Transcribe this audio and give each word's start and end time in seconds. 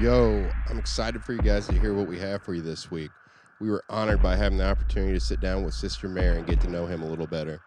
Yo, 0.00 0.50
I'm 0.66 0.78
excited 0.78 1.22
for 1.22 1.34
you 1.34 1.40
guys 1.40 1.66
to 1.66 1.78
hear 1.78 1.92
what 1.92 2.06
we 2.06 2.18
have 2.18 2.42
for 2.42 2.54
you 2.54 2.62
this 2.62 2.90
week. 2.90 3.10
We 3.58 3.68
were 3.68 3.84
honored 3.90 4.22
by 4.22 4.36
having 4.36 4.56
the 4.56 4.64
opportunity 4.64 5.12
to 5.12 5.20
sit 5.20 5.40
down 5.40 5.62
with 5.62 5.74
Sister 5.74 6.08
Mary 6.08 6.38
and 6.38 6.46
get 6.46 6.58
to 6.60 6.70
know 6.70 6.86
him 6.86 7.02
a 7.02 7.06
little 7.06 7.26
better. 7.26 7.60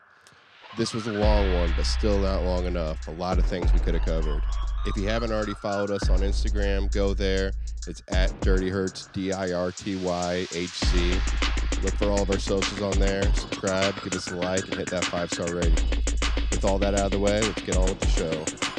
This 0.75 0.95
was 0.95 1.05
a 1.05 1.11
long 1.11 1.53
one, 1.53 1.73
but 1.73 1.85
still 1.85 2.17
not 2.17 2.41
long 2.41 2.65
enough. 2.65 3.07
A 3.07 3.11
lot 3.11 3.37
of 3.37 3.45
things 3.45 3.71
we 3.71 3.79
could 3.79 3.93
have 3.93 4.03
covered. 4.03 4.41
If 4.87 4.97
you 4.97 5.07
haven't 5.07 5.31
already 5.31 5.53
followed 5.53 5.91
us 5.91 6.09
on 6.09 6.21
Instagram, 6.21 6.91
go 6.91 7.13
there. 7.13 7.51
It's 7.85 8.01
at 8.11 8.41
Dirty 8.41 8.71
Hurts, 8.71 9.05
D 9.13 9.31
I 9.31 9.51
R 9.51 9.71
T 9.71 9.95
Y 9.95 10.47
H 10.55 10.69
C. 10.69 11.11
Look 11.83 11.95
for 11.99 12.09
all 12.09 12.23
of 12.23 12.31
our 12.31 12.39
socials 12.39 12.81
on 12.81 12.99
there. 12.99 13.31
Subscribe, 13.35 14.01
give 14.01 14.15
us 14.15 14.31
a 14.31 14.37
like, 14.37 14.65
and 14.65 14.73
hit 14.73 14.89
that 14.89 15.05
five 15.05 15.29
star 15.29 15.53
rating. 15.53 15.77
With 16.49 16.65
all 16.65 16.79
that 16.79 16.95
out 16.95 17.05
of 17.05 17.11
the 17.11 17.19
way, 17.19 17.41
let's 17.41 17.61
get 17.61 17.77
on 17.77 17.89
with 17.89 17.99
the 17.99 18.07
show. 18.07 18.72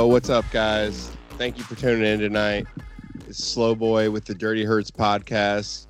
Yo, 0.00 0.06
what's 0.06 0.30
up, 0.30 0.46
guys? 0.50 1.10
Thank 1.32 1.58
you 1.58 1.64
for 1.64 1.74
tuning 1.74 2.06
in 2.06 2.20
tonight. 2.20 2.66
It's 3.28 3.44
Slow 3.44 3.74
Boy 3.74 4.10
with 4.10 4.24
the 4.24 4.34
Dirty 4.34 4.64
Hurts 4.64 4.90
podcast. 4.90 5.88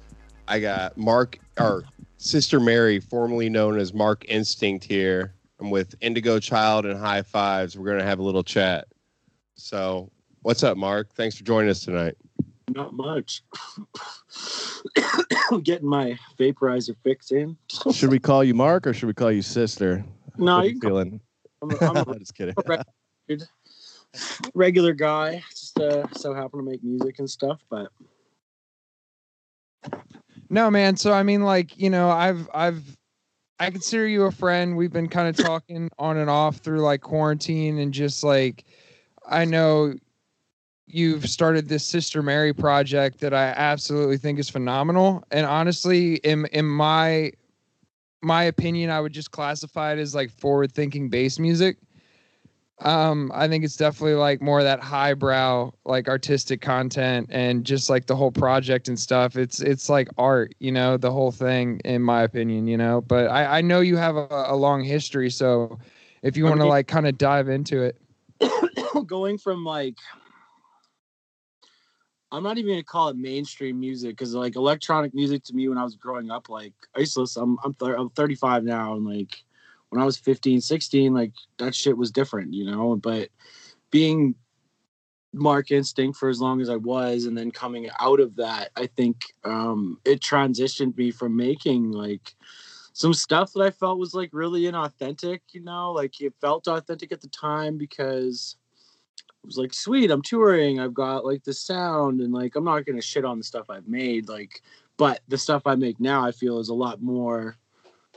I 0.48 0.58
got 0.58 0.98
Mark, 0.98 1.38
or 1.60 1.84
Sister 2.16 2.58
Mary, 2.58 2.98
formerly 2.98 3.48
known 3.48 3.78
as 3.78 3.94
Mark 3.94 4.24
Instinct, 4.26 4.84
here. 4.84 5.32
I'm 5.60 5.70
with 5.70 5.94
Indigo 6.00 6.40
Child 6.40 6.86
and 6.86 6.98
High 6.98 7.22
Fives. 7.22 7.78
We're 7.78 7.84
going 7.84 8.00
to 8.00 8.04
have 8.04 8.18
a 8.18 8.22
little 8.24 8.42
chat. 8.42 8.88
So, 9.54 10.10
what's 10.42 10.64
up, 10.64 10.76
Mark? 10.76 11.14
Thanks 11.14 11.36
for 11.36 11.44
joining 11.44 11.70
us 11.70 11.84
tonight. 11.84 12.16
Not 12.68 12.92
much. 12.92 13.44
Getting 15.62 15.88
my 15.88 16.18
vaporizer 16.36 16.96
fix 17.04 17.30
in. 17.30 17.56
Should 17.92 18.10
we 18.10 18.18
call 18.18 18.42
you 18.42 18.54
Mark 18.54 18.88
or 18.88 18.92
should 18.92 19.06
we 19.06 19.14
call 19.14 19.30
you 19.30 19.42
Sister? 19.42 20.04
No, 20.36 20.56
What 20.56 20.62
are 20.62 20.64
you 20.64 20.70
you 20.74 20.80
can 20.80 20.90
call 20.90 20.98
feeling? 20.98 21.20
I'm 21.62 21.70
a, 21.70 22.00
I'm 22.00 22.18
Just 22.18 22.34
kidding. 22.34 22.56
regular, 24.54 24.92
guy. 24.92 25.42
Just 25.50 25.78
uh, 25.78 26.06
so 26.12 26.34
happen 26.34 26.58
to 26.58 26.64
make 26.64 26.82
music 26.82 27.18
and 27.18 27.28
stuff, 27.30 27.60
but 27.70 27.90
No, 30.50 30.68
man. 30.70 30.96
So 30.96 31.12
I 31.12 31.22
mean, 31.22 31.42
like 31.42 31.78
you 31.78 31.90
know, 31.90 32.10
I've 32.10 32.48
I've 32.52 32.96
I 33.60 33.70
consider 33.70 34.06
you 34.06 34.24
a 34.24 34.32
friend. 34.32 34.76
We've 34.76 34.92
been 34.92 35.08
kind 35.08 35.28
of 35.28 35.44
talking 35.44 35.90
on 35.98 36.16
and 36.16 36.28
off 36.28 36.56
through 36.56 36.80
like 36.80 37.00
quarantine 37.02 37.78
and 37.78 37.94
just 37.94 38.24
like 38.24 38.64
I 39.26 39.44
know 39.44 39.94
you've 40.86 41.28
started 41.28 41.68
this 41.68 41.86
Sister 41.86 42.20
Mary 42.20 42.52
project 42.52 43.20
that 43.20 43.32
I 43.32 43.48
absolutely 43.48 44.16
think 44.16 44.40
is 44.40 44.50
phenomenal. 44.50 45.22
And 45.30 45.46
honestly, 45.46 46.16
in 46.16 46.46
in 46.46 46.66
my 46.66 47.32
my 48.22 48.44
opinion, 48.44 48.90
I 48.90 49.00
would 49.00 49.12
just 49.12 49.30
classify 49.30 49.92
it 49.92 49.98
as 49.98 50.16
like 50.16 50.30
forward 50.30 50.72
thinking 50.72 51.08
bass 51.08 51.38
music. 51.38 51.76
Um, 52.80 53.30
I 53.34 53.46
think 53.46 53.64
it's 53.64 53.76
definitely 53.76 54.14
like 54.14 54.40
more 54.40 54.58
of 54.58 54.64
that 54.64 54.80
highbrow, 54.80 55.70
like 55.84 56.08
artistic 56.08 56.62
content 56.62 57.28
and 57.30 57.64
just 57.64 57.90
like 57.90 58.06
the 58.06 58.16
whole 58.16 58.32
project 58.32 58.88
and 58.88 58.98
stuff. 58.98 59.36
It's 59.36 59.60
it's 59.60 59.88
like 59.88 60.08
art, 60.16 60.54
you 60.60 60.72
know, 60.72 60.96
the 60.96 61.12
whole 61.12 61.30
thing, 61.30 61.80
in 61.84 62.00
my 62.00 62.22
opinion, 62.22 62.66
you 62.66 62.78
know. 62.78 63.02
But 63.02 63.26
I, 63.26 63.58
I 63.58 63.60
know 63.60 63.80
you 63.80 63.96
have 63.96 64.16
a, 64.16 64.26
a 64.30 64.56
long 64.56 64.82
history, 64.82 65.30
so 65.30 65.78
if 66.22 66.36
you 66.36 66.44
want 66.44 66.60
to 66.60 66.66
like 66.66 66.86
kind 66.88 67.06
of 67.06 67.18
dive 67.18 67.48
into 67.48 67.82
it. 67.82 68.00
going 69.06 69.36
from 69.36 69.64
like 69.64 69.96
I'm 72.32 72.42
not 72.42 72.58
even 72.58 72.70
gonna 72.70 72.82
call 72.82 73.08
it 73.08 73.16
mainstream 73.16 73.78
music 73.78 74.10
because 74.10 74.34
like 74.34 74.56
electronic 74.56 75.14
music 75.14 75.44
to 75.44 75.54
me 75.54 75.68
when 75.68 75.78
I 75.78 75.84
was 75.84 75.96
growing 75.96 76.30
up, 76.30 76.48
like 76.48 76.72
I 76.96 77.00
used 77.00 77.14
to 77.14 77.20
listen. 77.20 77.42
I'm 77.42 77.58
I'm, 77.64 77.74
thir- 77.74 77.96
I'm 77.96 78.10
35 78.10 78.64
now, 78.64 78.94
and 78.94 79.04
like 79.04 79.36
when 79.90 80.00
I 80.00 80.04
was 80.04 80.16
15, 80.16 80.60
16, 80.60 81.12
like 81.12 81.32
that 81.58 81.74
shit 81.74 81.96
was 81.96 82.10
different, 82.10 82.54
you 82.54 82.64
know. 82.64 82.96
But 82.96 83.28
being 83.90 84.34
Mark 85.32 85.70
Instinct 85.70 86.18
for 86.18 86.28
as 86.28 86.40
long 86.40 86.60
as 86.60 86.70
I 86.70 86.76
was, 86.76 87.26
and 87.26 87.36
then 87.36 87.50
coming 87.50 87.88
out 88.00 88.20
of 88.20 88.36
that, 88.36 88.70
I 88.76 88.86
think 88.86 89.16
um, 89.44 89.98
it 90.04 90.20
transitioned 90.20 90.96
me 90.96 91.10
from 91.10 91.36
making 91.36 91.92
like 91.92 92.34
some 92.92 93.14
stuff 93.14 93.52
that 93.52 93.62
I 93.62 93.70
felt 93.70 93.98
was 93.98 94.14
like 94.14 94.30
really 94.32 94.62
inauthentic, 94.62 95.40
you 95.52 95.62
know, 95.62 95.92
like 95.92 96.20
it 96.20 96.34
felt 96.40 96.68
authentic 96.68 97.12
at 97.12 97.20
the 97.20 97.28
time 97.28 97.78
because 97.78 98.56
it 99.26 99.46
was 99.46 99.56
like, 99.56 99.72
sweet, 99.72 100.10
I'm 100.10 100.22
touring, 100.22 100.80
I've 100.80 100.94
got 100.94 101.24
like 101.24 101.44
the 101.44 101.54
sound, 101.54 102.20
and 102.20 102.32
like 102.32 102.56
I'm 102.56 102.64
not 102.64 102.86
gonna 102.86 103.02
shit 103.02 103.24
on 103.24 103.38
the 103.38 103.44
stuff 103.44 103.70
I've 103.70 103.88
made, 103.88 104.28
like, 104.28 104.62
but 104.96 105.20
the 105.28 105.38
stuff 105.38 105.62
I 105.66 105.76
make 105.76 105.98
now, 105.98 106.24
I 106.24 106.32
feel 106.32 106.58
is 106.58 106.68
a 106.68 106.74
lot 106.74 107.00
more. 107.02 107.56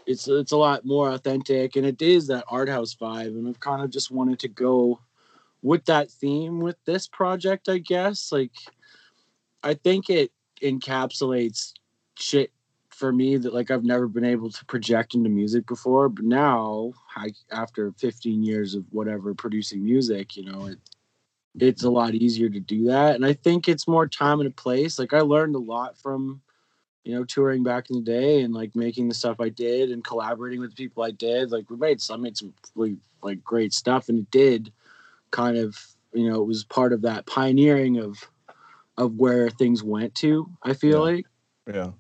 It's 0.06 0.28
it's 0.28 0.52
a 0.52 0.58
lot 0.58 0.86
more 0.86 1.12
authentic, 1.12 1.76
and 1.76 1.86
it 1.86 2.02
is 2.02 2.28
that 2.28 2.46
art 2.48 2.70
house 2.70 2.96
vibe, 2.96 3.28
and 3.28 3.48
I've 3.48 3.60
kind 3.60 3.82
of 3.82 3.90
just 3.90 4.12
wanted 4.12 4.40
to 4.40 4.48
go 4.48 5.00
with 5.62 5.86
that 5.86 6.12
theme 6.12 6.60
with 6.60 6.76
this 6.86 7.08
project, 7.08 7.70
I 7.70 7.78
guess. 7.78 8.32
Like, 8.32 8.52
I 9.64 9.76
think 9.76 10.10
it 10.10 10.32
encapsulates 10.62 11.74
shit 12.16 12.52
for 12.90 13.12
me 13.12 13.38
that 13.38 13.54
like 13.54 13.72
I've 13.72 13.84
never 13.84 14.08
been 14.08 14.26
able 14.26 14.50
to 14.52 14.66
project 14.66 15.16
into 15.16 15.30
music 15.30 15.66
before. 15.66 16.10
But 16.10 16.26
now, 16.26 16.94
I, 17.16 17.32
after 17.52 17.92
15 17.94 18.44
years 18.44 18.76
of 18.76 18.86
whatever 18.92 19.34
producing 19.34 19.84
music, 19.84 20.36
you 20.36 20.46
know, 20.46 20.66
it 20.68 20.80
it's 21.60 21.84
a 21.84 21.90
lot 21.90 22.16
easier 22.16 22.50
to 22.50 22.60
do 22.60 22.86
that. 22.86 23.16
And 23.16 23.26
I 23.26 23.34
think 23.34 23.68
it's 23.68 23.88
more 23.88 24.08
time 24.08 24.40
and 24.40 24.50
a 24.50 24.54
place. 24.54 24.98
Like 24.98 25.14
I 25.14 25.22
learned 25.22 25.56
a 25.56 25.60
lot 25.60 25.98
from, 25.98 26.42
you 27.04 27.14
know, 27.14 27.24
touring 27.24 27.64
back 27.64 27.90
in 27.90 27.98
the 27.98 28.02
day 28.02 28.42
and 28.42 28.54
like 28.54 28.76
making 28.76 29.08
the 29.08 29.14
stuff 29.14 29.40
I 29.40 29.50
did 29.50 29.92
and 29.92 30.04
collaborating 30.04 30.60
with 30.60 30.70
the 30.72 30.76
people 30.76 31.04
I 31.04 31.12
did. 31.12 31.52
Like 31.52 31.70
we 31.70 31.76
made 31.76 32.02
some 32.02 32.22
made 32.22 32.38
some 32.38 32.54
really 32.76 32.98
like 33.22 33.44
great 33.44 33.74
stuff 33.74 34.10
and 34.10 34.20
it 34.20 34.32
did 34.32 34.72
kind 35.32 35.58
of, 35.58 35.78
you 36.14 36.30
know, 36.30 36.42
it 36.42 36.46
was 36.46 36.64
part 36.64 36.94
of 36.94 37.02
that 37.02 37.26
pioneering 37.26 37.98
of 37.98 38.18
of 38.98 39.16
where 39.16 39.50
things 39.50 39.84
went 39.84 40.14
to, 40.16 40.50
I 40.62 40.74
feel 40.74 41.00
Yeah. 41.00 41.12
like. 41.12 41.26
Yeah. 41.68 41.92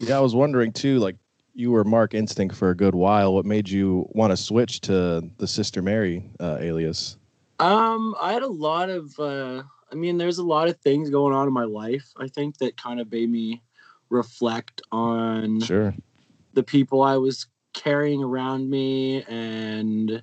Yeah, 0.00 0.16
I 0.16 0.20
was 0.20 0.34
wondering 0.34 0.72
too, 0.72 0.98
like 0.98 1.16
you 1.54 1.70
were 1.70 1.84
Mark 1.84 2.14
Instinct 2.14 2.56
for 2.56 2.70
a 2.70 2.74
good 2.74 2.94
while. 2.94 3.34
What 3.34 3.44
made 3.44 3.68
you 3.68 4.08
want 4.12 4.30
to 4.30 4.36
switch 4.36 4.80
to 4.82 5.28
the 5.36 5.46
Sister 5.46 5.82
Mary 5.82 6.30
uh, 6.40 6.56
alias? 6.58 7.18
Um, 7.58 8.16
I 8.18 8.32
had 8.32 8.42
a 8.42 8.48
lot 8.48 8.88
of 8.88 9.18
uh 9.20 9.62
I 9.92 9.94
mean 9.94 10.18
there's 10.18 10.38
a 10.38 10.44
lot 10.44 10.68
of 10.68 10.78
things 10.80 11.10
going 11.10 11.34
on 11.34 11.46
in 11.46 11.52
my 11.52 11.64
life, 11.64 12.10
I 12.16 12.28
think 12.28 12.58
that 12.58 12.76
kind 12.76 13.00
of 13.00 13.10
made 13.10 13.30
me 13.30 13.62
reflect 14.08 14.82
on 14.92 15.60
Sure. 15.60 15.94
the 16.54 16.62
people 16.62 17.02
I 17.02 17.16
was 17.16 17.46
carrying 17.72 18.22
around 18.22 18.68
me 18.68 19.22
and 19.24 20.22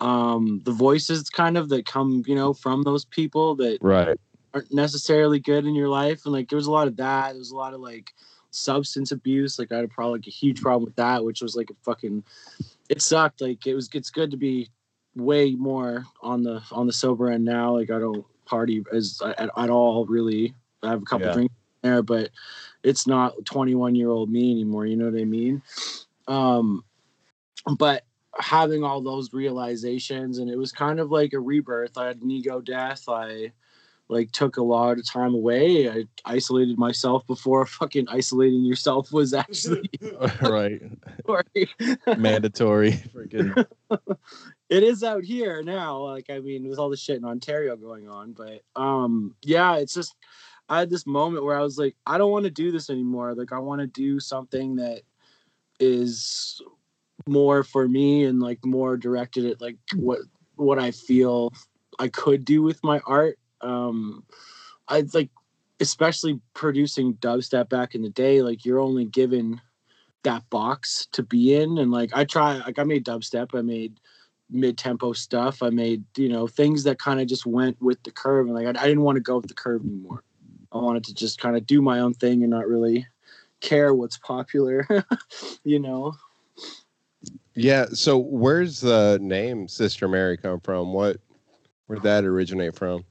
um 0.00 0.60
the 0.64 0.72
voices 0.72 1.28
kind 1.30 1.56
of 1.56 1.68
that 1.70 1.86
come, 1.86 2.22
you 2.26 2.34
know, 2.34 2.52
from 2.52 2.82
those 2.82 3.04
people 3.04 3.54
that 3.56 3.78
Right. 3.80 4.18
aren't 4.54 4.72
necessarily 4.72 5.38
good 5.40 5.66
in 5.66 5.74
your 5.74 5.88
life. 5.88 6.24
And 6.24 6.32
like 6.32 6.48
there 6.48 6.56
was 6.56 6.66
a 6.66 6.72
lot 6.72 6.88
of 6.88 6.96
that. 6.96 7.30
There 7.30 7.38
was 7.38 7.50
a 7.50 7.56
lot 7.56 7.74
of 7.74 7.80
like 7.80 8.12
substance 8.50 9.12
abuse. 9.12 9.58
Like 9.58 9.70
I 9.72 9.76
had 9.76 9.84
a 9.84 9.88
problem 9.88 10.18
like 10.20 10.26
a 10.26 10.30
huge 10.30 10.60
problem 10.60 10.84
with 10.84 10.96
that, 10.96 11.24
which 11.24 11.42
was 11.42 11.54
like 11.56 11.70
a 11.70 11.74
fucking 11.84 12.24
it 12.88 13.02
sucked. 13.02 13.40
Like 13.40 13.66
it 13.66 13.74
was 13.74 13.88
it's 13.92 14.10
good 14.10 14.30
to 14.30 14.36
be 14.36 14.70
way 15.14 15.52
more 15.52 16.04
on 16.22 16.42
the 16.42 16.62
on 16.72 16.86
the 16.86 16.92
sober 16.92 17.30
end 17.30 17.44
now. 17.44 17.76
Like 17.76 17.90
I 17.90 17.98
don't 17.98 18.24
party 18.48 18.82
as 18.92 19.20
at, 19.24 19.50
at 19.56 19.70
all 19.70 20.06
really. 20.06 20.54
I 20.82 20.90
have 20.90 21.02
a 21.02 21.04
couple 21.04 21.26
Yeah. 21.26 21.32
drinks 21.34 21.54
there, 21.82 22.02
but 22.02 22.30
it's 22.82 23.06
not 23.06 23.44
21 23.44 23.94
year 23.94 24.10
old 24.10 24.30
me 24.30 24.50
anymore. 24.50 24.86
You 24.86 24.96
know 24.96 25.10
what 25.10 25.20
I 25.20 25.24
mean? 25.24 25.62
Um, 26.26 26.84
but 27.78 28.04
having 28.38 28.84
all 28.84 29.00
those 29.00 29.32
realizations, 29.32 30.38
and 30.38 30.50
it 30.50 30.56
was 30.56 30.72
kind 30.72 31.00
of 31.00 31.10
like 31.10 31.32
a 31.32 31.40
rebirth. 31.40 31.98
I 31.98 32.06
had 32.06 32.22
an 32.22 32.30
ego 32.30 32.60
death. 32.60 33.08
I 33.08 33.52
like 34.08 34.32
took 34.32 34.56
a 34.56 34.62
lot 34.62 34.98
of 34.98 35.06
time 35.06 35.34
away. 35.34 35.90
I 35.90 36.04
isolated 36.24 36.78
myself 36.78 37.26
before 37.26 37.66
fucking 37.80 38.08
isolating 38.08 38.64
yourself 38.64 39.12
was 39.12 39.34
actually 39.44 39.90
right. 40.42 40.80
Mandatory. 42.16 42.92
Freaking. 43.14 43.66
It 44.68 44.82
is 44.82 45.02
out 45.02 45.24
here 45.24 45.62
now. 45.62 45.98
Like 45.98 46.30
I 46.30 46.40
mean, 46.40 46.68
with 46.68 46.78
all 46.78 46.90
the 46.90 46.96
shit 46.96 47.16
in 47.16 47.24
Ontario 47.24 47.76
going 47.76 48.08
on, 48.08 48.32
but 48.32 48.62
um, 48.80 49.34
yeah, 49.42 49.76
it's 49.76 49.94
just 49.94 50.14
I 50.68 50.80
had 50.80 50.90
this 50.90 51.06
moment 51.06 51.44
where 51.44 51.58
I 51.58 51.62
was 51.62 51.78
like, 51.78 51.96
I 52.06 52.18
don't 52.18 52.30
want 52.30 52.44
to 52.44 52.50
do 52.50 52.70
this 52.70 52.90
anymore. 52.90 53.34
Like 53.34 53.52
I 53.52 53.58
want 53.58 53.80
to 53.80 53.86
do 53.86 54.20
something 54.20 54.76
that 54.76 55.02
is 55.80 56.60
more 57.26 57.62
for 57.62 57.88
me 57.88 58.24
and 58.24 58.40
like 58.40 58.64
more 58.64 58.96
directed 58.96 59.46
at 59.46 59.60
like 59.60 59.76
what 59.94 60.20
what 60.56 60.78
I 60.78 60.90
feel 60.90 61.52
I 61.98 62.08
could 62.08 62.44
do 62.44 62.62
with 62.62 62.82
my 62.84 63.00
art. 63.06 63.38
Um, 63.60 64.24
I 64.88 65.04
like, 65.14 65.30
especially 65.80 66.40
producing 66.54 67.14
dubstep 67.14 67.68
back 67.68 67.94
in 67.94 68.02
the 68.02 68.10
day. 68.10 68.42
Like 68.42 68.64
you're 68.64 68.80
only 68.80 69.04
given 69.04 69.60
that 70.24 70.48
box 70.50 71.06
to 71.12 71.22
be 71.22 71.54
in, 71.54 71.78
and 71.78 71.90
like 71.90 72.10
I 72.14 72.24
try. 72.24 72.58
Like 72.58 72.78
I 72.78 72.84
made 72.84 73.06
dubstep. 73.06 73.56
I 73.58 73.62
made 73.62 73.98
mid-tempo 74.50 75.12
stuff. 75.12 75.62
I 75.62 75.70
made 75.70 76.04
you 76.16 76.28
know 76.28 76.46
things 76.46 76.84
that 76.84 76.98
kind 76.98 77.20
of 77.20 77.26
just 77.26 77.46
went 77.46 77.80
with 77.80 78.02
the 78.02 78.10
curve, 78.10 78.46
and 78.46 78.54
like 78.54 78.66
I, 78.66 78.70
I 78.82 78.86
didn't 78.86 79.02
want 79.02 79.16
to 79.16 79.22
go 79.22 79.36
with 79.36 79.48
the 79.48 79.54
curve 79.54 79.84
anymore. 79.84 80.22
I 80.72 80.78
wanted 80.78 81.04
to 81.04 81.14
just 81.14 81.40
kind 81.40 81.56
of 81.56 81.66
do 81.66 81.80
my 81.80 82.00
own 82.00 82.14
thing 82.14 82.42
and 82.42 82.50
not 82.50 82.68
really 82.68 83.06
care 83.60 83.94
what's 83.94 84.18
popular, 84.18 84.86
you 85.64 85.78
know. 85.78 86.14
Yeah. 87.54 87.86
So 87.92 88.18
where's 88.18 88.80
the 88.80 89.18
name 89.20 89.68
Sister 89.68 90.06
Mary 90.06 90.36
come 90.36 90.60
from? 90.60 90.92
What 90.92 91.18
where 91.86 91.96
did 91.96 92.04
that 92.04 92.24
originate 92.24 92.76
from? 92.76 93.04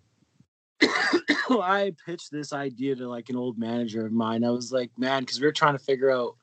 I 1.49 1.93
pitched 2.05 2.31
this 2.31 2.53
idea 2.53 2.95
to 2.95 3.07
like 3.07 3.29
an 3.29 3.35
old 3.35 3.57
manager 3.57 4.05
of 4.05 4.11
mine. 4.11 4.43
I 4.43 4.51
was 4.51 4.71
like, 4.71 4.91
man, 4.97 5.23
because 5.23 5.39
we 5.39 5.47
were 5.47 5.51
trying 5.51 5.77
to 5.77 5.83
figure 5.83 6.11
out 6.11 6.35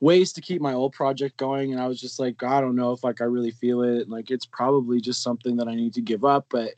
ways 0.00 0.32
to 0.32 0.40
keep 0.40 0.60
my 0.60 0.72
old 0.72 0.92
project 0.92 1.36
going, 1.36 1.72
and 1.72 1.80
I 1.80 1.86
was 1.86 2.00
just 2.00 2.18
like, 2.18 2.42
I 2.42 2.60
don't 2.60 2.76
know 2.76 2.92
if 2.92 3.04
like 3.04 3.20
I 3.20 3.24
really 3.24 3.50
feel 3.50 3.82
it. 3.82 4.08
Like 4.08 4.30
it's 4.30 4.46
probably 4.46 5.00
just 5.00 5.22
something 5.22 5.56
that 5.56 5.68
I 5.68 5.74
need 5.74 5.94
to 5.94 6.00
give 6.00 6.24
up. 6.24 6.46
But 6.48 6.74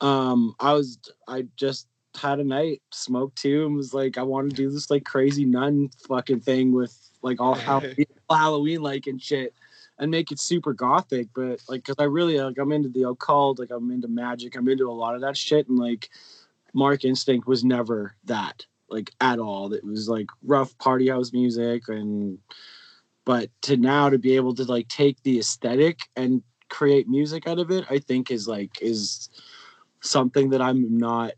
um, 0.00 0.54
I 0.58 0.72
was 0.72 0.98
I 1.28 1.46
just 1.56 1.88
had 2.20 2.40
a 2.40 2.44
night, 2.44 2.82
smoked 2.90 3.36
too, 3.36 3.66
and 3.66 3.76
was 3.76 3.94
like, 3.94 4.18
I 4.18 4.22
want 4.22 4.50
to 4.50 4.56
do 4.56 4.70
this 4.70 4.90
like 4.90 5.04
crazy 5.04 5.44
nun 5.44 5.90
fucking 6.08 6.40
thing 6.40 6.72
with 6.72 6.96
like 7.22 7.40
all 7.40 7.54
Halloween, 7.54 8.06
Halloween 8.30 8.82
like 8.82 9.06
and 9.06 9.22
shit 9.22 9.54
and 9.98 10.10
make 10.10 10.30
it 10.30 10.38
super 10.38 10.72
gothic 10.72 11.28
but 11.34 11.60
like 11.68 11.82
because 11.82 11.96
i 11.98 12.04
really 12.04 12.38
like 12.38 12.58
i'm 12.58 12.72
into 12.72 12.88
the 12.88 13.08
occult 13.08 13.58
like 13.58 13.70
i'm 13.70 13.90
into 13.90 14.08
magic 14.08 14.56
i'm 14.56 14.68
into 14.68 14.90
a 14.90 14.92
lot 14.92 15.14
of 15.14 15.20
that 15.20 15.36
shit 15.36 15.68
and 15.68 15.78
like 15.78 16.10
mark 16.72 17.04
instinct 17.04 17.46
was 17.46 17.64
never 17.64 18.14
that 18.24 18.66
like 18.88 19.10
at 19.20 19.38
all 19.38 19.72
it 19.72 19.84
was 19.84 20.08
like 20.08 20.26
rough 20.44 20.76
party 20.78 21.08
house 21.08 21.32
music 21.32 21.88
and 21.88 22.38
but 23.24 23.50
to 23.62 23.76
now 23.76 24.08
to 24.08 24.18
be 24.18 24.36
able 24.36 24.54
to 24.54 24.64
like 24.64 24.88
take 24.88 25.22
the 25.22 25.38
aesthetic 25.38 26.00
and 26.16 26.42
create 26.68 27.08
music 27.08 27.46
out 27.46 27.58
of 27.58 27.70
it 27.70 27.84
i 27.90 27.98
think 27.98 28.30
is 28.30 28.46
like 28.48 28.80
is 28.80 29.28
something 30.02 30.50
that 30.50 30.60
i'm 30.62 30.98
not 30.98 31.32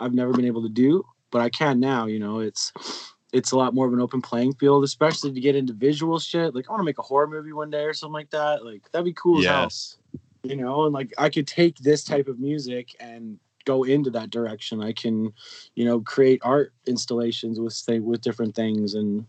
i've 0.00 0.14
never 0.14 0.32
been 0.32 0.44
able 0.44 0.62
to 0.62 0.68
do 0.68 1.04
but 1.30 1.40
i 1.40 1.48
can 1.50 1.80
now 1.80 2.06
you 2.06 2.18
know 2.18 2.40
it's 2.40 2.72
it's 3.32 3.52
a 3.52 3.56
lot 3.56 3.74
more 3.74 3.86
of 3.86 3.92
an 3.92 4.00
open 4.00 4.22
playing 4.22 4.54
field, 4.54 4.84
especially 4.84 5.32
to 5.32 5.40
get 5.40 5.56
into 5.56 5.72
visual 5.72 6.18
shit. 6.18 6.54
Like 6.54 6.68
I 6.68 6.72
want 6.72 6.80
to 6.80 6.84
make 6.84 6.98
a 6.98 7.02
horror 7.02 7.26
movie 7.26 7.52
one 7.52 7.70
day 7.70 7.82
or 7.82 7.92
something 7.92 8.14
like 8.14 8.30
that. 8.30 8.64
Like 8.64 8.90
that'd 8.92 9.04
be 9.04 9.12
cool 9.12 9.42
Yes. 9.42 9.98
as 10.44 10.48
hell. 10.48 10.50
You 10.50 10.56
know, 10.62 10.84
and 10.84 10.94
like 10.94 11.12
I 11.18 11.28
could 11.28 11.46
take 11.46 11.76
this 11.78 12.04
type 12.04 12.28
of 12.28 12.38
music 12.38 12.94
and 13.00 13.38
go 13.66 13.82
into 13.84 14.10
that 14.10 14.30
direction. 14.30 14.82
I 14.82 14.92
can, 14.92 15.32
you 15.74 15.84
know, 15.84 16.00
create 16.00 16.40
art 16.42 16.72
installations 16.86 17.60
with 17.60 17.74
say 17.74 17.98
with 17.98 18.22
different 18.22 18.54
things 18.54 18.94
and 18.94 19.26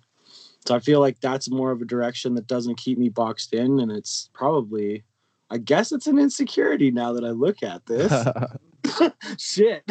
so 0.65 0.75
I 0.75 0.79
feel 0.79 0.99
like 0.99 1.21
that's 1.21 1.49
more 1.49 1.71
of 1.71 1.81
a 1.81 1.85
direction 1.85 2.35
that 2.35 2.47
doesn't 2.47 2.75
keep 2.75 2.97
me 2.97 3.09
boxed 3.09 3.53
in 3.53 3.79
and 3.79 3.91
it's 3.91 4.29
probably 4.33 5.03
I 5.49 5.57
guess 5.57 5.91
it's 5.91 6.07
an 6.07 6.19
insecurity 6.19 6.91
now 6.91 7.13
that 7.13 7.23
I 7.23 7.29
look 7.29 7.63
at 7.63 7.85
this. 7.85 8.11
Shit. 9.37 9.83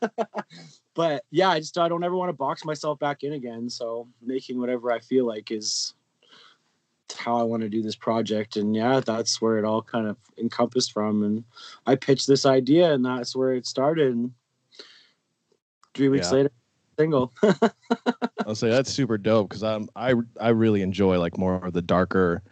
but 0.94 1.24
yeah, 1.30 1.50
I 1.50 1.58
just 1.58 1.78
I 1.78 1.88
don't 1.88 2.04
ever 2.04 2.14
want 2.14 2.28
to 2.28 2.34
box 2.34 2.64
myself 2.64 2.98
back 2.98 3.22
in 3.22 3.32
again. 3.32 3.68
So 3.68 4.08
making 4.22 4.60
whatever 4.60 4.92
I 4.92 5.00
feel 5.00 5.26
like 5.26 5.50
is 5.50 5.94
how 7.16 7.36
I 7.36 7.42
want 7.42 7.62
to 7.62 7.68
do 7.68 7.82
this 7.82 7.96
project. 7.96 8.56
And 8.56 8.74
yeah, 8.74 9.00
that's 9.00 9.40
where 9.40 9.58
it 9.58 9.64
all 9.64 9.82
kind 9.82 10.06
of 10.06 10.16
encompassed 10.38 10.92
from. 10.92 11.22
And 11.22 11.44
I 11.86 11.94
pitched 11.96 12.26
this 12.26 12.46
idea, 12.46 12.92
and 12.92 13.04
that's 13.04 13.34
where 13.36 13.52
it 13.54 13.66
started. 13.66 14.14
And 14.14 14.32
three 15.94 16.08
weeks 16.08 16.28
Yeah. 16.28 16.36
later, 16.38 16.50
single. 16.98 17.32
I'll 18.46 18.54
say 18.54 18.68
that's 18.70 18.92
super 18.92 19.16
dope 19.16 19.48
because 19.48 19.62
I'm 19.62 19.88
I 19.96 20.14
I 20.40 20.50
really 20.50 20.82
enjoy 20.82 21.18
like 21.18 21.38
more 21.38 21.64
of 21.64 21.72
the 21.72 21.82
darker 21.82 22.42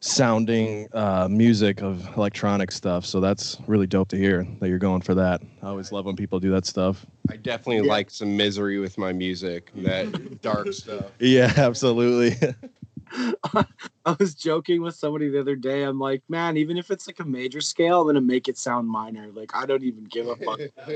sounding 0.00 0.86
uh, 0.92 1.26
music 1.28 1.82
of 1.82 2.08
electronic 2.16 2.70
stuff. 2.70 3.04
So 3.04 3.18
that's 3.18 3.58
really 3.66 3.86
dope 3.88 4.08
to 4.10 4.16
hear 4.16 4.46
that 4.60 4.68
you're 4.68 4.78
going 4.78 5.00
for 5.02 5.14
that. 5.14 5.42
I 5.60 5.66
always 5.66 5.90
love 5.90 6.04
when 6.06 6.14
people 6.14 6.38
do 6.38 6.50
that 6.52 6.66
stuff. 6.66 7.04
I 7.28 7.36
definitely 7.36 7.84
Yeah. 7.86 7.94
like 7.94 8.10
some 8.10 8.36
misery 8.36 8.78
with 8.78 8.96
my 8.96 9.12
music, 9.12 9.72
that 9.76 10.40
dark 10.40 10.72
stuff. 10.72 11.06
Yeah, 11.18 11.52
absolutely. 11.56 12.36
I 13.54 14.16
was 14.18 14.34
joking 14.34 14.82
with 14.82 14.94
somebody 14.94 15.28
the 15.28 15.40
other 15.40 15.56
day. 15.56 15.82
I'm 15.82 15.98
like, 15.98 16.22
man, 16.28 16.56
even 16.56 16.76
if 16.76 16.90
it's 16.90 17.06
like 17.06 17.20
a 17.20 17.24
major 17.24 17.60
scale, 17.60 18.00
I'm 18.02 18.06
gonna 18.08 18.20
make 18.20 18.48
it 18.48 18.58
sound 18.58 18.88
minor. 18.88 19.28
Like 19.32 19.54
I 19.54 19.66
don't 19.66 19.82
even 19.82 20.04
give 20.04 20.28
a 20.28 20.36
fuck. 20.36 20.60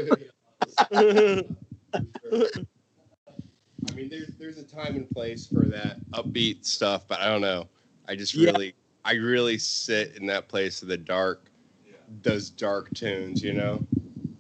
I 3.89 3.95
mean, 3.95 4.09
there's 4.09 4.29
there's 4.39 4.59
a 4.59 4.65
time 4.65 4.97
and 4.97 5.11
place 5.11 5.47
for 5.47 5.67
that 5.67 5.99
upbeat 6.13 6.65
stuff, 6.65 7.07
but 7.09 7.21
I 7.21 7.29
don't 7.29 7.41
know. 7.41 7.69
I 8.09 8.17
just 8.17 8.35
Yeah. 8.35 8.53
really, 8.53 8.75
I 9.05 9.15
really 9.15 9.59
sit 9.59 10.17
in 10.17 10.27
that 10.27 10.49
place 10.49 10.83
of 10.83 10.89
the 10.89 10.97
dark, 10.97 11.51
those 12.23 12.51
dark 12.51 12.93
tunes, 12.95 13.43
you 13.43 13.53
know. 13.53 13.85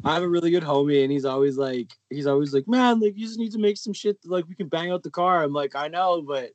I 0.04 0.14
have 0.14 0.22
a 0.24 0.28
really 0.28 0.50
good 0.50 0.64
homie, 0.64 1.02
and 1.04 1.12
he's 1.12 1.24
always 1.24 1.56
like, 1.56 1.96
he's 2.10 2.26
always 2.26 2.52
like, 2.52 2.66
man, 2.66 2.98
like 2.98 3.16
you 3.16 3.24
just 3.26 3.38
need 3.38 3.52
to 3.52 3.58
make 3.58 3.76
some 3.76 3.92
shit 3.92 4.20
that, 4.22 4.30
like 4.30 4.48
we 4.48 4.54
can 4.56 4.66
bang 4.66 4.90
out 4.90 5.04
the 5.04 5.10
car. 5.10 5.42
I'm 5.42 5.52
like, 5.52 5.76
I 5.76 5.86
know, 5.88 6.22
but 6.22 6.50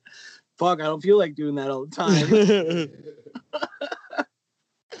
fuck, 0.58 0.80
I 0.80 0.84
don't 0.84 1.02
feel 1.02 1.18
like 1.18 1.34
doing 1.34 1.54
that 1.56 1.70
all 1.70 1.86
the 1.86 1.94
time. 1.94 2.90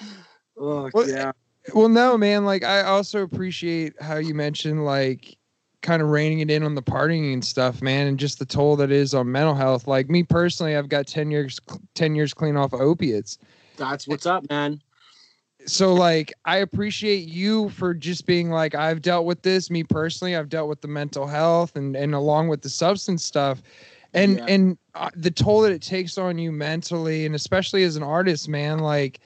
oh 0.58 0.90
Well, 0.92 1.08
yeah, 1.08 1.32
Well, 1.74 1.88
no, 1.88 2.16
man. 2.16 2.44
Like, 2.44 2.64
I 2.64 2.82
also 2.82 3.22
appreciate 3.22 4.00
how 4.00 4.16
you 4.16 4.34
mentioned, 4.34 4.84
like, 4.84 5.36
kind 5.82 6.02
of 6.02 6.08
reining 6.08 6.40
it 6.40 6.50
in 6.50 6.62
on 6.62 6.74
the 6.74 6.82
partying 6.82 7.32
and 7.32 7.44
stuff, 7.44 7.82
man, 7.82 8.06
and 8.06 8.18
just 8.18 8.38
the 8.38 8.46
toll 8.46 8.76
that 8.76 8.90
is 8.90 9.14
on 9.14 9.30
mental 9.30 9.54
health. 9.54 9.86
Like 9.86 10.08
me 10.08 10.22
personally, 10.22 10.76
I've 10.76 10.88
got 10.88 11.06
ten 11.06 11.30
years, 11.30 11.60
ten 11.94 12.14
years 12.14 12.34
clean 12.34 12.56
off 12.56 12.74
opiates. 12.74 13.38
that's 13.76 14.08
what's 14.08 14.26
up, 14.26 14.48
man. 14.50 14.80
So, 15.66 15.92
like, 15.92 16.32
I 16.44 16.58
appreciate 16.58 17.28
you 17.28 17.68
for 17.70 17.92
just 17.92 18.26
being 18.26 18.50
like, 18.50 18.74
I've 18.74 19.02
dealt 19.02 19.26
with 19.26 19.42
this. 19.42 19.70
Me 19.70 19.82
personally, 19.82 20.36
I've 20.36 20.48
dealt 20.48 20.68
with 20.68 20.80
the 20.80 20.88
mental 20.88 21.26
health 21.26 21.76
and 21.76 21.94
and 21.96 22.14
along 22.14 22.48
with 22.48 22.62
the 22.62 22.70
substance 22.70 23.24
stuff, 23.24 23.62
and 24.18 24.38
Yeah. 24.38 24.46
and 24.46 24.78
uh, 24.94 25.10
the 25.14 25.30
toll 25.30 25.62
that 25.62 25.72
it 25.72 25.82
takes 25.82 26.18
on 26.18 26.38
you 26.38 26.52
mentally, 26.52 27.26
and 27.26 27.34
especially 27.34 27.84
as 27.84 27.96
an 27.96 28.02
artist, 28.02 28.48
man, 28.48 28.78
like. 28.80 29.20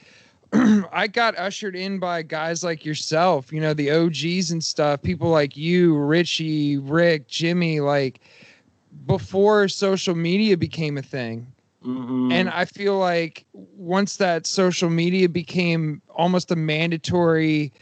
I 0.92 1.06
got 1.06 1.36
ushered 1.38 1.74
in 1.74 1.98
by 1.98 2.22
guys 2.22 2.62
like 2.62 2.84
yourself, 2.84 3.50
you 3.52 3.60
know, 3.60 3.72
the 3.72 3.90
OGs 3.90 4.50
and 4.50 4.62
stuff, 4.62 5.00
people 5.00 5.30
like 5.30 5.56
you, 5.56 5.96
Richie, 5.96 6.76
Rick, 6.76 7.26
Jimmy, 7.26 7.80
like 7.80 8.20
before 9.06 9.68
social 9.68 10.14
media 10.14 10.56
became 10.56 10.99
a 10.99 11.02
thing. 11.02 11.46
Mhm. 11.84 12.32
And 12.32 12.49
I 12.50 12.64
feel 12.66 12.99
like 12.99 13.46
once 13.52 14.16
that 14.18 14.46
social 14.46 14.90
media 14.90 15.28
became 15.28 16.02
almost 16.14 16.50
a 16.50 16.56
mandatory 16.56 17.72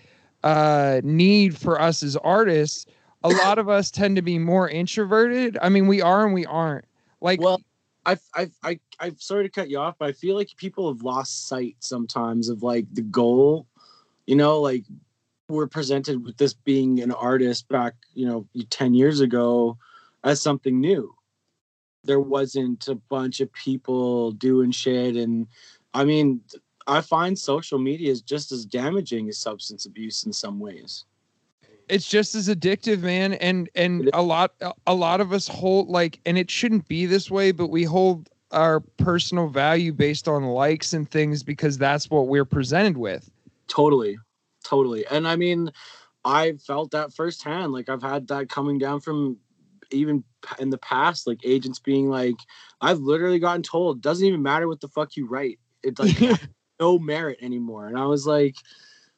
uh, 0.42 1.00
need 1.02 1.56
for 1.56 1.80
us 1.80 2.02
as 2.02 2.16
artists, 2.16 2.86
a 3.22 3.28
lot 3.28 3.58
of 3.58 3.68
us 3.68 3.90
tend 3.90 4.16
to 4.16 4.22
be 4.22 4.38
more 4.38 4.68
introverted. 4.68 5.58
I 5.60 5.68
mean, 5.68 5.86
we 5.88 6.00
are 6.00 6.24
and 6.24 6.34
we 6.34 6.46
aren't. 6.46 6.84
Like, 7.20 7.40
well, 7.40 7.60
I've, 8.06 8.22
I 8.34 8.50
I 8.62 8.80
I'm 8.98 9.18
sorry 9.18 9.44
to 9.44 9.50
cut 9.50 9.70
you 9.70 9.78
off, 9.78 9.96
but 9.98 10.08
I 10.08 10.12
feel 10.12 10.36
like 10.36 10.48
people 10.56 10.92
have 10.92 11.02
lost 11.02 11.48
sight 11.48 11.76
sometimes 11.80 12.48
of 12.48 12.62
like 12.62 12.86
the 12.92 13.02
goal. 13.02 13.66
You 14.26 14.36
know, 14.36 14.60
like 14.60 14.84
we're 15.48 15.66
presented 15.66 16.24
with 16.24 16.36
this 16.36 16.54
being 16.54 17.00
an 17.00 17.10
artist 17.10 17.68
back, 17.68 17.94
you 18.14 18.26
know, 18.26 18.46
10 18.70 18.94
years 18.94 19.20
ago 19.20 19.76
as 20.24 20.40
something 20.40 20.80
new. 20.80 21.14
There 22.04 22.20
wasn't 22.20 22.88
a 22.88 22.94
bunch 22.94 23.40
of 23.40 23.52
people 23.52 24.30
doing 24.32 24.70
shit 24.70 25.16
and 25.16 25.48
I 25.92 26.04
mean, 26.04 26.40
I 26.86 27.00
find 27.00 27.38
social 27.38 27.78
media 27.78 28.10
is 28.10 28.22
just 28.22 28.52
as 28.52 28.64
damaging 28.64 29.28
as 29.28 29.38
substance 29.38 29.86
abuse 29.86 30.24
in 30.24 30.32
some 30.32 30.60
ways. 30.60 31.04
It's 31.90 32.08
just 32.08 32.34
as 32.34 32.48
addictive 32.48 33.00
man 33.00 33.34
and 33.34 33.68
and 33.74 34.08
a 34.14 34.22
lot 34.22 34.54
a 34.86 34.94
lot 34.94 35.20
of 35.20 35.32
us 35.32 35.48
hold 35.48 35.88
like 35.88 36.20
and 36.24 36.38
it 36.38 36.50
shouldn't 36.50 36.86
be 36.88 37.06
this 37.06 37.30
way 37.30 37.52
but 37.52 37.68
we 37.68 37.84
hold 37.84 38.28
our 38.52 38.80
personal 38.98 39.48
value 39.48 39.92
based 39.92 40.26
on 40.26 40.44
likes 40.44 40.92
and 40.92 41.10
things 41.10 41.42
because 41.42 41.78
that's 41.78 42.10
what 42.10 42.28
we're 42.28 42.44
presented 42.44 42.96
with 42.96 43.30
Totally. 43.70 44.18
Totally. 44.64 45.06
And 45.06 45.26
I 45.26 45.36
mean, 45.36 45.70
I 46.24 46.54
felt 46.66 46.90
that 46.90 47.14
firsthand. 47.14 47.72
Like 47.72 47.88
I've 47.88 48.02
had 48.02 48.28
that 48.28 48.50
coming 48.50 48.78
down 48.78 49.00
from 49.00 49.38
even 49.90 50.22
in 50.58 50.70
the 50.70 50.78
past, 50.78 51.26
like 51.26 51.40
agents 51.44 51.78
being 51.78 52.10
like, 52.10 52.36
I've 52.80 52.98
literally 52.98 53.38
gotten 53.38 53.62
told, 53.62 54.02
doesn't 54.02 54.26
even 54.26 54.42
matter 54.42 54.68
what 54.68 54.80
the 54.80 54.88
fuck 54.88 55.16
you 55.16 55.26
write. 55.26 55.58
it's 55.82 55.98
like 55.98 56.40
no 56.80 56.98
merit 56.98 57.38
anymore. 57.40 57.86
And 57.86 57.96
I 57.96 58.04
was 58.06 58.26
like, 58.26 58.56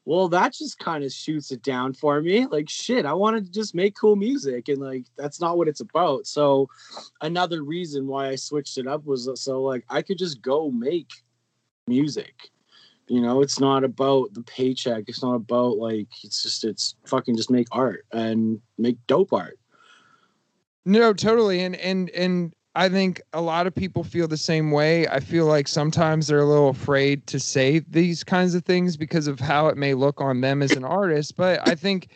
well, 0.04 0.28
that 0.30 0.52
just 0.54 0.78
kind 0.78 1.04
of 1.04 1.12
shoots 1.12 1.52
it 1.52 1.62
down 1.62 1.94
for 1.94 2.20
me. 2.22 2.46
Like 2.46 2.68
shit, 2.68 3.06
I 3.06 3.12
wanted 3.14 3.44
to 3.46 3.52
just 3.52 3.74
make 3.74 3.96
cool 3.96 4.16
music 4.16 4.68
and 4.68 4.78
like 4.78 5.06
that's 5.16 5.40
not 5.40 5.56
what 5.58 5.68
it's 5.68 5.80
about. 5.80 6.26
So 6.26 6.68
another 7.20 7.62
reason 7.62 8.06
why 8.06 8.28
I 8.28 8.36
switched 8.36 8.78
it 8.78 8.86
up 8.86 9.04
was 9.04 9.28
uh, 9.28 9.36
so 9.36 9.62
like 9.62 9.84
I 9.88 10.02
could 10.02 10.18
just 10.18 10.42
go 10.42 10.70
make 10.70 11.10
music 11.86 12.50
You 13.08 13.20
know, 13.20 13.42
it's 13.42 13.60
not 13.60 13.84
about 13.84 14.32
the 14.34 14.42
paycheck. 14.42 15.04
It's 15.08 15.22
not 15.22 15.34
about 15.34 15.76
like 15.78 16.08
it's 16.24 16.42
just 16.42 16.64
it's 16.64 16.96
fucking 17.06 17.36
just 17.36 17.50
make 17.50 17.68
art 17.72 18.06
and 18.12 18.60
make 18.78 18.96
dope 19.06 19.32
art. 19.32 19.58
No, 20.84 21.12
totally. 21.12 21.62
And 21.62 21.76
and 21.76 22.10
and 22.10 22.54
I 22.74 22.88
think 22.88 23.20
a 23.32 23.40
lot 23.40 23.66
of 23.66 23.74
people 23.74 24.02
feel 24.02 24.26
the 24.26 24.36
same 24.36 24.70
way. 24.70 25.06
I 25.06 25.20
feel 25.20 25.46
like 25.46 25.68
sometimes 25.68 26.26
they're 26.26 26.38
a 26.38 26.46
little 26.46 26.70
afraid 26.70 27.26
to 27.26 27.38
say 27.38 27.80
these 27.80 28.24
kinds 28.24 28.54
of 28.54 28.64
things 28.64 28.96
because 28.96 29.26
of 29.26 29.40
how 29.40 29.66
it 29.68 29.76
may 29.76 29.92
look 29.92 30.20
on 30.20 30.40
them 30.40 30.62
as 30.62 30.74
an 30.74 30.84
artist. 30.84 31.36
But 31.36 31.66
I 31.68 31.74
think 31.74 32.08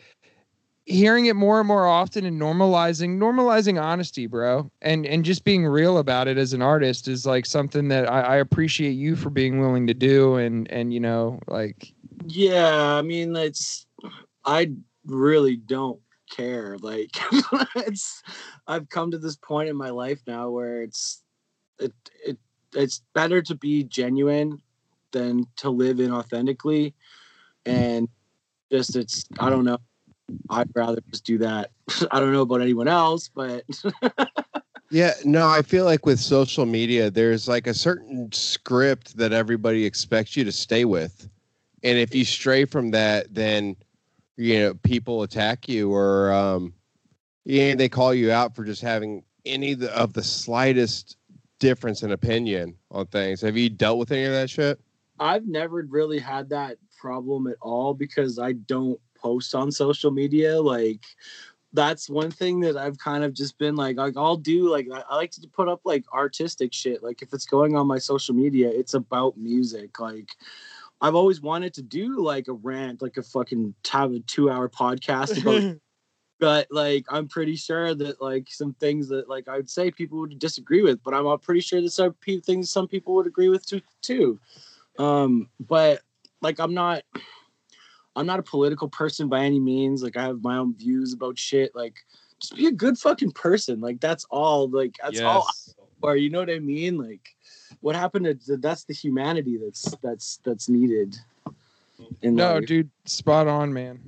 hearing 0.85 1.25
it 1.25 1.35
more 1.35 1.59
and 1.59 1.67
more 1.67 1.85
often 1.85 2.25
and 2.25 2.41
normalizing 2.41 3.17
normalizing 3.17 3.81
honesty 3.81 4.25
bro 4.25 4.71
and 4.81 5.05
and 5.05 5.25
just 5.25 5.43
being 5.43 5.65
real 5.65 5.97
about 5.97 6.29
it 6.29 6.37
as 6.37 6.53
an 6.53 6.61
artist 6.61 7.09
is 7.09 7.25
like 7.25 7.45
something 7.45 7.89
that 7.89 8.09
I, 8.09 8.21
I 8.21 8.35
appreciate 8.37 8.91
you 8.91 9.17
for 9.17 9.29
being 9.29 9.59
willing 9.59 9.85
to 9.87 9.93
do 9.93 10.37
and 10.37 10.69
and 10.71 10.93
you 10.93 11.01
know 11.01 11.39
like 11.47 11.93
Yeah, 12.25 12.95
I 12.95 13.01
mean 13.01 13.35
it's 13.35 13.85
I 14.45 14.71
really 15.05 15.57
don't 15.57 15.99
care. 16.29 16.77
Like 16.79 17.11
it's 17.75 18.23
I've 18.67 18.89
come 18.89 19.11
to 19.11 19.17
this 19.17 19.35
point 19.35 19.69
in 19.69 19.75
my 19.75 19.89
life 19.89 20.21
now 20.27 20.49
where 20.49 20.83
it's 20.83 21.23
it 21.79 21.93
it 22.25 22.37
it's 22.75 23.01
better 23.13 23.41
to 23.41 23.55
be 23.55 23.83
genuine 23.83 24.61
than 25.11 25.47
to 25.57 25.69
live 25.69 25.97
inauthentically 25.97 26.93
and 27.65 28.09
just 28.71 28.95
it's 28.95 29.25
I 29.39 29.49
don't 29.49 29.65
know. 29.65 29.79
I'd 30.49 30.69
rather 30.75 31.01
just 31.09 31.25
do 31.25 31.37
that. 31.39 31.71
I 32.11 32.19
don't 32.19 32.33
know 32.33 32.41
about 32.41 32.61
anyone 32.61 32.87
else, 32.87 33.29
but 33.29 33.63
Yeah, 34.89 35.13
no, 35.25 35.47
I 35.47 35.61
feel 35.63 35.83
like 35.83 36.05
with 36.05 36.19
social 36.19 36.65
media, 36.65 37.11
there's 37.11 37.47
like 37.47 37.67
a 37.67 37.73
certain 37.73 38.31
script 38.31 39.17
that 39.17 39.33
everybody 39.33 39.85
expects 39.85 40.37
you 40.37 40.45
to 40.45 40.51
stay 40.51 40.85
with. 40.85 41.29
And 41.83 41.97
if 41.97 42.15
you 42.15 42.23
stray 42.23 42.65
from 42.65 42.91
that, 42.91 43.33
then, 43.33 43.75
you 44.37 44.59
know, 44.59 44.73
people 44.75 45.23
attack 45.23 45.67
you 45.67 45.91
or, 45.91 46.31
um, 46.31 46.73
yeah, 47.43 47.75
they 47.75 47.89
call 47.89 48.13
you 48.13 48.31
out 48.31 48.55
for 48.55 48.63
just 48.63 48.81
having 48.81 49.23
any 49.45 49.73
of 49.73 49.79
the, 49.79 49.97
of 49.97 50.13
the 50.13 50.23
slightest 50.23 51.17
difference 51.59 52.03
in 52.03 52.11
opinion 52.11 52.75
on 52.91 53.07
things. 53.07 53.41
Have 53.41 53.57
you 53.57 53.69
dealt 53.69 53.97
with 53.97 54.11
any 54.11 54.25
of 54.25 54.33
that 54.33 54.49
shit? 54.49 54.79
I've 55.19 55.47
never 55.47 55.85
really 55.89 56.19
had 56.19 56.49
that 56.49 56.77
problem 56.99 57.47
at 57.47 57.55
all 57.61 57.93
because 57.93 58.39
I 58.39 58.53
don't 58.53 58.99
post 59.15 59.55
on 59.55 59.71
social 59.71 60.11
media. 60.11 60.61
Like 60.61 61.03
that's 61.73 62.09
one 62.09 62.31
thing 62.31 62.59
that 62.61 62.77
I've 62.77 62.97
kind 62.97 63.23
of 63.23 63.33
just 63.33 63.57
been 63.57 63.75
like, 63.75 63.97
like 63.97 64.15
I'll 64.17 64.37
do 64.37 64.69
like 64.69 64.87
I 64.93 65.03
I 65.09 65.15
like 65.15 65.31
to 65.31 65.47
put 65.47 65.67
up 65.67 65.81
like 65.85 66.05
artistic 66.13 66.73
shit. 66.73 67.03
Like 67.03 67.21
if 67.21 67.33
it's 67.33 67.45
going 67.45 67.75
on 67.75 67.87
my 67.87 67.97
social 67.97 68.35
media, 68.35 68.69
it's 68.69 68.93
about 68.93 69.37
music. 69.37 69.99
Like 69.99 70.29
I've 70.99 71.15
always 71.15 71.41
wanted 71.41 71.73
to 71.75 71.81
do 71.81 72.21
like 72.21 72.47
a 72.47 72.53
rant, 72.53 73.01
like 73.01 73.17
a 73.17 73.23
fucking 73.23 73.75
have 73.89 74.11
a 74.11 74.19
two 74.21 74.49
hour 74.49 74.67
podcast 74.67 75.39
about 75.41 75.77
but 76.39 76.67
like 76.71 77.05
I'm 77.09 77.27
pretty 77.27 77.55
sure 77.55 77.93
that 77.95 78.21
like 78.21 78.47
some 78.49 78.73
things 78.75 79.07
that 79.09 79.29
like 79.29 79.47
I 79.47 79.57
would 79.57 79.69
say 79.69 79.91
people 79.91 80.19
would 80.19 80.37
disagree 80.39 80.81
with, 80.81 81.01
but 81.03 81.13
I'm 81.13 81.27
uh, 81.27 81.37
pretty 81.37 81.61
sure 81.61 81.81
that 81.81 81.91
some 81.91 82.15
pe- 82.21 82.39
things 82.39 82.69
some 82.69 82.87
people 82.87 83.15
would 83.15 83.27
agree 83.27 83.49
with 83.49 83.65
too 83.65 83.81
too. 84.01 84.39
Um, 84.99 85.49
but 85.59 86.01
like 86.41 86.59
I'm 86.59 86.73
not 86.73 87.03
I'm 88.15 88.25
not 88.25 88.39
a 88.39 88.43
political 88.43 88.89
person 88.89 89.29
by 89.29 89.41
any 89.41 89.59
means. 89.59 90.03
Like 90.03 90.17
I 90.17 90.23
have 90.23 90.43
my 90.43 90.57
own 90.57 90.75
views 90.75 91.13
about 91.13 91.37
shit. 91.37 91.75
Like 91.75 91.97
just 92.39 92.55
be 92.55 92.67
a 92.67 92.71
good 92.71 92.97
fucking 92.97 93.31
person. 93.31 93.79
Like 93.79 93.99
that's 93.99 94.25
all. 94.29 94.69
Like 94.69 94.95
that's 95.01 95.19
all. 95.21 95.47
Or 96.01 96.15
you 96.15 96.29
know 96.29 96.39
what 96.39 96.49
I 96.49 96.59
mean? 96.59 96.97
Like 96.97 97.35
what 97.81 97.95
happened 97.95 98.39
to 98.45 98.57
that's 98.57 98.83
the 98.85 98.93
humanity 98.93 99.57
that's 99.57 99.95
that's 100.01 100.39
that's 100.43 100.69
needed. 100.69 101.17
In 102.21 102.35
no 102.35 102.55
life. 102.55 102.65
dude 102.67 102.89
spot 103.05 103.47
on 103.47 103.73
man 103.73 103.99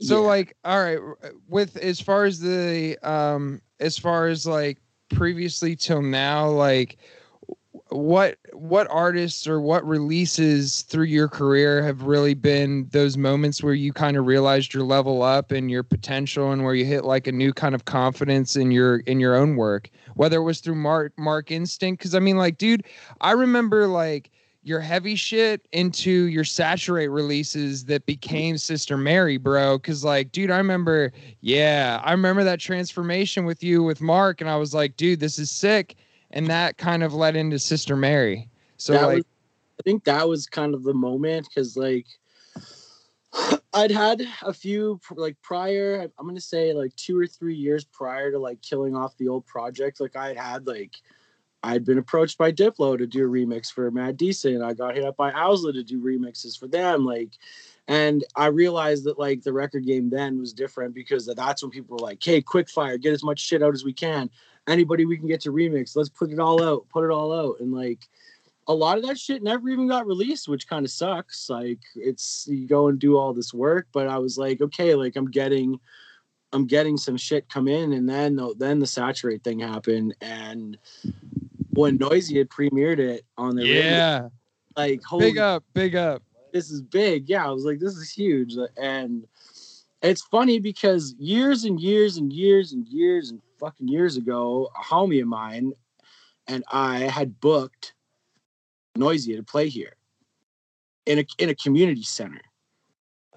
so 0.00 0.22
Yeah. 0.22 0.26
like 0.28 0.56
all 0.64 0.82
right 0.82 0.98
with 1.48 1.76
as 1.76 2.00
far 2.00 2.24
as 2.24 2.40
the 2.40 2.96
um 3.02 3.60
as 3.80 3.98
far 3.98 4.26
as 4.28 4.46
like 4.46 4.78
previously 5.10 5.76
till 5.76 6.02
now 6.02 6.48
like 6.48 6.98
what 7.92 8.38
what 8.52 8.86
artists 8.90 9.46
or 9.46 9.60
what 9.60 9.86
releases 9.86 10.82
through 10.82 11.04
your 11.04 11.28
career 11.28 11.82
have 11.82 12.02
really 12.02 12.34
been 12.34 12.88
those 12.90 13.16
moments 13.16 13.62
where 13.62 13.74
you 13.74 13.92
kind 13.92 14.16
of 14.16 14.26
realized 14.26 14.72
your 14.72 14.82
level 14.82 15.22
up 15.22 15.52
and 15.52 15.70
your 15.70 15.82
potential 15.82 16.52
and 16.52 16.64
where 16.64 16.74
you 16.74 16.84
hit 16.84 17.04
like 17.04 17.26
a 17.26 17.32
new 17.32 17.52
kind 17.52 17.74
of 17.74 17.84
confidence 17.84 18.56
in 18.56 18.70
your 18.70 18.98
in 19.00 19.20
your 19.20 19.34
own 19.34 19.56
work 19.56 19.90
whether 20.14 20.38
it 20.38 20.42
was 20.42 20.60
through 20.60 20.74
mark 20.74 21.12
mark 21.18 21.50
instinct? 21.50 22.00
Because 22.00 22.14
i 22.14 22.18
mean 22.18 22.36
like 22.36 22.58
dude 22.58 22.84
i 23.20 23.32
remember 23.32 23.86
like 23.86 24.30
your 24.64 24.80
heavy 24.80 25.16
shit 25.16 25.66
into 25.72 26.10
your 26.10 26.44
saturate 26.44 27.10
releases 27.10 27.84
that 27.86 28.06
became 28.06 28.56
sister 28.56 28.96
mary 28.96 29.36
bro. 29.36 29.76
Because 29.76 30.04
like 30.04 30.32
dude 30.32 30.50
i 30.50 30.56
remember 30.56 31.12
yeah 31.40 32.00
i 32.04 32.12
remember 32.12 32.44
that 32.44 32.60
transformation 32.60 33.44
with 33.44 33.62
you 33.62 33.82
with 33.82 34.00
mark 34.00 34.40
and 34.40 34.48
i 34.48 34.56
was 34.56 34.72
like 34.72 34.96
dude 34.96 35.20
this 35.20 35.38
is 35.38 35.50
sick 35.50 35.96
and 36.32 36.48
that 36.48 36.78
kind 36.78 37.02
of 37.02 37.14
led 37.14 37.36
into 37.36 37.58
sister 37.58 37.96
mary 37.96 38.48
so 38.76 38.92
That 38.92 39.06
like 39.06 39.16
was- 39.18 39.24
I 39.80 39.82
think 39.82 40.04
that 40.04 40.28
was 40.28 40.46
kind 40.46 40.74
of 40.74 40.84
the 40.84 40.94
moment 40.94 41.48
because 41.48 41.76
like 41.76 42.06
I'd 43.74 43.90
had 43.90 44.22
a 44.42 44.52
few 44.52 45.00
like 45.14 45.40
prior. 45.42 46.08
I'm 46.18 46.26
gonna 46.26 46.40
say 46.40 46.72
like 46.72 46.94
two 46.96 47.18
or 47.18 47.26
three 47.26 47.54
years 47.54 47.84
prior 47.84 48.30
to 48.30 48.38
like 48.38 48.60
killing 48.60 48.94
off 48.94 49.16
the 49.16 49.28
old 49.28 49.46
project. 49.46 50.00
Like 50.00 50.16
I 50.16 50.28
had 50.28 50.36
had 50.36 50.66
like 50.66 50.92
I'd 51.62 51.84
been 51.84 51.98
approached 51.98 52.38
by 52.38 52.52
Diplo 52.52 52.98
to 52.98 53.06
do 53.06 53.24
a 53.24 53.28
remix 53.28 53.72
for 53.72 53.90
Mad 53.90 54.16
Decent. 54.16 54.62
I 54.62 54.74
got 54.74 54.94
hit 54.94 55.04
up 55.04 55.16
by 55.16 55.30
Owsla 55.30 55.72
to 55.74 55.82
do 55.82 56.02
remixes 56.02 56.58
for 56.58 56.66
them. 56.66 57.04
Like, 57.04 57.30
and 57.88 58.24
I 58.36 58.46
realized 58.46 59.04
that 59.04 59.18
like 59.18 59.42
the 59.42 59.52
record 59.52 59.86
game 59.86 60.10
then 60.10 60.38
was 60.38 60.52
different 60.52 60.92
because 60.94 61.26
that's 61.26 61.62
when 61.62 61.70
people 61.70 61.96
were 61.96 62.06
like, 62.06 62.22
"Hey, 62.22 62.42
quick 62.42 62.68
fire, 62.68 62.98
get 62.98 63.14
as 63.14 63.24
much 63.24 63.40
shit 63.40 63.62
out 63.62 63.74
as 63.74 63.84
we 63.84 63.92
can. 63.92 64.28
Anybody 64.68 65.04
we 65.04 65.16
can 65.16 65.26
get 65.26 65.40
to 65.42 65.52
remix, 65.52 65.96
let's 65.96 66.08
put 66.08 66.30
it 66.30 66.38
all 66.38 66.62
out, 66.62 66.86
put 66.88 67.04
it 67.04 67.10
all 67.10 67.32
out." 67.32 67.60
And 67.60 67.72
like 67.72 68.08
a 68.68 68.74
lot 68.74 68.96
of 68.96 69.04
that 69.06 69.18
shit 69.18 69.42
never 69.42 69.68
even 69.68 69.88
got 69.88 70.06
released, 70.06 70.48
which 70.48 70.68
kind 70.68 70.84
of 70.84 70.90
sucks. 70.90 71.50
Like 71.50 71.80
it's 71.94 72.46
you 72.48 72.66
go 72.66 72.88
and 72.88 72.98
do 72.98 73.16
all 73.16 73.32
this 73.32 73.52
work, 73.52 73.88
but 73.92 74.08
I 74.08 74.18
was 74.18 74.38
like, 74.38 74.60
okay, 74.60 74.94
like 74.94 75.16
I'm 75.16 75.30
getting 75.30 75.78
I'm 76.52 76.66
getting 76.66 76.96
some 76.96 77.16
shit 77.16 77.48
come 77.48 77.66
in 77.66 77.94
and 77.94 78.08
then 78.08 78.36
the, 78.36 78.54
then 78.58 78.78
the 78.78 78.86
saturate 78.86 79.42
thing 79.42 79.60
happened 79.60 80.14
and 80.20 80.76
when 81.70 81.98
Noisia 81.98 82.36
had 82.36 82.50
premiered 82.50 82.98
it 82.98 83.24
on 83.38 83.56
their 83.56 83.64
radio, 83.64 83.82
yeah 83.82 84.28
like 84.76 85.02
holy 85.02 85.30
big 85.30 85.38
up 85.38 85.64
big 85.72 85.96
up 85.96 86.22
this 86.52 86.70
is 86.70 86.82
big. 86.82 87.28
Yeah, 87.28 87.46
I 87.46 87.50
was 87.50 87.64
like, 87.64 87.80
this 87.80 87.96
is 87.96 88.10
huge. 88.10 88.54
And 88.76 89.26
it's 90.02 90.22
funny 90.22 90.58
because 90.58 91.14
years 91.18 91.64
and 91.64 91.80
years 91.80 92.16
and 92.16 92.32
years 92.32 92.72
and 92.72 92.86
years 92.88 93.30
and 93.30 93.40
fucking 93.58 93.88
years 93.88 94.16
ago, 94.16 94.70
a 94.78 94.82
homie 94.82 95.22
of 95.22 95.28
mine 95.28 95.72
and 96.48 96.64
I 96.70 97.00
had 97.00 97.40
booked 97.40 97.94
Noisia 98.96 99.36
to 99.36 99.42
play 99.42 99.68
here 99.68 99.96
in 101.06 101.20
a 101.20 101.26
in 101.38 101.48
a 101.48 101.54
community 101.54 102.02
center 102.02 102.40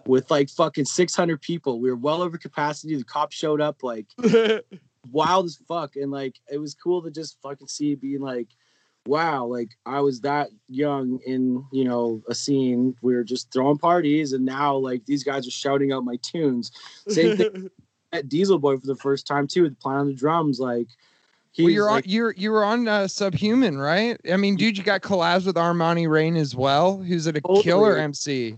with 0.05 0.29
like 0.29 0.50
fucking 0.50 0.86
600 0.86 1.41
people. 1.41 1.79
We 1.79 1.89
were 1.89 1.95
well 1.95 2.22
over 2.22 2.38
capacity. 2.38 2.95
The 2.95 3.03
cops 3.03 3.36
showed 3.36 3.62
up 3.62 3.84
like 3.84 4.07
wild 5.12 5.45
as 5.45 5.60
fuck. 5.67 5.95
And 5.95 6.12
like 6.12 6.39
it 6.51 6.57
was 6.57 6.75
cool 6.75 7.01
to 7.03 7.12
just 7.12 7.38
fucking 7.41 7.67
see 7.67 7.93
it 7.93 8.01
being 8.01 8.22
like, 8.22 8.50
wow, 9.07 9.45
like 9.45 9.69
I 9.85 10.01
was 10.01 10.21
that 10.21 10.50
young 10.67 11.19
in, 11.25 11.65
you 11.71 11.83
know, 11.83 12.21
a 12.27 12.35
scene. 12.35 12.95
We 13.01 13.15
were 13.15 13.24
just 13.24 13.51
throwing 13.51 13.77
parties 13.77 14.33
and 14.33 14.45
now 14.45 14.75
like 14.75 15.05
these 15.05 15.24
guys 15.24 15.47
are 15.47 15.51
shouting 15.51 15.91
out 15.91 16.05
my 16.05 16.17
tunes. 16.21 16.71
Same 17.07 17.38
thing 17.38 17.69
at 18.13 18.29
Dieselboy 18.29 18.81
for 18.81 18.88
the 18.88 18.95
first 18.95 19.27
time 19.27 19.47
too, 19.47 19.63
with 19.63 19.79
playing 19.79 20.00
on 20.00 20.07
the 20.07 20.13
drums. 20.13 20.59
Like 20.59 20.88
well, 21.57 21.69
you're 21.69 21.85
like, 21.85 22.05
on 22.05 22.12
you're 22.12 22.31
you 22.31 22.51
were 22.51 22.65
on 22.65 22.88
uh, 22.88 23.07
subhuman 23.07 23.77
right 23.77 24.19
i 24.31 24.35
mean 24.35 24.55
dude 24.55 24.77
you 24.77 24.83
got 24.83 25.01
collabs 25.01 25.45
with 25.45 25.55
Armanni 25.55 26.09
Reign 26.09 26.35
as 26.35 26.55
well 26.55 26.97
who's 26.97 27.27
at 27.27 27.38
a 27.38 27.41
Totally. 27.41 27.63
killer 27.63 27.97
mc 27.97 28.57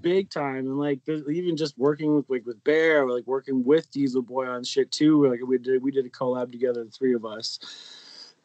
big 0.00 0.28
time 0.28 0.58
and 0.58 0.78
like 0.78 1.00
even 1.08 1.56
just 1.56 1.78
working 1.78 2.16
with 2.16 2.28
like 2.28 2.44
with 2.44 2.62
bear 2.64 3.08
like 3.08 3.26
working 3.26 3.64
with 3.64 3.90
Dieselboy 3.90 4.46
on 4.46 4.62
shit 4.62 4.90
too 4.90 5.26
like 5.26 5.40
we 5.46 5.56
did 5.56 5.82
we 5.82 5.90
did 5.90 6.04
a 6.04 6.10
collab 6.10 6.52
together 6.52 6.84
the 6.84 6.90
three 6.90 7.14
of 7.14 7.24
us 7.24 7.58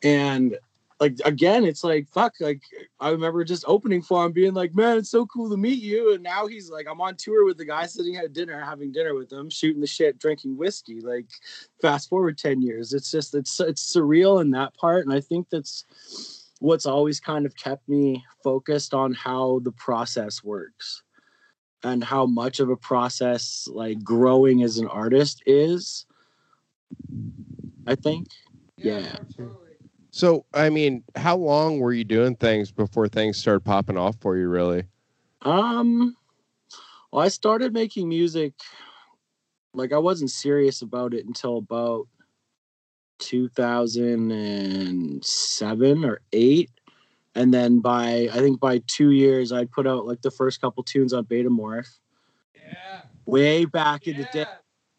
and 0.02 0.58
like 1.00 1.18
again 1.24 1.64
it's 1.64 1.84
like 1.84 2.08
fuck 2.10 2.34
like 2.40 2.62
i 3.00 3.10
remember 3.10 3.44
just 3.44 3.64
opening 3.68 4.02
for 4.02 4.26
him 4.26 4.32
being 4.32 4.54
like 4.54 4.76
man 4.76 4.98
it's 4.98 5.10
so 5.10 5.26
cool 5.28 5.50
to 5.50 5.58
meet 5.58 5.82
you. 5.82 6.14
And 6.14 6.24
now 6.24 6.48
he's 6.48 6.70
like 6.70 6.88
i'm 6.90 7.02
on 7.02 7.16
tour 7.16 7.46
with 7.46 7.58
the 7.58 7.66
guy 7.66 7.86
sitting 7.86 8.18
at 8.18 8.34
dinner 8.34 8.60
having 8.64 8.92
dinner 8.92 9.16
with 9.16 9.32
him 9.32 9.50
shooting 9.50 9.82
the 9.82 9.88
shit 9.88 10.20
drinking 10.20 10.58
whiskey 10.58 11.02
like 11.02 11.28
fast 11.82 12.10
forward 12.10 12.38
10 12.38 12.62
years. 12.62 12.94
It's 12.94 13.12
just 13.12 13.34
it's 13.34 13.60
it's 13.60 13.96
surreal 13.96 14.42
in 14.42 14.52
that 14.52 14.76
part 14.76 15.06
and 15.06 15.14
i 15.14 15.22
think 15.22 15.50
that's 15.50 16.52
what's 16.60 16.86
always 16.86 17.20
kind 17.22 17.46
of 17.46 17.56
kept 17.56 17.88
me 17.88 18.24
focused 18.44 18.94
on 18.94 19.14
how 19.14 19.62
the 19.64 19.72
process 19.72 20.44
works 20.44 21.04
and 21.84 22.04
how 22.04 22.26
much 22.26 22.60
of 22.60 22.70
a 22.70 22.76
process 22.76 23.70
like 23.72 24.04
growing 24.04 24.64
as 24.64 24.78
an 24.78 24.88
artist 24.88 25.42
is 25.46 26.06
i 27.88 27.96
think. 27.96 28.28
Yeah. 28.82 29.18
So, 30.12 30.46
I 30.54 30.70
mean, 30.70 31.04
how 31.16 31.38
long 31.38 31.80
were 31.80 31.94
you 31.94 32.04
doing 32.04 32.36
things 32.36 32.72
before 32.72 33.08
things 33.08 33.38
started 33.38 33.62
popping 33.62 33.98
off 33.98 34.16
for 34.20 34.38
you, 34.38 34.48
really? 34.48 34.84
Um, 35.44 36.16
well, 37.12 37.24
I 37.24 37.28
started 37.30 37.74
making 37.74 38.10
music. 38.10 38.54
Like 39.74 39.94
I 39.94 40.00
wasn't 40.00 40.32
serious 40.32 40.82
about 40.82 41.14
it 41.14 41.26
until 41.28 41.58
about 41.58 42.08
2007 43.20 46.06
or 46.06 46.22
eight, 46.34 46.72
and 47.36 47.54
then 47.54 47.80
by 47.80 48.30
I 48.32 48.38
think 48.40 48.60
by 48.60 48.82
two 48.88 49.12
years 49.12 49.52
I 49.52 49.66
put 49.66 49.86
out 49.86 50.08
like 50.08 50.24
the 50.24 50.32
first 50.32 50.60
couple 50.60 50.82
tunes 50.84 51.14
on 51.14 51.26
Betamorph 51.26 52.00
Yeah. 52.56 53.02
way 53.26 53.66
back 53.66 54.08
in 54.08 54.18
the 54.18 54.26
day. 54.26 54.46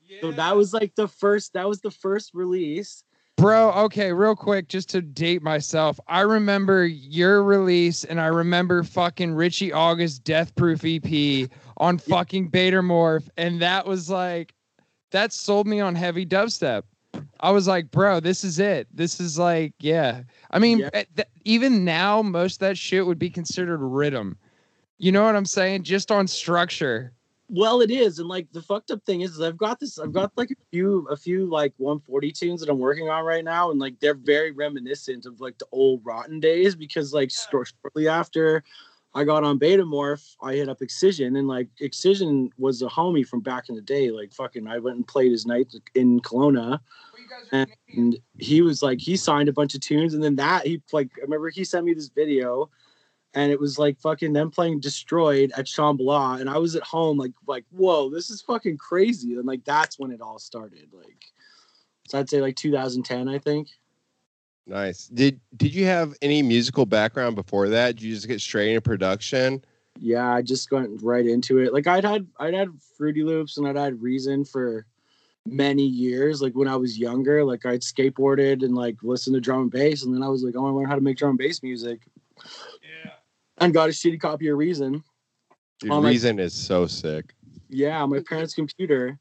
Yeah. 0.06 0.18
So 0.22 0.30
that 0.32 0.56
was 0.56 0.72
like 0.72 0.94
the 0.94 1.08
first. 1.08 1.54
That 1.54 1.68
was 1.68 1.80
the 1.80 1.90
first 1.90 2.30
release. 2.32 3.02
Bro, 3.40 3.72
okay, 3.72 4.12
real 4.12 4.36
quick, 4.36 4.68
just 4.68 4.90
to 4.90 5.00
date 5.00 5.42
myself, 5.42 5.98
I 6.06 6.20
remember 6.20 6.84
your 6.84 7.42
release 7.42 8.04
and 8.04 8.20
I 8.20 8.26
remember 8.26 8.82
fucking 8.82 9.32
Richie 9.32 9.72
August 9.72 10.24
Death 10.24 10.54
Proof 10.56 10.84
EP 10.84 11.48
on 11.78 11.96
fucking 11.96 12.50
Betamorph. 12.50 13.30
And 13.38 13.62
that 13.62 13.86
was 13.86 14.10
like, 14.10 14.54
that 15.10 15.32
sold 15.32 15.66
me 15.66 15.80
on 15.80 15.94
heavy 15.94 16.26
dubstep. 16.26 16.82
I 17.40 17.50
was 17.50 17.66
like, 17.66 17.90
bro, 17.90 18.20
this 18.20 18.44
is 18.44 18.58
it. 18.58 18.88
This 18.92 19.20
is 19.20 19.38
like, 19.38 19.72
yeah. 19.80 20.20
I 20.50 20.58
mean, 20.58 20.80
Yeah. 20.80 20.90
eh, 20.92 21.04
th- 21.16 21.28
even 21.46 21.82
now, 21.82 22.20
most 22.20 22.56
of 22.56 22.68
that 22.68 22.76
shit 22.76 23.06
would 23.06 23.18
be 23.18 23.30
considered 23.30 23.80
riddim. 23.80 24.36
You 24.98 25.12
know 25.12 25.24
what 25.24 25.34
I'm 25.34 25.46
saying? 25.46 25.84
Just 25.84 26.10
on 26.10 26.26
structure. 26.26 27.14
Well, 27.52 27.80
it 27.80 27.90
is, 27.90 28.20
and 28.20 28.28
like 28.28 28.46
the 28.52 28.62
fucked 28.62 28.92
up 28.92 29.04
thing 29.04 29.22
is, 29.22 29.32
is 29.32 29.40
I've 29.40 29.56
got 29.56 29.80
this. 29.80 29.98
I've 29.98 30.12
got 30.12 30.30
like 30.36 30.52
a 30.52 30.54
few, 30.70 31.08
a 31.10 31.16
few 31.16 31.46
like 31.46 31.74
140 31.78 32.30
tunes 32.30 32.60
that 32.60 32.70
I'm 32.70 32.78
working 32.78 33.08
on 33.08 33.24
right 33.24 33.42
now, 33.42 33.72
and 33.72 33.80
like 33.80 33.98
they're 33.98 34.14
very 34.14 34.52
reminiscent 34.52 35.26
of 35.26 35.40
like 35.40 35.58
the 35.58 35.66
old 35.72 36.04
Rottun 36.04 36.40
days 36.40 36.76
because 36.76 37.12
like 37.12 37.32
stor- 37.32 37.66
shortly 37.66 38.06
after 38.06 38.62
I 39.16 39.24
got 39.24 39.42
on 39.42 39.58
Betamorph, 39.58 40.36
I 40.40 40.54
hit 40.54 40.68
up 40.68 40.80
Excision, 40.80 41.34
and 41.34 41.48
like 41.48 41.68
Excision 41.80 42.50
was 42.56 42.82
a 42.82 42.86
homie 42.86 43.26
from 43.26 43.40
back 43.40 43.68
in 43.68 43.74
the 43.74 43.82
day. 43.82 44.12
Like 44.12 44.32
fucking, 44.32 44.68
I 44.68 44.78
went 44.78 44.98
and 44.98 45.06
played 45.06 45.32
his 45.32 45.44
night 45.44 45.74
in 45.96 46.20
Kelowna, 46.20 46.78
and 47.96 48.16
he 48.38 48.62
was 48.62 48.80
like 48.80 49.00
he 49.00 49.16
signed 49.16 49.48
a 49.48 49.52
bunch 49.52 49.74
of 49.74 49.80
tunes, 49.80 50.14
and 50.14 50.22
then 50.22 50.36
that 50.36 50.68
he 50.68 50.80
like 50.92 51.10
I 51.18 51.22
remember 51.22 51.48
he 51.48 51.64
sent 51.64 51.84
me 51.84 51.94
this 51.94 52.10
video 52.10 52.70
and 53.34 53.52
it 53.52 53.60
was 53.60 53.78
like 53.78 53.98
fucking 54.00 54.32
them 54.32 54.50
playing 54.50 54.80
destroyed 54.80 55.52
at 55.56 55.66
Shambhala, 55.66 56.40
and 56.40 56.50
I 56.50 56.58
was 56.58 56.74
at 56.76 56.82
home 56.82 57.18
like 57.18 57.32
like 57.46 57.64
whoa, 57.70 58.10
this 58.10 58.30
is 58.30 58.42
fucking 58.42 58.78
crazy, 58.78 59.34
and 59.34 59.46
like 59.46 59.64
that's 59.64 59.98
when 59.98 60.10
it 60.10 60.20
all 60.20 60.38
started. 60.38 60.88
Like, 60.92 61.24
so 62.08 62.18
I'd 62.18 62.28
say 62.28 62.40
like 62.40 62.56
2010, 62.56 63.28
I 63.28 63.38
think. 63.38 63.68
Nice. 64.66 65.08
Did 65.08 65.40
Did 65.56 65.74
you 65.74 65.84
have 65.86 66.14
any 66.22 66.42
musical 66.42 66.86
background 66.86 67.36
before 67.36 67.68
that? 67.68 67.96
Did 67.96 68.04
you 68.04 68.14
just 68.14 68.28
get 68.28 68.40
straight 68.40 68.68
into 68.68 68.80
production? 68.80 69.64
Yeah, 69.98 70.32
I 70.32 70.42
just 70.42 70.70
went 70.70 71.02
right 71.02 71.26
into 71.26 71.58
it. 71.58 71.72
Like 71.72 71.86
I'd 71.86 72.04
had 72.04 72.26
I'd 72.38 72.54
had 72.54 72.70
Fruity 72.96 73.22
Loops 73.22 73.58
and 73.58 73.66
I'd 73.66 73.76
had 73.76 74.00
Reason 74.02 74.44
for 74.44 74.86
many 75.46 75.84
years. 75.84 76.42
Like 76.42 76.54
when 76.54 76.68
I 76.68 76.76
was 76.76 76.98
younger, 76.98 77.44
like 77.44 77.66
I'd 77.66 77.80
skateboarded 77.80 78.64
and 78.64 78.74
like 78.74 78.96
listened 79.02 79.34
to 79.34 79.40
drum 79.40 79.62
and 79.62 79.70
bass, 79.70 80.04
and 80.04 80.14
then 80.14 80.22
I 80.22 80.28
was 80.28 80.42
like, 80.42 80.56
I 80.56 80.58
want 80.58 80.72
to 80.72 80.76
learn 80.76 80.88
how 80.88 80.94
to 80.94 81.00
make 81.00 81.16
drum 81.16 81.30
and 81.30 81.38
bass 81.38 81.62
music. 81.62 82.00
And 83.60 83.74
got 83.74 83.88
a 83.88 83.92
shitty 83.92 84.20
copy 84.20 84.48
of 84.48 84.56
Reason. 84.58 85.02
Dude, 85.80 85.90
like- 85.90 86.04
Reason 86.12 86.38
is 86.38 86.54
so 86.54 86.86
sick. 86.86 87.34
yeah, 87.68 88.04
my 88.06 88.20
parents' 88.20 88.54
computer 88.54 89.18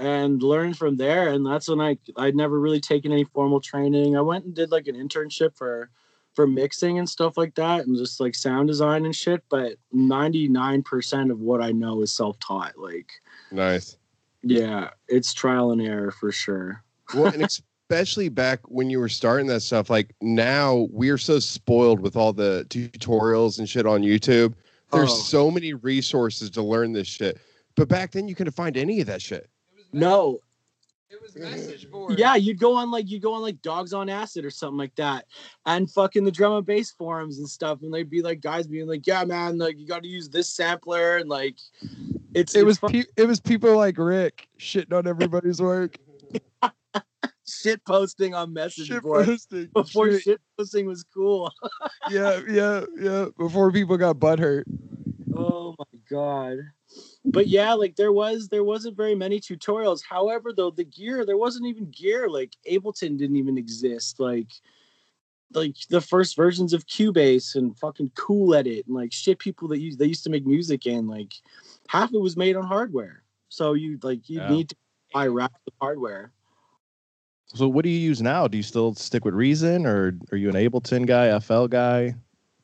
and 0.00 0.42
learned 0.42 0.76
from 0.76 0.96
there. 0.96 1.28
And 1.28 1.46
that's 1.46 1.68
when 1.68 1.80
I 1.80 1.98
I'd 2.16 2.34
never 2.36 2.58
really 2.58 2.80
taken 2.80 3.12
any 3.12 3.24
formal 3.24 3.60
training. 3.60 4.16
I 4.16 4.20
went 4.20 4.44
and 4.44 4.54
did 4.54 4.70
like 4.70 4.86
an 4.88 4.96
internship 4.96 5.56
for 5.56 5.90
for 6.34 6.48
mixing 6.48 6.98
and 6.98 7.08
stuff 7.08 7.36
like 7.36 7.54
that 7.54 7.86
and 7.86 7.96
just 7.96 8.18
like 8.18 8.34
sound 8.34 8.66
design 8.66 9.04
and 9.04 9.14
shit. 9.14 9.44
But 9.48 9.76
99% 9.94 11.30
of 11.30 11.38
what 11.40 11.62
I 11.62 11.70
know 11.70 12.02
is 12.02 12.10
self-taught. 12.10 12.76
Like, 12.76 13.12
Nice. 13.52 13.96
yeah, 14.42 14.90
it's 15.06 15.32
trial 15.32 15.70
and 15.70 15.80
error 15.80 16.10
for 16.10 16.32
sure. 16.32 16.82
Well, 17.14 17.26
and 17.32 17.42
especially 17.90 18.28
back 18.30 18.60
when 18.70 18.88
you 18.88 18.98
were 18.98 19.08
starting 19.08 19.46
that 19.48 19.60
stuff, 19.60 19.90
like 19.90 20.14
now 20.22 20.86
we're 20.90 21.18
so 21.18 21.38
spoiled 21.38 22.00
with 22.00 22.16
all 22.16 22.32
the 22.32 22.64
tutorials 22.70 23.58
and 23.58 23.68
shit 23.68 23.86
on 23.86 24.02
YouTube. 24.02 24.54
There's 24.92 25.10
Oh. 25.10 25.14
so 25.14 25.50
many 25.50 25.74
resources 25.74 26.50
to 26.50 26.62
learn 26.62 26.92
this 26.92 27.06
shit. 27.08 27.38
But 27.74 27.88
back 27.88 28.12
then 28.12 28.26
you 28.28 28.34
couldn't 28.34 28.52
find 28.54 28.76
any 28.76 29.00
of 29.00 29.06
that 29.08 29.20
shit. 29.20 29.50
No, 29.92 30.40
It 31.10 31.20
was 31.20 31.36
message 31.36 31.90
board. 31.90 32.18
yeah, 32.18 32.36
you'd 32.36 32.58
go 32.58 32.74
on 32.74 32.90
like 32.90 33.10
you'd 33.10 33.22
go 33.22 33.34
on 33.34 33.42
like 33.42 33.60
Dogs 33.60 33.92
on 33.92 34.08
Acid 34.08 34.44
or 34.44 34.50
something 34.50 34.78
like 34.78 34.94
that, 34.96 35.26
and 35.66 35.90
fucking 35.90 36.24
the 36.24 36.30
drum 36.32 36.54
and 36.54 36.64
bass 36.66 36.90
forums 36.90 37.38
and 37.38 37.48
stuff, 37.48 37.82
and 37.82 37.92
they'd 37.92 38.08
be 38.10 38.22
like 38.22 38.40
guys 38.40 38.66
being 38.66 38.88
like, 38.88 39.06
"Yeah, 39.06 39.24
man, 39.24 39.58
like 39.58 39.78
you 39.78 39.86
got 39.86 40.02
to 40.02 40.08
use 40.08 40.28
this 40.30 40.48
sampler," 40.48 41.18
and 41.18 41.28
like 41.28 41.56
it's 42.34 42.54
It 42.54 42.66
it's 42.66 42.80
was 42.80 42.90
pe- 42.92 43.04
it 43.16 43.28
was 43.28 43.40
people 43.40 43.76
like 43.76 43.98
Rick 43.98 44.48
shitting 44.58 44.92
on 44.96 45.06
everybody's 45.06 45.60
work. 45.60 45.98
shit 47.46 47.84
posting 47.84 48.34
on 48.34 48.52
message 48.52 48.86
Shit 48.88 49.02
board 49.02 49.26
posting. 49.26 49.66
before 49.74 50.10
Shit. 50.12 50.22
shit 50.22 50.40
posting 50.56 50.86
was 50.86 51.04
cool. 51.04 51.50
Yeah, 52.10 52.40
yeah, 52.48 52.84
yeah. 52.98 53.26
Before 53.38 53.70
people 53.72 53.96
got 53.96 54.16
butthurt. 54.16 54.64
oh 55.36 55.74
my 55.78 55.98
god. 56.08 56.58
But 57.24 57.48
yeah, 57.48 57.72
like 57.74 57.96
there 57.96 58.12
was 58.12 58.48
there 58.48 58.62
wasn't 58.64 58.96
very 58.96 59.14
many 59.14 59.40
tutorials. 59.40 60.02
However, 60.08 60.52
though 60.52 60.70
the 60.70 60.84
gear 60.84 61.24
there 61.26 61.36
wasn't 61.38 61.66
even 61.66 61.90
gear. 61.90 62.28
Like 62.28 62.52
Ableton 62.70 63.16
didn't 63.18 63.36
even 63.36 63.58
exist. 63.58 64.20
Like 64.20 64.52
like 65.52 65.76
the 65.88 66.00
first 66.00 66.36
versions 66.36 66.72
of 66.72 66.86
Cubase 66.86 67.54
and 67.54 67.76
fucking 67.78 68.10
Cool 68.16 68.54
Edit 68.54 68.86
and 68.86 68.94
like 68.94 69.12
shit 69.12 69.38
people 69.38 69.68
that 69.68 69.78
used 69.80 69.98
they 69.98 70.06
used 70.06 70.24
to 70.24 70.30
make 70.30 70.46
music 70.46 70.86
in 70.86 71.06
like 71.06 71.34
half 71.88 72.10
of 72.10 72.14
it 72.14 72.20
was 72.20 72.36
made 72.36 72.56
on 72.56 72.64
hardware. 72.64 73.22
So 73.48 73.72
you 73.74 73.98
like 74.02 74.28
you 74.28 74.40
Yeah. 74.40 74.48
need 74.48 74.68
to 74.70 74.76
buy 75.12 75.26
racks 75.28 75.60
of 75.66 75.72
hardware. 75.80 76.32
So 77.54 77.68
what 77.68 77.84
do 77.84 77.88
you 77.88 77.98
use 77.98 78.20
now? 78.20 78.48
Do 78.48 78.56
you 78.56 78.62
still 78.62 78.94
stick 78.94 79.24
with 79.24 79.34
Reason 79.34 79.86
or 79.86 80.18
are 80.32 80.36
you 80.36 80.48
an 80.48 80.56
Ableton 80.56 81.06
guy, 81.06 81.38
FL 81.38 81.66
guy? 81.66 82.14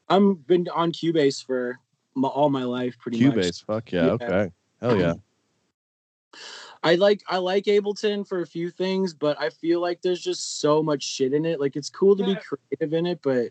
I'm 0.08 0.34
been 0.34 0.68
on 0.74 0.90
Cubase 0.90 1.44
for 1.44 1.78
my, 2.16 2.28
all 2.28 2.50
my 2.50 2.64
life 2.64 2.98
pretty 2.98 3.24
much. 3.24 3.36
Cubase. 3.36 3.64
Fuck 3.64 3.92
yeah. 3.92 4.06
Yeah. 4.06 4.12
Okay. 4.12 4.50
Hell 4.80 4.98
yeah. 4.98 5.14
I 6.82 6.94
like 6.94 7.22
I 7.28 7.36
like 7.36 7.64
Ableton 7.64 8.26
for 8.26 8.40
a 8.40 8.46
few 8.46 8.70
things, 8.70 9.12
but 9.14 9.38
I 9.40 9.50
feel 9.50 9.80
like 9.80 10.00
there's 10.02 10.22
just 10.22 10.60
so 10.60 10.82
much 10.82 11.02
shit 11.02 11.34
in 11.34 11.44
it. 11.44 11.60
Like 11.60 11.76
it's 11.76 11.90
cool 11.90 12.16
to 12.16 12.24
be 12.24 12.36
creative 12.36 12.94
in 12.94 13.06
it, 13.06 13.20
but 13.22 13.50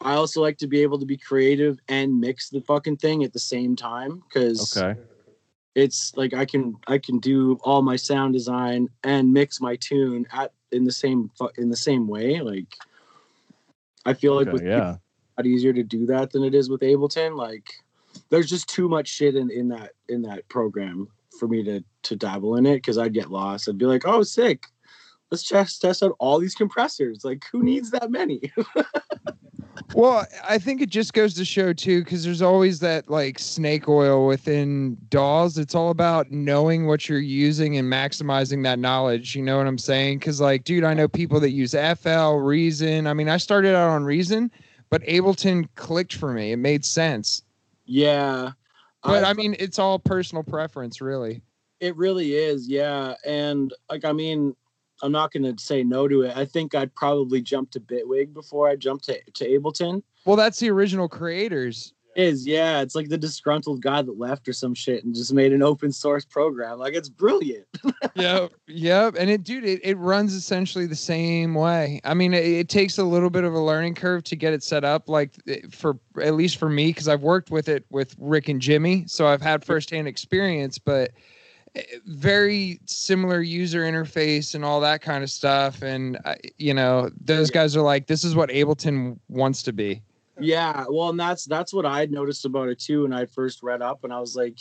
I 0.00 0.14
also 0.14 0.40
like 0.42 0.58
to 0.58 0.66
be 0.66 0.82
able 0.82 0.98
to 0.98 1.06
be 1.06 1.16
creative 1.16 1.78
and 1.88 2.20
mix 2.20 2.50
the 2.50 2.60
fucking 2.60 2.96
thing 2.96 3.24
at 3.24 3.32
the 3.32 3.38
same 3.38 3.76
time 3.76 4.22
because 4.28 4.76
Okay. 4.76 4.98
it's 5.74 6.12
like 6.16 6.34
I 6.34 6.44
can 6.44 6.74
I 6.88 6.98
can 6.98 7.20
do 7.20 7.58
all 7.62 7.80
my 7.82 7.96
sound 7.96 8.32
design 8.32 8.88
and 9.04 9.32
mix 9.32 9.60
my 9.60 9.76
tune 9.76 10.26
at 10.32 10.52
in 10.72 10.84
the 10.84 10.92
same 10.92 11.30
in 11.56 11.68
the 11.70 11.76
same 11.76 12.06
way. 12.06 12.40
Like 12.40 12.74
I 14.04 14.14
feel 14.14 14.34
like 14.34 14.48
Okay, 14.48 14.52
with 14.52 14.66
yeah. 14.66 14.96
lot 15.36 15.46
easier 15.46 15.72
to 15.72 15.82
do 15.82 16.06
that 16.06 16.30
than 16.30 16.44
it 16.44 16.54
is 16.54 16.70
with 16.70 16.80
Ableton. 16.80 17.36
Like 17.36 17.72
there's 18.30 18.48
just 18.48 18.68
too 18.68 18.88
much 18.88 19.08
shit 19.08 19.36
in, 19.36 19.50
in 19.50 19.68
that 19.68 19.92
in 20.08 20.22
that 20.22 20.48
program 20.48 21.08
for 21.38 21.48
me 21.48 21.62
to 21.64 21.84
to 22.04 22.16
dabble 22.16 22.56
in 22.56 22.66
it 22.66 22.76
because 22.76 22.98
I'd 22.98 23.14
get 23.14 23.30
lost. 23.30 23.68
I'd 23.68 23.78
be 23.78 23.86
like, 23.86 24.06
oh 24.06 24.22
sick. 24.22 24.64
Let's 25.30 25.42
just 25.42 25.82
test 25.82 26.02
out 26.02 26.16
all 26.18 26.38
these 26.38 26.54
compressors. 26.54 27.24
Like 27.24 27.44
who 27.52 27.58
hmm. 27.58 27.66
needs 27.66 27.90
that 27.90 28.10
many? 28.10 28.40
Well, 29.94 30.26
I 30.48 30.58
think 30.58 30.80
it 30.80 30.90
just 30.90 31.12
goes 31.12 31.34
to 31.34 31.44
show 31.44 31.72
too, 31.72 32.02
because 32.04 32.24
there's 32.24 32.42
always 32.42 32.80
that 32.80 33.08
like 33.10 33.38
snake 33.38 33.88
oil 33.88 34.26
within 34.26 34.96
DAWs. 35.10 35.58
It's 35.58 35.74
all 35.74 35.90
about 35.90 36.30
knowing 36.30 36.86
what 36.86 37.08
you're 37.08 37.18
using 37.18 37.76
and 37.76 37.90
maximizing 37.92 38.62
that 38.64 38.78
knowledge. 38.78 39.34
You 39.34 39.42
know 39.42 39.56
what 39.58 39.66
I'm 39.66 39.78
saying? 39.78 40.18
Because 40.18 40.40
like, 40.40 40.64
dude, 40.64 40.84
I 40.84 40.94
know 40.94 41.08
people 41.08 41.40
that 41.40 41.50
use 41.50 41.72
FL, 41.74 42.34
Reason. 42.36 43.06
I 43.06 43.14
mean, 43.14 43.28
I 43.28 43.36
started 43.36 43.74
out 43.74 43.90
on 43.90 44.04
Reason, 44.04 44.50
but 44.90 45.02
Ableton 45.02 45.68
clicked 45.74 46.14
for 46.14 46.32
me. 46.32 46.52
It 46.52 46.56
made 46.58 46.84
sense. 46.84 47.42
yeah. 47.86 48.52
But 49.04 49.22
I- 49.24 49.30
I 49.30 49.32
mean, 49.32 49.54
it's 49.60 49.78
all 49.78 49.98
personal 50.00 50.42
preference, 50.42 51.00
really. 51.00 51.40
It 51.80 51.94
really 51.96 52.34
is, 52.34 52.68
yeah. 52.68 53.14
And 53.24 53.72
like, 53.88 54.04
I 54.04 54.12
mean, 54.12 54.56
I'm 55.02 55.12
not 55.12 55.32
gonna 55.32 55.54
say 55.58 55.82
no 55.82 56.08
to 56.08 56.22
it. 56.22 56.36
I 56.36 56.44
think 56.44 56.74
I'd 56.74 56.94
probably 56.94 57.40
jump 57.40 57.70
to 57.72 57.80
Bitwig 57.80 58.32
before 58.32 58.68
I 58.68 58.76
jump 58.76 59.02
to 59.02 59.18
to 59.34 59.44
Ableton. 59.48 60.02
Well, 60.24 60.36
that's 60.36 60.58
the 60.58 60.70
original 60.70 61.08
creators. 61.08 61.92
Is 62.16 62.46
yeah, 62.46 62.80
it's 62.80 62.96
like 62.96 63.08
the 63.08 63.18
disgruntled 63.18 63.80
guy 63.80 64.02
that 64.02 64.18
left 64.18 64.48
or 64.48 64.52
some 64.52 64.74
shit 64.74 65.04
and 65.04 65.14
just 65.14 65.32
made 65.32 65.52
an 65.52 65.62
open 65.62 65.92
source 65.92 66.24
program. 66.24 66.78
Like 66.78 66.94
it's 66.94 67.08
brilliant. 67.08 67.66
yep 68.14 68.52
yep 68.66 69.14
and 69.18 69.30
it 69.30 69.44
dude 69.44 69.64
it, 69.64 69.80
it 69.82 69.96
runs 69.98 70.34
essentially 70.34 70.86
the 70.86 70.96
same 70.96 71.54
way 71.54 72.00
i 72.04 72.14
mean 72.14 72.34
it, 72.34 72.44
it 72.44 72.68
takes 72.68 72.98
a 72.98 73.04
little 73.04 73.30
bit 73.30 73.44
of 73.44 73.54
a 73.54 73.58
learning 73.58 73.94
curve 73.94 74.22
to 74.24 74.36
get 74.36 74.52
it 74.52 74.62
set 74.62 74.84
up 74.84 75.08
like 75.08 75.34
eh, 75.46 75.60
for 75.70 75.98
at 76.22 76.34
least 76.34 76.56
for 76.56 76.68
me 76.68 76.88
because 76.88 77.08
i've 77.08 77.22
worked 77.22 77.50
with 77.50 77.68
it 77.68 77.84
with 77.90 78.14
rick 78.18 78.48
and 78.48 78.60
jimmy 78.60 79.04
so 79.06 79.26
i've 79.26 79.42
had 79.42 79.64
firsthand 79.64 80.08
experience 80.08 80.78
but 80.78 81.12
very 82.06 82.80
similar 82.86 83.40
user 83.40 83.82
interface 83.82 84.54
and 84.54 84.64
all 84.64 84.80
that 84.80 85.02
kind 85.02 85.22
of 85.22 85.30
stuff. 85.30 85.82
And 85.82 86.18
uh, 86.24 86.34
you 86.58 86.74
know 86.74 87.10
those 87.24 87.50
guys 87.50 87.76
are 87.76 87.82
like 87.82 88.06
this 88.06 88.24
is 88.24 88.34
what 88.34 88.50
ableton 88.50 89.18
wants 89.28 89.62
to 89.64 89.72
be. 89.72 90.02
Yeah 90.40 90.84
well 90.88 91.08
and 91.08 91.18
that's 91.18 91.44
that's 91.44 91.74
what 91.74 91.84
i 91.84 92.04
noticed 92.06 92.44
about 92.44 92.68
it 92.68 92.78
too 92.78 93.02
when 93.02 93.12
i 93.12 93.26
first 93.26 93.62
read 93.62 93.82
up 93.82 94.04
and 94.04 94.12
i 94.12 94.20
was 94.20 94.36
like 94.36 94.58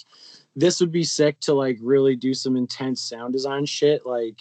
this 0.55 0.79
would 0.79 0.91
be 0.91 1.03
sick 1.03 1.39
to 1.41 1.53
like 1.53 1.77
really 1.81 2.15
do 2.15 2.33
some 2.33 2.57
intense 2.57 3.01
sound 3.01 3.33
design 3.33 3.65
shit 3.65 4.03
like 4.03 4.39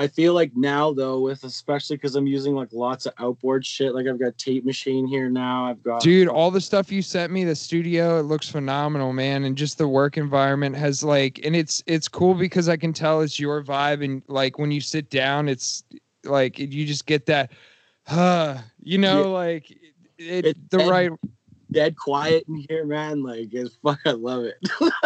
i 0.00 0.06
feel 0.08 0.32
like 0.34 0.50
now 0.56 0.92
though 0.92 1.20
with 1.20 1.44
especially 1.44 1.96
because 1.96 2.16
i'm 2.16 2.26
using 2.26 2.54
like 2.54 2.68
lots 2.72 3.04
of 3.06 3.12
outboard 3.18 3.64
shit 3.64 3.94
like 3.94 4.06
i've 4.06 4.18
got 4.18 4.36
tape 4.38 4.64
machine 4.64 5.06
here 5.06 5.28
now 5.28 5.66
i've 5.66 5.82
got 5.82 6.00
Dude, 6.02 6.28
all 6.28 6.50
the 6.50 6.60
stuff 6.60 6.90
you 6.90 7.02
sent 7.02 7.30
me, 7.30 7.44
the 7.44 7.54
studio, 7.54 8.18
it 8.18 8.22
looks 8.22 8.48
phenomenal, 8.48 9.12
man. 9.12 9.44
And 9.44 9.54
just 9.54 9.76
the 9.76 9.86
work 9.86 10.16
environment 10.16 10.74
has 10.76 11.04
like 11.04 11.40
and 11.44 11.54
it's 11.54 11.82
it's 11.86 12.08
cool 12.08 12.32
because 12.32 12.70
I 12.70 12.78
can 12.78 12.94
tell 12.94 13.20
it's 13.20 13.38
your 13.38 13.62
vibe 13.62 14.02
and 14.02 14.22
like 14.26 14.58
when 14.58 14.70
you 14.70 14.80
sit 14.80 15.10
down, 15.10 15.46
it's 15.46 15.84
like 16.24 16.58
you 16.58 16.86
just 16.86 17.04
get 17.04 17.26
that 17.26 17.52
uh, 18.08 18.58
you 18.82 18.96
know, 18.96 19.20
Yeah. 19.20 19.26
like 19.26 19.70
it, 19.70 20.46
It's 20.46 20.60
the 20.70 20.78
dead. 20.78 20.88
right 20.88 21.10
dead 21.70 21.96
quiet 21.96 22.44
in 22.48 22.64
here 22.68 22.84
man 22.84 23.22
like 23.22 23.48
it's 23.52 23.76
fuck 23.84 24.00
i 24.04 24.10
love 24.10 24.44
it 24.44 24.56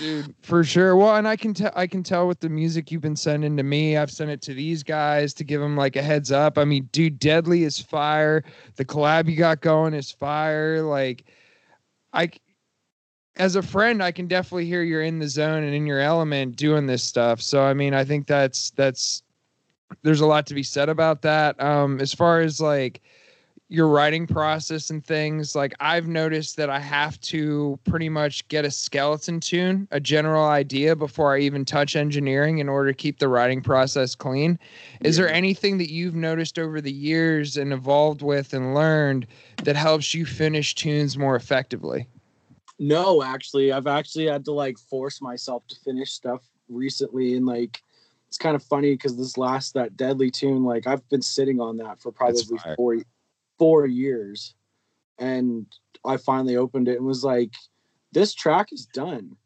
dude. 0.00 0.34
For 0.42 0.64
sure. 0.64 0.96
Well 0.96 1.16
and 1.16 1.28
i 1.28 1.36
can 1.36 1.52
tell 1.54 1.70
i 1.76 1.86
can 1.86 2.02
tell 2.02 2.26
with 2.26 2.40
the 2.40 2.48
music 2.48 2.90
you've 2.90 3.02
been 3.02 3.16
sending 3.16 3.56
to 3.56 3.62
me 3.62 3.96
i've 3.96 4.10
sent 4.10 4.30
it 4.30 4.40
to 4.42 4.54
these 4.54 4.82
guys 4.82 5.34
to 5.34 5.44
give 5.44 5.60
them 5.60 5.76
like 5.76 5.96
a 5.96 6.02
heads 6.02 6.32
up. 6.32 6.58
I 6.58 6.64
mean 6.64 6.88
dude 6.92 7.18
deadly 7.18 7.64
is 7.64 7.78
fire. 7.78 8.42
The 8.76 8.84
collab 8.84 9.28
you 9.28 9.36
got 9.36 9.60
going 9.60 9.94
is 9.94 10.10
fire. 10.10 10.82
Like 10.82 11.24
i 12.12 12.30
as 13.36 13.56
a 13.56 13.62
friend 13.62 14.02
i 14.02 14.10
can 14.10 14.26
definitely 14.26 14.66
hear 14.66 14.82
you're 14.82 15.02
in 15.02 15.18
the 15.18 15.28
zone 15.28 15.62
and 15.62 15.74
in 15.74 15.86
your 15.86 16.00
element 16.00 16.56
doing 16.56 16.86
this 16.86 17.04
stuff. 17.04 17.42
So 17.42 17.62
i 17.62 17.74
mean 17.74 17.94
i 17.94 18.04
think 18.04 18.26
that's 18.26 18.70
that's 18.70 19.22
there's 20.02 20.20
a 20.20 20.26
lot 20.26 20.46
to 20.46 20.54
be 20.54 20.62
said 20.62 20.88
about 20.88 21.22
that. 21.22 21.60
Um 21.62 22.00
as 22.00 22.14
far 22.14 22.40
as 22.40 22.60
like 22.60 23.02
your 23.70 23.88
writing 23.88 24.26
process 24.26 24.90
and 24.90 25.04
things 25.04 25.54
like 25.54 25.72
i've 25.80 26.06
noticed 26.06 26.56
that 26.56 26.68
i 26.68 26.78
have 26.78 27.20
to 27.20 27.78
pretty 27.84 28.08
much 28.08 28.46
get 28.48 28.64
a 28.64 28.70
skeleton 28.70 29.40
tune 29.40 29.86
a 29.92 30.00
general 30.00 30.44
idea 30.44 30.94
before 30.94 31.34
i 31.34 31.38
even 31.38 31.64
touch 31.64 31.96
engineering 31.96 32.58
in 32.58 32.68
order 32.68 32.90
to 32.90 32.96
keep 32.96 33.18
the 33.18 33.28
writing 33.28 33.60
process 33.62 34.14
clean. 34.14 34.58
Is 35.00 35.16
there 35.16 35.32
anything 35.32 35.78
that 35.78 35.90
you've 35.90 36.14
noticed 36.14 36.58
over 36.58 36.80
the 36.80 36.92
years 36.92 37.56
and 37.56 37.72
evolved 37.72 38.22
with 38.22 38.52
and 38.52 38.74
learned 38.74 39.26
that 39.64 39.76
helps 39.76 40.14
you 40.14 40.26
finish 40.26 40.74
tunes 40.74 41.16
more 41.16 41.36
effectively? 41.36 42.06
No, 42.78 43.22
actually, 43.22 43.72
I've 43.72 43.86
actually 43.86 44.26
had 44.26 44.44
to 44.46 44.52
like 44.52 44.78
force 44.78 45.20
myself 45.20 45.66
to 45.68 45.76
finish 45.76 46.12
stuff 46.12 46.42
recently, 46.68 47.36
and 47.36 47.46
like 47.46 47.82
it's 48.28 48.38
kind 48.38 48.56
of 48.56 48.62
funny 48.62 48.94
because 48.94 49.16
this 49.16 49.36
last 49.36 49.74
that 49.74 49.96
deadly 49.96 50.30
tune, 50.30 50.64
like 50.64 50.86
I've 50.86 51.06
been 51.08 51.22
sitting 51.22 51.60
on 51.60 51.76
that 51.78 52.00
for 52.00 52.10
probably 52.10 52.42
four 52.76 52.96
four 53.60 53.84
years, 53.86 54.54
and 55.18 55.66
I 56.02 56.16
finally 56.16 56.56
opened 56.56 56.88
it 56.88 56.96
and 56.96 57.06
was 57.06 57.22
like, 57.22 57.52
"This 58.10 58.32
track 58.32 58.72
is 58.72 58.86
done." 58.86 59.36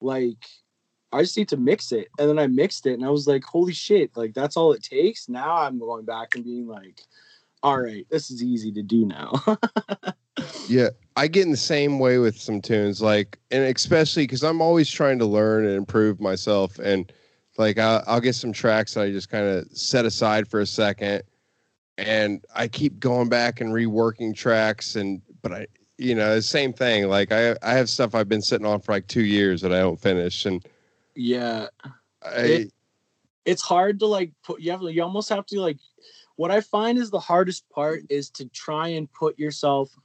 Like, 0.00 0.44
I 1.12 1.22
just 1.22 1.36
need 1.36 1.48
to 1.50 1.56
mix 1.56 1.92
it, 1.92 2.08
and 2.18 2.28
then 2.28 2.40
I 2.40 2.48
mixed 2.48 2.86
it, 2.86 2.94
and 2.94 3.04
I 3.04 3.10
was 3.10 3.28
like, 3.28 3.44
"Holy 3.44 3.72
shit!" 3.72 4.10
Like 4.16 4.34
that's 4.34 4.56
all 4.56 4.72
it 4.72 4.82
takes. 4.82 5.28
Now 5.28 5.58
I'm 5.58 5.78
going 5.78 6.04
back 6.04 6.34
and 6.34 6.44
being 6.44 6.66
like, 6.66 7.02
"All 7.62 7.80
right, 7.80 8.04
this 8.10 8.32
is 8.32 8.42
easy 8.42 8.72
to 8.72 8.82
do 8.82 9.06
now." 9.06 9.32
Yeah, 10.68 10.90
I 11.16 11.28
get 11.28 11.44
in 11.44 11.50
the 11.50 11.56
same 11.56 11.98
way 11.98 12.18
with 12.18 12.38
some 12.38 12.60
tunes, 12.60 13.00
like, 13.00 13.38
and 13.50 13.64
especially 13.64 14.24
because 14.24 14.44
I'm 14.44 14.60
always 14.60 14.90
trying 14.90 15.18
to 15.20 15.26
learn 15.26 15.64
and 15.64 15.74
improve 15.74 16.20
myself. 16.20 16.78
And 16.78 17.10
like, 17.56 17.78
I'll, 17.78 18.02
I'll 18.06 18.20
get 18.20 18.34
some 18.34 18.52
tracks 18.52 18.94
that 18.94 19.02
I 19.02 19.10
just 19.10 19.30
kind 19.30 19.46
of 19.46 19.66
set 19.72 20.04
aside 20.04 20.48
for 20.48 20.60
a 20.60 20.66
second, 20.66 21.22
and 21.98 22.44
I 22.54 22.68
keep 22.68 23.00
going 23.00 23.28
back 23.28 23.60
and 23.60 23.72
reworking 23.72 24.34
tracks. 24.34 24.96
And 24.96 25.22
but 25.42 25.52
I, 25.52 25.66
you 25.98 26.14
know, 26.14 26.34
the 26.34 26.42
same 26.42 26.72
thing. 26.72 27.08
Like, 27.08 27.32
I 27.32 27.56
I 27.62 27.74
have 27.74 27.88
stuff 27.88 28.14
I've 28.14 28.28
been 28.28 28.42
sitting 28.42 28.66
on 28.66 28.80
for 28.80 28.92
like 28.92 29.06
two 29.06 29.24
years 29.24 29.60
that 29.62 29.72
I 29.72 29.78
don't 29.80 30.00
finish, 30.00 30.46
and 30.46 30.64
yeah. 31.14 31.68
I 32.22 32.40
It- 32.40 32.72
it's 33.44 33.62
hard 33.62 34.00
to 34.00 34.06
like 34.06 34.32
put 34.42 34.60
you 34.60 34.72
have 34.72 34.82
you 34.82 35.00
almost 35.04 35.28
have 35.28 35.46
to 35.46 35.60
like 35.60 35.78
what 36.34 36.50
I 36.50 36.60
find 36.60 36.98
is 36.98 37.10
the 37.10 37.20
hardest 37.20 37.68
part 37.70 38.02
is 38.10 38.28
to 38.30 38.46
try 38.46 38.88
and 38.88 39.10
put 39.12 39.38
yourself 39.38 39.96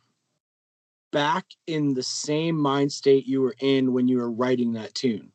back 1.11 1.45
in 1.67 1.93
the 1.93 2.03
same 2.03 2.57
mind 2.57 2.91
state 2.91 3.25
you 3.25 3.41
were 3.41 3.55
in 3.59 3.93
when 3.93 4.07
you 4.07 4.17
were 4.17 4.31
writing 4.31 4.73
that 4.73 4.93
tune. 4.93 5.31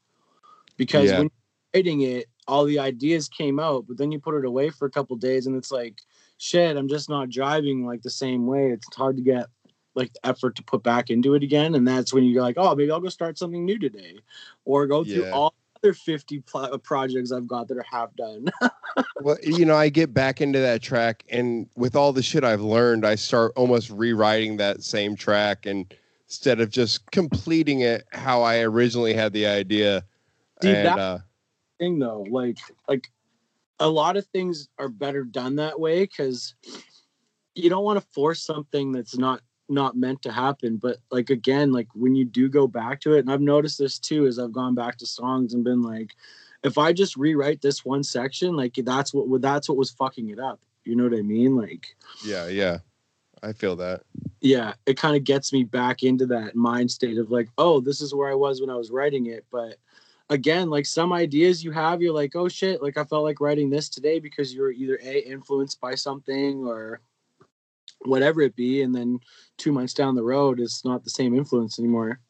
Because 0.77 1.11
Yeah. 1.11 1.19
when 1.19 1.25
you're 1.25 1.81
writing 1.81 2.01
it, 2.03 2.29
all 2.49 2.64
the 2.64 2.79
ideas 2.79 3.29
came 3.29 3.59
out, 3.59 3.87
but 3.87 3.99
then 3.99 4.11
you 4.11 4.19
put 4.19 4.37
it 4.37 4.45
away 4.45 4.71
for 4.71 4.87
a 4.87 4.90
couple 4.90 5.16
days 5.16 5.47
and 5.47 5.57
it's 5.57 5.71
like, 5.71 6.01
shit, 6.38 6.77
I'm 6.77 6.88
just 6.88 7.09
not 7.09 7.31
driving 7.31 7.87
like 7.87 8.03
the 8.03 8.11
same 8.11 8.46
way. 8.46 8.70
It's 8.70 8.94
hard 8.94 9.16
to 9.16 9.22
get 9.22 9.46
like 9.94 10.12
the 10.12 10.27
effort 10.29 10.57
to 10.57 10.62
put 10.62 10.83
back 10.83 11.09
into 11.11 11.35
it 11.35 11.42
again. 11.42 11.75
And 11.75 11.87
that's 11.88 12.12
when 12.12 12.25
you're 12.25 12.42
like, 12.42 12.57
oh, 12.59 12.75
maybe 12.75 12.90
I'll 12.90 13.01
go 13.01 13.09
start 13.09 13.38
something 13.38 13.64
new 13.64 13.79
today 13.79 14.18
or 14.64 14.87
go 14.87 15.05
through 15.05 15.25
Yeah. 15.25 15.31
all 15.31 15.55
other 15.83 15.94
50 15.94 16.40
pl- 16.40 16.79
projects 16.81 17.33
I've 17.33 17.46
got 17.49 17.68
that 17.68 17.79
are 17.79 17.87
half 17.90 18.14
done. 18.16 18.46
well, 19.22 19.37
you 19.42 19.64
know, 19.64 19.77
I 19.77 19.88
get 19.88 20.12
back 20.12 20.40
into 20.40 20.59
that 20.59 20.83
track, 20.83 21.25
and 21.31 21.66
with 21.77 21.94
all 21.96 22.12
the 22.12 22.22
shit 22.22 22.44
I've 22.44 22.61
learned, 22.62 23.07
I 23.07 23.14
start 23.14 23.53
almost 23.57 23.90
rewriting 23.90 24.57
that 24.59 24.83
same 24.83 25.16
track, 25.16 25.64
and 25.66 25.92
instead 26.27 26.61
of 26.61 26.70
just 26.70 27.11
completing 27.11 27.81
it 27.81 28.05
how 28.12 28.42
I 28.42 28.61
originally 28.61 29.12
had 29.14 29.33
the 29.33 29.46
idea. 29.46 30.05
Dude, 30.61 30.75
and 30.77 30.87
that- 30.87 30.99
uh, 30.99 31.18
thing 31.79 31.99
though 31.99 32.25
like 32.31 32.57
like 32.88 33.11
a 33.79 33.89
lot 33.89 34.17
of 34.17 34.27
things 34.27 34.69
are 34.79 34.89
better 34.89 35.25
done 35.25 35.57
that 35.57 35.79
way 35.79 36.01
because 36.01 36.55
you 37.55 37.69
don't 37.69 37.85
want 37.85 38.01
to 38.01 38.07
force 38.12 38.43
something 38.43 38.93
that's 38.93 39.17
not 39.17 39.41
not 39.69 39.97
meant 39.97 40.23
to 40.23 40.31
happen 40.31 40.77
but 40.77 40.99
like 41.11 41.29
again 41.29 41.73
like 41.73 41.89
when 41.95 42.15
you 42.15 42.25
do 42.25 42.49
go 42.49 42.69
back 42.69 43.01
to 43.01 43.15
it 43.15 43.21
and 43.21 43.33
i've 43.33 43.41
noticed 43.41 43.79
this 43.79 43.99
too 43.99 44.25
as 44.25 44.39
i've 44.39 44.53
gone 44.53 44.77
back 44.77 44.97
to 44.97 45.05
songs 45.05 45.55
and 45.55 45.65
been 45.65 45.83
like 45.83 46.15
if 46.62 46.79
i 46.79 46.93
just 46.93 47.17
rewrite 47.17 47.61
this 47.62 47.85
one 47.85 48.05
section 48.05 48.55
like 48.55 48.75
that's 48.85 49.12
what 49.12 49.43
that's 49.43 49.69
what 49.69 49.77
was 49.77 49.91
fucking 49.91 50.29
it 50.29 50.39
up 50.39 50.61
you 50.85 50.95
know 50.95 51.03
what 51.03 51.19
i 51.19 51.23
mean 51.23 51.57
like 51.57 51.97
yeah, 52.25 52.47
yeah, 52.49 52.79
I 53.43 53.53
feel 53.53 53.77
that. 53.77 54.03
yeah, 54.41 54.75
it 54.87 54.97
kind 54.97 55.17
of 55.17 55.25
gets 55.25 55.53
me 55.53 55.65
back 55.65 56.03
into 56.03 56.27
that 56.27 56.55
mind 56.57 56.91
state 56.91 57.19
of 57.19 57.31
like, 57.31 57.49
oh, 57.59 57.81
this 57.81 58.01
is 58.01 58.15
where 58.15 58.31
I 58.31 58.35
was 58.35 58.61
when 58.61 58.71
I 58.71 58.77
was 58.77 58.91
writing 58.91 59.27
it. 59.27 59.45
But 59.51 59.77
again, 60.31 60.71
like 60.71 60.87
some 60.87 61.12
ideas 61.12 61.62
you 61.62 61.71
have, 61.73 62.03
you're 62.03 62.15
like, 62.15 62.35
oh 62.35 62.49
shit, 62.49 62.83
like 62.83 62.97
I 62.97 63.05
felt 63.05 63.25
like 63.25 63.41
writing 63.41 63.71
this 63.71 63.89
today 63.89 64.19
because 64.19 64.55
you're 64.55 64.73
either 64.73 64.99
a 65.03 65.19
influenced 65.21 65.81
by 65.81 65.95
something 65.95 66.65
or 66.67 67.01
whatever 68.03 68.43
it 68.43 68.57
be, 68.57 68.83
and 68.83 68.95
then 68.95 69.21
two 69.57 69.73
months 69.73 69.95
down 69.95 70.15
the 70.15 70.23
road, 70.23 70.61
it's 70.61 70.85
not 70.85 71.05
the 71.05 71.11
same 71.11 71.37
influence 71.37 71.79
anymore. 71.79 72.21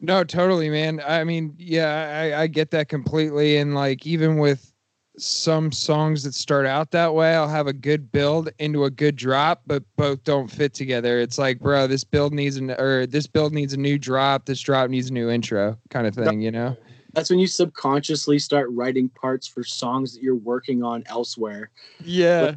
No, 0.00 0.24
totally, 0.24 0.68
man. 0.68 1.00
I 1.04 1.24
mean, 1.24 1.54
yeah, 1.58 2.32
I, 2.34 2.42
I 2.42 2.46
get 2.46 2.70
that 2.72 2.88
completely. 2.88 3.56
And 3.56 3.74
like, 3.74 4.06
even 4.06 4.36
with 4.36 4.72
some 5.18 5.72
songs 5.72 6.22
that 6.22 6.34
start 6.34 6.66
out 6.66 6.90
that 6.90 7.14
way, 7.14 7.34
I'll 7.34 7.48
have 7.48 7.66
a 7.66 7.72
good 7.72 8.12
build 8.12 8.50
into 8.58 8.84
a 8.84 8.90
good 8.90 9.16
drop, 9.16 9.62
but 9.66 9.82
both 9.96 10.22
don't 10.24 10.48
fit 10.48 10.74
together. 10.74 11.20
It's 11.20 11.38
like, 11.38 11.58
bro, 11.58 11.86
this 11.86 12.04
build 12.04 12.34
needs 12.34 12.56
an 12.56 12.70
or 12.72 13.06
this 13.06 13.26
build 13.26 13.52
needs 13.52 13.72
a 13.72 13.78
new 13.78 13.98
drop. 13.98 14.46
This 14.46 14.60
drop 14.60 14.90
needs 14.90 15.10
a 15.10 15.12
new 15.12 15.30
intro, 15.30 15.78
kind 15.90 16.06
of 16.06 16.14
thing, 16.14 16.40
you 16.40 16.50
know? 16.50 16.76
That's 17.12 17.30
when 17.30 17.38
you 17.38 17.46
subconsciously 17.46 18.38
start 18.38 18.68
writing 18.70 19.08
parts 19.08 19.46
for 19.46 19.64
songs 19.64 20.12
that 20.12 20.22
you're 20.22 20.34
working 20.34 20.82
on 20.82 21.02
elsewhere. 21.06 21.70
Yeah. 22.04 22.56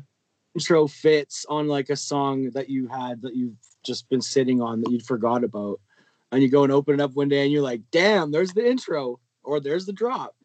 Intro 0.53 0.87
fits 0.87 1.45
on 1.47 1.69
like 1.69 1.89
a 1.89 1.95
song 1.95 2.49
that 2.51 2.69
you 2.69 2.87
had 2.87 3.21
that 3.21 3.35
you've 3.35 3.55
just 3.85 4.09
been 4.09 4.21
sitting 4.21 4.61
on 4.61 4.81
that 4.81 4.91
you'd 4.91 5.05
forgot 5.05 5.45
about. 5.45 5.79
And 6.31 6.43
you 6.43 6.49
go 6.49 6.63
and 6.63 6.73
open 6.73 6.95
it 6.95 7.01
up 7.01 7.15
one 7.15 7.29
day 7.29 7.43
and 7.43 7.51
you're 7.51 7.61
like, 7.61 7.81
damn, 7.89 8.31
there's 8.31 8.51
the 8.51 8.69
intro 8.69 9.19
or 9.43 9.59
there's 9.61 9.85
the 9.85 9.93
drop. 9.93 10.35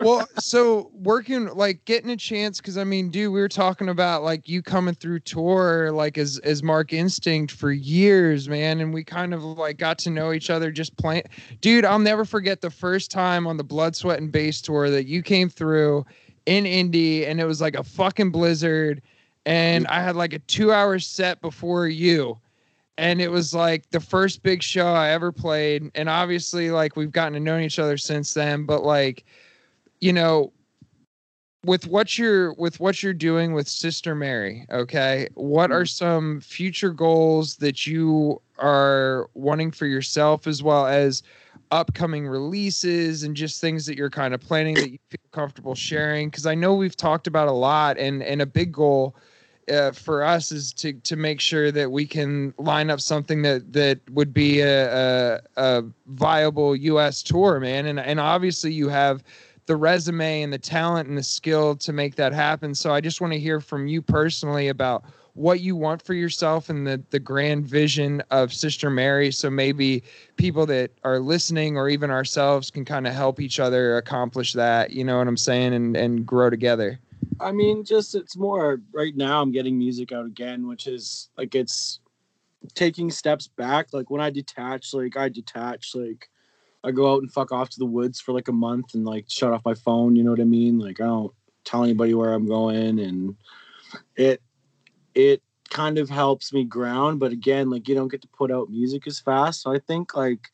Well, 0.00 0.26
so 0.38 0.90
working 0.94 1.46
like 1.54 1.84
getting 1.84 2.10
a 2.10 2.16
chance 2.16 2.58
because 2.58 2.76
I 2.76 2.84
mean, 2.84 3.10
dude, 3.10 3.32
we 3.32 3.40
were 3.40 3.48
talking 3.48 3.88
about 3.88 4.22
like 4.22 4.48
you 4.48 4.62
coming 4.62 4.94
through 4.94 5.20
tour 5.20 5.92
like 5.92 6.18
as 6.18 6.38
as 6.38 6.62
Mark 6.62 6.92
Instinct 6.92 7.52
for 7.52 7.70
years, 7.70 8.48
man, 8.48 8.80
and 8.80 8.92
we 8.92 9.04
kind 9.04 9.32
of 9.32 9.42
like 9.42 9.78
got 9.78 9.98
to 10.00 10.10
know 10.10 10.32
each 10.32 10.50
other 10.50 10.70
just 10.70 10.96
playing. 10.96 11.24
Dude, 11.60 11.84
I'll 11.84 11.98
never 11.98 12.24
forget 12.24 12.60
the 12.60 12.70
first 12.70 13.10
time 13.10 13.46
on 13.46 13.56
the 13.56 13.64
Blood, 13.64 13.94
Sweat, 13.94 14.20
and 14.20 14.32
Bass 14.32 14.60
tour 14.60 14.90
that 14.90 15.06
you 15.06 15.22
came 15.22 15.48
through 15.48 16.04
in 16.46 16.66
Indy, 16.66 17.26
and 17.26 17.40
it 17.40 17.44
was 17.44 17.60
like 17.60 17.76
a 17.76 17.84
fucking 17.84 18.30
blizzard, 18.30 19.02
and 19.46 19.86
I 19.86 20.00
had 20.00 20.16
like 20.16 20.32
a 20.32 20.40
two 20.40 20.72
hour 20.72 20.98
set 20.98 21.40
before 21.40 21.86
you. 21.88 22.38
And 22.98 23.20
it 23.20 23.30
was 23.30 23.54
like 23.54 23.88
the 23.90 24.00
first 24.00 24.42
big 24.42 24.62
show 24.62 24.88
I 24.88 25.10
ever 25.10 25.32
played. 25.32 25.90
And 25.94 26.08
obviously, 26.08 26.70
like 26.70 26.94
we've 26.96 27.10
gotten 27.10 27.32
to 27.34 27.40
know 27.40 27.58
each 27.58 27.78
other 27.78 27.96
since 27.96 28.34
then. 28.34 28.64
But 28.64 28.84
like, 28.84 29.24
you 30.02 30.12
know 30.12 30.52
with 31.64 31.86
what 31.86 32.18
you're 32.18 32.52
with 32.54 32.80
what 32.80 33.02
you're 33.02 33.14
doing 33.14 33.54
with 33.54 33.68
sister 33.68 34.14
mary 34.14 34.66
okay 34.70 35.28
what 35.34 35.70
are 35.70 35.84
mm-hmm. 35.84 36.04
some 36.04 36.40
future 36.40 36.90
goals 36.90 37.56
that 37.56 37.86
you 37.86 38.40
are 38.58 39.30
wanting 39.34 39.70
for 39.70 39.86
yourself 39.86 40.46
as 40.46 40.62
well 40.62 40.86
as 40.86 41.22
upcoming 41.70 42.26
releases 42.26 43.22
and 43.22 43.34
just 43.34 43.60
things 43.60 43.86
that 43.86 43.96
you're 43.96 44.10
kind 44.10 44.34
of 44.34 44.40
planning 44.40 44.74
that 44.74 44.90
you 44.90 44.98
feel 45.08 45.20
comfortable 45.30 45.74
sharing 45.74 46.28
because 46.28 46.46
i 46.46 46.54
know 46.54 46.74
we've 46.74 46.96
talked 46.96 47.26
about 47.26 47.48
a 47.48 47.52
lot 47.52 47.96
and 47.96 48.22
and 48.24 48.42
a 48.42 48.46
big 48.46 48.72
goal 48.72 49.16
uh, 49.70 49.92
for 49.92 50.22
us 50.22 50.52
is 50.52 50.72
to 50.72 50.92
to 50.92 51.16
make 51.16 51.40
sure 51.40 51.70
that 51.70 51.90
we 51.90 52.06
can 52.06 52.52
line 52.58 52.90
up 52.90 53.00
something 53.00 53.42
that 53.42 53.72
that 53.72 54.00
would 54.10 54.34
be 54.34 54.60
a, 54.60 55.36
a, 55.36 55.40
a 55.56 55.84
viable 56.06 56.74
us 56.74 57.22
tour 57.22 57.60
man 57.60 57.86
and 57.86 58.00
and 58.00 58.18
obviously 58.18 58.72
you 58.72 58.88
have 58.88 59.22
the 59.66 59.76
resume 59.76 60.42
and 60.42 60.52
the 60.52 60.58
talent 60.58 61.08
and 61.08 61.16
the 61.16 61.22
skill 61.22 61.76
to 61.76 61.92
make 61.92 62.16
that 62.16 62.32
happen 62.32 62.74
so 62.74 62.92
i 62.92 63.00
just 63.00 63.20
want 63.20 63.32
to 63.32 63.38
hear 63.38 63.60
from 63.60 63.86
you 63.86 64.02
personally 64.02 64.68
about 64.68 65.04
what 65.34 65.60
you 65.60 65.74
want 65.74 66.02
for 66.02 66.14
yourself 66.14 66.68
and 66.68 66.86
the 66.86 67.02
the 67.10 67.18
grand 67.18 67.66
vision 67.66 68.22
of 68.30 68.52
Sister 68.52 68.90
Mary. 68.90 69.32
So 69.32 69.48
maybe 69.48 70.02
people 70.36 70.66
that 70.66 70.90
are 71.04 71.18
listening 71.18 71.76
or 71.76 71.88
even 71.88 72.10
ourselves 72.10 72.70
can 72.70 72.84
kind 72.84 73.06
of 73.06 73.14
help 73.14 73.40
each 73.40 73.58
other 73.58 73.96
accomplish 73.96 74.52
that. 74.52 74.90
You 74.90 75.04
know 75.04 75.18
what 75.18 75.28
I'm 75.28 75.36
saying, 75.36 75.72
and 75.72 75.96
and 75.96 76.26
grow 76.26 76.50
together. 76.50 76.98
I 77.40 77.52
mean, 77.52 77.84
just 77.84 78.14
it's 78.14 78.36
more 78.36 78.80
right 78.92 79.16
now. 79.16 79.42
I'm 79.42 79.52
getting 79.52 79.78
music 79.78 80.12
out 80.12 80.26
again, 80.26 80.66
which 80.66 80.86
is 80.86 81.30
like 81.36 81.54
it's 81.54 82.00
taking 82.74 83.10
steps 83.10 83.48
back. 83.48 83.88
Like 83.92 84.10
when 84.10 84.20
I 84.20 84.30
detach, 84.30 84.94
like 84.94 85.16
I 85.16 85.28
detach, 85.28 85.94
like 85.94 86.28
I 86.84 86.90
go 86.90 87.12
out 87.12 87.22
and 87.22 87.32
fuck 87.32 87.52
off 87.52 87.70
to 87.70 87.78
the 87.78 87.86
woods 87.86 88.20
for 88.20 88.32
like 88.32 88.48
a 88.48 88.52
month 88.52 88.94
and 88.94 89.04
like 89.04 89.26
shut 89.28 89.52
off 89.52 89.64
my 89.64 89.74
phone. 89.74 90.16
You 90.16 90.24
know 90.24 90.30
what 90.30 90.40
I 90.40 90.44
mean? 90.44 90.78
Like 90.78 91.00
I 91.00 91.04
don't 91.04 91.32
tell 91.64 91.84
anybody 91.84 92.14
where 92.14 92.32
I'm 92.32 92.46
going, 92.46 92.98
and 92.98 93.36
it 94.16 94.42
it 95.14 95.42
kind 95.70 95.98
of 95.98 96.10
helps 96.10 96.52
me 96.52 96.64
ground. 96.64 97.20
But 97.20 97.32
again, 97.32 97.70
like 97.70 97.88
you 97.88 97.94
don't 97.94 98.10
get 98.10 98.22
to 98.22 98.28
put 98.28 98.50
out 98.50 98.70
music 98.70 99.06
as 99.06 99.20
fast. 99.20 99.62
So 99.62 99.72
I 99.72 99.78
think 99.78 100.14
like 100.16 100.48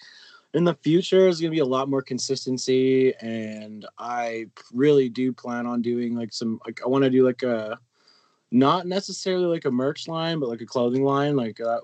in 0.59 0.65
the 0.65 0.75
future 0.75 1.21
there's 1.23 1.41
gonna 1.41 1.53
be 1.53 1.61
a 1.61 1.65
lot 1.65 1.89
more 1.89 2.03
consistency 2.03 3.15
and 3.21 3.87
I 3.97 4.47
really 4.73 5.09
do 5.09 5.33
plan 5.33 5.67
on 5.67 5.83
doing 5.83 6.17
like 6.17 6.33
some 6.33 6.61
like 6.67 6.81
I 6.85 6.89
want 6.89 7.05
to 7.05 7.11
do 7.11 7.25
like 7.25 7.45
a 7.45 7.79
not 8.51 8.87
necessarily 8.87 9.47
like 9.47 9.67
a 9.67 9.71
merch 9.71 10.09
line, 10.09 10.41
but 10.41 10.49
like 10.49 10.61
a 10.61 10.67
clothing 10.67 11.05
line, 11.05 11.37
like 11.37 11.61
uh, 11.61 11.81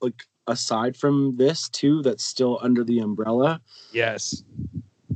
like 0.00 0.22
aside 0.46 0.96
from 0.96 1.36
this 1.36 1.68
too, 1.68 2.00
that's 2.00 2.24
still 2.24 2.58
under 2.62 2.84
the 2.84 3.00
umbrella. 3.00 3.60
Yes, 3.92 4.42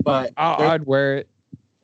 but 0.02 0.34
i 0.36 0.72
would 0.72 0.86
wear 0.86 1.16
it. 1.16 1.28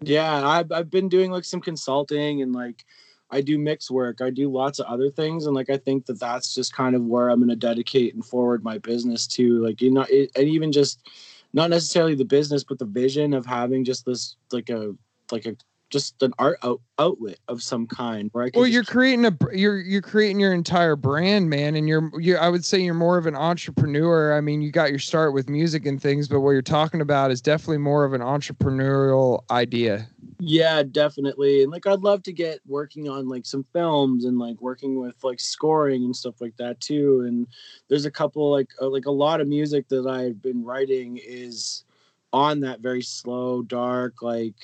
Yeah, 0.03 0.47
I've 0.47 0.71
I've 0.71 0.91
been 0.91 1.09
doing 1.09 1.31
like 1.31 1.45
some 1.45 1.63
consulting 1.63 2.43
and 2.43 2.53
like 2.53 2.85
I 3.31 3.41
do 3.41 3.59
mix 3.59 3.91
work. 3.91 4.21
I 4.21 4.31
do 4.31 4.51
lots 4.51 4.79
of 4.79 4.87
other 4.87 5.11
things, 5.11 5.47
and 5.47 5.55
like 5.55 5.71
I 5.71 5.77
think 5.77 6.07
that 6.07 6.21
that's 6.21 6.55
just 6.55 6.73
kind 6.73 6.95
of 6.95 7.05
where 7.05 7.29
I'm 7.29 7.41
going 7.41 7.49
to 7.49 7.57
dedicate 7.57 8.15
and 8.15 8.25
forward 8.25 8.63
my 8.63 8.79
business 8.79 9.27
to. 9.29 9.63
Like 9.65 9.81
you 9.81 9.91
know, 9.91 10.07
it, 10.09 10.31
and 10.37 10.49
even 10.49 10.73
just 10.73 11.09
not 11.53 11.71
necessarily 11.71 12.15
the 12.15 12.25
business, 12.25 12.65
but 12.65 12.79
the 12.79 12.85
vision 12.85 13.35
of 13.35 13.45
having 13.45 13.85
just 13.85 14.05
this 14.05 14.37
like 14.53 14.71
a 14.71 14.95
like 15.33 15.47
a 15.47 15.57
just 15.91 16.21
an 16.23 16.33
art 16.39 16.59
out, 16.63 16.81
outlet 16.99 17.39
of 17.49 17.63
some 17.63 17.87
kind 17.87 18.29
where 18.33 18.45
I 18.45 18.51
well 18.55 18.67
you're 18.67 18.85
creating 18.85 19.25
a 19.25 19.37
you're 19.53 19.79
you're 19.79 20.03
creating 20.03 20.41
your 20.41 20.53
entire 20.53 20.97
brand 20.97 21.49
man 21.49 21.77
and 21.77 21.89
you're 21.89 22.11
you 22.21 22.37
I 22.37 22.49
would 22.49 22.65
say 22.65 22.81
you're 22.81 22.95
more 22.95 23.19
of 23.19 23.27
an 23.27 23.37
entrepreneur. 23.37 24.37
I 24.37 24.41
mean 24.41 24.63
you 24.63 24.71
got 24.71 24.91
your 24.91 24.99
start 24.99 25.33
with 25.33 25.49
music 25.49 25.87
and 25.87 26.01
things 26.01 26.29
but 26.29 26.41
what 26.41 26.51
you're 26.51 26.63
talking 26.63 27.01
about 27.01 27.31
is 27.31 27.41
definitely 27.41 27.79
more 27.79 28.05
of 28.05 28.13
an 28.13 28.21
entrepreneurial 28.21 29.45
idea. 29.51 30.09
Yeah 30.41 30.83
definitely 30.83 31.63
and 31.63 31.71
like 31.71 31.87
I'd 31.87 32.01
love 32.01 32.23
to 32.25 32.33
get 32.33 32.61
working 32.67 33.09
on 33.09 33.29
like 33.29 33.47
some 33.47 33.65
films 33.73 34.25
and 34.25 34.39
like 34.39 34.61
working 34.61 34.99
with 34.99 35.23
like 35.23 35.41
scoring 35.41 36.05
and 36.05 36.15
stuff 36.15 36.41
like 36.41 36.57
that 36.57 36.81
too 36.81 37.23
and 37.27 37.47
there's 37.89 38.07
a 38.07 38.11
couple 38.11 38.51
like 38.51 38.71
uh, 38.83 38.89
like 38.89 39.07
a 39.07 39.11
lot 39.11 39.41
of 39.41 39.47
music 39.47 39.89
that 39.89 40.07
I've 40.07 40.43
been 40.43 40.65
writing 40.65 41.21
is 41.25 41.85
on 42.33 42.61
that 42.61 42.81
very 42.81 43.03
slow 43.03 43.63
dark 43.63 44.21
like 44.21 44.57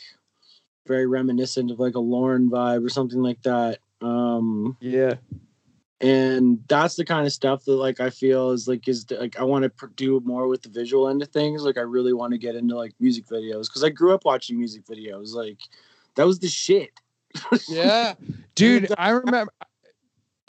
very 0.86 1.06
reminiscent 1.06 1.70
of 1.70 1.78
like 1.78 1.94
a 1.94 2.00
Lorn 2.00 2.50
vibe 2.50 2.84
or 2.84 2.88
something 2.88 3.22
like 3.22 3.42
that. 3.42 3.78
Um, 4.00 4.76
yeah. 4.80 5.14
And 6.00 6.58
that's 6.66 6.96
the 6.96 7.04
kind 7.04 7.26
of 7.26 7.32
stuff 7.32 7.64
that 7.64 7.74
like 7.74 8.00
I 8.00 8.10
feel 8.10 8.50
is 8.50 8.66
like 8.66 8.88
is 8.88 9.06
like 9.10 9.38
I 9.38 9.44
want 9.44 9.64
to 9.64 9.88
do 9.94 10.20
more 10.24 10.48
with 10.48 10.62
the 10.62 10.68
visual 10.68 11.08
end 11.08 11.22
of 11.22 11.28
things. 11.28 11.62
Like 11.62 11.78
I 11.78 11.82
really 11.82 12.12
want 12.12 12.32
to 12.32 12.38
get 12.38 12.56
into 12.56 12.74
like 12.74 12.92
music 12.98 13.26
videos 13.26 13.68
because 13.68 13.84
I 13.84 13.90
grew 13.90 14.12
up 14.12 14.24
watching 14.24 14.58
music 14.58 14.84
videos. 14.84 15.32
Like 15.34 15.58
that 16.16 16.26
was 16.26 16.40
the 16.40 16.48
shit. 16.48 16.90
yeah, 17.68 18.14
dude. 18.56 18.92
I 18.98 19.10
remember 19.10 19.52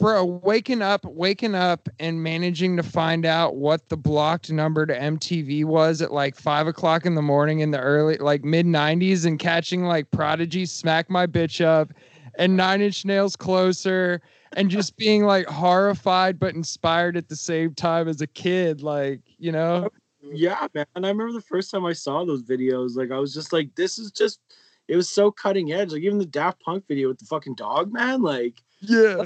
bro 0.04 0.22
waking 0.22 0.82
up 0.82 1.02
waking 1.06 1.54
up 1.54 1.88
and 1.98 2.22
managing 2.22 2.76
to 2.76 2.82
find 2.82 3.24
out 3.24 3.56
what 3.56 3.88
the 3.88 3.96
blocked 3.96 4.52
number 4.52 4.84
to 4.84 4.94
mtv 4.94 5.64
was 5.64 6.02
at 6.02 6.12
like 6.12 6.36
five 6.36 6.66
o'clock 6.66 7.06
in 7.06 7.14
the 7.14 7.22
morning 7.22 7.60
in 7.60 7.70
the 7.70 7.80
early 7.80 8.18
like 8.18 8.44
mid 8.44 8.66
90s 8.66 9.24
and 9.24 9.38
catching 9.38 9.84
like 9.84 10.10
prodigy 10.10 10.66
smack 10.66 11.08
my 11.08 11.26
bitch 11.26 11.64
up 11.64 11.90
and 12.36 12.54
nine 12.54 12.82
inch 12.82 13.06
nails 13.06 13.34
closer 13.34 14.20
and 14.58 14.68
just 14.68 14.94
being 14.98 15.24
like 15.24 15.46
horrified 15.46 16.38
but 16.38 16.54
inspired 16.54 17.16
at 17.16 17.30
the 17.30 17.36
same 17.36 17.72
time 17.72 18.06
as 18.06 18.20
a 18.20 18.26
kid 18.26 18.82
like 18.82 19.22
you 19.38 19.52
know? 19.52 19.88
Oh, 20.22 20.30
yeah 20.34 20.68
man. 20.74 20.84
And 20.96 21.06
i 21.06 21.08
remember 21.08 21.32
the 21.32 21.40
first 21.40 21.70
time 21.70 21.86
i 21.86 21.94
saw 21.94 22.26
those 22.26 22.42
videos 22.42 22.94
like 22.94 23.10
i 23.10 23.18
was 23.18 23.32
just 23.32 23.54
like 23.54 23.74
this 23.74 23.98
is 23.98 24.12
just 24.12 24.38
it 24.86 24.96
was 24.96 25.08
so 25.08 25.30
cutting 25.30 25.72
edge. 25.72 25.92
Like 25.92 26.02
even 26.02 26.18
the 26.18 26.26
daft 26.26 26.60
punk 26.60 26.86
video 26.86 27.08
with 27.08 27.18
the 27.18 27.24
fucking 27.24 27.54
dog 27.54 27.90
man 27.90 28.20
like 28.20 28.62
yeah 28.82 29.24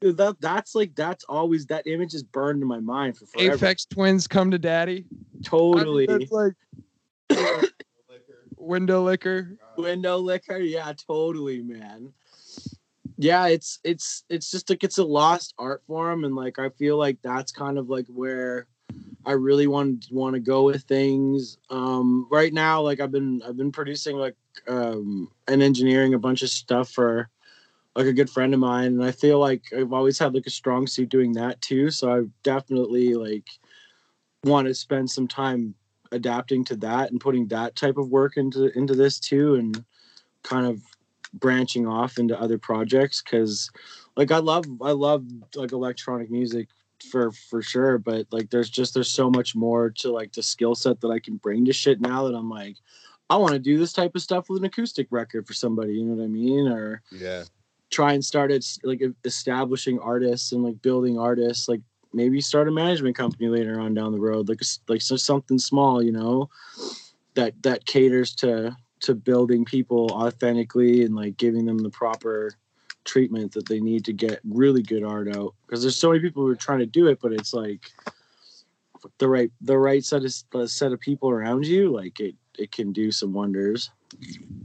that 0.00 0.36
that's 0.40 0.74
like 0.74 0.94
that's 0.94 1.24
always 1.24 1.66
that 1.66 1.86
image 1.86 2.14
is 2.14 2.22
burned 2.22 2.62
in 2.62 2.68
my 2.68 2.80
mind 2.80 3.16
for 3.16 3.26
forever. 3.26 3.56
Aphex 3.56 3.88
Twins 3.88 4.26
come 4.26 4.50
to 4.50 4.58
daddy. 4.58 5.06
Totally. 5.42 6.06
that's 6.06 6.30
like 6.30 6.54
window 8.56 9.02
licker. 9.02 9.56
Window 9.76 10.18
licker, 10.18 10.58
yeah, 10.58 10.92
totally, 11.06 11.62
man. 11.62 12.12
Yeah, 13.16 13.48
it's 13.48 13.80
it's 13.82 14.24
it's 14.28 14.50
just 14.50 14.70
like 14.70 14.84
it's 14.84 14.98
a 14.98 15.04
lost 15.04 15.54
art 15.58 15.82
form, 15.86 16.24
and 16.24 16.36
like 16.36 16.58
I 16.58 16.68
feel 16.70 16.96
like 16.96 17.18
that's 17.22 17.50
kind 17.50 17.78
of 17.78 17.88
like 17.88 18.06
where 18.06 18.66
I 19.26 19.32
really 19.32 19.66
want 19.66 20.06
want 20.12 20.34
to 20.34 20.40
go 20.40 20.62
with 20.64 20.84
things. 20.84 21.58
Um, 21.70 22.28
right 22.30 22.52
now, 22.52 22.80
like 22.80 23.00
I've 23.00 23.10
been 23.10 23.42
I've 23.46 23.56
been 23.56 23.72
producing 23.72 24.16
like 24.16 24.36
um 24.68 25.30
and 25.48 25.62
engineering 25.62 26.14
a 26.14 26.18
bunch 26.18 26.42
of 26.42 26.48
stuff 26.48 26.90
for 26.90 27.28
like 27.98 28.06
a 28.06 28.12
good 28.12 28.30
friend 28.30 28.54
of 28.54 28.60
mine 28.60 28.92
and 28.92 29.04
i 29.04 29.10
feel 29.10 29.40
like 29.40 29.62
i've 29.76 29.92
always 29.92 30.18
had 30.18 30.32
like 30.32 30.46
a 30.46 30.50
strong 30.50 30.86
suit 30.86 31.08
doing 31.08 31.32
that 31.32 31.60
too 31.60 31.90
so 31.90 32.12
i 32.12 32.22
definitely 32.44 33.14
like 33.14 33.48
want 34.44 34.68
to 34.68 34.74
spend 34.74 35.10
some 35.10 35.26
time 35.26 35.74
adapting 36.12 36.64
to 36.64 36.76
that 36.76 37.10
and 37.10 37.20
putting 37.20 37.48
that 37.48 37.74
type 37.74 37.98
of 37.98 38.08
work 38.08 38.36
into 38.36 38.70
into 38.78 38.94
this 38.94 39.18
too 39.18 39.56
and 39.56 39.84
kind 40.44 40.64
of 40.64 40.80
branching 41.34 41.88
off 41.88 42.18
into 42.18 42.40
other 42.40 42.56
projects 42.56 43.20
because 43.20 43.68
like 44.16 44.30
i 44.30 44.38
love 44.38 44.64
i 44.80 44.92
love 44.92 45.26
like 45.56 45.72
electronic 45.72 46.30
music 46.30 46.68
for 47.10 47.32
for 47.32 47.60
sure 47.60 47.98
but 47.98 48.26
like 48.30 48.48
there's 48.50 48.70
just 48.70 48.94
there's 48.94 49.10
so 49.10 49.28
much 49.28 49.56
more 49.56 49.90
to 49.90 50.10
like 50.10 50.32
the 50.32 50.42
skill 50.42 50.76
set 50.76 51.00
that 51.00 51.10
i 51.10 51.18
can 51.18 51.36
bring 51.38 51.64
to 51.64 51.72
shit 51.72 52.00
now 52.00 52.24
that 52.24 52.34
i'm 52.34 52.48
like 52.48 52.76
i 53.28 53.36
want 53.36 53.52
to 53.52 53.58
do 53.58 53.76
this 53.76 53.92
type 53.92 54.14
of 54.14 54.22
stuff 54.22 54.48
with 54.48 54.60
an 54.60 54.66
acoustic 54.66 55.08
record 55.10 55.46
for 55.46 55.52
somebody 55.52 55.94
you 55.94 56.04
know 56.04 56.14
what 56.14 56.24
i 56.24 56.28
mean 56.28 56.68
or 56.68 57.02
yeah 57.10 57.42
try 57.90 58.12
and 58.12 58.24
start 58.24 58.50
it 58.50 58.64
like 58.84 59.02
establishing 59.24 59.98
artists 60.00 60.52
and 60.52 60.62
like 60.62 60.80
building 60.82 61.18
artists 61.18 61.68
like 61.68 61.80
maybe 62.12 62.40
start 62.40 62.68
a 62.68 62.70
management 62.70 63.16
company 63.16 63.48
later 63.48 63.80
on 63.80 63.94
down 63.94 64.12
the 64.12 64.20
road 64.20 64.48
like 64.48 64.60
like 64.88 65.02
so 65.02 65.16
something 65.16 65.58
small 65.58 66.02
you 66.02 66.12
know 66.12 66.48
that 67.34 67.54
that 67.62 67.84
caters 67.86 68.34
to 68.34 68.76
to 69.00 69.14
building 69.14 69.64
people 69.64 70.10
authentically 70.12 71.04
and 71.04 71.14
like 71.14 71.36
giving 71.36 71.64
them 71.64 71.78
the 71.78 71.90
proper 71.90 72.52
treatment 73.04 73.52
that 73.52 73.68
they 73.68 73.80
need 73.80 74.04
to 74.04 74.12
get 74.12 74.40
really 74.44 74.82
good 74.82 75.04
art 75.04 75.34
out. 75.34 75.54
Because 75.64 75.82
there's 75.82 75.96
so 75.96 76.08
many 76.08 76.20
people 76.20 76.42
who 76.42 76.50
are 76.50 76.56
trying 76.56 76.80
to 76.80 76.86
do 76.86 77.06
it 77.06 77.18
but 77.22 77.32
it's 77.32 77.54
like 77.54 77.90
the 79.18 79.28
right 79.28 79.50
the 79.60 79.78
right 79.78 80.04
set 80.04 80.24
of 80.24 80.34
uh, 80.54 80.66
set 80.66 80.92
of 80.92 81.00
people 81.00 81.30
around 81.30 81.64
you 81.64 81.92
like 81.92 82.18
it 82.20 82.34
it 82.58 82.72
can 82.72 82.92
do 82.92 83.10
some 83.10 83.32
wonders 83.32 83.90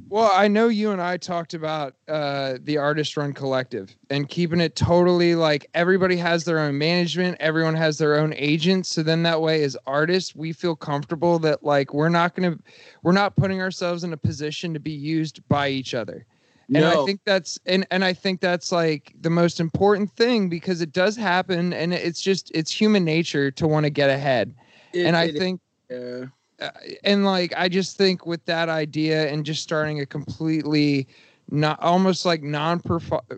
well, 0.09 0.31
I 0.33 0.47
know 0.47 0.67
you 0.67 0.91
and 0.91 1.01
I 1.01 1.17
talked 1.17 1.53
about 1.53 1.95
uh, 2.07 2.57
the 2.61 2.77
artist 2.77 3.17
run 3.17 3.33
collective 3.33 3.95
and 4.09 4.29
keeping 4.29 4.61
it 4.61 4.75
totally 4.75 5.33
like 5.33 5.67
everybody 5.73 6.15
has 6.17 6.45
their 6.45 6.59
own 6.59 6.77
management, 6.77 7.37
everyone 7.39 7.73
has 7.75 7.97
their 7.97 8.19
own 8.19 8.33
agent. 8.37 8.85
So 8.85 9.01
then 9.01 9.23
that 9.23 9.41
way, 9.41 9.63
as 9.63 9.75
artists, 9.87 10.35
we 10.35 10.53
feel 10.53 10.75
comfortable 10.75 11.39
that 11.39 11.63
like 11.63 11.93
we're 11.93 12.09
not 12.09 12.35
going 12.35 12.53
to, 12.53 12.63
we're 13.01 13.11
not 13.11 13.35
putting 13.35 13.59
ourselves 13.59 14.03
in 14.03 14.13
a 14.13 14.17
position 14.17 14.73
to 14.73 14.79
be 14.79 14.91
used 14.91 15.47
by 15.49 15.69
each 15.69 15.93
other. 15.95 16.25
And 16.67 16.83
no. 16.83 17.03
I 17.03 17.05
think 17.05 17.21
that's 17.25 17.59
and 17.65 17.85
and 17.91 18.05
I 18.05 18.13
think 18.13 18.39
that's 18.39 18.71
like 18.71 19.13
the 19.19 19.29
most 19.29 19.59
important 19.59 20.11
thing 20.11 20.47
because 20.47 20.79
it 20.81 20.93
does 20.93 21.17
happen 21.17 21.73
and 21.73 21.93
it's 21.93 22.21
just 22.21 22.51
it's 22.55 22.71
human 22.71 23.03
nature 23.03 23.51
to 23.51 23.67
want 23.67 23.85
to 23.85 23.89
get 23.89 24.09
ahead. 24.09 24.55
It, 24.93 25.05
and 25.05 25.17
I 25.17 25.31
think. 25.31 25.59
Yeah 25.89 26.25
Uh, 26.59 26.69
and 27.03 27.25
like 27.25 27.53
I 27.57 27.67
just 27.69 27.97
think 27.97 28.25
with 28.25 28.43
that 28.45 28.69
idea 28.69 29.29
and 29.29 29.45
just 29.45 29.63
starting 29.63 29.99
a 29.99 30.05
completely 30.05 31.07
not 31.49 31.81
almost 31.81 32.25
like 32.25 32.41
non 32.41 32.81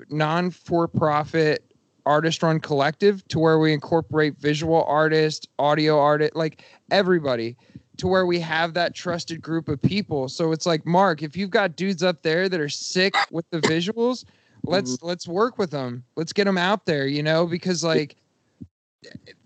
non 0.09 0.51
for 0.51 0.87
profit 0.87 1.63
artist 2.05 2.43
run 2.43 2.59
collective 2.59 3.27
to 3.29 3.39
where 3.39 3.57
we 3.57 3.73
incorporate 3.73 4.37
visual 4.37 4.83
artists, 4.83 5.47
audio 5.57 5.99
artist, 5.99 6.35
like 6.35 6.63
everybody 6.91 7.57
to 7.97 8.07
where 8.07 8.25
we 8.25 8.39
have 8.39 8.73
that 8.73 8.93
trusted 8.93 9.41
group 9.41 9.69
of 9.69 9.81
people. 9.81 10.27
So 10.29 10.51
it's 10.51 10.65
like 10.65 10.85
Mark, 10.85 11.23
if 11.23 11.35
you've 11.37 11.49
got 11.49 11.75
dudes 11.75 12.03
up 12.03 12.21
there 12.23 12.49
that 12.49 12.59
are 12.59 12.69
sick 12.69 13.15
with 13.31 13.49
the 13.49 13.61
visuals, 13.61 14.25
let's 14.63 14.97
mm-hmm. 14.97 15.07
let's 15.07 15.27
work 15.27 15.57
with 15.57 15.71
them. 15.71 16.03
Let's 16.15 16.33
get 16.33 16.45
them 16.45 16.57
out 16.57 16.85
there, 16.85 17.07
you 17.07 17.23
know, 17.23 17.45
because 17.45 17.83
like 17.83 18.17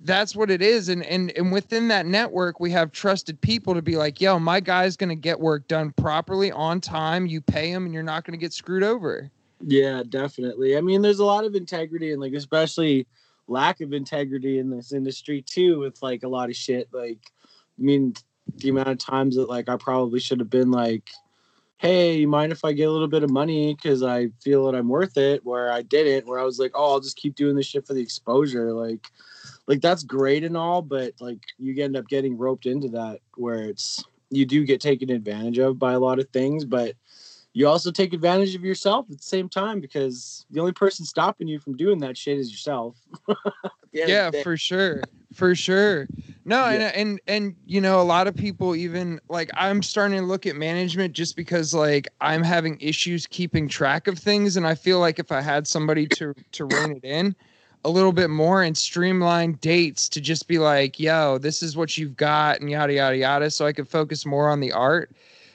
that's 0.01 0.35
what 0.35 0.49
it 0.49 0.61
is 0.61 0.89
and 0.89 1.03
and 1.05 1.31
and 1.31 1.51
within 1.51 1.87
that 1.87 2.05
network 2.05 2.59
we 2.59 2.71
have 2.71 2.91
trusted 2.91 3.39
people 3.41 3.73
to 3.73 3.81
be 3.81 3.95
like 3.95 4.21
yo 4.21 4.39
my 4.39 4.59
guy's 4.59 4.95
going 4.95 5.09
to 5.09 5.15
get 5.15 5.39
work 5.39 5.67
done 5.67 5.91
properly 5.91 6.51
on 6.51 6.79
time 6.79 7.25
you 7.25 7.41
pay 7.41 7.69
him 7.69 7.85
and 7.85 7.93
you're 7.93 8.03
not 8.03 8.23
going 8.23 8.31
to 8.31 8.39
get 8.39 8.53
screwed 8.53 8.83
over 8.83 9.29
Yeah, 9.61 10.03
definitely. 10.07 10.77
I 10.77 10.81
mean, 10.81 11.01
there's 11.01 11.19
a 11.19 11.25
lot 11.25 11.45
of 11.45 11.55
integrity 11.55 12.11
and 12.11 12.21
like 12.21 12.33
especially 12.33 13.07
lack 13.47 13.81
of 13.81 13.93
integrity 13.93 14.59
in 14.59 14.69
this 14.69 14.93
industry 14.93 15.41
too 15.41 15.79
with 15.79 16.01
like 16.01 16.23
a 16.23 16.29
lot 16.29 16.49
of 16.49 16.55
shit. 16.55 16.87
Like 16.93 17.19
I 17.77 17.81
mean, 17.81 18.13
the 18.57 18.69
amount 18.69 18.89
of 18.89 18.97
times 18.97 19.35
that 19.35 19.49
like 19.49 19.69
I 19.69 19.77
probably 19.77 20.19
should 20.19 20.39
have 20.39 20.49
been 20.49 20.71
like, 20.71 21.09
Hey, 21.77 22.17
you 22.17 22.27
mind 22.27 22.51
if 22.51 22.65
I 22.65 22.73
get 22.73 22.87
a 22.87 22.91
little 22.91 23.07
bit 23.07 23.23
of 23.23 23.29
money 23.29 23.73
because 23.73 24.03
I 24.03 24.29
feel 24.41 24.65
that 24.65 24.77
I'm 24.77 24.89
worth 24.89 25.17
it, 25.17 25.45
where 25.45 25.71
I 25.71 25.81
didn't, 25.81 26.27
where 26.27 26.39
I 26.39 26.43
was 26.43 26.59
like, 26.59 26.71
Oh, 26.73 26.93
I'll 26.93 26.99
just 26.99 27.17
keep 27.17 27.35
doing 27.35 27.55
this 27.55 27.65
shit 27.65 27.85
for 27.85 27.93
the 27.93 28.01
exposure. 28.01 28.71
Like 28.73 29.11
like 29.69 29.81
that's 29.81 30.03
great 30.03 30.43
and 30.43 30.57
all, 30.57 30.81
but 30.81 31.13
like 31.21 31.39
you 31.59 31.81
end 31.81 31.95
up 31.95 32.07
getting 32.07 32.35
roped 32.35 32.65
into 32.65 32.89
that 32.89 33.19
where 33.35 33.63
it's 33.63 34.03
you 34.31 34.45
do 34.45 34.65
get 34.65 34.81
taken 34.81 35.11
advantage 35.11 35.59
of 35.59 35.77
by 35.77 35.93
a 35.93 35.99
lot 35.99 36.19
of 36.19 36.27
things, 36.29 36.65
but 36.65 36.95
you 37.53 37.67
also 37.67 37.91
take 37.91 38.13
advantage 38.13 38.55
of 38.55 38.63
yourself 38.63 39.05
at 39.11 39.17
the 39.17 39.23
same 39.23 39.47
time 39.47 39.79
because 39.79 40.45
the 40.49 40.59
only 40.59 40.71
person 40.71 41.05
stopping 41.05 41.47
you 41.47 41.59
from 41.59 41.77
doing 41.77 41.99
that 41.99 42.17
shit 42.17 42.39
is 42.39 42.51
yourself. 42.51 42.97
At 43.29 43.71
the 43.91 44.01
end 44.03 44.11
of 44.11 44.35
yeah 44.35 44.43
for 44.43 44.57
sure 44.57 45.01
for 45.33 45.55
sure. 45.55 46.07
No 46.45 46.65
and 46.65 46.83
and 46.95 47.21
and 47.27 47.55
you 47.65 47.81
know 47.81 48.01
a 48.01 48.03
lot 48.03 48.27
of 48.27 48.35
people 48.35 48.75
even 48.75 49.19
like 49.29 49.49
i'm 49.55 49.83
starting 49.83 50.19
to 50.19 50.25
look 50.25 50.45
at 50.47 50.55
management 50.55 51.13
just 51.13 51.35
because 51.35 51.73
like 51.73 52.07
i'm 52.21 52.43
having 52.43 52.77
issues 52.79 53.27
keeping 53.27 53.67
track 53.67 54.07
of 54.07 54.17
things 54.17 54.57
and 54.57 54.65
i 54.65 54.73
feel 54.73 54.99
like 54.99 55.19
if 55.19 55.31
i 55.31 55.41
had 55.41 55.67
somebody 55.67 56.07
to 56.07 56.33
to 56.51 56.65
rein 56.65 56.91
it 56.91 57.03
in 57.03 57.35
a 57.85 57.89
little 57.89 58.11
bit 58.11 58.29
more 58.29 58.63
and 58.63 58.77
streamline 58.77 59.53
dates 59.61 60.09
to 60.09 60.21
just 60.21 60.47
be 60.47 60.59
like 60.59 60.99
yo 60.99 61.37
this 61.37 61.63
is 61.63 61.77
what 61.77 61.97
you've 61.97 62.15
got 62.17 62.59
and 62.59 62.69
yada 62.69 62.93
yada 62.93 63.17
yada 63.17 63.49
so 63.49 63.65
i 63.65 63.73
could 63.73 63.87
focus 63.87 64.25
more 64.25 64.49
on 64.49 64.59
the 64.59 64.71
art 64.71 65.11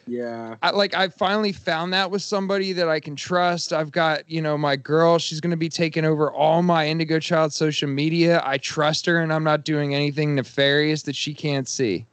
yeah. 0.06 0.56
I 0.62 0.70
like 0.70 0.94
I 0.94 1.08
finally 1.08 1.52
found 1.52 1.92
that 1.92 2.10
with 2.10 2.22
somebody 2.22 2.72
that 2.72 2.88
I 2.88 2.98
can 3.00 3.16
trust. 3.16 3.72
I've 3.72 3.90
got, 3.90 4.28
you 4.30 4.40
know, 4.40 4.56
my 4.56 4.76
girl, 4.76 5.18
she's 5.18 5.40
going 5.40 5.50
to 5.50 5.56
be 5.56 5.68
taking 5.68 6.04
over 6.04 6.30
all 6.32 6.62
my 6.62 6.86
Indigo 6.86 7.18
Child 7.18 7.52
social 7.52 7.88
media. 7.88 8.40
I 8.44 8.58
trust 8.58 9.06
her 9.06 9.20
and 9.20 9.32
I'm 9.32 9.44
not 9.44 9.64
doing 9.64 9.94
anything 9.94 10.34
nefarious 10.34 11.02
that 11.02 11.16
she 11.16 11.34
can't 11.34 11.68
see. 11.68 12.06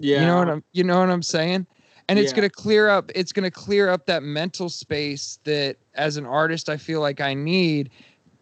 Yeah. 0.00 0.20
You 0.20 0.26
know 0.26 0.36
what 0.38 0.48
I'm 0.48 0.64
you 0.72 0.82
know 0.84 0.98
what 1.00 1.10
I'm 1.10 1.22
saying? 1.22 1.66
And 2.08 2.18
it's 2.18 2.32
Yeah. 2.32 2.36
going 2.40 2.48
to 2.48 2.54
clear 2.54 2.88
up 2.88 3.12
it's 3.14 3.32
going 3.32 3.44
to 3.44 3.50
clear 3.50 3.88
up 3.88 4.06
that 4.06 4.22
mental 4.22 4.68
space 4.68 5.38
that 5.44 5.76
as 5.94 6.16
an 6.16 6.26
artist 6.26 6.68
I 6.68 6.76
feel 6.76 7.00
like 7.00 7.20
I 7.20 7.34
need 7.34 7.90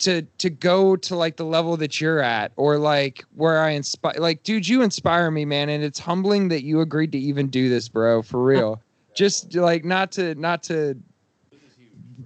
to 0.01 0.23
to 0.39 0.51
go 0.51 0.97
to 0.97 1.17
like 1.17 1.37
the 1.37 1.45
level 1.45 1.77
that 1.77 2.01
you're 2.01 2.21
at 2.21 2.53
or 2.57 2.79
like 2.79 3.25
where 3.35 3.61
I 3.61 3.71
inspire 3.71 4.15
like 4.19 4.43
dude 4.43 4.67
you 4.67 4.83
inspire 4.83 5.31
me 5.31 5.45
man 5.45 5.69
and 5.69 5.83
it's 5.85 5.99
humbling 5.99 6.49
that 6.49 6.65
you 6.65 6.81
agreed 6.81 7.13
to 7.13 7.19
even 7.19 7.49
do 7.49 7.69
this 7.69 7.89
bro 7.89 8.23
for 8.23 8.43
real 8.43 8.81
just 9.15 9.55
like 9.55 9.85
not 9.85 10.13
to 10.13 10.35
not 10.37 10.63
to 10.65 10.97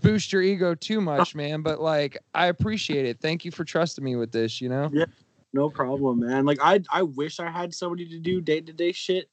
boost 0.02 0.32
your 0.32 0.42
ego 0.42 0.74
too 0.74 1.00
much 1.00 1.34
man 1.36 1.62
but 1.62 1.80
like 1.80 2.18
I 2.34 2.46
appreciate 2.46 3.06
it 3.06 3.20
thank 3.20 3.44
you 3.44 3.50
for 3.50 3.64
trusting 3.64 4.04
me 4.04 4.16
with 4.16 4.32
this 4.32 4.60
you 4.60 4.68
know 4.68 4.90
yeah 4.92 5.06
no 5.54 5.70
problem, 5.70 6.18
man. 6.18 6.44
Like 6.44 6.58
I 6.60 6.82
I 6.90 7.02
wish 7.02 7.38
I 7.38 7.48
had 7.48 7.72
somebody 7.72 8.06
to 8.08 8.18
do 8.18 8.40
day 8.40 8.60
to 8.60 8.72
day 8.72 8.90
shit. 8.90 9.30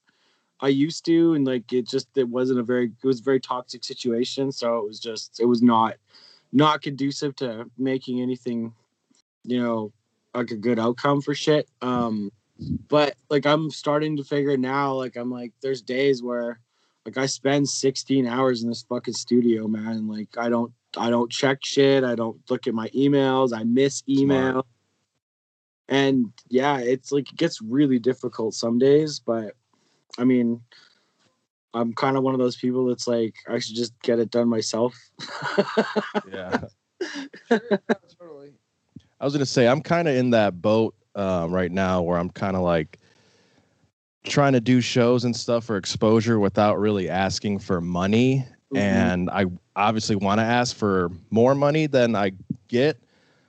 I 0.60 0.68
used 0.68 1.04
to, 1.06 1.34
and 1.34 1.46
like 1.46 1.74
it 1.74 1.90
just 1.90 2.16
it 2.16 2.30
wasn't 2.30 2.60
a 2.60 2.64
very 2.64 2.92
it 3.04 3.08
was 3.08 3.20
a 3.20 3.24
very 3.24 3.40
toxic 3.40 3.84
situation. 3.84 4.52
So 4.52 4.78
it 4.78 4.86
was 4.86 5.00
just 5.00 5.40
it 5.40 5.46
was 5.46 5.64
not 5.64 5.96
not 6.52 6.82
conducive 6.82 7.36
to 7.38 7.70
making 7.78 8.22
anything, 8.22 8.74
you 9.44 9.62
know, 9.62 9.92
like 10.34 10.52
a 10.52 10.56
good 10.56 10.80
outcome 10.80 11.22
for 11.22 11.34
shit. 11.34 11.70
Um 11.82 12.32
but 12.88 13.16
like 13.30 13.46
I'm 13.46 13.72
starting 13.72 14.18
to 14.18 14.24
figure 14.24 14.58
now, 14.58 14.94
like 14.94 15.16
I'm 15.16 15.32
like 15.32 15.52
there's 15.62 15.82
days 15.82 16.22
where 16.22 16.60
like 17.06 17.18
I 17.18 17.26
spend 17.26 17.68
16 17.68 18.28
hours 18.28 18.64
in 18.64 18.70
this 18.70 18.84
fucking 18.84 19.16
studio, 19.16 19.68
man. 19.68 19.88
and, 19.88 20.10
Like 20.10 20.38
I 20.38 20.50
don't 20.50 20.72
I 20.98 21.10
don't 21.10 21.32
check 21.32 21.60
shit. 21.64 22.04
I 22.04 22.16
don't 22.16 22.40
look 22.50 22.68
at 22.68 22.74
my 22.74 22.90
emails. 22.90 23.58
I 23.58 23.64
miss 23.64 24.04
email. 24.08 24.66
And 25.88 26.32
yeah, 26.50 26.78
it's 26.80 27.12
like 27.12 27.32
it 27.32 27.38
gets 27.38 27.62
really 27.62 28.00
difficult 28.00 28.54
some 28.54 28.78
days, 28.78 29.20
but 29.20 29.56
I 30.18 30.24
mean, 30.24 30.62
I'm 31.74 31.94
kind 31.94 32.18
of 32.18 32.24
one 32.24 32.34
of 32.34 32.40
those 32.40 32.58
people 32.58 32.86
that's 32.88 33.08
like 33.08 33.36
I 33.48 33.60
should 33.60 33.76
just 33.76 33.94
get 34.02 34.20
it 34.20 34.32
done 34.32 34.50
myself. 34.50 34.96
Yeah. 36.32 36.62
totally 38.20 38.54
I 39.20 39.26
was 39.26 39.34
gonna 39.34 39.46
say 39.46 39.68
I'm 39.68 39.82
kind 39.82 40.08
of 40.08 40.16
in 40.16 40.30
that 40.32 40.62
boat 40.62 40.96
um, 41.16 41.52
right 41.54 41.72
now 41.72 42.02
where 42.02 42.18
I'm 42.18 42.30
kind 42.30 42.56
of 42.56 42.62
like 42.62 43.00
trying 44.24 44.54
to 44.54 44.62
do 44.62 44.82
shows 44.82 45.24
and 45.26 45.36
stuff 45.36 45.66
for 45.66 45.78
exposure 45.78 46.40
without 46.40 46.80
really 46.80 47.10
asking 47.10 47.60
for 47.60 47.82
money, 47.82 48.46
Mhm. 48.72 48.78
and 48.80 49.30
I 49.32 49.46
obviously 49.76 50.16
want 50.16 50.40
to 50.40 50.44
ask 50.44 50.76
for 50.76 51.10
more 51.32 51.56
money 51.56 51.88
than 51.88 52.16
I 52.16 52.32
get. 52.68 52.98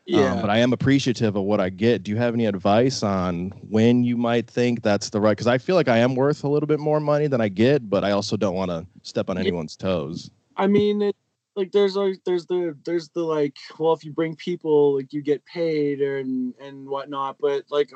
Yeah, 0.07 0.33
Um, 0.33 0.41
but 0.41 0.51
I 0.51 0.59
am 0.59 0.73
appreciative 0.73 1.37
of 1.37 1.45
what 1.45 1.61
I 1.61 1.69
get. 1.69 2.03
Do 2.03 2.11
you 2.11 2.17
have 2.17 2.35
any 2.35 2.47
advice 2.47 3.03
on 3.03 3.51
when 3.69 4.03
you 4.03 4.17
might 4.17 4.49
think 4.49 4.83
that's 4.83 5.11
the 5.11 5.21
right? 5.21 5.33
Because 5.33 5.47
I 5.47 5.59
feel 5.59 5.77
like 5.77 5.89
I 5.89 5.99
am 5.99 6.15
worth 6.15 6.43
a 6.45 6.49
little 6.49 6.67
bit 6.67 6.81
more 6.81 7.01
money 7.01 7.29
than 7.29 7.41
I 7.41 7.49
get, 7.49 7.89
but 7.89 8.05
I 8.05 8.11
also 8.11 8.37
don't 8.37 8.55
want 8.55 8.71
to 8.71 8.87
step 9.03 9.31
on 9.31 9.39
anyone's 9.39 9.77
toes. 9.77 10.31
I 10.57 10.67
mean, 10.67 11.03
it, 11.03 11.17
like 11.55 11.71
there's 11.71 11.97
always 11.97 12.19
there's 12.25 12.47
the 12.47 12.77
there's 12.85 13.11
the 13.11 13.23
like 13.23 13.57
well 13.79 13.93
if 13.93 14.05
you 14.05 14.13
bring 14.13 14.35
people 14.37 14.97
like 14.97 15.13
you 15.13 15.23
get 15.23 15.45
paid 15.45 16.01
and 16.01 16.55
and 16.61 16.89
whatnot, 16.89 17.37
but 17.41 17.65
like 17.71 17.91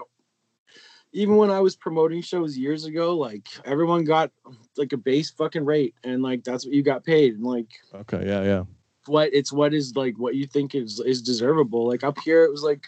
even 1.12 1.36
when 1.36 1.50
I 1.50 1.60
was 1.60 1.76
promoting 1.76 2.20
shows 2.20 2.56
years 2.56 2.84
ago, 2.84 3.16
like 3.16 3.48
everyone 3.64 4.04
got 4.04 4.30
like 4.76 4.92
a 4.92 4.96
base 4.98 5.30
fucking 5.30 5.64
rate 5.64 5.94
and 6.04 6.22
like 6.22 6.44
that's 6.44 6.64
what 6.64 6.74
you 6.74 6.82
got 6.82 7.04
paid 7.04 7.34
and 7.34 7.44
like 7.44 7.68
Okay, 7.94 8.24
yeah, 8.26 8.42
yeah. 8.42 8.64
What 9.08 9.32
it's 9.32 9.52
what 9.52 9.74
is 9.74 9.94
like 9.96 10.18
what 10.18 10.34
you 10.34 10.46
think 10.46 10.74
is 10.74 11.00
is 11.00 11.22
deservable. 11.22 11.86
Like 11.86 12.04
up 12.04 12.18
here, 12.20 12.44
it 12.44 12.50
was 12.50 12.62
like 12.62 12.86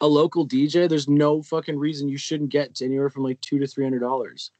a 0.00 0.06
local 0.06 0.46
DJ. 0.46 0.88
There's 0.88 1.08
no 1.08 1.42
fucking 1.42 1.78
reason 1.78 2.08
you 2.08 2.18
shouldn't 2.18 2.50
get 2.50 2.74
to 2.76 2.84
anywhere 2.84 3.10
from 3.10 3.24
like 3.24 3.40
two 3.40 3.58
to 3.58 3.66
three 3.66 3.84
hundred 3.84 4.00
dollars 4.00 4.50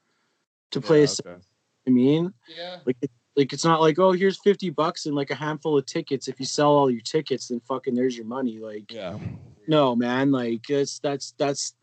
to 0.70 0.80
play. 0.80 1.02
Yeah, 1.02 1.08
a 1.26 1.30
okay. 1.30 1.42
I 1.86 1.90
mean, 1.90 2.32
yeah 2.48 2.78
like 2.86 2.96
like 3.36 3.52
it's 3.52 3.64
not 3.64 3.80
like 3.80 3.98
oh 3.98 4.12
here's 4.12 4.38
fifty 4.38 4.70
bucks 4.70 5.06
and 5.06 5.14
like 5.14 5.30
a 5.30 5.34
handful 5.34 5.76
of 5.76 5.86
tickets. 5.86 6.28
If 6.28 6.40
you 6.40 6.46
sell 6.46 6.70
all 6.70 6.90
your 6.90 7.02
tickets, 7.02 7.48
then 7.48 7.60
fucking 7.60 7.94
there's 7.94 8.16
your 8.16 8.26
money. 8.26 8.58
Like 8.58 8.92
Yeah. 8.92 9.18
no 9.66 9.94
man, 9.94 10.30
like 10.30 10.68
it's 10.70 10.98
that's 11.00 11.32
that's 11.32 11.74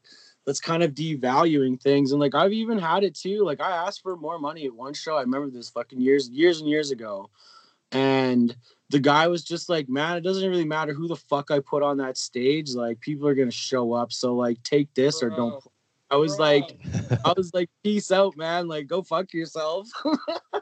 that's 0.46 0.60
kind 0.60 0.82
of 0.82 0.94
devaluing 0.94 1.80
things. 1.80 2.12
And 2.12 2.20
like 2.20 2.34
I've 2.34 2.54
even 2.54 2.80
had 2.80 3.04
it 3.04 3.16
too. 3.16 3.44
Like 3.44 3.62
I 3.62 3.72
asked 3.72 4.02
for 4.02 4.16
more 4.16 4.40
money 4.40 4.66
at 4.66 4.74
one 4.74 4.94
show. 4.94 5.18
I 5.18 5.22
remember 5.22 5.50
this 5.50 5.70
fucking 5.70 6.02
years 6.02 6.30
years 6.30 6.62
and 6.62 6.70
years 6.70 6.92
ago, 6.92 7.30
and 7.92 8.56
the 8.90 9.00
guy 9.00 9.28
was 9.28 9.44
just 9.44 9.70
like, 9.70 9.90
man, 9.90 10.18
it 10.18 10.22
doesn't 10.22 10.50
really 10.50 10.66
matter 10.66 10.94
who 10.94 11.08
the 11.08 11.16
fuck 11.16 11.52
I 11.52 11.60
put 11.60 11.84
on 11.84 11.98
that 11.98 12.18
stage. 12.18 12.74
Like 12.74 13.00
people 13.00 13.28
are 13.28 13.36
gonna 13.36 13.52
show 13.52 13.94
up. 13.94 14.12
So 14.12 14.36
like 14.36 14.62
take 14.64 14.94
this 14.94 15.24
or 15.24 15.30
don't. 15.30 15.52
Bro, 15.52 15.64
I 16.10 16.16
was 16.18 16.38
bro. 16.38 16.46
like. 16.46 16.78
I 17.26 17.34
was 17.36 17.54
like, 17.54 17.70
peace 17.84 18.12
out, 18.12 18.38
man. 18.38 18.68
Like, 18.68 18.88
go 18.88 19.04
fuck 19.04 19.34
yourself. 19.34 19.90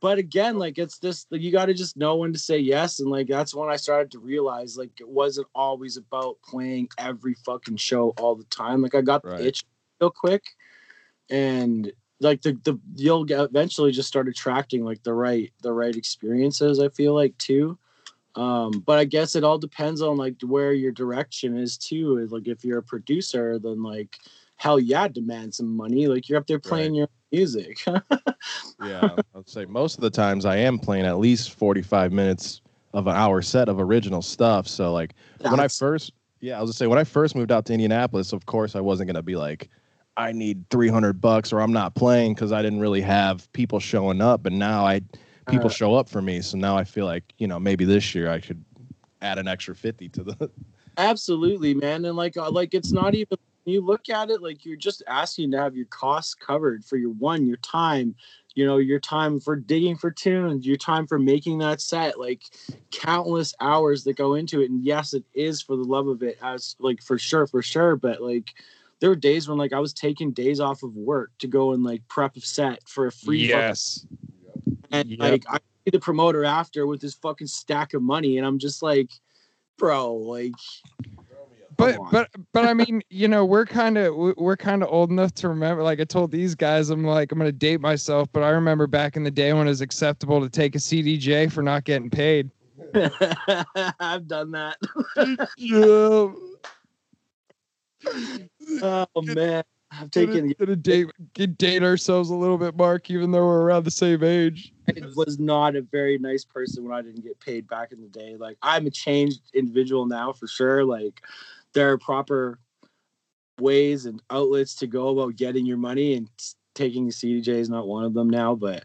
but 0.00 0.18
again, 0.18 0.58
like, 0.58 0.78
it's 0.78 0.98
just 0.98 1.30
like, 1.30 1.40
you 1.40 1.50
got 1.50 1.66
to 1.66 1.74
just 1.74 1.96
know 1.96 2.16
when 2.16 2.32
to 2.32 2.38
say 2.38 2.58
yes. 2.58 3.00
And 3.00 3.10
like, 3.10 3.28
that's 3.28 3.54
when 3.54 3.70
I 3.70 3.76
started 3.76 4.10
to 4.12 4.18
realize 4.18 4.76
like 4.76 5.00
it 5.00 5.08
wasn't 5.08 5.48
always 5.54 5.96
about 5.96 6.36
playing 6.48 6.88
every 6.98 7.34
fucking 7.44 7.76
show 7.76 8.10
all 8.18 8.34
the 8.34 8.44
time. 8.44 8.82
Like, 8.82 8.94
I 8.94 9.00
got 9.00 9.24
Right. 9.24 9.38
the 9.38 9.46
itch 9.48 9.64
real 10.00 10.10
quick, 10.10 10.44
and 11.28 11.92
like 12.20 12.42
the 12.42 12.52
the 12.64 12.78
you'll 12.94 13.24
get 13.24 13.40
eventually 13.40 13.92
just 13.92 14.08
start 14.08 14.28
attracting 14.28 14.84
like 14.84 15.02
the 15.02 15.12
right 15.12 15.52
the 15.62 15.72
right 15.72 15.96
experiences. 15.96 16.78
I 16.78 16.88
feel 16.88 17.14
like 17.14 17.36
too. 17.38 17.78
Um, 18.36 18.70
but 18.86 18.98
I 18.98 19.04
guess 19.04 19.34
it 19.34 19.42
all 19.42 19.58
depends 19.58 20.02
on 20.02 20.16
like 20.16 20.36
where 20.42 20.72
your 20.72 20.92
direction 20.92 21.56
is 21.56 21.76
too. 21.76 22.18
Is 22.18 22.30
like 22.30 22.46
if 22.46 22.64
you're 22.64 22.78
a 22.78 22.82
producer, 22.82 23.58
then 23.58 23.82
like 23.82 24.16
hell 24.56 24.78
yeah, 24.78 25.08
demand 25.08 25.54
some 25.54 25.74
money. 25.76 26.06
Like 26.06 26.28
you're 26.28 26.38
up 26.38 26.46
there 26.46 26.58
playing 26.58 26.94
your 26.94 27.08
music. 27.32 27.78
yeah, 28.84 29.16
I'd 29.34 29.48
say 29.48 29.64
most 29.64 29.96
of 29.96 30.02
the 30.02 30.10
times 30.10 30.44
I 30.44 30.56
am 30.56 30.78
playing 30.78 31.06
at 31.06 31.18
least 31.18 31.54
45 31.54 32.12
minutes 32.12 32.60
of 32.92 33.06
an 33.06 33.16
hour 33.16 33.40
set 33.40 33.68
of 33.68 33.80
original 33.80 34.22
stuff. 34.22 34.68
So 34.68 34.92
like 34.92 35.14
when 35.40 35.60
I 35.60 35.68
first, 35.68 36.12
yeah, 36.40 36.58
I 36.58 36.60
was 36.60 36.68
gonna 36.68 36.74
say 36.74 36.86
when 36.86 36.98
I 36.98 37.04
first 37.04 37.34
moved 37.34 37.50
out 37.50 37.66
to 37.66 37.72
Indianapolis, 37.72 38.32
of 38.32 38.46
course 38.46 38.76
I 38.76 38.80
wasn't 38.80 39.08
gonna 39.08 39.22
be 39.22 39.36
like, 39.36 39.70
I 40.16 40.32
need 40.32 40.68
300 40.70 41.20
bucks 41.20 41.52
or 41.52 41.60
I'm 41.60 41.72
not 41.72 41.94
playing 41.94 42.34
because 42.34 42.52
I 42.52 42.62
didn't 42.62 42.80
really 42.80 43.00
have 43.00 43.50
people 43.52 43.80
showing 43.80 44.20
up. 44.20 44.42
But 44.42 44.52
now 44.52 44.84
I, 44.86 45.02
people 45.48 45.66
Uh, 45.66 45.72
show 45.72 45.94
up 45.94 46.08
for 46.08 46.20
me. 46.20 46.40
So 46.42 46.58
now 46.58 46.76
I 46.76 46.84
feel 46.84 47.06
like 47.06 47.32
you 47.38 47.46
know 47.46 47.58
maybe 47.58 47.84
this 47.84 48.14
year 48.14 48.30
I 48.30 48.40
should 48.40 48.64
add 49.22 49.38
an 49.38 49.48
extra 49.48 49.74
50 49.74 50.08
to 50.10 50.22
the. 50.24 50.50
Absolutely, 50.96 51.74
man. 51.74 52.04
And 52.04 52.16
like 52.16 52.36
uh, 52.36 52.50
like 52.50 52.74
it's 52.74 52.92
not 52.92 53.14
even 53.14 53.38
you 53.64 53.80
look 53.80 54.08
at 54.08 54.30
it 54.30 54.42
like 54.42 54.64
you're 54.64 54.76
just 54.76 55.02
asking 55.06 55.50
to 55.52 55.58
have 55.58 55.76
your 55.76 55.86
costs 55.86 56.34
covered 56.34 56.84
for 56.84 56.96
your 56.96 57.10
one, 57.12 57.46
your 57.46 57.58
time, 57.58 58.14
you 58.54 58.66
know, 58.66 58.78
your 58.78 58.98
time 58.98 59.38
for 59.38 59.54
digging 59.54 59.96
for 59.96 60.10
tunes, 60.10 60.66
your 60.66 60.76
time 60.76 61.06
for 61.06 61.18
making 61.18 61.58
that 61.58 61.80
set, 61.80 62.18
like 62.18 62.42
countless 62.90 63.54
hours 63.60 64.04
that 64.04 64.16
go 64.16 64.34
into 64.34 64.60
it. 64.60 64.70
And 64.70 64.84
yes, 64.84 65.12
it 65.14 65.24
is 65.34 65.62
for 65.62 65.76
the 65.76 65.84
love 65.84 66.08
of 66.08 66.22
it, 66.22 66.38
as 66.42 66.74
like 66.80 67.02
for 67.02 67.18
sure, 67.18 67.46
for 67.46 67.62
sure. 67.62 67.96
But 67.96 68.20
like 68.20 68.50
there 69.00 69.10
were 69.10 69.16
days 69.16 69.48
when 69.48 69.58
like 69.58 69.72
I 69.72 69.80
was 69.80 69.92
taking 69.92 70.32
days 70.32 70.60
off 70.60 70.82
of 70.82 70.94
work 70.94 71.32
to 71.38 71.46
go 71.48 71.72
and 71.72 71.82
like 71.82 72.06
prep 72.08 72.36
a 72.36 72.40
set 72.40 72.86
for 72.88 73.06
a 73.06 73.12
free 73.12 73.48
fucking 73.48 73.68
Yes. 73.68 74.06
and 74.92 75.08
Yep. 75.08 75.18
like 75.18 75.44
I 75.48 75.56
see 75.56 75.90
the 75.92 76.00
promoter 76.00 76.44
after 76.44 76.86
with 76.86 77.00
his 77.02 77.14
fucking 77.14 77.46
stack 77.46 77.94
of 77.94 78.02
money, 78.02 78.38
and 78.38 78.46
I'm 78.46 78.58
just 78.58 78.82
like, 78.82 79.10
bro, 79.78 80.14
like 80.14 80.52
but 81.76 81.98
but 82.10 82.28
but 82.52 82.66
I 82.66 82.74
mean, 82.74 83.00
you 83.08 83.26
know, 83.26 83.44
we're 83.44 83.64
kind 83.64 83.96
of 83.96 84.14
we're 84.36 84.56
kind 84.56 84.82
of 84.82 84.90
old 84.90 85.10
enough 85.10 85.32
to 85.36 85.48
remember. 85.48 85.82
Like 85.82 86.00
I 86.00 86.04
told 86.04 86.30
these 86.30 86.54
guys, 86.54 86.90
I'm 86.90 87.04
like 87.04 87.32
I'm 87.32 87.38
gonna 87.38 87.52
date 87.52 87.80
myself, 87.80 88.28
but 88.32 88.42
I 88.42 88.50
remember 88.50 88.86
back 88.86 89.16
in 89.16 89.24
the 89.24 89.30
day 89.30 89.52
when 89.54 89.66
it 89.66 89.70
was 89.70 89.80
acceptable 89.80 90.40
to 90.42 90.50
take 90.50 90.74
a 90.74 90.78
CDJ 90.78 91.50
for 91.50 91.62
not 91.62 91.84
getting 91.84 92.10
paid. 92.10 92.50
I've 92.94 94.26
done 94.26 94.50
that. 94.52 94.76
Yeah, 95.56 96.32
oh 98.82 99.06
man, 99.22 99.62
I've 99.90 100.10
taken. 100.10 100.54
gonna 100.58 100.76
date 100.76 101.08
get- 101.34 101.58
date 101.58 101.82
ourselves 101.82 102.30
a 102.30 102.34
little 102.34 102.58
bit, 102.58 102.76
Mark, 102.76 103.10
even 103.10 103.30
though 103.30 103.46
we're 103.46 103.62
around 103.62 103.84
the 103.84 103.90
same 103.90 104.22
age. 104.22 104.72
I 104.88 104.94
was 105.16 105.38
not 105.38 105.76
a 105.76 105.82
very 105.82 106.18
nice 106.18 106.44
person 106.44 106.84
when 106.84 106.92
I 106.96 107.02
didn't 107.02 107.22
get 107.22 107.38
paid 107.40 107.68
back 107.68 107.92
in 107.92 108.00
the 108.00 108.08
day. 108.08 108.36
Like 108.36 108.56
I'm 108.62 108.86
a 108.86 108.90
changed 108.90 109.40
individual 109.54 110.06
now 110.06 110.32
for 110.32 110.46
sure. 110.46 110.84
Like 110.84 111.20
there 111.74 111.90
are 111.92 111.98
proper 111.98 112.58
ways 113.60 114.06
and 114.06 114.22
outlets 114.30 114.74
to 114.76 114.86
go 114.86 115.08
about 115.08 115.36
getting 115.36 115.66
your 115.66 115.76
money, 115.76 116.14
and 116.14 116.28
taking 116.74 117.06
a 117.06 117.10
CDJ 117.10 117.48
is 117.48 117.68
not 117.68 117.86
one 117.86 118.04
of 118.04 118.14
them 118.14 118.28
now. 118.30 118.54
But 118.54 118.84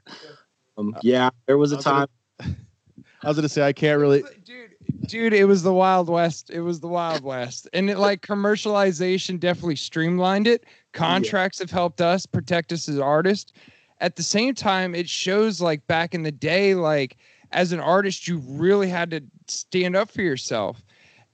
um, 0.77 0.95
yeah, 1.01 1.29
there 1.47 1.57
was 1.57 1.71
a 1.71 1.75
I 1.75 1.77
was 1.77 1.85
gonna- 1.85 2.07
time. 2.07 2.55
I 3.23 3.27
was 3.29 3.37
gonna 3.37 3.49
say 3.49 3.63
I 3.65 3.73
can't 3.73 3.99
really. 3.99 4.23
dude 4.43 4.74
dude 5.07 5.33
it 5.33 5.45
was 5.45 5.63
the 5.63 5.73
wild 5.73 6.09
west. 6.09 6.49
It 6.49 6.61
was 6.61 6.79
the 6.79 6.87
wild 6.87 7.23
west. 7.23 7.67
And 7.73 7.89
it 7.89 7.97
like 7.97 8.21
commercialization 8.21 9.39
definitely 9.39 9.75
streamlined 9.75 10.47
it. 10.47 10.65
Contracts 10.93 11.59
have 11.59 11.71
helped 11.71 12.01
us 12.01 12.25
protect 12.25 12.71
us 12.71 12.87
as 12.89 12.99
artists. 12.99 13.53
At 14.01 14.15
the 14.15 14.23
same 14.23 14.53
time 14.55 14.95
it 14.95 15.09
shows 15.09 15.61
like 15.61 15.85
back 15.87 16.13
in 16.13 16.23
the 16.23 16.31
day 16.31 16.75
like 16.75 17.17
as 17.51 17.71
an 17.71 17.79
artist 17.79 18.27
you 18.27 18.39
really 18.45 18.89
had 18.89 19.11
to 19.11 19.21
stand 19.47 19.95
up 19.95 20.09
for 20.09 20.21
yourself. 20.21 20.83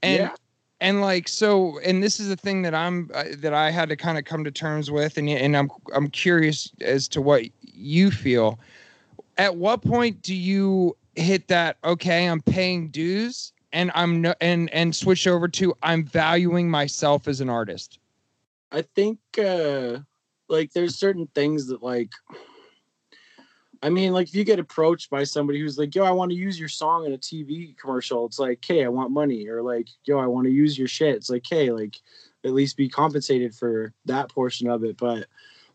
And 0.04 0.24
Yeah. 0.24 0.36
and 0.80 1.02
like 1.02 1.28
so 1.28 1.80
and 1.80 2.02
this 2.04 2.20
is 2.20 2.28
the 2.28 2.36
thing 2.36 2.64
that 2.64 2.74
i'm 2.74 3.10
uh, 3.14 3.26
that 3.38 3.54
i 3.54 3.70
had 3.70 3.88
to 3.90 3.96
kind 3.96 4.18
of 4.18 4.26
come 4.26 4.44
to 4.44 4.52
terms 4.52 4.90
with 4.90 5.18
and 5.18 5.30
and 5.30 5.56
i'm 5.56 5.70
i'm 5.94 6.10
curious 6.10 6.72
as 6.82 7.08
to 7.10 7.22
what 7.22 7.44
you 7.62 8.12
feel. 8.12 8.60
At 9.38 9.56
what 9.56 9.82
point 9.82 10.22
do 10.22 10.36
you 10.36 10.96
hit 11.22 11.48
that 11.48 11.78
okay 11.84 12.28
i'm 12.28 12.42
paying 12.42 12.90
dues 12.90 13.54
and 13.72 13.92
i'm 13.96 14.22
no, 14.22 14.34
and 14.42 14.70
and 14.74 14.96
switch 14.96 15.28
over 15.28 15.48
to 15.48 15.74
i'm 15.84 16.04
valuing 16.04 16.70
myself 16.70 17.28
as 17.28 17.42
an 17.42 17.50
artist 17.50 18.00
I 18.72 18.84
think 18.84 19.20
uh 19.38 20.00
like 20.48 20.72
there's 20.74 20.96
certain 20.96 21.28
things 21.36 21.68
that 21.68 21.84
like 21.84 22.12
I 23.84 23.90
mean 23.90 24.14
like 24.14 24.30
if 24.30 24.36
you 24.36 24.44
get 24.44 24.60
approached 24.60 25.10
by 25.10 25.24
somebody 25.24 25.60
who's 25.60 25.78
like, 25.78 25.94
yo, 25.96 26.04
I 26.04 26.12
want 26.12 26.32
to 26.32 26.38
use 26.38 26.60
your 26.60 26.70
song 26.70 27.06
in 27.06 27.14
a 27.14 27.18
TV 27.18 27.78
commercial, 27.78 28.26
it's 28.26 28.40
like, 28.40 28.64
hey, 28.64 28.86
I 28.86 28.90
want 28.90 29.12
money. 29.12 29.48
Or 29.48 29.62
like, 29.62 29.88
yo, 30.06 30.20
I 30.20 30.28
want 30.28 30.46
to 30.46 30.52
use 30.52 30.78
your 30.78 30.88
shit. 30.88 31.16
It's 31.16 31.30
like, 31.30 31.46
hey, 31.50 31.72
like 31.72 31.98
at 32.46 32.54
least 32.54 32.78
be 32.78 32.90
compensated 32.90 33.54
for 33.54 33.94
that 34.06 34.30
portion 34.30 34.70
of 34.70 34.84
it. 34.84 34.98
But 34.98 35.26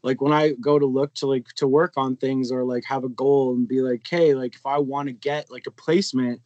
like 0.07 0.21
when 0.21 0.33
I 0.33 0.53
go 0.61 0.79
to 0.79 0.87
look 0.87 1.13
to 1.15 1.27
like 1.27 1.49
to 1.57 1.67
work 1.67 1.95
on 1.97 2.15
things 2.15 2.53
or 2.53 2.63
like 2.63 2.85
have 2.85 3.03
a 3.03 3.09
goal 3.09 3.55
and 3.55 3.67
be 3.67 3.81
like, 3.81 4.07
hey, 4.09 4.35
like 4.35 4.55
if 4.55 4.65
I 4.65 4.79
want 4.79 5.09
to 5.09 5.13
get 5.13 5.51
like 5.51 5.67
a 5.67 5.73
placement, 5.73 6.41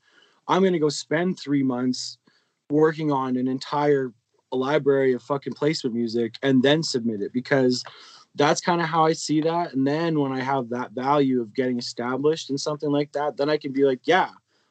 I'm 0.49 0.65
gonna 0.65 0.79
go 0.79 0.89
spend 0.89 1.39
three 1.39 1.63
months 1.63 2.17
working 2.71 3.13
on 3.13 3.37
an 3.37 3.47
entire 3.47 4.15
library 4.51 5.13
of 5.13 5.23
fucking 5.23 5.53
placement 5.53 5.95
music 5.95 6.37
and 6.43 6.63
then 6.63 6.83
submit 6.83 7.21
it 7.21 7.35
because 7.35 7.85
that's 8.35 8.63
kind 8.63 8.81
of 8.81 8.87
how 8.87 9.05
I 9.05 9.13
see 9.13 9.43
that. 9.43 9.75
And 9.75 9.87
then 9.87 10.19
when 10.19 10.33
I 10.33 10.41
have 10.41 10.71
that 10.71 10.93
value 10.93 11.43
of 11.43 11.55
getting 11.55 11.79
established 11.79 12.49
in 12.49 12.57
something 12.57 12.91
like 12.91 13.13
that, 13.13 13.37
then 13.37 13.51
I 13.51 13.59
can 13.59 13.73
be 13.73 13.85
like, 13.85 14.01
yeah, 14.05 14.31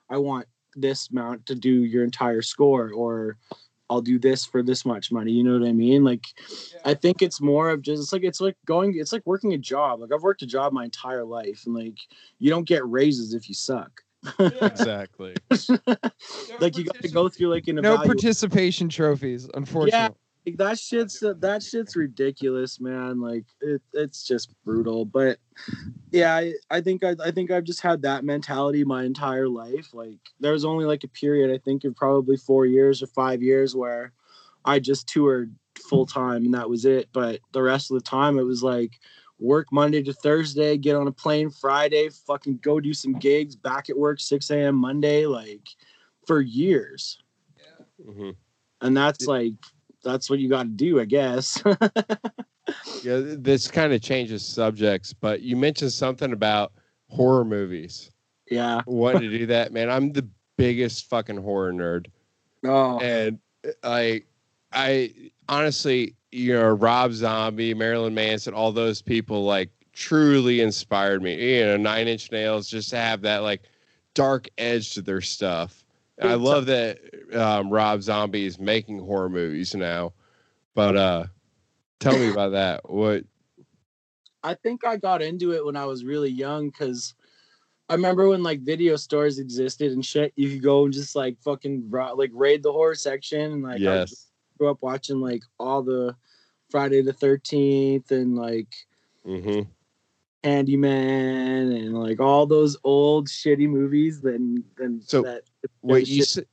I 0.09 0.17
want 0.17 0.47
this 0.75 1.11
amount 1.11 1.45
to 1.45 1.53
do 1.53 1.83
your 1.83 2.03
entire 2.03 2.41
score, 2.41 2.91
or 2.91 3.37
I'll 3.89 4.01
do 4.01 4.19
this 4.19 4.45
for 4.45 4.61
this 4.61 4.85
much 4.85 5.11
money. 5.11 5.31
You 5.31 5.43
know 5.43 5.57
what 5.57 5.67
I 5.67 5.73
mean? 5.73 6.03
Like, 6.03 6.25
I 6.85 6.93
think 6.93 7.21
it's 7.21 7.41
more 7.41 7.69
of 7.69 7.81
just 7.81 8.01
it's 8.01 8.13
like 8.13 8.23
it's 8.23 8.41
like 8.41 8.55
going, 8.65 8.93
it's 8.97 9.11
like 9.11 9.25
working 9.25 9.53
a 9.53 9.57
job. 9.57 10.01
Like 10.01 10.11
I've 10.13 10.23
worked 10.23 10.41
a 10.41 10.47
job 10.47 10.73
my 10.73 10.85
entire 10.85 11.25
life, 11.25 11.63
and 11.65 11.75
like 11.75 11.97
you 12.37 12.49
don't 12.49 12.67
get 12.67 12.87
raises 12.87 13.33
if 13.33 13.49
you 13.49 13.55
suck. 13.55 14.01
Exactly. 14.39 15.33
like 16.59 16.77
you 16.77 16.83
got 16.83 17.01
to 17.01 17.09
go 17.09 17.29
through 17.29 17.47
like 17.47 17.67
an 17.67 17.75
no 17.75 17.93
evaluation. 17.93 18.05
participation 18.07 18.89
trophies 18.89 19.49
unfortunately 19.53 19.99
Like, 19.99 20.13
that 20.57 20.79
shit's 20.79 21.19
that 21.19 21.63
shit's 21.63 21.95
ridiculous, 21.95 22.79
man. 22.79 23.19
Like 23.21 23.45
it, 23.61 23.81
it's 23.93 24.25
just 24.27 24.53
brutal. 24.63 25.05
But 25.05 25.39
yeah, 26.11 26.35
I, 26.35 26.53
I 26.69 26.81
think 26.81 27.03
I, 27.03 27.15
I 27.23 27.31
think 27.31 27.51
I've 27.51 27.63
just 27.63 27.81
had 27.81 28.01
that 28.03 28.23
mentality 28.23 28.83
my 28.83 29.03
entire 29.03 29.47
life. 29.47 29.93
Like 29.93 30.19
there 30.39 30.53
was 30.53 30.65
only 30.65 30.85
like 30.85 31.03
a 31.03 31.09
period 31.09 31.51
I 31.53 31.57
think 31.57 31.83
of 31.83 31.95
probably 31.95 32.37
four 32.37 32.65
years 32.65 33.03
or 33.03 33.07
five 33.07 33.41
years 33.41 33.75
where 33.75 34.13
I 34.65 34.79
just 34.79 35.07
toured 35.07 35.53
full 35.77 36.05
time 36.05 36.45
and 36.45 36.53
that 36.53 36.69
was 36.69 36.85
it. 36.85 37.09
But 37.13 37.39
the 37.51 37.61
rest 37.61 37.91
of 37.91 37.95
the 37.95 38.03
time 38.03 38.39
it 38.39 38.43
was 38.43 38.63
like 38.63 38.99
work 39.39 39.67
Monday 39.71 40.03
to 40.03 40.13
Thursday, 40.13 40.77
get 40.77 40.95
on 40.95 41.07
a 41.07 41.11
plane 41.11 41.49
Friday, 41.49 42.09
fucking 42.27 42.59
go 42.61 42.79
do 42.79 42.93
some 42.93 43.13
gigs, 43.13 43.55
back 43.55 43.89
at 43.89 43.97
work 43.97 44.19
6 44.19 44.49
a.m. 44.51 44.75
Monday, 44.75 45.25
like 45.25 45.67
for 46.27 46.41
years. 46.41 47.19
Mhm. 48.05 48.35
And 48.81 48.95
that's 48.95 49.27
like 49.27 49.53
that's 50.03 50.29
what 50.29 50.39
you 50.39 50.49
got 50.49 50.63
to 50.63 50.69
do, 50.69 50.99
I 50.99 51.05
guess. 51.05 51.61
Yeah, 53.03 53.21
this 53.23 53.67
kind 53.67 53.93
of 53.93 54.01
changes 54.01 54.45
subjects, 54.45 55.11
but 55.11 55.41
you 55.41 55.55
mentioned 55.57 55.91
something 55.91 56.33
about 56.33 56.71
horror 57.09 57.43
movies. 57.43 58.11
yeah. 58.51 58.81
Wanted 58.85 59.21
to 59.21 59.37
do 59.39 59.45
that, 59.47 59.73
man. 59.73 59.89
I'm 59.89 60.11
the 60.11 60.27
biggest 60.55 61.09
fucking 61.09 61.37
horror 61.37 61.73
nerd, 61.73 62.07
Oh, 62.63 62.99
and 62.99 63.39
I, 63.83 64.21
I 64.71 65.13
honestly, 65.47 66.15
you 66.31 66.53
know, 66.53 66.69
Rob 66.69 67.11
Zombie, 67.13 67.73
Marilyn 67.73 68.13
Manson, 68.13 68.53
all 68.53 68.71
those 68.71 69.01
people 69.01 69.45
like 69.45 69.69
truly 69.93 70.61
inspired 70.61 71.23
me. 71.23 71.57
You 71.57 71.65
know, 71.65 71.77
Nine 71.77 72.07
Inch 72.07 72.31
Nails 72.31 72.69
just 72.69 72.91
have 72.91 73.21
that 73.21 73.39
like 73.39 73.63
dark 74.13 74.47
edge 74.59 74.93
to 74.93 75.01
their 75.01 75.21
stuff. 75.21 75.83
I 76.21 76.35
love 76.35 76.65
that 76.67 76.99
um, 77.35 77.69
Rob 77.69 78.01
Zombie 78.01 78.45
is 78.45 78.59
making 78.59 78.99
horror 78.99 79.29
movies 79.29 79.73
now. 79.75 80.13
But 80.75 80.95
uh 80.95 81.25
tell 81.99 82.17
me 82.17 82.27
about 82.29 82.51
that. 82.51 82.89
What 82.89 83.25
I 84.43 84.53
think 84.53 84.85
I 84.85 84.97
got 84.97 85.21
into 85.21 85.53
it 85.53 85.65
when 85.65 85.75
I 85.75 85.85
was 85.85 86.05
really 86.05 86.29
young 86.29 86.69
because 86.69 87.13
I 87.89 87.93
remember 87.95 88.29
when 88.29 88.43
like 88.43 88.61
video 88.61 88.95
stores 88.95 89.39
existed 89.39 89.91
and 89.91 90.05
shit. 90.05 90.33
You 90.35 90.49
could 90.49 90.63
go 90.63 90.85
and 90.85 90.93
just 90.93 91.15
like 91.15 91.39
fucking 91.41 91.89
like 91.91 92.31
raid 92.33 92.63
the 92.63 92.71
horror 92.71 92.95
section 92.95 93.51
and 93.51 93.63
like 93.63 93.85
I 93.85 94.01
yes. 94.01 94.27
grew 94.57 94.69
up 94.69 94.81
watching 94.81 95.19
like 95.21 95.43
all 95.59 95.81
the 95.83 96.15
Friday 96.69 97.01
the 97.01 97.13
Thirteenth 97.13 98.11
and 98.11 98.35
like 98.37 98.73
hmm 99.25 99.61
Candyman 100.43 101.75
and 101.75 101.97
like 101.97 102.19
all 102.19 102.45
those 102.45 102.77
old 102.83 103.27
shitty 103.27 103.69
movies. 103.69 104.21
Then 104.21 104.63
then 104.77 105.01
So, 105.05 105.23
that 105.23 105.43
Wait, 105.81 106.07
you 106.07 106.23
said 106.23 106.45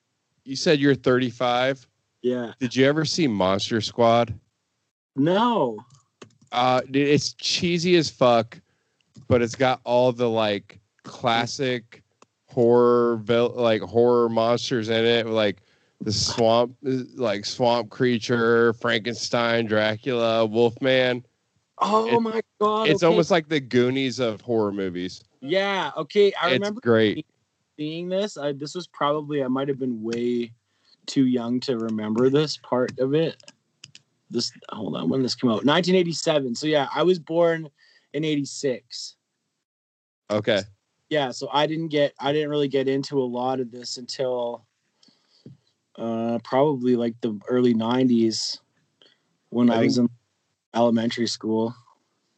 you 0.45 0.57
said 0.57 0.79
you're 0.79 0.95
35. 0.95 1.87
yeah 2.23 2.53
Did 2.61 2.75
you 2.77 2.87
ever 2.87 3.05
see 3.05 3.27
Monster 3.27 3.81
Squad? 3.81 4.35
no 5.17 5.79
Uh, 6.53 6.81
it's 6.93 7.33
cheesy 7.35 7.97
as 7.97 8.09
fuck, 8.11 8.59
but 9.29 9.43
it's 9.43 9.55
got 9.57 9.81
all 9.85 10.13
the 10.13 10.29
like 10.29 10.79
classic 11.03 12.03
horror, 12.49 13.21
like 13.27 13.83
horror 13.83 14.29
monsters 14.29 14.89
in 14.89 15.05
it, 15.05 15.27
like 15.27 15.63
the 16.01 16.13
swamp, 16.13 16.77
like 16.83 17.45
swamp 17.45 17.91
creature, 17.91 18.73
Frankenstein, 18.75 19.67
Dracula, 19.67 20.47
Wolfman. 20.47 21.25
oh 21.79 22.21
my 22.21 22.41
god 22.61 22.89
It's 22.89 23.03
okay. 23.03 23.11
almost 23.11 23.31
like 23.31 23.49
the 23.49 23.61
Goonies 23.61 24.19
of 24.19 24.41
horror 24.41 24.73
movies. 24.73 25.23
yeah 25.41 25.91
okay 25.97 26.33
I 26.41 26.51
it's 26.51 26.53
remember 26.55 26.81
great. 26.81 27.27
Seeing 27.77 28.09
this. 28.09 28.37
I, 28.37 28.53
this 28.53 28.75
was 28.75 28.87
probably 28.87 29.43
I 29.43 29.49
might 29.49 29.69
have 29.69 29.79
been 29.79 30.03
way 30.03 30.53
too 31.07 31.27
young 31.27 31.61
to 31.61 31.79
remember 31.79 32.31
this 32.31 32.57
part 32.57 32.99
of 32.99 33.15
it. 33.15 33.43
This 34.31 34.53
hold 34.71 34.97
on, 34.97 35.09
when 35.09 35.23
this 35.23 35.35
came 35.35 35.51
out, 35.51 35.65
1987. 35.65 36.55
So 36.55 36.67
yeah, 36.67 36.89
I 36.93 37.03
was 37.03 37.19
born 37.19 37.69
in 38.13 38.25
86. 38.25 39.17
Okay. 40.31 40.63
Yeah, 41.09 41.31
so 41.31 41.49
I 41.53 41.67
didn't 41.67 41.89
get 41.89 42.15
I 42.19 42.33
didn't 42.33 42.51
really 42.51 42.69
get 42.69 42.89
into 42.89 43.21
a 43.21 43.25
lot 43.25 43.61
of 43.61 43.71
this 43.71 43.97
until 43.97 44.67
uh 45.97 46.39
probably 46.43 46.97
like 46.97 47.15
the 47.21 47.39
early 47.49 47.75
90s. 47.75 48.59
when 49.51 49.71
I 49.71 49.77
I, 49.77 49.85
was 49.85 49.99
in 49.99 50.09
elementary 50.75 51.29
school. 51.29 51.75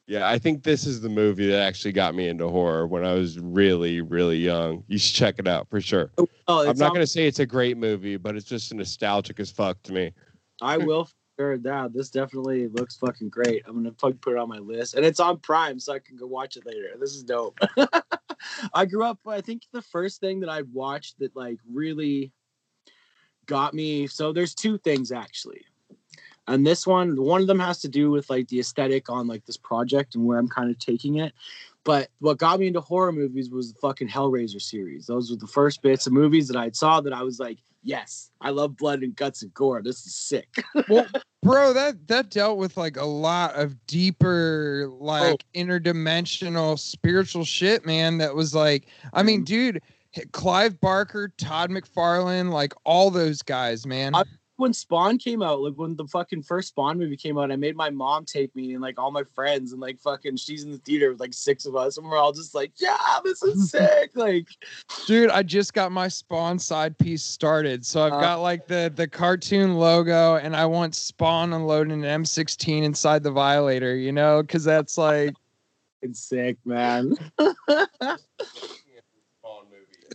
Yeah, 0.08 0.26
I 0.26 0.38
think 0.38 0.62
this 0.62 0.86
is 0.86 1.02
the 1.02 1.10
movie 1.10 1.48
that 1.48 1.60
actually 1.60 1.92
got 1.92 2.14
me 2.14 2.28
into 2.28 2.48
horror 2.48 2.86
when 2.86 3.04
I 3.04 3.12
was 3.12 3.38
really, 3.38 4.00
really 4.00 4.38
young. 4.38 4.82
You 4.88 4.96
should 4.96 5.14
check 5.14 5.34
it 5.38 5.46
out 5.46 5.68
for 5.68 5.82
sure. 5.82 6.10
Oh, 6.16 6.26
oh 6.48 6.60
I'm 6.60 6.78
not 6.78 6.86
on- 6.86 6.94
going 6.94 7.02
to 7.02 7.06
say 7.06 7.26
it's 7.26 7.40
a 7.40 7.46
great 7.46 7.76
movie, 7.76 8.16
but 8.16 8.34
it's 8.34 8.46
just 8.46 8.72
nostalgic 8.72 9.38
as 9.38 9.50
fuck 9.50 9.82
to 9.82 9.92
me. 9.92 10.12
I 10.62 10.78
will 10.78 11.04
for 11.04 11.12
sure 11.38 11.58
that 11.58 11.92
this 11.92 12.08
definitely 12.08 12.68
looks 12.68 12.96
fucking 12.96 13.28
great. 13.28 13.62
I'm 13.66 13.74
gonna 13.74 13.94
fucking 13.98 14.18
put 14.18 14.32
it 14.32 14.38
on 14.38 14.48
my 14.48 14.58
list, 14.58 14.94
and 14.94 15.04
it's 15.04 15.20
on 15.20 15.38
Prime, 15.40 15.78
so 15.78 15.92
I 15.92 15.98
can 15.98 16.16
go 16.16 16.26
watch 16.26 16.56
it 16.56 16.64
later. 16.64 16.88
This 16.98 17.12
is 17.12 17.22
dope. 17.22 17.58
I 18.74 18.86
grew 18.86 19.04
up. 19.04 19.18
I 19.26 19.42
think 19.42 19.62
the 19.72 19.82
first 19.82 20.20
thing 20.20 20.40
that 20.40 20.48
I 20.48 20.62
watched 20.72 21.18
that 21.18 21.36
like 21.36 21.58
really 21.70 22.32
got 23.46 23.74
me. 23.74 24.06
So 24.06 24.32
there's 24.32 24.54
two 24.54 24.78
things 24.78 25.12
actually, 25.12 25.64
and 26.48 26.66
this 26.66 26.86
one, 26.86 27.20
one 27.20 27.40
of 27.42 27.46
them 27.46 27.60
has 27.60 27.78
to 27.82 27.88
do 27.88 28.10
with 28.10 28.28
like 28.30 28.48
the 28.48 28.58
aesthetic 28.58 29.10
on 29.10 29.26
like 29.26 29.44
this 29.44 29.56
project 29.56 30.14
and 30.14 30.24
where 30.24 30.38
I'm 30.38 30.48
kind 30.48 30.70
of 30.70 30.78
taking 30.78 31.16
it. 31.16 31.34
But 31.84 32.08
what 32.18 32.38
got 32.38 32.58
me 32.58 32.66
into 32.66 32.80
horror 32.80 33.12
movies 33.12 33.50
was 33.50 33.72
the 33.72 33.78
fucking 33.78 34.08
Hellraiser 34.08 34.60
series. 34.60 35.06
Those 35.06 35.30
were 35.30 35.36
the 35.36 35.46
first 35.46 35.82
bits 35.82 36.06
of 36.06 36.12
movies 36.12 36.48
that 36.48 36.56
I 36.56 36.70
saw 36.70 37.00
that 37.02 37.12
I 37.12 37.22
was 37.22 37.38
like, 37.38 37.58
yes, 37.82 38.30
I 38.40 38.50
love 38.50 38.76
blood 38.76 39.02
and 39.02 39.14
guts 39.14 39.42
and 39.42 39.52
gore. 39.54 39.82
This 39.82 40.04
is 40.06 40.14
sick. 40.14 40.48
well, 40.88 41.06
bro, 41.42 41.72
that 41.72 42.08
that 42.08 42.30
dealt 42.30 42.58
with 42.58 42.76
like 42.76 42.96
a 42.96 43.04
lot 43.04 43.54
of 43.54 43.86
deeper, 43.86 44.90
oh. 44.90 45.04
like 45.04 45.44
interdimensional 45.54 46.78
spiritual 46.78 47.44
shit, 47.44 47.86
man. 47.86 48.18
That 48.18 48.34
was 48.34 48.54
like, 48.54 48.88
I 49.12 49.22
mean, 49.22 49.40
mm-hmm. 49.40 49.44
dude, 49.44 49.82
Clive 50.32 50.80
Barker, 50.80 51.32
Todd 51.38 51.70
McFarlane, 51.70 52.50
like 52.50 52.72
all 52.84 53.10
those 53.10 53.42
guys, 53.42 53.86
man. 53.86 54.14
I- 54.14 54.24
when 54.58 54.72
Spawn 54.72 55.18
came 55.18 55.40
out, 55.40 55.60
like 55.60 55.74
when 55.74 55.94
the 55.94 56.06
fucking 56.08 56.42
first 56.42 56.68
Spawn 56.70 56.98
movie 56.98 57.16
came 57.16 57.38
out, 57.38 57.52
I 57.52 57.56
made 57.56 57.76
my 57.76 57.90
mom 57.90 58.24
take 58.24 58.54
me 58.56 58.72
and 58.74 58.82
like 58.82 58.98
all 58.98 59.12
my 59.12 59.22
friends 59.22 59.70
and 59.70 59.80
like 59.80 60.00
fucking 60.00 60.36
she's 60.36 60.64
in 60.64 60.72
the 60.72 60.78
theater 60.78 61.10
with 61.12 61.20
like 61.20 61.32
six 61.32 61.64
of 61.64 61.76
us 61.76 61.96
and 61.96 62.04
we're 62.04 62.16
all 62.18 62.32
just 62.32 62.56
like, 62.56 62.72
yeah, 62.76 62.96
this 63.22 63.40
is 63.44 63.70
sick. 63.70 64.10
Like, 64.16 64.48
Dude, 65.06 65.30
I 65.30 65.44
just 65.44 65.74
got 65.74 65.92
my 65.92 66.08
Spawn 66.08 66.58
side 66.58 66.98
piece 66.98 67.22
started. 67.22 67.86
So 67.86 68.02
I've 68.02 68.14
Uh, 68.14 68.20
got 68.20 68.40
like 68.40 68.66
the 68.66 68.92
the 68.94 69.06
cartoon 69.06 69.74
logo 69.76 70.34
and 70.36 70.56
I 70.56 70.66
want 70.66 70.96
Spawn 70.96 71.52
unloading 71.52 72.04
an 72.04 72.22
M16 72.24 72.82
inside 72.82 73.22
the 73.22 73.30
Violator, 73.30 73.94
you 73.94 74.10
know, 74.10 74.42
cuz 74.42 74.64
that's 74.64 74.98
like 74.98 75.34
it's 76.02 76.18
sick, 76.18 76.56
man. 76.64 77.14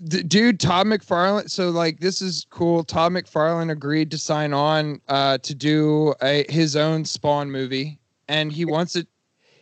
D- 0.06 0.24
dude, 0.24 0.60
Todd 0.60 0.88
McFarlane. 0.88 1.50
So 1.50 1.70
like, 1.70 2.00
this 2.00 2.22
is 2.22 2.46
cool. 2.50 2.84
Todd 2.84 3.12
McFarlane 3.12 3.72
agreed 3.72 4.12
to 4.12 4.18
sign 4.18 4.54
on 4.54 5.00
uh, 5.08 5.38
to 5.40 5.56
do 5.56 6.14
a, 6.22 6.46
his 6.50 6.76
own 6.76 7.06
Spawn 7.06 7.52
movie, 7.52 8.00
and 8.28 8.52
he 8.52 8.66
wants 8.66 8.96
it. 8.96 9.08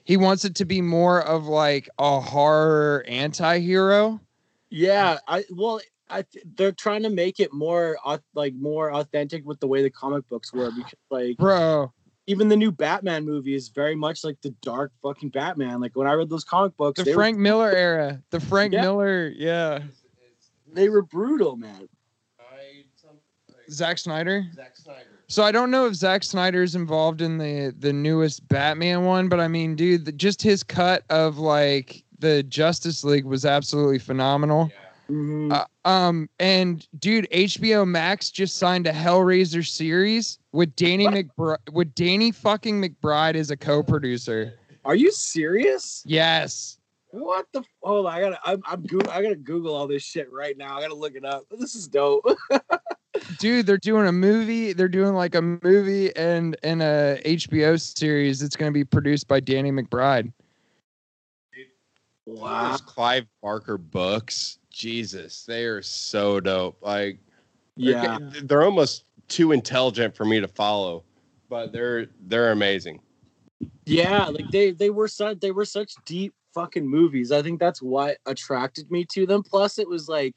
He 0.04 0.18
wants 0.18 0.46
it 0.46 0.56
to 0.56 0.66
be 0.66 0.82
more 0.82 1.22
of 1.22 1.46
like 1.46 1.88
a 2.00 2.20
horror 2.20 3.06
anti-hero. 3.08 4.20
yeah, 4.70 5.20
I 5.28 5.44
well, 5.52 5.80
I 6.10 6.24
th- 6.24 6.46
they're 6.56 6.72
trying 6.72 7.04
to 7.04 7.10
make 7.10 7.40
it 7.40 7.54
more 7.54 7.98
like 8.34 8.54
more 8.56 8.92
authentic 8.94 9.46
with 9.46 9.60
the 9.60 9.68
way 9.68 9.82
the 9.84 9.90
comic 9.90 10.28
books 10.28 10.52
were 10.54 10.72
because 10.76 10.94
like 11.10 11.38
Bro, 11.38 11.94
even 12.28 12.48
the 12.48 12.58
new 12.58 12.72
Batman 12.72 13.26
movie 13.26 13.54
is 13.56 13.70
very 13.70 13.96
much 13.96 14.24
like 14.24 14.42
the 14.42 14.50
dark 14.62 14.92
fucking 15.02 15.30
Batman. 15.30 15.80
Like 15.80 15.96
when 15.96 16.08
I 16.08 16.14
read 16.14 16.30
those 16.30 16.44
comic 16.44 16.76
books, 16.78 17.04
the 17.04 17.14
Frank 17.14 17.38
Miller 17.38 17.72
era. 17.72 18.22
The 18.32 18.40
Frank 18.40 18.74
Yeah. 18.74 18.82
Miller, 18.82 19.32
yeah. 19.36 19.80
Were, 20.72 20.76
they 20.76 20.90
were 20.90 21.02
brutal, 21.02 21.56
man. 21.56 21.88
Zack 23.70 23.98
Snyder. 23.98 24.46
Zack 24.54 24.76
Snyder. 24.76 25.08
So 25.28 25.44
I 25.44 25.52
don't 25.52 25.72
know 25.72 25.86
if 25.86 25.96
Zack 25.96 26.24
Snyder's 26.24 26.76
involved 26.76 27.22
in 27.22 27.38
the 27.38 27.74
the 27.80 27.94
newest 27.94 28.48
Batman 28.50 29.06
one, 29.06 29.30
but 29.30 29.40
I 29.40 29.48
mean, 29.48 29.76
dude, 29.76 30.06
the, 30.06 30.12
just 30.12 30.42
his 30.42 30.62
cut 30.62 31.04
of 31.10 31.38
like 31.38 32.04
the 32.20 32.44
Justice 32.44 33.04
League 33.04 33.26
was 33.26 33.46
absolutely 33.46 34.00
phenomenal. 34.00 34.72
Mhm. 35.10 35.52
Uh, 35.52 35.66
um, 35.88 36.30
and 36.40 36.88
dude, 37.00 37.28
HBO 37.32 37.88
Max 37.88 38.30
just 38.30 38.58
signed 38.58 38.88
a 38.88 38.92
Hellraiser 38.94 39.66
series 39.66 40.40
with 40.52 40.76
Danny 40.76 41.06
What? 41.06 41.14
McBride. 41.14 41.74
With 41.74 41.96
Danny 41.96 42.32
fucking 42.32 42.82
McBride 42.82 43.36
as 43.36 43.52
a 43.52 43.58
co-producer. 43.58 44.54
Are 44.84 44.96
you 44.96 45.12
serious? 45.12 46.04
Yes, 46.06 46.78
What 47.12 47.46
the? 47.54 47.64
Hold 47.84 48.06
on, 48.06 48.14
I 48.14 48.22
gotta. 48.22 48.40
I'm. 48.46 48.62
I'm 48.66 48.84
Goo- 48.84 49.02
I 49.10 49.22
gotta 49.22 49.36
Google 49.36 49.76
all 49.76 49.88
this 49.88 50.04
shit 50.04 50.32
right 50.32 50.58
now. 50.58 50.78
I 50.78 50.82
gotta 50.82 50.96
look 50.96 51.16
it 51.16 51.26
up. 51.26 51.44
This 51.52 51.76
is 51.76 51.88
dope. 51.88 52.26
dude, 53.40 53.66
they're 53.66 53.78
doing 53.78 54.08
a 54.08 54.12
movie. 54.12 54.72
They're 54.74 54.88
doing 54.88 55.14
like 55.14 55.36
a 55.36 55.42
movie 55.42 56.16
and 56.16 56.56
and 56.64 56.82
a 56.82 57.22
HBO 57.26 57.80
series. 57.80 58.42
It's 58.42 58.56
gonna 58.56 58.72
be 58.72 58.86
produced 58.86 59.28
by 59.28 59.40
Danny 59.42 59.72
McBride. 59.72 60.32
wow. 62.26 62.72
Those 62.72 62.82
Clive 62.82 63.26
Barker 63.42 63.78
books, 63.78 64.60
Jesus, 64.70 65.44
they 65.44 65.66
are 65.66 65.82
so 65.82 66.40
dope. 66.40 66.78
Like, 66.82 67.20
they're 67.78 67.92
Yeah. 67.94 68.18
they're 68.44 68.64
almost 68.64 69.06
too 69.28 69.52
intelligent 69.52 70.16
for 70.16 70.26
me 70.26 70.40
to 70.40 70.48
follow, 70.48 71.04
but 71.50 71.72
they're 71.72 72.08
they're 72.28 72.52
amazing. 72.52 73.00
Yeah. 73.86 74.26
Like 74.28 74.50
they 74.52 74.72
they 74.72 74.90
were 74.90 75.08
such 75.08 75.40
they 75.40 75.52
were 75.52 75.66
such 75.66 75.94
deep 76.06 76.34
fucking 76.54 76.88
movies. 76.88 77.32
I 77.32 77.42
think 77.42 77.60
that's 77.60 77.82
what 77.82 78.18
attracted 78.26 78.92
me 78.92 79.06
to 79.14 79.26
them. 79.26 79.44
Plus, 79.44 79.80
it 79.80 79.88
was 79.88 80.08
like 80.10 80.36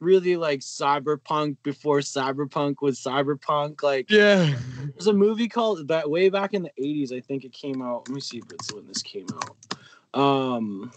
really 0.00 0.36
like 0.36 0.60
cyberpunk 0.60 1.56
before 1.62 1.98
cyberpunk 1.98 2.76
was 2.80 3.00
cyberpunk. 3.00 3.82
Like 3.82 4.10
Yeah. 4.10 4.54
there's 4.94 5.08
a 5.08 5.12
movie 5.12 5.48
called 5.48 5.88
that 5.88 6.08
way 6.08 6.28
back 6.28 6.54
in 6.54 6.62
the 6.62 6.72
80s. 6.80 7.12
I 7.12 7.20
think 7.20 7.44
it 7.44 7.52
came 7.52 7.82
out. 7.82 8.08
Let 8.08 8.14
me 8.14 8.20
see 8.20 8.38
if 8.38 8.44
it's 8.52 8.72
when 8.72 8.86
this 8.86 9.02
came 9.02 9.26
out. 9.34 10.20
Um. 10.20 10.92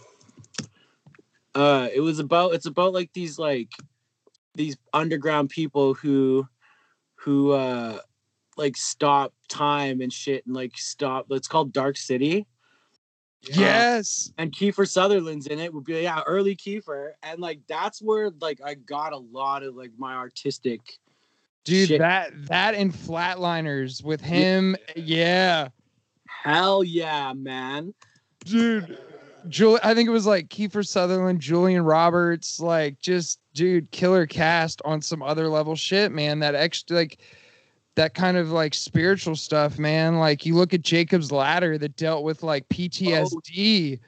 Uh, 1.54 1.88
it 1.92 2.00
was 2.00 2.18
about 2.18 2.54
it's 2.54 2.64
about 2.64 2.94
like 2.94 3.12
these 3.12 3.38
like 3.38 3.68
these 4.54 4.76
underground 4.94 5.50
people 5.50 5.92
who 5.92 6.46
who 7.16 7.52
uh 7.52 7.98
like 8.56 8.76
stop 8.76 9.34
time 9.48 10.00
and 10.00 10.12
shit 10.12 10.46
and 10.46 10.54
like 10.54 10.72
stop 10.76 11.26
it's 11.30 11.48
called 11.48 11.72
dark 11.72 11.96
city 11.96 12.46
Um, 13.48 13.60
yes. 13.60 14.32
and 14.38 14.52
kiefer 14.52 14.88
sutherland's 14.88 15.48
in 15.48 15.58
it 15.58 15.74
would 15.74 15.84
be 15.84 16.02
yeah 16.02 16.22
early 16.26 16.54
kiefer 16.54 17.12
and 17.24 17.40
like 17.40 17.58
that's 17.68 18.00
where 18.00 18.30
like 18.40 18.60
i 18.64 18.74
got 18.74 19.12
a 19.12 19.18
lot 19.18 19.64
of 19.64 19.74
like 19.74 19.90
my 19.98 20.14
artistic 20.14 20.80
Dude, 21.64 21.88
Shit. 21.88 21.98
that 22.00 22.32
that 22.48 22.74
and 22.74 22.92
Flatliners 22.92 24.02
with 24.02 24.20
him, 24.20 24.76
yeah. 24.96 25.68
hell 26.26 26.82
yeah 26.82 27.32
man 27.32 27.94
Dude, 28.44 28.98
Jul- 29.48 29.80
I 29.82 29.94
think 29.94 30.08
it 30.08 30.12
was 30.12 30.26
like 30.26 30.48
Kiefer 30.48 30.86
Sutherland, 30.86 31.40
Julia 31.40 31.82
Roberts, 31.82 32.60
like 32.60 32.98
just 33.00 33.40
dude, 33.54 33.90
killer 33.90 34.26
cast 34.26 34.82
on 34.84 35.02
some 35.02 35.22
other 35.22 35.48
level 35.48 35.76
shit, 35.76 36.12
man. 36.12 36.38
That 36.40 36.54
extra 36.54 36.96
like 36.96 37.20
that 37.94 38.14
kind 38.14 38.36
of 38.36 38.50
like 38.50 38.74
spiritual 38.74 39.36
stuff, 39.36 39.78
man. 39.78 40.18
Like 40.18 40.46
you 40.46 40.54
look 40.54 40.74
at 40.74 40.82
Jacob's 40.82 41.30
Ladder 41.30 41.78
that 41.78 41.96
dealt 41.96 42.24
with 42.24 42.42
like 42.42 42.68
PTSD, 42.68 44.00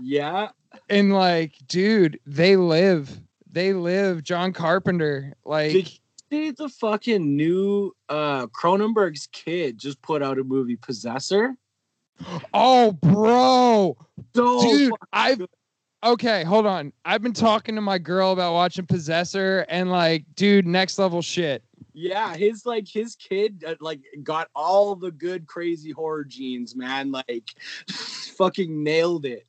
yeah 0.00 0.48
and 0.88 1.12
like, 1.12 1.54
dude, 1.66 2.20
they 2.26 2.56
live, 2.56 3.20
they 3.50 3.72
live. 3.72 4.22
John 4.22 4.52
Carpenter, 4.52 5.34
like, 5.44 5.72
Did 5.72 5.90
you 5.90 5.98
see 6.30 6.50
the 6.52 6.68
fucking 6.68 7.36
new 7.36 7.94
uh 8.08 8.46
cronenberg's 8.48 9.28
kid 9.32 9.78
just 9.78 10.00
put 10.02 10.22
out 10.22 10.38
a 10.38 10.44
movie 10.44 10.76
possessor 10.76 11.56
oh, 12.54 12.92
bro, 12.92 13.96
so 14.34 14.62
dude, 14.62 14.92
I've 15.12 15.38
good. 15.38 15.48
okay, 16.04 16.44
hold 16.44 16.66
on. 16.66 16.92
I've 17.04 17.22
been 17.22 17.32
talking 17.32 17.74
to 17.74 17.80
my 17.80 17.98
girl 17.98 18.32
about 18.32 18.52
watching 18.52 18.86
Possessor, 18.86 19.64
and 19.68 19.90
like, 19.90 20.24
dude, 20.34 20.66
next 20.66 20.98
level 20.98 21.22
shit. 21.22 21.62
Yeah, 21.92 22.34
his 22.34 22.64
like 22.66 22.88
his 22.88 23.16
kid 23.16 23.64
uh, 23.66 23.74
like 23.80 24.00
got 24.22 24.48
all 24.54 24.94
the 24.94 25.10
good 25.10 25.46
crazy 25.46 25.90
horror 25.90 26.24
genes, 26.24 26.76
man. 26.76 27.10
Like 27.12 27.50
fucking 27.90 28.82
nailed 28.82 29.26
it. 29.26 29.46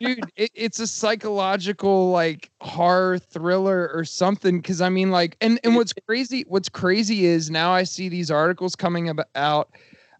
dude 0.00 0.30
it, 0.36 0.50
it's 0.54 0.78
a 0.78 0.86
psychological 0.86 2.10
like 2.10 2.50
horror 2.60 3.18
thriller 3.18 3.90
or 3.94 4.04
something 4.04 4.58
because 4.58 4.80
i 4.82 4.88
mean 4.88 5.10
like 5.10 5.36
and 5.40 5.58
and 5.64 5.74
what's 5.74 5.94
crazy 6.06 6.44
what's 6.48 6.68
crazy 6.68 7.24
is 7.24 7.50
now 7.50 7.72
i 7.72 7.82
see 7.82 8.08
these 8.08 8.30
articles 8.30 8.76
coming 8.76 9.08
about 9.08 9.28
out 9.34 9.70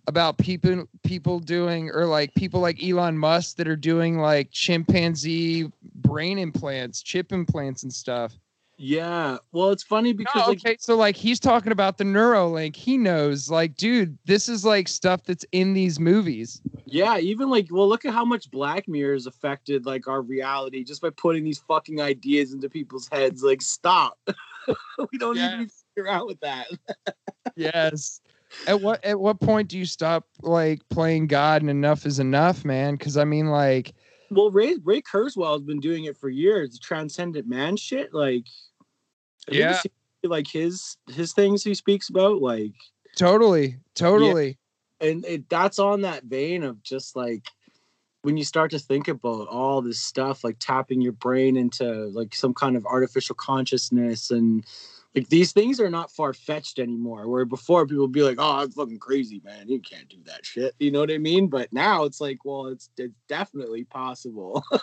about 0.07 0.39
people 0.39 0.85
people 1.03 1.39
doing 1.39 1.91
or 1.91 2.07
like 2.07 2.33
people 2.35 2.61
like 2.61 2.83
elon 2.83 3.19
musk 3.19 3.57
that 3.57 3.69
are 3.69 3.77
doing 3.77 4.19
like 4.19 4.51
chimpanzee 4.51 5.71
brain 5.97 6.39
implants 6.39 7.03
chip 7.03 7.33
implants 7.33 7.83
and 7.83 7.93
stuff 7.93 8.39
Yeah. 8.79 9.39
Well, 9.53 9.71
it's 9.71 9.83
funny 9.83 10.13
because 10.13 10.35
No, 10.35 10.49
like 10.49 10.59
okay 10.59 10.77
so 10.79 10.97
like 10.97 11.17
he's 11.17 11.41
talking 11.41 11.73
about 11.73 11.97
the 11.99 12.05
neuralink 12.05 12.77
he 12.77 12.99
knows 12.99 13.49
like 13.49 13.75
dude 13.77 14.19
this 14.27 14.49
is 14.49 14.65
like 14.65 14.87
stuff 14.87 15.25
that's 15.25 15.47
in 15.53 15.73
these 15.73 15.99
movies 15.99 16.61
yeah, 16.89 17.19
even 17.19 17.51
like 17.51 17.67
well, 17.71 17.89
look 17.89 18.05
at 18.05 18.15
how 18.15 18.25
much 18.25 18.51
Black 18.51 18.87
Mirror 18.87 19.15
has 19.15 19.27
affected 19.27 19.87
like 19.87 20.07
our 20.07 20.23
reality 20.23 20.85
just 20.85 21.03
by 21.03 21.11
putting 21.11 21.43
these 21.43 21.59
fucking 21.59 22.01
ideas 22.01 22.53
into 22.53 22.71
people's 22.71 23.09
heads. 23.11 23.43
Like, 23.43 23.61
stop. 23.61 24.19
we 25.11 25.19
don't 25.19 25.37
Yeah. 25.37 25.59
need 25.59 25.69
to 25.69 25.75
figure 25.95 26.09
out 26.09 26.29
with 26.29 26.41
that. 26.41 26.69
yes 27.57 28.21
at 28.67 28.81
what 28.81 29.05
at 29.05 29.19
what 29.19 29.41
point 29.41 29.69
do 29.69 29.79
you 29.79 29.85
stop 29.85 30.27
like 30.43 30.81
playing 30.89 31.27
God 31.27 31.63
and 31.63 31.71
enough 31.71 32.07
is 32.07 32.19
enough, 32.19 32.65
man? 32.65 32.95
Because 32.95 33.17
I 33.17 33.25
mean, 33.25 33.49
like, 33.49 33.93
well, 34.31 34.51
Ray 34.51 34.77
Ray 34.85 35.03
Kurzweil 35.03 35.53
has 35.53 35.63
been 35.63 35.81
doing 35.81 36.05
it 36.05 36.17
for 36.17 36.29
years. 36.29 36.73
The 36.73 36.79
transcendent 36.79 37.47
man 37.47 37.77
shit, 37.77 38.13
like, 38.13 38.45
have 39.47 39.55
you 39.55 39.63
ever 39.65 39.73
Yeah. 40.23 40.31
like 40.31 40.49
his 40.49 40.97
his 41.11 41.33
things 41.33 41.63
he 41.63 41.75
speaks 41.75 42.09
about, 42.09 42.41
like, 42.43 42.75
totally, 43.17 43.79
totally. 43.95 44.59
and 45.01 45.25
it, 45.25 45.49
that's 45.49 45.79
on 45.79 46.01
that 46.03 46.25
vein 46.25 46.63
of 46.63 46.83
just 46.83 47.15
like 47.17 47.45
when 48.23 48.37
you 48.37 48.45
start 48.45 48.73
to 48.73 48.79
think 48.79 49.07
about 49.07 49.47
all 49.47 49.81
this 49.81 50.01
stuff 50.01 50.43
like 50.43 50.57
tapping 50.59 51.01
your 51.01 51.13
brain 51.13 51.57
into 51.57 52.07
like 52.07 52.35
some 52.35 52.53
kind 52.53 52.77
of 52.77 52.85
artificial 52.87 53.37
consciousness 53.37 54.33
and 54.33 54.65
like 55.17 55.29
these 55.29 55.53
things 55.53 55.81
are 55.81 55.91
not 55.91 56.13
far-fetched 56.13 56.79
anymore 56.79 57.29
where 57.29 57.45
before 57.45 57.87
people 57.87 58.03
would 58.03 58.13
be 58.13 58.23
like 58.23 58.39
oh 58.39 58.59
i'm 58.59 58.71
fucking 58.71 58.99
crazy 58.99 59.41
man 59.45 59.69
you 59.69 59.81
can't 59.81 60.09
do 60.09 60.19
that 60.25 60.45
shit 60.45 60.75
you 60.79 60.91
know 60.91 61.01
what 61.01 61.11
i 61.11 61.19
mean 61.19 61.49
but 61.49 61.73
now 61.73 62.05
it's 62.05 62.21
like 62.21 62.39
well 62.45 62.67
it's, 62.67 62.91
it's 62.99 63.15
definitely 63.29 63.85
possible 63.85 64.63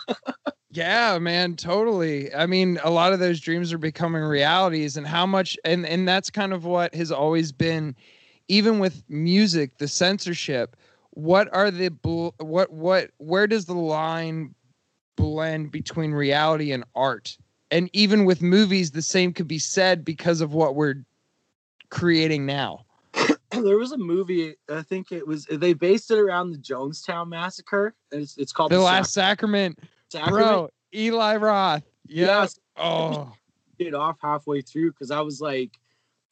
Yeah, 0.74 1.18
man, 1.20 1.54
totally. 1.54 2.34
I 2.34 2.46
mean, 2.46 2.80
a 2.82 2.90
lot 2.90 3.12
of 3.12 3.20
those 3.20 3.38
dreams 3.38 3.72
are 3.72 3.78
becoming 3.78 4.22
realities 4.22 4.96
and 4.96 5.06
how 5.06 5.24
much 5.24 5.56
and 5.64 5.86
and 5.86 6.06
that's 6.06 6.30
kind 6.30 6.52
of 6.52 6.64
what 6.64 6.92
has 6.96 7.12
always 7.12 7.52
been 7.52 7.94
even 8.48 8.80
with 8.80 9.04
music, 9.08 9.78
the 9.78 9.86
censorship. 9.86 10.76
What 11.10 11.48
are 11.54 11.70
the 11.70 11.90
what 12.38 12.72
what 12.72 13.10
where 13.18 13.46
does 13.46 13.66
the 13.66 13.74
line 13.74 14.56
blend 15.16 15.70
between 15.70 16.10
reality 16.10 16.72
and 16.72 16.82
art? 16.96 17.38
And 17.70 17.90
even 17.92 18.24
with 18.24 18.42
movies 18.42 18.90
the 18.90 19.02
same 19.02 19.32
could 19.32 19.48
be 19.48 19.58
said 19.58 20.04
because 20.04 20.40
of 20.40 20.54
what 20.54 20.74
we're 20.74 21.04
creating 21.90 22.46
now. 22.46 22.84
there 23.50 23.78
was 23.78 23.92
a 23.92 23.98
movie 23.98 24.56
i 24.68 24.82
think 24.82 25.12
it 25.12 25.24
was 25.24 25.46
they 25.46 25.74
based 25.74 26.10
it 26.10 26.18
around 26.18 26.50
the 26.50 26.58
jonestown 26.58 27.28
massacre 27.28 27.94
and 28.10 28.22
it's, 28.22 28.36
it's 28.36 28.50
called 28.50 28.72
The 28.72 28.76
the 28.76 28.82
Last 28.82 29.12
Sacrament, 29.12 29.78
Sac- 30.08 30.28
bro, 30.28 30.70
Eli 30.94 31.36
Roth. 31.36 31.84
Yeah. 32.06 32.26
Yes. 32.26 32.58
Oh. 32.76 33.32
it 33.78 33.94
off 33.94 34.16
halfway 34.20 34.60
through 34.60 34.92
because 34.92 35.10
I 35.10 35.20
was 35.20 35.40
like, 35.40 35.72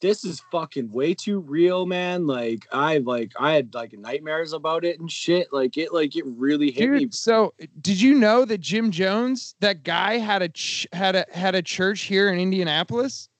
this 0.02 0.24
is 0.24 0.42
fucking 0.50 0.90
way 0.90 1.14
too 1.14 1.38
real, 1.38 1.86
man. 1.86 2.26
Like 2.26 2.66
I 2.72 2.98
like 2.98 3.32
I 3.38 3.52
had 3.52 3.72
like 3.72 3.92
nightmares 3.94 4.52
about 4.52 4.84
it 4.84 5.00
and 5.00 5.10
shit. 5.10 5.50
Like 5.52 5.78
it 5.78 5.94
like 5.94 6.16
it 6.16 6.24
really 6.26 6.70
hit 6.70 6.90
me. 6.90 7.08
So 7.12 7.54
did 7.80 7.98
you 8.00 8.14
know 8.14 8.44
that 8.44 8.60
Jim 8.60 8.90
Jones, 8.90 9.54
that 9.60 9.84
guy, 9.84 10.18
had 10.18 10.42
a 10.42 10.48
ch- 10.50 10.88
had 10.92 11.14
a 11.14 11.24
had 11.32 11.54
a 11.54 11.62
church 11.62 12.02
here 12.02 12.30
in 12.30 12.38
Indianapolis? 12.38 13.30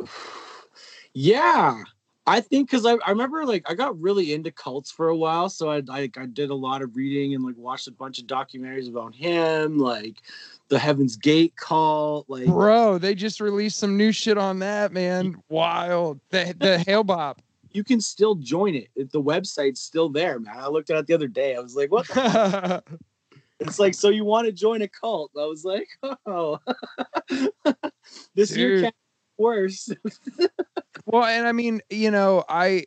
Yeah. 1.18 1.82
I 2.26 2.42
think 2.42 2.68
because 2.68 2.84
I, 2.84 2.96
I 3.06 3.10
remember 3.10 3.46
like 3.46 3.64
I 3.70 3.74
got 3.74 3.98
really 3.98 4.34
into 4.34 4.50
cults 4.50 4.90
for 4.90 5.08
a 5.08 5.16
while, 5.16 5.48
so 5.48 5.70
I 5.70 5.80
like 5.80 6.18
I 6.18 6.26
did 6.26 6.50
a 6.50 6.54
lot 6.54 6.82
of 6.82 6.94
reading 6.94 7.34
and 7.34 7.42
like 7.42 7.56
watched 7.56 7.88
a 7.88 7.92
bunch 7.92 8.18
of 8.18 8.26
documentaries 8.26 8.90
about 8.90 9.14
him, 9.14 9.78
like 9.78 10.20
the 10.68 10.78
Heaven's 10.78 11.16
Gate 11.16 11.54
call. 11.56 12.24
like 12.28 12.46
Bro, 12.46 12.98
they 12.98 13.14
just 13.14 13.40
released 13.40 13.78
some 13.78 13.96
new 13.96 14.12
shit 14.12 14.38
on 14.38 14.58
that, 14.60 14.92
man. 14.92 15.36
Wild. 15.48 16.20
The 16.30 16.54
the 16.58 16.78
Hale-Bopp. 16.78 17.38
you 17.72 17.84
can 17.84 18.00
still 18.00 18.34
join 18.36 18.74
it. 18.74 18.88
The 18.96 19.22
website's 19.22 19.80
still 19.80 20.08
there, 20.08 20.38
man. 20.40 20.56
I 20.58 20.68
looked 20.68 20.90
at 20.90 20.96
it 20.96 21.06
the 21.06 21.14
other 21.14 21.28
day. 21.28 21.54
I 21.56 21.60
was 21.60 21.76
like, 21.76 21.90
what? 21.90 22.06
the 22.08 22.82
It's 23.58 23.78
like, 23.78 23.94
so 23.94 24.10
you 24.10 24.24
want 24.24 24.46
to 24.46 24.52
join 24.52 24.82
a 24.82 24.88
cult? 24.88 25.30
I 25.36 25.46
was 25.46 25.64
like, 25.64 25.88
oh, 26.26 26.58
this 28.34 28.54
year 28.54 28.82
can't 28.82 28.94
be 28.94 29.42
worse. 29.42 29.88
well, 31.06 31.24
and 31.24 31.46
I 31.46 31.52
mean, 31.52 31.80
you 31.88 32.10
know, 32.10 32.44
I 32.48 32.84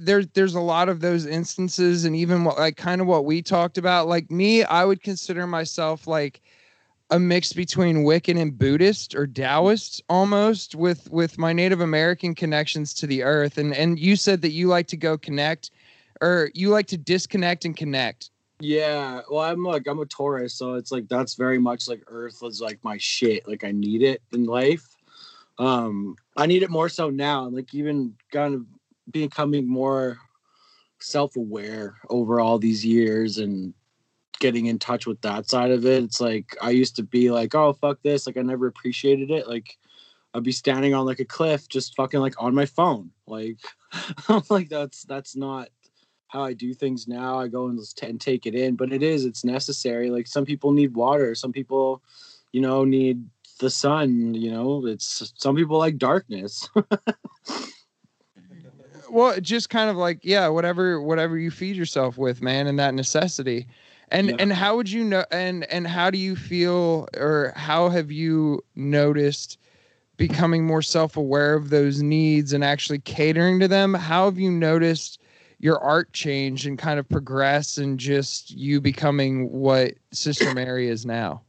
there's 0.00 0.26
there's 0.28 0.54
a 0.54 0.60
lot 0.60 0.88
of 0.88 1.00
those 1.00 1.26
instances, 1.26 2.04
and 2.04 2.16
even 2.16 2.44
what 2.44 2.58
like 2.58 2.76
kind 2.76 3.00
of 3.00 3.06
what 3.06 3.24
we 3.24 3.42
talked 3.42 3.78
about. 3.78 4.08
Like 4.08 4.30
me, 4.30 4.64
I 4.64 4.84
would 4.84 5.02
consider 5.02 5.46
myself 5.46 6.06
like 6.06 6.40
a 7.10 7.18
mix 7.18 7.52
between 7.52 8.04
Wiccan 8.04 8.38
and 8.40 8.56
Buddhist 8.56 9.14
or 9.14 9.26
Taoist 9.26 10.02
almost 10.08 10.74
with 10.74 11.10
with 11.10 11.38
my 11.38 11.52
Native 11.52 11.80
American 11.80 12.34
connections 12.34 12.92
to 12.94 13.06
the 13.06 13.22
earth. 13.22 13.58
And 13.58 13.74
and 13.74 13.98
you 13.98 14.16
said 14.16 14.42
that 14.42 14.50
you 14.50 14.68
like 14.68 14.86
to 14.88 14.96
go 14.96 15.16
connect 15.16 15.70
or 16.20 16.50
you 16.54 16.68
like 16.70 16.86
to 16.88 16.98
disconnect 16.98 17.64
and 17.64 17.76
connect. 17.76 18.30
yeah, 18.60 19.20
well, 19.30 19.42
I'm 19.42 19.62
like, 19.62 19.86
I'm 19.86 20.00
a 20.00 20.06
Taurus, 20.06 20.54
so 20.54 20.74
it's 20.74 20.90
like 20.90 21.08
that's 21.08 21.34
very 21.34 21.58
much 21.58 21.88
like 21.88 22.02
Earth 22.08 22.42
is 22.42 22.60
like 22.60 22.82
my 22.82 22.98
shit. 22.98 23.46
Like 23.46 23.64
I 23.64 23.72
need 23.72 24.02
it 24.02 24.20
in 24.32 24.44
life. 24.44 24.84
Um, 25.58 26.16
I 26.36 26.46
need 26.46 26.62
it 26.62 26.70
more 26.70 26.88
so 26.88 27.10
now. 27.10 27.48
Like 27.48 27.72
even 27.74 28.14
kind 28.32 28.54
of 28.54 28.66
becoming 29.10 29.68
more 29.68 30.18
self-aware 31.00 31.96
over 32.10 32.40
all 32.40 32.58
these 32.58 32.84
years 32.84 33.38
and 33.38 33.72
getting 34.40 34.66
in 34.66 34.78
touch 34.78 35.06
with 35.06 35.20
that 35.22 35.48
side 35.48 35.70
of 35.70 35.84
it. 35.84 36.04
It's 36.04 36.20
like 36.20 36.56
I 36.60 36.70
used 36.70 36.96
to 36.96 37.02
be 37.02 37.30
like, 37.30 37.54
oh 37.54 37.72
fuck 37.72 37.98
this, 38.02 38.26
like 38.26 38.36
I 38.36 38.42
never 38.42 38.66
appreciated 38.66 39.30
it. 39.30 39.48
Like 39.48 39.76
I'd 40.34 40.42
be 40.42 40.52
standing 40.52 40.94
on 40.94 41.06
like 41.06 41.20
a 41.20 41.24
cliff, 41.24 41.68
just 41.68 41.96
fucking 41.96 42.20
like 42.20 42.34
on 42.38 42.54
my 42.54 42.66
phone. 42.66 43.10
Like 43.26 43.58
I'm 44.28 44.42
like 44.50 44.68
that's 44.68 45.02
that's 45.04 45.36
not 45.36 45.68
how 46.28 46.42
I 46.44 46.52
do 46.52 46.74
things 46.74 47.08
now. 47.08 47.38
I 47.38 47.48
go 47.48 47.68
and, 47.68 47.80
and 48.02 48.20
take 48.20 48.46
it 48.46 48.54
in, 48.54 48.76
but 48.76 48.92
it 48.92 49.02
is 49.02 49.24
it's 49.24 49.44
necessary. 49.44 50.10
Like 50.10 50.26
some 50.26 50.44
people 50.44 50.72
need 50.72 50.94
water, 50.94 51.34
some 51.34 51.52
people, 51.52 52.02
you 52.52 52.60
know, 52.60 52.84
need 52.84 53.24
the 53.60 53.70
sun. 53.70 54.34
You 54.34 54.52
know, 54.52 54.86
it's 54.86 55.32
some 55.36 55.56
people 55.56 55.78
like 55.78 55.98
darkness. 55.98 56.68
well 59.10 59.40
just 59.40 59.70
kind 59.70 59.90
of 59.90 59.96
like 59.96 60.20
yeah 60.22 60.48
whatever 60.48 61.00
whatever 61.00 61.38
you 61.38 61.50
feed 61.50 61.76
yourself 61.76 62.18
with 62.18 62.42
man 62.42 62.66
and 62.66 62.78
that 62.78 62.94
necessity. 62.94 63.66
And 64.10 64.30
Yeah. 64.30 64.36
and 64.38 64.52
how 64.52 64.76
would 64.76 64.90
you 64.90 65.04
know 65.04 65.24
and 65.30 65.64
and 65.70 65.86
how 65.86 66.10
do 66.10 66.18
you 66.18 66.36
feel 66.36 67.08
or 67.16 67.52
how 67.56 67.88
have 67.90 68.10
you 68.10 68.64
noticed 68.74 69.58
becoming 70.16 70.66
more 70.66 70.82
self-aware 70.82 71.54
of 71.54 71.70
those 71.70 72.02
needs 72.02 72.52
and 72.52 72.64
actually 72.64 72.98
catering 73.00 73.60
to 73.60 73.68
them? 73.68 73.94
How 73.94 74.24
have 74.24 74.38
you 74.38 74.50
noticed 74.50 75.20
your 75.60 75.78
art 75.78 76.12
change 76.12 76.66
and 76.66 76.78
kind 76.78 76.98
of 76.98 77.08
progress 77.08 77.78
and 77.78 77.98
just 77.98 78.50
you 78.50 78.80
becoming 78.80 79.50
what 79.50 79.94
sister 80.12 80.50
mary 80.50 80.88
is 80.88 81.04
now? 81.06 81.42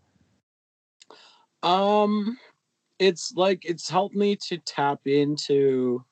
Um, 1.64 2.38
it's 3.00 3.34
like 3.36 3.66
it's 3.66 3.90
helped 3.90 4.16
me 4.16 4.36
to 4.48 4.58
tap 4.60 5.02
into 5.06 6.04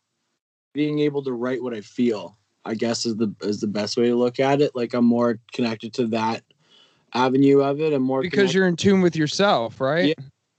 being 0.78 0.99
able 0.99 1.23
to 1.23 1.34
write 1.34 1.63
what 1.63 1.73
I 1.73 1.82
feel. 1.82 2.38
I 2.63 2.75
guess 2.75 3.05
is 3.05 3.15
the 3.15 3.34
is 3.41 3.59
the 3.61 3.67
best 3.67 3.97
way 3.97 4.09
to 4.09 4.15
look 4.15 4.39
at 4.39 4.61
it. 4.61 4.75
Like 4.75 4.93
I'm 4.93 5.05
more 5.05 5.39
connected 5.51 5.93
to 5.95 6.07
that 6.07 6.43
avenue 7.13 7.61
of 7.61 7.82
it. 7.82 7.93
I'm 7.93 8.03
more 8.03 8.21
because 8.21 8.53
you're 8.53 8.67
in 8.67 8.75
tune 8.75 9.01
with 9.01 9.15
yourself 9.15 9.82
right 9.82 10.15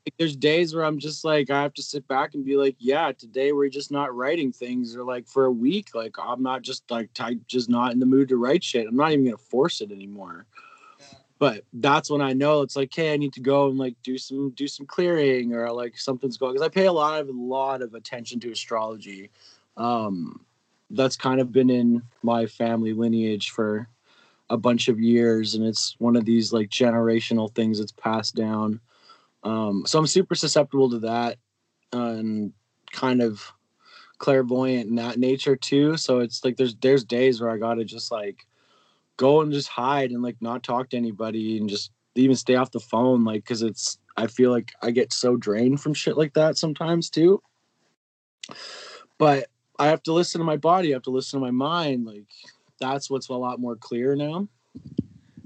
like, 0.09 0.15
there's 0.19 0.37
days 0.37 0.75
where 0.75 0.85
I'm 0.85 0.99
just 0.99 1.25
like 1.25 1.51
I 1.51 1.63
have 1.63 1.75
to 1.75 1.83
sit 1.83 2.09
back 2.09 2.35
and 2.35 2.45
be 2.45 2.57
like, 2.57 2.77
yeah, 2.79 3.13
today 3.13 3.53
we're 3.53 3.69
just 3.69 3.93
not 3.93 4.15
writing 4.15 4.53
things, 4.53 4.97
or 4.97 5.05
like 5.05 5.29
for 5.29 5.45
a 5.45 5.53
week, 5.53 5.95
like 5.95 6.17
I'm 6.19 6.43
not 6.43 6.63
just 6.63 6.91
like 6.91 7.11
I'm 7.21 7.45
just 7.47 7.69
not 7.69 7.93
in 7.93 7.99
the 7.99 8.07
mood 8.07 8.31
to 8.31 8.37
write 8.37 8.65
shit. 8.65 8.87
I'm 8.87 8.97
not 8.97 9.13
even 9.13 9.27
gonna 9.27 9.37
force 9.37 9.81
it 9.81 9.93
anymore. 9.93 10.47
But 11.39 11.65
that's 11.73 12.11
when 12.11 12.21
I 12.21 12.33
know 12.33 12.63
it's 12.63 12.75
like, 12.75 12.93
hey, 12.93 13.13
I 13.13 13.17
need 13.17 13.33
to 13.35 13.41
go 13.41 13.69
and 13.69 13.79
like 13.79 13.95
do 14.03 14.19
some 14.19 14.51
do 14.51 14.67
some 14.67 14.87
clearing 14.87 15.55
or 15.55 15.71
like 15.71 15.97
something's 15.97 16.39
going 16.39 16.55
because 16.55 16.67
I 16.67 16.71
pay 16.71 16.87
a 16.87 16.93
lot 16.93 17.21
of 17.21 17.29
a 17.29 17.33
lot 17.33 17.83
of 17.83 17.95
attention 17.95 18.41
to 18.41 18.51
astrology. 18.51 19.31
Um, 19.79 20.45
that's 20.91 21.17
kind 21.17 21.41
of 21.41 21.53
been 21.53 21.71
in 21.71 22.03
my 22.23 22.47
family 22.47 22.93
lineage 22.93 23.51
for 23.51 23.89
a 24.51 24.57
bunch 24.57 24.89
of 24.89 25.01
years, 25.01 25.55
and 25.55 25.65
it's 25.65 25.95
one 25.99 26.17
of 26.17 26.25
these 26.25 26.53
like 26.53 26.69
generational 26.69 27.55
things 27.55 27.79
that's 27.79 27.93
passed 27.93 28.35
down. 28.35 28.81
Um, 29.45 29.85
so 29.87 29.99
I'm 29.99 30.07
super 30.07 30.35
susceptible 30.35 30.91
to 30.91 30.99
that 31.01 31.39
and 31.93 32.53
kind 32.91 33.23
of 33.23 33.53
clairvoyant 34.19 34.89
in 34.89 34.97
that 34.97 35.19
nature 35.19 35.57
too. 35.57 35.97
So 35.97 36.19
it's 36.19 36.45
like 36.45 36.57
there's 36.57 36.75
there's 36.77 37.05
days 37.05 37.41
where 37.41 37.51
I 37.51 37.57
gotta 37.59 37.85
just 37.85 38.11
like 38.11 38.47
go 39.17 39.41
and 39.41 39.53
just 39.53 39.69
hide 39.69 40.11
and 40.11 40.23
like 40.23 40.37
not 40.41 40.63
talk 40.63 40.91
to 40.91 40.97
anybody 40.97 41.59
and 41.59 41.69
just 41.69 41.93
even 42.15 42.37
stay 42.37 42.57
off 42.57 42.73
the 42.73 42.81
phone, 42.81 43.25
like 43.25 43.45
because 43.45 43.63
it's 43.63 43.99
I 44.17 44.27
feel 44.27 44.51
like 44.51 44.73
I 44.83 44.91
get 44.91 45.13
so 45.13 45.37
drained 45.37 45.81
from 45.81 45.95
shit 45.95 46.17
like 46.17 46.35
that 46.35 46.59
sometimes 46.59 47.11
too. 47.11 47.41
But 49.19 49.49
I 49.79 49.87
have 49.87 50.03
to 50.05 50.13
listen 50.13 50.41
to 50.41 50.45
my 50.45 50.57
body, 50.57 50.93
I 50.93 50.97
have 50.97 51.03
to 51.05 51.11
listen 51.11 51.41
to 51.41 51.45
my 51.45 51.51
mind. 51.53 52.07
Like 52.07 52.25
that's 52.81 53.11
what's 53.11 53.29
a 53.29 53.35
lot 53.35 53.61
more 53.61 53.77
clear 53.77 54.15
now. 54.17 54.49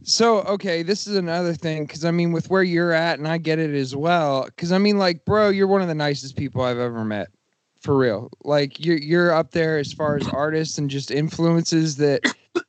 So 0.04 0.40
okay, 0.42 0.82
this 0.82 1.06
is 1.06 1.16
another 1.16 1.54
thing 1.54 1.86
because 1.86 2.04
I 2.04 2.10
mean, 2.10 2.32
with 2.32 2.50
where 2.50 2.62
you're 2.62 2.92
at, 2.92 3.18
and 3.18 3.28
I 3.28 3.38
get 3.38 3.58
it 3.58 3.74
as 3.74 3.94
well. 3.94 4.44
Because 4.44 4.72
I 4.72 4.78
mean, 4.78 4.98
like, 4.98 5.24
bro, 5.24 5.50
you're 5.50 5.68
one 5.68 5.82
of 5.82 5.88
the 5.88 5.94
nicest 5.94 6.36
people 6.36 6.62
I've 6.62 6.78
ever 6.78 7.04
met, 7.04 7.28
for 7.80 7.96
real. 7.96 8.30
Like, 8.42 8.84
you're 8.84 8.98
you're 8.98 9.32
up 9.32 9.52
there 9.52 9.78
as 9.78 9.92
far 9.92 10.16
as 10.16 10.26
artists 10.26 10.78
and 10.78 10.90
just 10.90 11.12
influences 11.12 11.96
that 11.98 12.22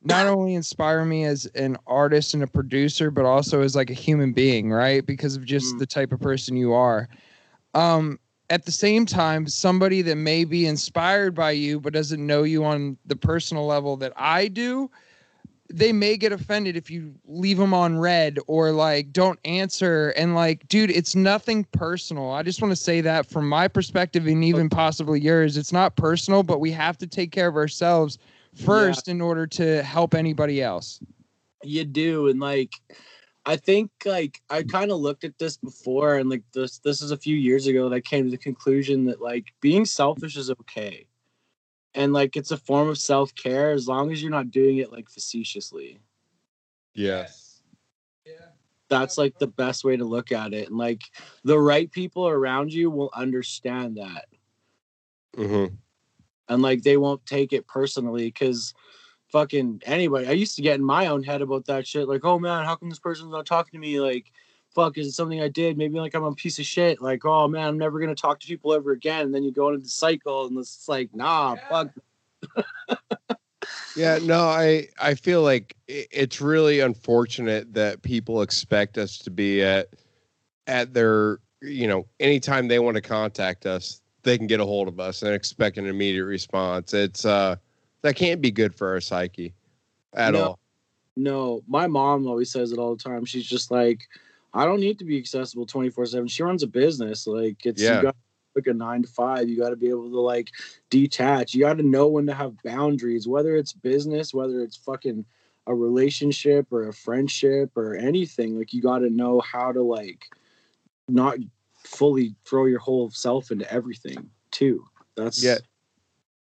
not 0.04 0.28
only 0.28 0.54
inspire 0.54 1.06
me 1.06 1.24
as 1.24 1.46
an 1.56 1.78
artist 1.88 2.34
and 2.36 2.44
a 2.44 2.48
producer, 2.48 3.10
but 3.10 3.26
also 3.26 3.62
as 3.62 3.76
like 3.76 3.90
a 3.90 3.96
human 3.96 4.32
being, 4.32 4.70
right? 4.72 5.04
Because 5.06 5.36
of 5.36 5.46
just 5.46 5.76
Mm. 5.76 5.80
the 5.80 5.86
type 5.88 6.12
of 6.12 6.20
person 6.20 6.56
you 6.56 6.74
are. 6.74 7.08
Um, 7.74 8.20
at 8.50 8.66
the 8.66 8.72
same 8.72 9.06
time, 9.06 9.48
somebody 9.48 10.02
that 10.04 10.16
may 10.16 10.44
be 10.44 10.66
inspired 10.66 11.34
by 11.34 11.52
you 11.52 11.80
but 11.80 11.94
doesn't 11.94 12.26
know 12.26 12.44
you 12.44 12.64
on 12.64 12.98
the 13.06 13.16
personal 13.16 13.66
level 13.66 13.98
that 13.98 14.14
I 14.16 14.48
do, 14.48 14.90
they 15.70 15.92
may 15.92 16.18
get 16.18 16.32
offended 16.32 16.76
if 16.76 16.92
you 16.92 17.16
leave 17.26 17.58
them 17.58 17.74
on 17.74 17.98
read 17.98 18.38
or 18.48 18.72
like 18.72 19.12
don't 19.12 19.40
answer. 19.46 20.10
And 20.10 20.36
like, 20.36 20.68
dude, 20.68 20.92
it's 20.92 21.16
nothing 21.16 21.66
personal. 21.72 22.32
I 22.32 22.44
just 22.44 22.62
want 22.62 22.72
to 22.72 22.76
say 22.76 23.02
that 23.02 23.26
from 23.26 23.48
my 23.48 23.68
perspective 23.68 24.28
and 24.28 24.44
even 24.44 24.70
possibly 24.70 25.20
yours, 25.20 25.58
it's 25.58 25.74
not 25.74 25.96
personal, 25.96 26.44
but 26.44 26.60
we 26.60 26.72
have 26.72 26.98
to 27.00 27.08
take 27.08 27.32
care 27.32 27.48
of 27.48 27.56
ourselves 27.56 28.20
first 28.56 29.08
in 29.08 29.20
order 29.20 29.48
to 29.48 29.82
help 29.82 30.14
anybody 30.14 30.62
else. 30.62 31.00
You 31.64 31.86
do, 31.86 32.28
and 32.28 32.40
like 32.40 32.74
I 33.46 33.58
think 33.58 33.92
like 34.06 34.42
I 34.50 34.64
kind 34.64 34.92
of 34.92 35.00
looked 35.00 35.24
at 35.24 35.38
this 35.38 35.58
before, 35.58 36.18
and 36.18 36.30
like 36.30 36.44
this 36.54 36.80
this 36.80 37.02
is 37.02 37.12
a 37.12 37.18
few 37.18 37.36
years 37.36 37.68
ago 37.68 37.90
that 37.90 37.96
I 37.96 38.00
came 38.02 38.26
to 38.26 38.32
the 38.32 38.38
conclusion 38.38 39.06
that 39.06 39.22
like 39.22 39.48
being 39.60 39.86
selfish 39.86 40.38
is 40.38 40.50
okay, 40.50 41.08
and 41.94 42.14
like 42.14 42.38
it's 42.38 42.52
a 42.52 42.58
form 42.58 42.88
of 42.88 42.98
self 42.98 43.36
care 43.36 43.72
as 43.72 43.88
long 43.88 44.12
as 44.12 44.22
you're 44.22 44.32
not 44.32 44.52
doing 44.52 44.78
it 44.78 44.92
like 44.92 45.10
facetiously. 45.10 46.00
Yes. 46.94 47.62
Yeah. 48.26 48.34
That's 48.90 49.18
like 49.18 49.38
the 49.40 49.48
best 49.48 49.84
way 49.84 49.98
to 49.98 50.06
look 50.06 50.32
at 50.32 50.54
it, 50.54 50.70
and 50.70 50.78
like 50.78 51.02
the 51.44 51.60
right 51.60 51.92
people 51.92 52.28
around 52.28 52.72
you 52.72 52.90
will 52.90 53.12
understand 53.14 53.98
that, 53.98 54.26
Mm-hmm. 55.36 55.76
and 56.48 56.62
like 56.62 56.84
they 56.84 56.96
won't 56.96 57.26
take 57.26 57.52
it 57.52 57.68
personally 57.68 58.28
because 58.28 58.74
fucking 59.34 59.82
anybody. 59.86 60.28
I 60.28 60.32
used 60.32 60.56
to 60.56 60.62
get 60.62 60.76
in 60.76 60.86
my 60.86 61.08
own 61.08 61.24
head 61.24 61.42
about 61.42 61.66
that 61.66 61.88
shit. 61.88 62.08
Like, 62.08 62.24
oh 62.24 62.40
man, 62.40 62.64
how 62.66 62.76
come 62.76 62.90
this 62.90 63.00
person's 63.00 63.32
not 63.32 63.48
talking 63.48 63.72
to 63.72 63.80
me? 63.80 64.00
Like, 64.00 64.32
fuck, 64.74 64.98
is 64.98 65.08
it 65.08 65.14
something 65.14 65.42
I 65.42 65.50
did? 65.50 65.76
Maybe 65.76 66.00
like 66.00 66.14
I'm 66.14 66.24
a 66.24 66.36
piece 66.36 66.60
of 66.60 66.66
shit. 66.66 67.02
Like, 67.02 67.26
oh 67.26 67.48
man, 67.48 67.68
I'm 67.68 67.78
never 67.80 68.00
gonna 68.00 68.16
talk 68.16 68.40
to 68.40 68.48
people 68.48 68.74
ever 68.74 68.92
again. 68.92 69.26
And 69.26 69.36
then 69.36 69.44
you 69.44 69.52
go 69.52 69.70
into 69.70 69.82
the 69.82 69.90
cycle, 69.90 70.46
and 70.46 70.58
it's 70.58 70.88
like, 70.88 71.14
nah, 71.14 71.58
fuck. 71.68 71.90
Yeah, 73.96 74.20
no, 74.22 74.42
I 74.42 74.88
I 75.00 75.16
feel 75.16 75.42
like 75.42 75.76
it's 75.88 76.40
really 76.40 76.80
unfortunate 76.80 77.74
that 77.74 78.02
people 78.02 78.42
expect 78.42 78.98
us 78.98 79.18
to 79.20 79.32
be 79.32 79.64
at 79.64 79.90
at 80.68 80.94
their 80.94 81.40
you 81.62 81.88
know 81.88 82.06
anytime 82.20 82.68
they 82.68 82.80
want 82.80 82.96
to 82.96 83.02
contact 83.02 83.66
us, 83.66 84.02
they 84.24 84.38
can 84.38 84.48
get 84.48 84.60
a 84.60 84.66
hold 84.66 84.88
of 84.88 85.00
us 85.00 85.24
and 85.24 85.34
expect 85.34 85.78
an 85.78 85.88
immediate 85.88 86.26
response. 86.26 86.94
It's 86.94 87.26
uh 87.26 87.56
that 88.04 88.16
can't 88.16 88.42
be 88.42 88.52
good 88.52 88.76
for 88.76 88.90
our 88.90 89.02
psyche 89.02 89.54
at 90.14 90.34
No. 90.34 90.44
all. 90.44 90.60
No, 91.16 91.64
my 91.68 91.88
mom 91.88 92.28
always 92.28 92.52
says 92.52 92.72
it 92.72 92.80
all 92.80 92.96
the 92.96 93.04
time. 93.04 93.24
She's 93.26 93.46
just 93.46 93.70
like, 93.72 94.02
I 94.54 94.66
don't 94.66 94.80
need 94.80 95.00
to 95.00 95.06
be 95.06 95.18
accessible 95.18 95.66
24 95.66 96.08
7. 96.08 96.28
She 96.28 96.44
runs 96.44 96.64
a 96.64 96.68
business. 96.68 97.28
Like, 97.28 97.66
it's 97.66 97.82
Yeah. 97.82 97.98
you 97.98 98.02
got 98.04 98.16
like 98.56 98.68
a 98.68 98.74
nine 98.74 99.04
to 99.04 99.08
five. 99.08 99.48
You 99.50 99.58
got 99.58 99.70
to 99.70 99.76
be 99.76 99.90
able 99.90 100.10
to 100.10 100.20
like 100.20 100.50
detach. 100.90 101.54
You 101.54 101.62
got 101.62 101.78
to 101.78 101.84
know 101.84 102.08
when 102.08 102.26
to 102.28 102.34
have 102.34 102.62
boundaries, 102.64 103.28
whether 103.28 103.56
it's 103.56 103.74
business, 103.74 104.34
whether 104.34 104.62
it's 104.62 104.76
fucking 104.76 105.26
a 105.68 105.74
relationship 105.74 106.72
or 106.72 106.88
a 106.90 106.94
friendship 106.94 107.78
or 107.78 107.96
anything. 107.96 108.58
Like, 108.58 108.74
you 108.74 108.82
got 108.82 109.00
to 109.00 109.10
know 109.10 109.40
how 109.40 109.72
to 109.72 109.82
like 109.82 110.26
not 111.08 111.38
fully 111.76 112.36
throw 112.44 112.66
your 112.66 112.80
whole 112.80 113.10
self 113.12 113.52
into 113.52 113.72
everything, 113.72 114.30
too. 114.52 114.84
That's 115.16 115.44
Yeah. 115.44 115.60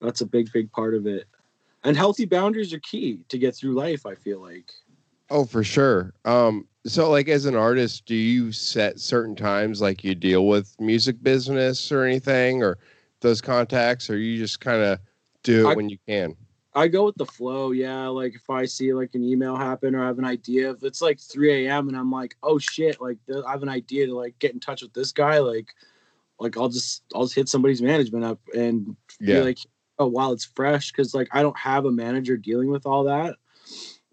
that's 0.00 0.20
a 0.22 0.26
big, 0.26 0.50
big 0.52 0.72
part 0.72 0.94
of 0.94 1.06
it. 1.06 1.26
And 1.84 1.96
healthy 1.96 2.24
boundaries 2.24 2.72
are 2.72 2.78
key 2.80 3.20
to 3.28 3.38
get 3.38 3.54
through 3.54 3.74
life, 3.74 4.06
I 4.06 4.14
feel 4.14 4.40
like. 4.40 4.72
Oh, 5.30 5.44
for 5.44 5.62
sure. 5.64 6.14
Um, 6.24 6.66
so 6.86 7.10
like 7.10 7.28
as 7.28 7.44
an 7.46 7.54
artist, 7.56 8.04
do 8.06 8.14
you 8.14 8.52
set 8.52 9.00
certain 9.00 9.36
times 9.36 9.80
like 9.80 10.02
you 10.04 10.14
deal 10.14 10.46
with 10.46 10.74
music 10.80 11.22
business 11.22 11.90
or 11.92 12.04
anything 12.04 12.62
or 12.62 12.78
those 13.20 13.40
contacts 13.40 14.08
or 14.10 14.18
you 14.18 14.36
just 14.38 14.60
kind 14.60 14.82
of 14.82 14.98
do 15.42 15.66
it 15.66 15.72
I- 15.72 15.74
when 15.76 15.88
you 15.88 15.98
can? 16.08 16.36
I 16.76 16.88
go 16.88 17.04
with 17.04 17.14
the 17.14 17.24
flow. 17.26 17.70
Yeah. 17.70 18.08
Like 18.08 18.34
if 18.34 18.50
I 18.50 18.64
see 18.64 18.92
like 18.92 19.14
an 19.14 19.22
email 19.22 19.54
happen 19.54 19.94
or 19.94 20.02
I 20.02 20.08
have 20.08 20.18
an 20.18 20.24
idea, 20.24 20.72
if 20.72 20.82
it's 20.82 21.00
like 21.00 21.20
3 21.20 21.66
a.m. 21.66 21.86
and 21.86 21.96
I'm 21.96 22.10
like, 22.10 22.36
oh 22.42 22.58
shit, 22.58 23.00
like 23.00 23.18
I 23.46 23.52
have 23.52 23.62
an 23.62 23.68
idea 23.68 24.06
to 24.06 24.14
like 24.16 24.36
get 24.40 24.54
in 24.54 24.58
touch 24.60 24.82
with 24.82 24.92
this 24.92 25.12
guy, 25.12 25.38
like, 25.38 25.68
like 26.40 26.56
I'll 26.56 26.68
just 26.68 27.04
I'll 27.14 27.22
just 27.22 27.36
hit 27.36 27.48
somebody's 27.48 27.80
management 27.80 28.24
up 28.24 28.40
and 28.56 28.96
Yeah. 29.20 29.36
be 29.36 29.42
like, 29.42 29.58
oh 29.98 30.06
while 30.06 30.32
it's 30.32 30.44
fresh, 30.44 30.92
because 30.92 31.14
like 31.14 31.28
I 31.32 31.42
don't 31.42 31.58
have 31.58 31.84
a 31.84 31.92
manager 31.92 32.36
dealing 32.36 32.70
with 32.70 32.86
all 32.86 33.04
that. 33.04 33.36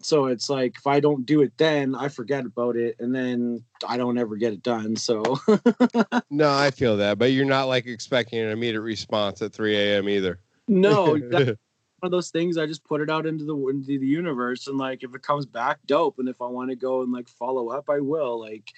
So 0.00 0.26
it's 0.26 0.50
like 0.50 0.76
if 0.78 0.86
I 0.86 1.00
don't 1.00 1.24
do 1.24 1.42
it 1.42 1.52
then, 1.58 1.94
I 1.94 2.08
forget 2.08 2.44
about 2.44 2.76
it 2.76 2.96
and 2.98 3.14
then 3.14 3.64
I 3.86 3.96
don't 3.96 4.18
ever 4.18 4.36
get 4.36 4.52
it 4.52 4.62
done. 4.62 4.96
So 4.96 5.38
No, 6.30 6.50
I 6.50 6.70
feel 6.70 6.96
that, 6.96 7.18
but 7.18 7.32
you're 7.32 7.44
not 7.44 7.68
like 7.68 7.86
expecting 7.86 8.40
an 8.40 8.48
immediate 8.50 8.80
response 8.80 9.42
at 9.42 9.52
3 9.52 9.76
a.m. 9.76 10.08
either. 10.08 10.40
no, 10.66 11.18
that's 11.30 11.46
one 11.46 11.56
of 12.02 12.10
those 12.10 12.30
things 12.30 12.58
I 12.58 12.66
just 12.66 12.84
put 12.84 13.00
it 13.00 13.10
out 13.10 13.26
into 13.26 13.44
the 13.44 13.56
into 13.68 13.98
the 13.98 14.06
universe 14.06 14.66
and 14.66 14.76
like 14.76 15.04
if 15.04 15.14
it 15.14 15.22
comes 15.22 15.46
back, 15.46 15.78
dope. 15.86 16.18
And 16.18 16.28
if 16.28 16.42
I 16.42 16.46
want 16.46 16.70
to 16.70 16.76
go 16.76 17.02
and 17.02 17.12
like 17.12 17.28
follow 17.28 17.68
up, 17.68 17.88
I 17.88 18.00
will. 18.00 18.40
Like 18.40 18.72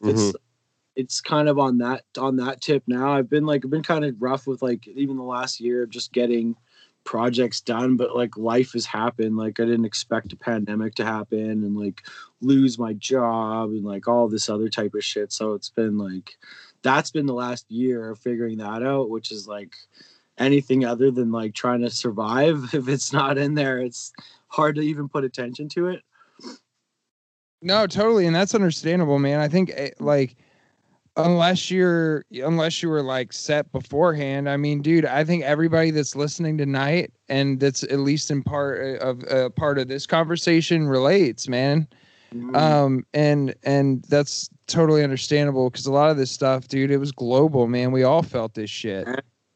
it's 0.00 0.32
Mhm. 0.32 0.34
It's 0.98 1.20
kind 1.20 1.48
of 1.48 1.60
on 1.60 1.78
that 1.78 2.02
on 2.18 2.36
that 2.36 2.60
tip 2.60 2.82
now. 2.88 3.12
I've 3.12 3.30
been 3.30 3.46
like 3.46 3.64
I've 3.64 3.70
been 3.70 3.84
kind 3.84 4.04
of 4.04 4.20
rough 4.20 4.48
with 4.48 4.62
like 4.62 4.86
even 4.88 5.16
the 5.16 5.22
last 5.22 5.60
year 5.60 5.84
of 5.84 5.90
just 5.90 6.12
getting 6.12 6.56
projects 7.04 7.60
done, 7.60 7.96
but 7.96 8.16
like 8.16 8.36
life 8.36 8.72
has 8.72 8.84
happened. 8.84 9.36
Like 9.36 9.60
I 9.60 9.64
didn't 9.64 9.84
expect 9.84 10.32
a 10.32 10.36
pandemic 10.36 10.96
to 10.96 11.04
happen 11.04 11.38
and 11.38 11.76
like 11.76 12.02
lose 12.40 12.80
my 12.80 12.94
job 12.94 13.70
and 13.70 13.84
like 13.84 14.08
all 14.08 14.28
this 14.28 14.48
other 14.48 14.68
type 14.68 14.92
of 14.94 15.04
shit. 15.04 15.32
So 15.32 15.54
it's 15.54 15.70
been 15.70 15.98
like 15.98 16.32
that's 16.82 17.12
been 17.12 17.26
the 17.26 17.32
last 17.32 17.70
year 17.70 18.10
of 18.10 18.18
figuring 18.18 18.58
that 18.58 18.82
out, 18.82 19.08
which 19.08 19.30
is 19.30 19.46
like 19.46 19.76
anything 20.36 20.84
other 20.84 21.12
than 21.12 21.30
like 21.30 21.54
trying 21.54 21.82
to 21.82 21.90
survive. 21.90 22.70
If 22.74 22.88
it's 22.88 23.12
not 23.12 23.38
in 23.38 23.54
there, 23.54 23.78
it's 23.78 24.12
hard 24.48 24.74
to 24.74 24.82
even 24.82 25.08
put 25.08 25.22
attention 25.22 25.68
to 25.70 25.86
it. 25.86 26.02
No, 27.62 27.86
totally, 27.86 28.26
and 28.26 28.34
that's 28.34 28.56
understandable, 28.56 29.20
man. 29.20 29.38
I 29.38 29.46
think 29.46 29.70
eh, 29.74 29.90
like 30.00 30.36
unless 31.18 31.70
you're 31.70 32.24
unless 32.32 32.82
you 32.82 32.88
were 32.88 33.02
like 33.02 33.32
set 33.32 33.70
beforehand. 33.72 34.48
I 34.48 34.56
mean, 34.56 34.82
dude, 34.82 35.04
I 35.04 35.24
think 35.24 35.44
everybody 35.44 35.90
that's 35.90 36.16
listening 36.16 36.58
tonight 36.58 37.12
and 37.28 37.60
that's 37.60 37.82
at 37.84 37.98
least 37.98 38.30
in 38.30 38.42
part 38.42 38.80
eh, 38.80 38.96
of 38.98 39.24
uh, 39.24 39.50
part 39.50 39.78
of 39.78 39.88
this 39.88 40.06
conversation 40.06 40.88
relates, 40.88 41.48
man. 41.48 41.88
Mm-hmm. 42.34 42.56
Um, 42.56 43.06
and 43.14 43.54
and 43.62 44.04
that's 44.04 44.50
totally 44.66 45.02
understandable 45.02 45.70
because 45.70 45.86
a 45.86 45.92
lot 45.92 46.10
of 46.10 46.16
this 46.16 46.30
stuff, 46.30 46.68
dude, 46.68 46.90
it 46.90 46.98
was 46.98 47.12
global, 47.12 47.66
man. 47.66 47.92
We 47.92 48.02
all 48.02 48.22
felt 48.22 48.54
this 48.54 48.70
shit. 48.70 49.06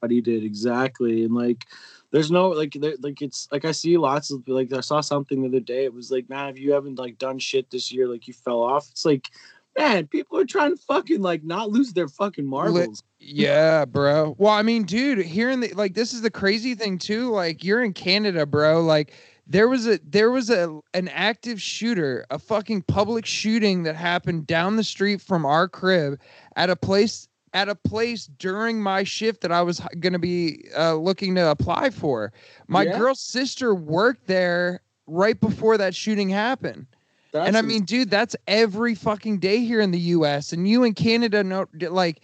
what 0.02 0.10
he 0.10 0.20
did 0.20 0.42
exactly 0.42 1.24
and 1.24 1.32
like 1.32 1.64
there's 2.10 2.30
no 2.30 2.48
like 2.48 2.72
there, 2.72 2.94
like 3.02 3.22
it's 3.22 3.46
like 3.52 3.64
i 3.64 3.70
see 3.70 3.96
lots 3.96 4.32
of 4.32 4.42
like 4.48 4.72
i 4.72 4.80
saw 4.80 5.00
something 5.00 5.42
the 5.42 5.48
other 5.48 5.60
day 5.60 5.84
it 5.84 5.94
was 5.94 6.10
like 6.10 6.28
man 6.28 6.48
if 6.48 6.58
you 6.58 6.72
haven't 6.72 6.98
like 6.98 7.16
done 7.18 7.38
shit 7.38 7.70
this 7.70 7.92
year 7.92 8.08
like 8.08 8.26
you 8.26 8.34
fell 8.34 8.62
off 8.62 8.88
it's 8.90 9.04
like 9.04 9.30
man 9.78 10.06
people 10.06 10.38
are 10.38 10.44
trying 10.44 10.76
to 10.76 10.82
fucking 10.82 11.20
like 11.22 11.42
not 11.44 11.70
lose 11.70 11.92
their 11.92 12.08
fucking 12.08 12.46
marbles 12.46 13.02
Yeah, 13.18 13.84
bro. 13.84 14.34
Well, 14.38 14.52
I 14.52 14.62
mean, 14.62 14.82
dude, 14.82 15.18
here 15.24 15.48
in 15.50 15.60
the 15.60 15.72
like 15.74 15.94
this 15.94 16.12
is 16.12 16.22
the 16.22 16.30
crazy 16.30 16.74
thing 16.74 16.98
too. 16.98 17.30
Like 17.30 17.62
you're 17.62 17.82
in 17.82 17.92
Canada, 17.92 18.46
bro. 18.46 18.82
Like 18.82 19.12
there 19.46 19.68
was 19.68 19.86
a 19.86 19.98
there 20.04 20.30
was 20.30 20.50
a 20.50 20.80
an 20.92 21.08
active 21.08 21.62
shooter, 21.62 22.26
a 22.30 22.38
fucking 22.38 22.82
public 22.82 23.24
shooting 23.24 23.84
that 23.84 23.94
happened 23.94 24.46
down 24.46 24.76
the 24.76 24.82
street 24.84 25.20
from 25.20 25.46
our 25.46 25.68
crib 25.68 26.20
at 26.56 26.68
a 26.68 26.76
place 26.76 27.28
at 27.54 27.68
a 27.68 27.74
place 27.74 28.26
during 28.38 28.82
my 28.82 29.04
shift 29.04 29.42
that 29.42 29.52
I 29.52 29.62
was 29.62 29.80
going 30.00 30.14
to 30.14 30.18
be 30.18 30.64
uh, 30.76 30.94
looking 30.96 31.34
to 31.36 31.50
apply 31.50 31.90
for. 31.90 32.32
My 32.66 32.84
Yeah. 32.84 32.98
girl's 32.98 33.20
sister 33.20 33.74
worked 33.74 34.26
there 34.26 34.80
right 35.06 35.38
before 35.38 35.76
that 35.78 35.94
shooting 35.94 36.28
happened 36.30 36.86
That's 37.33 37.49
and 37.49 37.57
I 37.57 37.62
mean, 37.62 37.85
dude, 37.85 38.11
that's 38.11 38.37
every 38.47 38.95
fucking 38.95 39.39
day 39.39 39.64
here 39.64 39.80
in 39.80 39.91
the 39.91 39.99
U.S. 39.99 40.53
And 40.53 40.68
you 40.68 40.85
in 40.85 40.93
Canada 40.95 41.43
know, 41.43 41.66
like, 41.72 42.22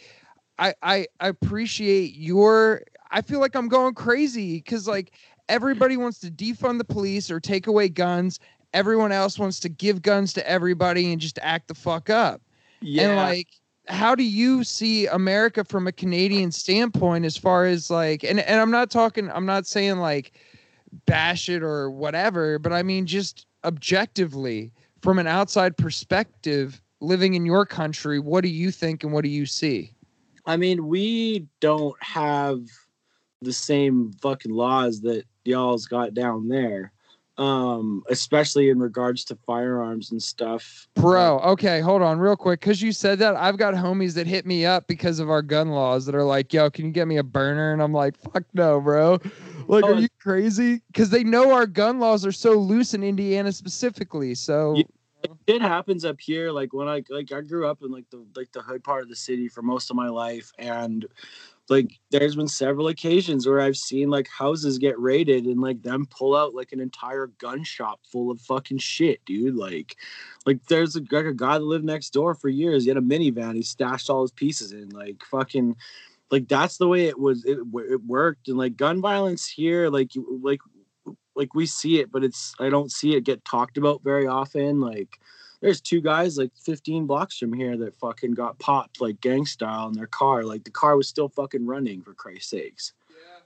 I 0.59 0.75
I, 0.83 1.07
I 1.21 1.29
appreciate 1.29 2.15
your. 2.15 2.83
I 3.11 3.23
feel 3.23 3.41
like 3.41 3.57
I'm 3.57 3.69
going 3.69 3.95
crazy 3.95 4.57
because 4.57 4.87
like 4.87 5.13
everybody 5.49 5.97
wants 5.97 6.19
to 6.21 6.31
defund 6.31 6.79
the 6.79 6.85
police 6.85 7.31
or 7.31 7.41
take 7.41 7.67
away 7.67 7.89
guns. 7.89 8.39
Everyone 8.75 9.13
else 9.13 9.39
wants 9.39 9.61
to 9.61 9.69
give 9.71 10.03
guns 10.03 10.35
to 10.35 10.47
everybody 10.49 11.11
and 11.11 11.21
just 11.21 11.39
act 11.41 11.69
the 11.69 11.75
fuck 11.75 12.11
up. 12.11 12.43
yeah 12.83 13.09
And 13.09 13.17
like, 13.17 13.49
how 13.87 14.15
do 14.15 14.23
you 14.23 14.63
see 14.63 15.07
America 15.07 15.65
from 15.65 15.87
a 15.87 15.93
Canadian 15.93 16.53
standpoint 16.53 17.25
as 17.25 17.37
far 17.37 17.65
as 17.65 17.91
like, 17.91 18.25
and, 18.25 18.41
and 18.41 18.61
I'm 18.61 18.71
not 18.71 18.91
talking, 18.91 19.31
I'm 19.31 19.47
not 19.47 19.67
saying 19.67 19.99
like 19.99 20.33
bash 21.07 21.49
it 21.49 21.63
or 21.63 21.91
whatever, 21.91 22.59
but 22.59 22.73
I 22.75 22.83
mean, 22.83 23.07
just 23.07 23.47
objectively 23.65 24.71
from 25.03 25.19
an 25.19 25.27
outside 25.27 25.77
perspective, 25.77 26.81
living 27.01 27.35
in 27.35 27.47
your 27.47 27.65
country, 27.65 28.19
what 28.19 28.43
do 28.43 28.49
you 28.49 28.71
think 28.71 29.05
and 29.05 29.13
what 29.13 29.23
do 29.23 29.31
you 29.31 29.47
see? 29.47 29.93
i 30.47 30.57
mean 30.57 30.87
we 30.87 31.47
don't 31.61 31.95
have 32.03 32.61
the 33.43 33.53
same 33.53 34.13
fucking 34.23 34.51
laws 34.51 35.03
that 35.03 35.25
y'all's 35.45 35.87
got 35.87 36.15
down 36.15 36.49
there 36.49 36.91
um, 37.39 38.03
especially 38.09 38.69
in 38.69 38.81
regards 38.81 39.25
to 39.25 39.37
firearms 39.47 40.11
and 40.11 40.23
stuff. 40.23 40.89
Bro, 40.97 41.39
okay, 41.41 41.81
hold 41.81 42.03
on 42.03 42.19
real 42.19 42.37
quick. 42.37 42.61
Cause 42.61 42.83
you 42.83 42.93
said 42.93 43.21
that, 43.21 43.37
I've 43.37 43.57
got 43.57 43.75
homies 43.75 44.15
that 44.15 44.27
hit 44.27 44.45
me 44.45 44.67
up 44.67 44.89
because 44.89 45.21
of 45.21 45.31
our 45.31 45.43
gun 45.43 45.69
laws 45.69 46.05
that 46.07 46.15
are 46.15 46.25
like, 46.25 46.53
yo, 46.53 46.69
can 46.69 46.87
you 46.87 46.91
get 46.91 47.07
me 47.07 47.17
a 47.19 47.23
burner? 47.23 47.73
And 47.73 47.81
I'm 47.81 47.93
like, 47.93 48.17
fuck 48.17 48.43
no, 48.55 48.81
bro. 48.81 49.19
Like, 49.69 49.85
Oh, 49.85 49.95
are 49.95 50.01
you 50.01 50.09
crazy? 50.21 50.83
Because 50.89 51.11
they 51.11 51.23
know 51.23 51.53
our 51.53 51.67
gun 51.67 52.01
laws 52.01 52.27
are 52.27 52.33
so 52.33 52.55
loose 52.55 52.95
in 52.95 53.05
Indiana 53.05 53.53
specifically. 53.53 54.35
So 54.35 54.77
Yeah. 54.77 54.83
it 55.47 55.63
happens 55.63 56.05
up 56.05 56.21
here 56.21 56.53
like 56.53 56.73
when 56.73 56.87
i 56.89 57.03
like 57.11 57.33
i 57.33 57.41
grew 57.41 57.67
up 57.67 57.83
in 57.83 57.91
like 57.91 58.09
the 58.11 58.25
like 58.37 58.53
the 58.53 58.63
hood 58.63 58.85
part 58.85 59.03
of 59.03 59.09
the 59.09 59.17
city 59.17 59.49
for 59.49 59.63
most 59.63 59.91
of 59.91 59.97
my 59.97 60.09
life 60.09 60.53
and 60.59 61.07
like 61.69 61.99
there's 62.11 62.37
been 62.37 62.49
several 62.49 62.89
occasions 62.89 63.47
where 63.47 63.61
i've 63.61 63.77
seen 63.77 64.11
like 64.11 64.29
houses 64.29 64.79
get 64.79 64.99
raided 64.99 65.45
and 65.45 65.61
like 65.61 65.83
them 65.83 66.07
pull 66.11 66.37
out 66.37 66.55
like 66.55 66.73
an 66.73 66.81
entire 66.81 67.29
gun 67.39 67.63
shop 67.65 68.01
full 68.11 68.31
of 68.31 68.41
fucking 68.41 68.79
shit 68.79 69.25
dude 69.25 69.55
like 69.55 69.97
like 70.47 70.65
there's 70.67 70.97
a, 70.97 71.01
like 71.11 71.27
a 71.27 71.35
guy 71.35 71.59
that 71.59 71.65
lived 71.65 71.85
next 71.85 72.11
door 72.11 72.35
for 72.35 72.49
years 72.49 72.85
he 72.85 72.89
had 72.89 72.97
a 72.97 73.01
minivan 73.01 73.55
he 73.55 73.63
stashed 73.63 74.11
all 74.11 74.23
his 74.23 74.33
pieces 74.33 74.73
in 74.73 74.89
like 74.91 75.23
fucking 75.31 75.77
like 76.31 76.47
that's 76.49 76.77
the 76.79 76.89
way 76.89 77.07
it 77.07 77.19
was 77.19 77.45
it, 77.45 77.59
it 77.59 78.05
worked 78.07 78.49
and 78.49 78.59
like 78.59 78.77
gun 78.77 79.01
violence 79.01 79.47
here 79.47 79.89
like 79.89 80.11
like 80.43 80.61
like 81.39 81.55
we 81.55 81.65
see 81.65 82.01
it, 82.01 82.11
but 82.11 82.25
it's 82.25 82.53
I 82.59 82.69
don't 82.69 82.93
see 82.93 83.15
it 83.15 83.25
get 83.25 83.45
talked 83.45 83.79
about 83.79 84.03
very 84.03 84.27
often. 84.27 84.81
Like 84.81 85.19
there's 85.61 85.81
two 85.81 86.01
guys 86.01 86.39
like 86.39 86.53
15 86.65 87.07
blocks 87.07 87.37
from 87.39 87.53
here 87.53 87.77
that 87.79 87.97
fucking 87.99 88.33
got 88.35 88.59
popped 88.59 89.01
like 89.01 89.21
gang 89.21 89.45
style 89.47 89.89
in 89.89 89.95
their 89.95 90.07
car. 90.07 90.45
Like 90.45 90.65
the 90.65 90.71
car 90.71 90.97
was 90.97 91.09
still 91.09 91.29
fucking 91.29 91.67
running 91.67 92.03
for 92.03 92.15
Christ's 92.15 92.51
sakes. 92.51 92.93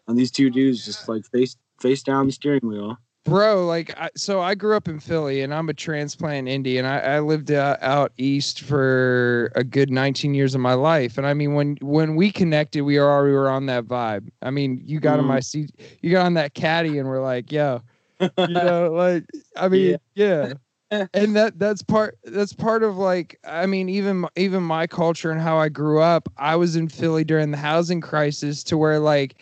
And 0.09 0.19
these 0.19 0.31
two 0.31 0.51
dudes 0.51 0.85
just 0.85 1.09
like 1.09 1.25
face 1.27 1.57
face 1.81 2.03
down 2.03 2.27
the 2.27 2.33
steering 2.33 2.61
wheel. 2.63 2.97
bro 3.25 3.67
like 3.67 3.97
I, 3.99 4.11
so 4.17 4.41
i 4.41 4.55
grew 4.55 4.77
up 4.77 4.89
in 4.89 4.99
philly 5.01 5.41
and 5.43 5.53
i'm 5.55 5.69
a 5.69 5.75
transplant 5.75 6.49
indian 6.49 6.85
i, 6.85 6.99
I 7.17 7.21
lived 7.21 7.51
uh, 7.53 7.77
out 7.81 8.13
east 8.19 8.61
for 8.63 9.51
a 9.57 9.63
good 9.65 9.91
19 9.91 10.35
years 10.35 10.55
of 10.55 10.61
my 10.61 10.75
life 10.75 11.19
and 11.19 11.27
i 11.27 11.35
mean 11.35 11.55
when 11.55 11.77
when 11.81 12.15
we 12.17 12.31
connected 12.31 12.83
we 12.83 12.99
already 13.01 13.33
were 13.33 13.49
on 13.49 13.67
that 13.67 13.85
vibe 13.85 14.29
i 14.43 14.51
mean 14.51 14.81
you 14.85 15.01
got 15.01 15.19
on 15.19 15.25
Mhm. 15.25 15.29
my 15.29 15.41
seat 15.41 15.71
you 16.03 16.11
got 16.11 16.27
on 16.27 16.35
that 16.35 16.55
caddy 16.55 16.99
and 16.99 17.09
we're 17.09 17.23
like 17.23 17.51
yo 17.51 17.81
you 18.21 18.29
know 18.49 18.93
like 18.93 19.25
i 19.57 19.69
mean 19.69 19.97
yeah, 20.15 20.53
and 21.15 21.35
that 21.35 21.59
that's 21.59 21.83
part 21.83 22.19
that's 22.25 22.53
part 22.53 22.83
of 22.83 22.99
like 22.99 23.39
i 23.47 23.65
mean 23.65 23.89
even 23.89 24.27
even 24.37 24.63
my 24.63 24.87
culture 24.87 25.31
and 25.31 25.41
how 25.41 25.57
i 25.57 25.69
grew 25.69 26.01
up 26.01 26.29
i 26.37 26.55
was 26.55 26.77
in 26.77 26.89
philly 26.89 27.25
during 27.25 27.51
the 27.51 27.57
housing 27.57 28.01
crisis 28.01 28.63
to 28.63 28.77
where 28.77 28.99
like 28.99 29.37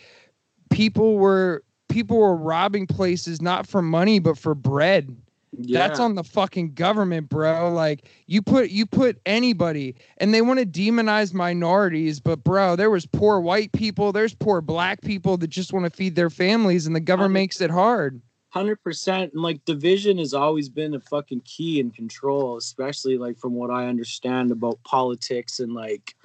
people 0.69 1.17
were 1.17 1.63
people 1.89 2.17
were 2.17 2.35
robbing 2.35 2.87
places 2.87 3.41
not 3.41 3.67
for 3.67 3.81
money 3.81 4.17
but 4.19 4.37
for 4.37 4.55
bread. 4.55 5.15
Yeah. 5.53 5.85
that's 5.85 5.99
on 5.99 6.15
the 6.15 6.23
fucking 6.23 6.75
government 6.75 7.27
bro. 7.27 7.73
Like 7.73 8.07
you 8.25 8.41
put 8.41 8.69
you 8.69 8.85
put 8.85 9.19
anybody 9.25 9.95
and 10.17 10.33
they 10.33 10.41
want 10.41 10.61
to 10.61 10.65
demonize 10.65 11.33
minorities 11.33 12.21
but 12.21 12.41
bro 12.45 12.77
there 12.77 12.89
was 12.89 13.05
poor 13.05 13.41
white 13.41 13.73
people 13.73 14.13
there's 14.13 14.33
poor 14.33 14.61
black 14.61 15.01
people 15.01 15.35
that 15.35 15.49
just 15.49 15.73
want 15.73 15.83
to 15.83 15.89
feed 15.89 16.15
their 16.15 16.29
families 16.29 16.87
and 16.87 16.95
the 16.95 17.01
government 17.01 17.33
makes 17.33 17.59
it 17.59 17.69
hard 17.69 18.21
Hundred 18.51 18.83
percent, 18.83 19.31
and 19.31 19.41
like 19.41 19.63
division 19.63 20.17
has 20.17 20.33
always 20.33 20.67
been 20.67 20.93
a 20.93 20.99
fucking 20.99 21.41
key 21.45 21.79
in 21.79 21.89
control, 21.89 22.57
especially 22.57 23.17
like 23.17 23.37
from 23.37 23.53
what 23.53 23.71
I 23.71 23.87
understand 23.87 24.51
about 24.51 24.83
politics 24.83 25.61
and 25.61 25.73
like 25.73 26.15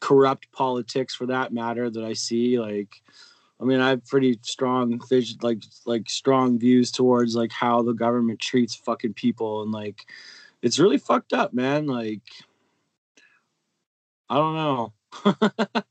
corrupt 0.00 0.50
politics 0.50 1.14
for 1.14 1.26
that 1.26 1.52
matter 1.52 1.88
that 1.88 2.02
I 2.02 2.14
see. 2.14 2.58
Like, 2.58 3.00
I 3.60 3.64
mean, 3.64 3.80
I 3.80 3.90
have 3.90 4.04
pretty 4.06 4.40
strong 4.42 5.00
vision, 5.08 5.38
like 5.40 5.62
like 5.86 6.10
strong 6.10 6.58
views 6.58 6.90
towards 6.90 7.36
like 7.36 7.52
how 7.52 7.82
the 7.82 7.92
government 7.92 8.40
treats 8.40 8.74
fucking 8.74 9.14
people, 9.14 9.62
and 9.62 9.70
like 9.70 10.00
it's 10.62 10.80
really 10.80 10.98
fucked 10.98 11.32
up, 11.32 11.54
man. 11.54 11.86
Like, 11.86 12.22
I 14.28 14.36
don't 14.36 14.54
know. 14.54 14.92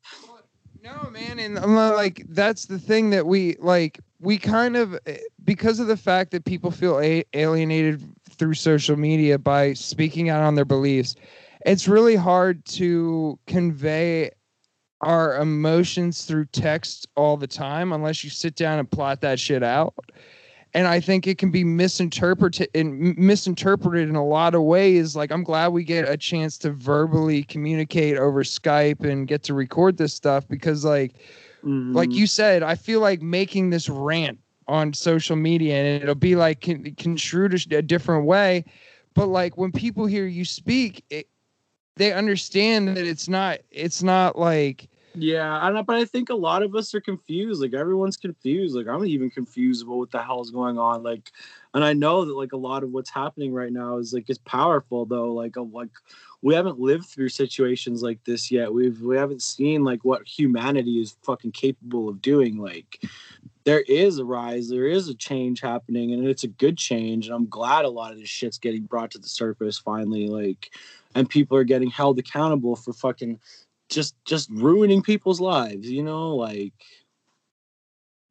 No, 0.83 1.09
man, 1.09 1.39
and 1.39 1.57
uh, 1.57 1.93
like 1.95 2.23
that's 2.29 2.65
the 2.65 2.79
thing 2.79 3.09
that 3.09 3.25
we 3.25 3.57
like. 3.59 3.99
We 4.19 4.37
kind 4.37 4.75
of 4.75 4.97
eh, 5.05 5.17
because 5.43 5.79
of 5.79 5.87
the 5.87 5.97
fact 5.97 6.31
that 6.31 6.45
people 6.45 6.71
feel 6.71 6.99
a- 6.99 7.25
alienated 7.33 8.03
through 8.31 8.55
social 8.55 8.97
media 8.97 9.37
by 9.37 9.73
speaking 9.73 10.29
out 10.29 10.43
on 10.43 10.55
their 10.55 10.65
beliefs. 10.65 11.15
It's 11.65 11.87
really 11.87 12.15
hard 12.15 12.63
to 12.65 13.37
convey 13.47 14.31
our 15.01 15.37
emotions 15.37 16.25
through 16.25 16.45
text 16.45 17.07
all 17.15 17.37
the 17.37 17.47
time 17.47 17.91
unless 17.93 18.23
you 18.23 18.29
sit 18.29 18.55
down 18.55 18.79
and 18.79 18.89
plot 18.89 19.21
that 19.21 19.39
shit 19.39 19.63
out. 19.63 19.93
And 20.73 20.87
I 20.87 20.99
think 20.99 21.27
it 21.27 21.37
can 21.37 21.49
be 21.49 21.63
misinterpreted 21.63 22.69
and 22.75 23.17
misinterpreted 23.17 24.09
in 24.09 24.15
a 24.15 24.25
lot 24.25 24.53
of 24.53 24.63
ways. 24.63 25.15
Like 25.15 25.31
I'm 25.31 25.43
glad 25.43 25.69
we 25.69 25.83
get 25.83 26.09
a 26.09 26.17
chance 26.17 26.57
to 26.59 26.71
verbally 26.71 27.43
communicate 27.43 28.17
over 28.17 28.43
Skype 28.43 29.03
and 29.03 29.27
get 29.27 29.43
to 29.43 29.53
record 29.53 29.97
this 29.97 30.13
stuff 30.13 30.47
because 30.47 30.83
like 30.83 31.15
like 31.93 32.15
Mhm. 32.15 32.15
you 32.15 32.27
said, 32.27 32.63
I 32.63 32.75
feel 32.75 32.99
like 32.99 33.21
making 33.21 33.69
this 33.69 33.89
rant 33.89 34.39
on 34.67 34.93
social 34.93 35.35
media 35.35 35.75
and 35.75 36.03
it'll 36.03 36.15
be 36.15 36.35
like 36.35 36.61
con- 36.61 36.93
construed 36.97 37.53
a 37.53 37.77
a 37.77 37.81
different 37.81 38.25
way. 38.25 38.65
But 39.13 39.27
like 39.27 39.57
when 39.57 39.71
people 39.71 40.05
hear 40.05 40.25
you 40.25 40.45
speak, 40.45 41.03
it, 41.09 41.27
they 41.95 42.13
understand 42.13 42.89
that 42.89 43.05
it's 43.05 43.27
not 43.27 43.59
it's 43.71 44.03
not 44.03 44.37
like 44.37 44.89
Yeah, 45.15 45.81
but 45.87 45.95
I 45.95 46.05
think 46.05 46.29
a 46.29 46.35
lot 46.35 46.61
of 46.61 46.75
us 46.75 46.93
are 46.93 47.01
confused. 47.01 47.61
Like 47.61 47.73
everyone's 47.73 48.17
confused. 48.17 48.75
Like 48.75 48.87
I'm 48.87 49.03
even 49.05 49.31
confused 49.31 49.83
about 49.83 49.97
what 49.97 50.11
the 50.11 50.21
hell's 50.21 50.51
going 50.51 50.77
on. 50.77 51.01
Like, 51.01 51.31
and 51.73 51.83
I 51.83 51.93
know 51.93 52.25
that 52.25 52.35
like 52.35 52.53
a 52.53 52.57
lot 52.57 52.83
of 52.83 52.91
what's 52.91 53.09
happening 53.09 53.51
right 53.51 53.71
now 53.71 53.97
is 53.97 54.13
like 54.13 54.29
it's 54.29 54.37
powerful 54.39 55.05
though. 55.05 55.33
Like, 55.33 55.55
a, 55.55 55.61
like 55.61 55.89
we 56.41 56.53
haven't 56.53 56.79
lived 56.79 57.05
through 57.05 57.29
situations 57.29 58.03
like 58.03 58.23
this 58.23 58.51
yet. 58.51 58.73
We've 58.73 59.01
we 59.01 59.17
haven't 59.17 59.41
seen 59.41 59.83
like 59.83 60.05
what 60.05 60.27
humanity 60.27 61.01
is 61.01 61.17
fucking 61.23 61.51
capable 61.51 62.09
of 62.09 62.21
doing. 62.21 62.57
Like, 62.57 63.03
there 63.63 63.81
is 63.81 64.19
a 64.19 64.25
rise, 64.25 64.69
there 64.69 64.85
is 64.85 65.09
a 65.09 65.15
change 65.15 65.61
happening, 65.61 66.13
and 66.13 66.27
it's 66.27 66.43
a 66.43 66.47
good 66.49 66.77
change. 66.77 67.27
And 67.27 67.35
I'm 67.35 67.49
glad 67.49 67.85
a 67.85 67.89
lot 67.89 68.11
of 68.11 68.19
this 68.19 68.29
shit's 68.29 68.59
getting 68.59 68.83
brought 68.83 69.11
to 69.11 69.19
the 69.19 69.27
surface 69.27 69.77
finally. 69.77 70.27
Like, 70.27 70.71
and 71.15 71.29
people 71.29 71.57
are 71.57 71.63
getting 71.63 71.89
held 71.89 72.19
accountable 72.19 72.75
for 72.75 72.93
fucking 72.93 73.39
just 73.89 74.15
just 74.25 74.49
ruining 74.51 75.01
people's 75.01 75.39
lives 75.39 75.89
you 75.89 76.03
know 76.03 76.35
like 76.35 76.73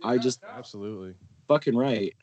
i 0.04 0.18
just 0.18 0.42
Absolutely. 0.44 1.14
fucking 1.48 1.76
right 1.76 2.14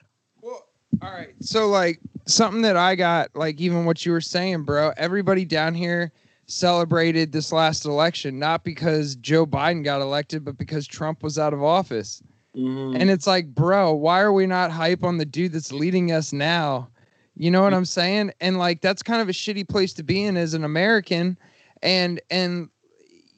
all 1.01 1.11
right. 1.11 1.33
So 1.39 1.67
like 1.67 1.99
something 2.25 2.61
that 2.61 2.77
I 2.77 2.95
got, 2.95 3.29
like 3.35 3.59
even 3.59 3.85
what 3.85 4.05
you 4.05 4.11
were 4.11 4.21
saying, 4.21 4.63
bro. 4.63 4.93
Everybody 4.97 5.45
down 5.45 5.73
here 5.73 6.11
celebrated 6.45 7.31
this 7.31 7.51
last 7.51 7.85
election 7.85 8.37
not 8.37 8.63
because 8.63 9.15
Joe 9.15 9.45
Biden 9.45 9.83
got 9.83 10.01
elected, 10.01 10.43
but 10.43 10.57
because 10.57 10.85
Trump 10.85 11.23
was 11.23 11.39
out 11.39 11.53
of 11.53 11.63
office. 11.63 12.21
Mhm. 12.55 12.99
And 12.99 13.09
it's 13.09 13.25
like, 13.25 13.47
bro, 13.47 13.93
why 13.93 14.21
are 14.21 14.33
we 14.33 14.45
not 14.45 14.71
hype 14.71 15.03
on 15.03 15.17
the 15.17 15.25
dude 15.25 15.53
that's 15.53 15.71
leading 15.71 16.11
us 16.11 16.33
now? 16.33 16.89
You 17.35 17.49
know 17.49 17.63
what 17.63 17.73
I'm 17.73 17.85
saying? 17.85 18.31
And 18.41 18.59
like 18.59 18.81
that's 18.81 19.01
kind 19.01 19.21
of 19.21 19.29
a 19.29 19.33
shitty 19.33 19.67
place 19.67 19.93
to 19.93 20.03
be 20.03 20.23
in 20.23 20.37
as 20.37 20.53
an 20.53 20.63
American. 20.63 21.37
And 21.81 22.21
and 22.29 22.69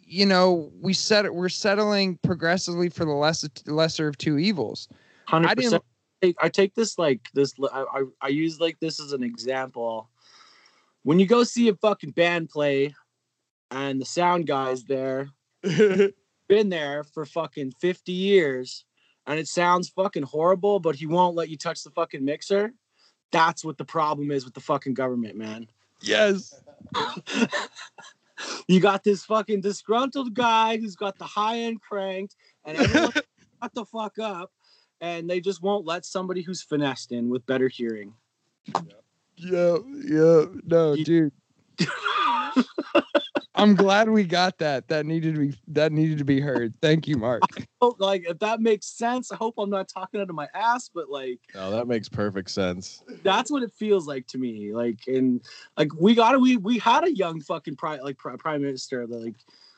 you 0.07 0.25
know, 0.25 0.71
we 0.81 0.93
set 0.93 1.33
we're 1.33 1.49
settling 1.49 2.17
progressively 2.23 2.89
for 2.89 3.05
the 3.05 3.13
lesser 3.13 3.47
lesser 3.65 4.07
of 4.07 4.17
two 4.17 4.37
evils. 4.37 4.89
100% 5.29 5.47
I 5.47 5.55
didn't 5.55 5.83
take, 6.21 6.35
I 6.41 6.49
take 6.49 6.75
this 6.75 6.97
like 6.97 7.21
this 7.33 7.53
I, 7.71 7.85
I 7.93 8.03
I 8.21 8.27
use 8.29 8.59
like 8.59 8.79
this 8.79 8.99
as 8.99 9.11
an 9.11 9.23
example 9.23 10.09
when 11.03 11.19
you 11.19 11.25
go 11.25 11.43
see 11.43 11.67
a 11.69 11.75
fucking 11.75 12.11
band 12.11 12.49
play 12.49 12.95
and 13.71 13.99
the 13.99 14.05
sound 14.05 14.47
guy's 14.47 14.83
there 14.83 15.29
been 15.63 16.69
there 16.69 17.03
for 17.03 17.25
fucking 17.25 17.71
50 17.71 18.11
years 18.11 18.85
and 19.27 19.39
it 19.39 19.47
sounds 19.47 19.89
fucking 19.89 20.23
horrible 20.23 20.79
but 20.79 20.95
he 20.95 21.05
won't 21.05 21.35
let 21.35 21.49
you 21.49 21.57
touch 21.57 21.83
the 21.83 21.91
fucking 21.91 22.23
mixer 22.23 22.73
that's 23.31 23.65
what 23.65 23.77
the 23.77 23.85
problem 23.85 24.31
is 24.31 24.45
with 24.45 24.53
the 24.53 24.61
fucking 24.61 24.93
government 24.93 25.35
man 25.35 25.67
Yes. 26.01 26.61
you 28.67 28.79
got 28.79 29.03
this 29.03 29.25
fucking 29.25 29.61
disgruntled 29.61 30.33
guy 30.33 30.77
who's 30.77 30.95
got 30.95 31.17
the 31.17 31.25
high 31.25 31.59
end 31.59 31.81
cranked, 31.81 32.35
and 32.63 32.77
everyone 32.77 33.11
shut 33.61 33.73
the 33.73 33.85
fuck 33.85 34.19
up, 34.19 34.51
and 35.01 35.29
they 35.29 35.39
just 35.39 35.61
won't 35.61 35.85
let 35.85 36.05
somebody 36.05 36.41
who's 36.41 36.61
finessed 36.61 37.11
in 37.11 37.29
with 37.29 37.45
better 37.45 37.67
hearing. 37.67 38.13
Yeah, 39.37 39.77
yeah, 40.05 40.45
no, 40.65 40.93
You- 40.93 41.05
dude. 41.05 41.31
I'm 43.57 43.73
glad 43.75 44.09
we 44.09 44.25
got 44.25 44.57
that. 44.57 44.89
That 44.89 45.05
needed 45.05 45.35
to 45.35 45.39
be 45.39 45.53
that 45.69 45.91
needed 45.93 46.17
to 46.17 46.25
be 46.25 46.41
heard. 46.41 46.73
Thank 46.81 47.07
you, 47.07 47.17
Mark. 47.17 47.41
Oh, 47.81 47.93
like 47.99 48.27
if 48.27 48.39
that 48.39 48.61
makes 48.61 48.87
sense, 48.87 49.31
I 49.31 49.35
hope 49.35 49.55
I'm 49.59 49.69
not 49.69 49.87
talking 49.87 50.19
out 50.19 50.29
of 50.29 50.35
my 50.35 50.47
ass, 50.55 50.89
but 50.91 51.09
like 51.09 51.39
No, 51.53 51.69
that 51.71 51.87
makes 51.87 52.09
perfect 52.09 52.49
sense. 52.49 53.03
that's 53.21 53.51
what 53.51 53.61
it 53.63 53.71
feels 53.73 54.07
like 54.07 54.25
to 54.27 54.37
me. 54.39 54.73
Like 54.73 55.01
and 55.07 55.41
like 55.77 55.89
we 55.93 56.15
got 56.15 56.31
to 56.31 56.39
we 56.39 56.57
we 56.57 56.79
had 56.79 57.03
a 57.03 57.13
young 57.13 57.41
fucking 57.41 57.75
prime 57.75 57.99
like 58.01 58.17
pri- 58.17 58.37
prime 58.37 58.61
minister 58.61 59.05
that 59.05 59.15
like 59.15 59.35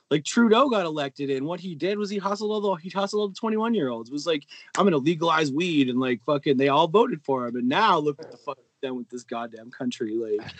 like 0.10 0.24
Trudeau 0.24 0.70
got 0.70 0.86
elected 0.86 1.30
and 1.30 1.45
what 1.45 1.60
he 1.60 1.76
did 1.76 1.97
was 1.97 2.10
he 2.10 2.18
hustled 2.18 2.51
all 2.51 2.62
the 2.62 2.76
he 2.82 2.89
hustled 2.89 3.22
all 3.22 3.28
the 3.28 3.36
21 3.36 3.74
year 3.74 3.89
olds. 3.89 4.10
Was 4.12 4.26
like, 4.28 4.45
I'm 4.78 4.86
gonna 4.86 4.97
legalize 4.97 5.51
weed 5.51 5.89
and 5.89 5.99
like 5.99 6.24
fucking 6.26 6.58
they 6.58 6.70
all 6.70 6.88
voted 6.88 7.22
for 7.24 7.47
him. 7.47 7.55
And 7.55 7.68
now 7.68 7.97
look 7.97 8.18
what 8.20 8.32
the 8.32 8.38
fuck 8.38 8.58
done 8.82 8.95
with 8.95 9.10
this 9.10 9.24
goddamn 9.24 9.72
country. 9.72 10.14
Like 10.14 10.51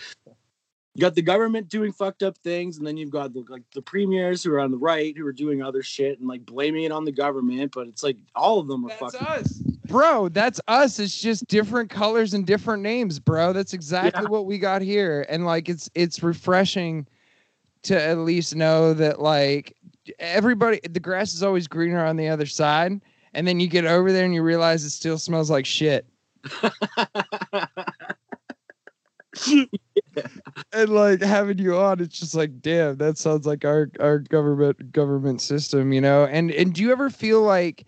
you 0.94 1.00
got 1.02 1.14
the 1.14 1.22
government 1.22 1.68
doing 1.68 1.92
fucked 1.92 2.24
up 2.24 2.36
things, 2.38 2.78
and 2.78 2.86
then 2.86 2.96
you've 2.96 3.10
got 3.10 3.32
the, 3.32 3.44
like 3.48 3.62
the 3.72 3.82
premiers 3.82 4.42
who 4.42 4.52
are 4.52 4.58
on 4.60 4.72
the 4.72 4.76
right 4.78 5.16
who 5.16 5.24
are 5.24 5.32
doing 5.32 5.62
other 5.62 5.82
shit 5.82 6.18
and 6.18 6.28
like 6.28 6.44
blaming 6.44 6.84
it 6.84 6.90
on 6.92 7.04
the 7.04 7.12
government. 7.12 7.70
But 7.72 7.86
it's 7.86 8.02
like 8.02 8.16
all 8.34 8.58
of 8.58 8.66
them 8.66 8.84
are 8.84 8.88
That's 8.88 9.14
fucking. 9.14 9.26
us. 9.26 9.52
Bro, 9.86 10.30
that's 10.30 10.60
us. 10.66 10.98
It's 10.98 11.18
just 11.20 11.46
different 11.46 11.88
colors 11.88 12.34
and 12.34 12.44
different 12.44 12.82
names, 12.82 13.20
bro. 13.20 13.52
That's 13.52 13.72
exactly 13.74 14.24
Yeah. 14.24 14.28
what 14.28 14.44
we 14.46 14.58
got 14.58 14.82
here. 14.82 15.24
And 15.28 15.46
like 15.46 15.68
it's 15.68 15.88
it's 15.94 16.22
refreshing 16.22 17.06
to 17.82 18.00
at 18.00 18.18
least 18.18 18.54
know 18.54 18.94
that 18.94 19.20
like 19.20 19.76
everybody 20.18 20.80
the 20.88 21.00
grass 21.00 21.34
is 21.34 21.42
always 21.42 21.68
greener 21.68 22.04
on 22.04 22.16
the 22.16 22.28
other 22.28 22.46
side. 22.46 23.00
And 23.34 23.46
then 23.46 23.60
you 23.60 23.68
get 23.68 23.84
over 23.84 24.10
there 24.10 24.24
and 24.24 24.34
you 24.34 24.42
realize 24.42 24.84
it 24.84 24.90
still 24.90 25.18
smells 25.18 25.50
like 25.50 25.66
shit. 25.66 26.06
and 30.72 30.88
like 30.88 31.20
having 31.20 31.58
you 31.58 31.76
on, 31.76 32.00
it's 32.00 32.18
just 32.18 32.34
like, 32.34 32.60
damn, 32.60 32.96
that 32.96 33.18
sounds 33.18 33.46
like 33.46 33.64
our 33.64 33.90
our 34.00 34.18
government 34.18 34.92
government 34.92 35.40
system, 35.40 35.92
you 35.92 36.00
know. 36.00 36.24
And 36.24 36.50
and 36.52 36.72
do 36.74 36.82
you 36.82 36.90
ever 36.92 37.10
feel 37.10 37.42
like, 37.42 37.86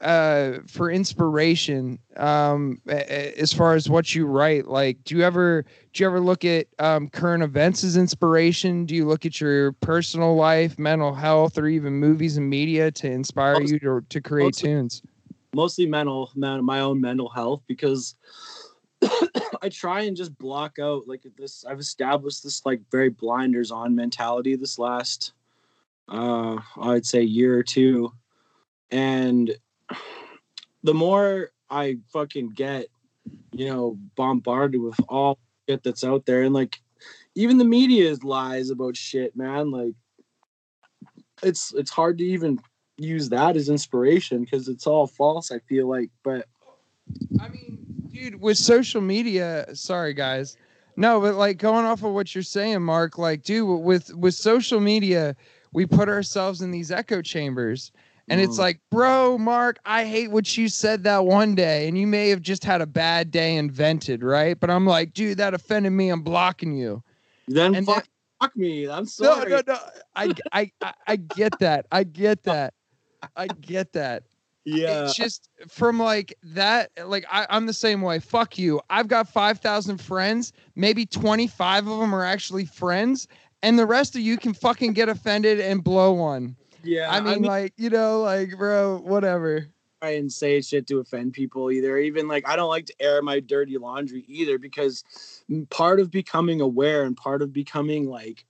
uh, 0.00 0.58
for 0.66 0.90
inspiration, 0.90 1.98
um, 2.16 2.80
as 2.86 3.52
far 3.52 3.74
as 3.74 3.88
what 3.88 4.14
you 4.14 4.26
write, 4.26 4.66
like, 4.66 5.02
do 5.04 5.16
you 5.16 5.22
ever 5.22 5.64
do 5.92 6.02
you 6.02 6.06
ever 6.06 6.20
look 6.20 6.44
at 6.44 6.68
um, 6.78 7.08
current 7.08 7.42
events 7.42 7.84
as 7.84 7.96
inspiration? 7.96 8.86
Do 8.86 8.94
you 8.94 9.06
look 9.06 9.26
at 9.26 9.40
your 9.40 9.72
personal 9.72 10.34
life, 10.36 10.78
mental 10.78 11.14
health, 11.14 11.58
or 11.58 11.66
even 11.66 11.94
movies 11.94 12.36
and 12.36 12.48
media 12.48 12.90
to 12.92 13.10
inspire 13.10 13.60
Most- 13.60 13.72
you 13.72 13.78
to 13.80 14.00
to 14.08 14.20
create 14.20 14.46
mostly- 14.46 14.68
tunes? 14.70 15.02
mostly 15.52 15.86
mental, 15.86 16.30
man, 16.34 16.64
my 16.64 16.80
own 16.80 17.00
mental 17.00 17.28
health 17.28 17.62
because 17.66 18.14
I 19.62 19.68
try 19.68 20.02
and 20.02 20.16
just 20.16 20.36
block 20.38 20.78
out 20.78 21.08
like 21.08 21.26
this. 21.36 21.64
I've 21.64 21.80
established 21.80 22.42
this 22.42 22.64
like 22.64 22.80
very 22.90 23.10
blinders 23.10 23.70
on 23.70 23.94
mentality 23.94 24.56
this 24.56 24.78
last, 24.78 25.32
uh, 26.08 26.58
I'd 26.80 27.04
say 27.04 27.22
year 27.22 27.58
or 27.58 27.62
two, 27.62 28.12
and 28.90 29.54
the 30.82 30.94
more 30.94 31.50
I 31.68 31.98
fucking 32.12 32.50
get, 32.50 32.86
you 33.52 33.66
know, 33.66 33.98
bombarded 34.16 34.80
with 34.80 34.98
all 35.08 35.38
shit 35.68 35.82
that's 35.82 36.04
out 36.04 36.26
there, 36.26 36.42
and 36.42 36.54
like 36.54 36.80
even 37.34 37.58
the 37.58 37.64
media 37.64 38.10
is 38.10 38.24
lies 38.24 38.70
about 38.70 38.96
shit, 38.96 39.36
man. 39.36 39.70
Like 39.70 39.94
it's 41.42 41.72
it's 41.74 41.90
hard 41.90 42.18
to 42.18 42.24
even 42.24 42.60
use 42.96 43.28
that 43.30 43.56
as 43.56 43.68
inspiration 43.68 44.44
because 44.44 44.68
it's 44.68 44.86
all 44.86 45.06
false. 45.06 45.50
I 45.50 45.58
feel 45.60 45.88
like, 45.88 46.10
but 46.22 46.46
I 47.40 47.48
mean, 47.48 47.78
dude, 48.12 48.40
with 48.40 48.58
social 48.58 49.00
media, 49.00 49.66
sorry 49.74 50.14
guys. 50.14 50.56
No, 50.96 51.20
but 51.20 51.36
like 51.36 51.58
going 51.58 51.86
off 51.86 52.02
of 52.02 52.12
what 52.12 52.34
you're 52.34 52.42
saying, 52.42 52.82
Mark, 52.82 53.16
like, 53.16 53.42
dude, 53.42 53.80
with 53.80 54.14
with 54.14 54.34
social 54.34 54.80
media, 54.80 55.36
we 55.72 55.86
put 55.86 56.08
ourselves 56.08 56.60
in 56.62 56.70
these 56.70 56.90
echo 56.90 57.22
chambers. 57.22 57.92
And 58.30 58.40
it's 58.40 58.56
Mm. 58.56 58.60
like, 58.60 58.80
bro, 58.92 59.36
Mark, 59.38 59.80
I 59.84 60.04
hate 60.04 60.30
what 60.30 60.56
you 60.56 60.68
said 60.68 61.02
that 61.02 61.24
one 61.24 61.56
day. 61.56 61.88
And 61.88 61.98
you 61.98 62.06
may 62.06 62.28
have 62.28 62.40
just 62.40 62.62
had 62.64 62.80
a 62.80 62.86
bad 62.86 63.32
day 63.32 63.56
invented, 63.56 64.22
right? 64.22 64.58
But 64.58 64.70
I'm 64.70 64.86
like, 64.86 65.12
dude, 65.12 65.38
that 65.38 65.52
offended 65.52 65.92
me. 65.92 66.10
I'm 66.10 66.22
blocking 66.22 66.72
you. 66.76 67.02
then 67.48 67.74
And 67.74 67.84
fuck, 67.84 68.06
fuck 68.40 68.56
me. 68.56 68.88
I'm 68.88 69.04
No, 69.18 69.34
sorry. 69.34 69.50
no, 69.50 69.62
no. 69.66 69.78
I, 70.14 70.32
I, 70.52 70.70
I, 70.80 70.92
I 71.08 71.16
get 71.16 71.58
that. 71.58 71.86
I 71.90 72.04
get 72.04 72.44
that. 72.44 72.74
I 73.36 73.48
get 73.48 73.92
that. 73.94 74.22
Yeah, 74.64 75.02
It's 75.02 75.14
just 75.14 75.48
from 75.68 75.98
like 75.98 76.36
that, 76.42 76.90
like 77.06 77.26
I, 77.30 77.46
I'm 77.50 77.66
the 77.66 77.72
same 77.72 78.00
way. 78.00 78.20
Fuck 78.20 78.58
you. 78.58 78.80
I've 78.90 79.08
got 79.08 79.28
5,000 79.28 79.98
friends. 79.98 80.52
Maybe 80.76 81.04
25 81.04 81.88
of 81.88 81.98
them 81.98 82.14
are 82.14 82.24
actually 82.24 82.64
friends. 82.66 83.26
And 83.64 83.76
the 83.76 83.86
rest 83.86 84.14
of 84.14 84.20
you 84.20 84.38
can 84.38 84.54
fucking 84.54 84.92
get 84.92 85.08
offended 85.08 85.58
and 85.58 85.82
blow 85.82 86.12
one. 86.12 86.56
Yeah. 86.82 87.10
I 87.10 87.20
mean, 87.20 87.42
like, 87.42 87.72
you 87.76 87.90
know, 87.90 88.20
like, 88.20 88.56
bro, 88.56 88.98
whatever. 88.98 89.66
try 90.00 90.12
and 90.12 90.32
say 90.32 90.60
shit 90.60 90.86
to 90.88 90.98
offend 90.98 91.32
people 91.32 91.70
either. 91.70 91.98
Even 91.98 92.28
like 92.28 92.48
I 92.48 92.56
don't 92.56 92.68
like 92.68 92.86
to 92.86 92.94
air 93.00 93.22
my 93.22 93.40
dirty 93.40 93.78
laundry 93.78 94.24
either 94.28 94.58
because 94.58 95.04
part 95.70 96.00
of 96.00 96.10
becoming 96.10 96.60
aware 96.60 97.04
and 97.04 97.16
part 97.16 97.42
of 97.42 97.52
becoming 97.52 98.08
like 98.08 98.44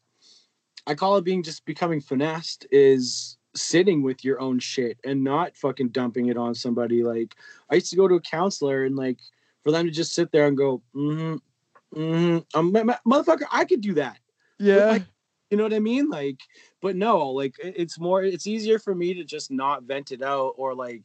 I 0.86 0.94
call 0.94 1.16
it 1.16 1.24
being 1.24 1.42
just 1.42 1.64
becoming 1.64 2.00
finessed 2.00 2.66
is 2.70 3.36
sitting 3.54 4.02
with 4.02 4.24
your 4.24 4.40
own 4.40 4.58
shit 4.58 4.98
and 5.04 5.24
not 5.24 5.56
fucking 5.56 5.88
dumping 5.88 6.26
it 6.26 6.36
on 6.36 6.54
somebody. 6.54 7.02
Like 7.02 7.36
I 7.70 7.76
used 7.76 7.90
to 7.90 7.96
go 7.96 8.08
to 8.08 8.14
a 8.14 8.20
counselor 8.20 8.84
and 8.84 8.96
like 8.96 9.18
for 9.62 9.72
them 9.72 9.86
to 9.86 9.90
just 9.90 10.14
sit 10.14 10.32
there 10.32 10.46
and 10.46 10.56
go, 10.56 10.82
mm-hmm, 10.94 11.98
mm-hmm. 11.98 12.58
Um, 12.58 12.72
motherfucker, 13.06 13.46
I 13.50 13.64
could 13.64 13.80
do 13.80 13.94
that. 13.94 14.18
Yeah. 14.58 14.86
like, 14.86 15.02
you 15.50 15.56
know 15.56 15.64
what 15.64 15.74
I 15.74 15.80
mean? 15.80 16.08
Like, 16.08 16.38
but 16.80 16.96
no, 16.96 17.28
like 17.28 17.54
it's 17.58 17.98
more, 17.98 18.22
it's 18.22 18.46
easier 18.46 18.78
for 18.78 18.94
me 18.94 19.14
to 19.14 19.24
just 19.24 19.50
not 19.50 19.82
vent 19.82 20.12
it 20.12 20.22
out 20.22 20.54
or 20.56 20.74
like 20.74 21.02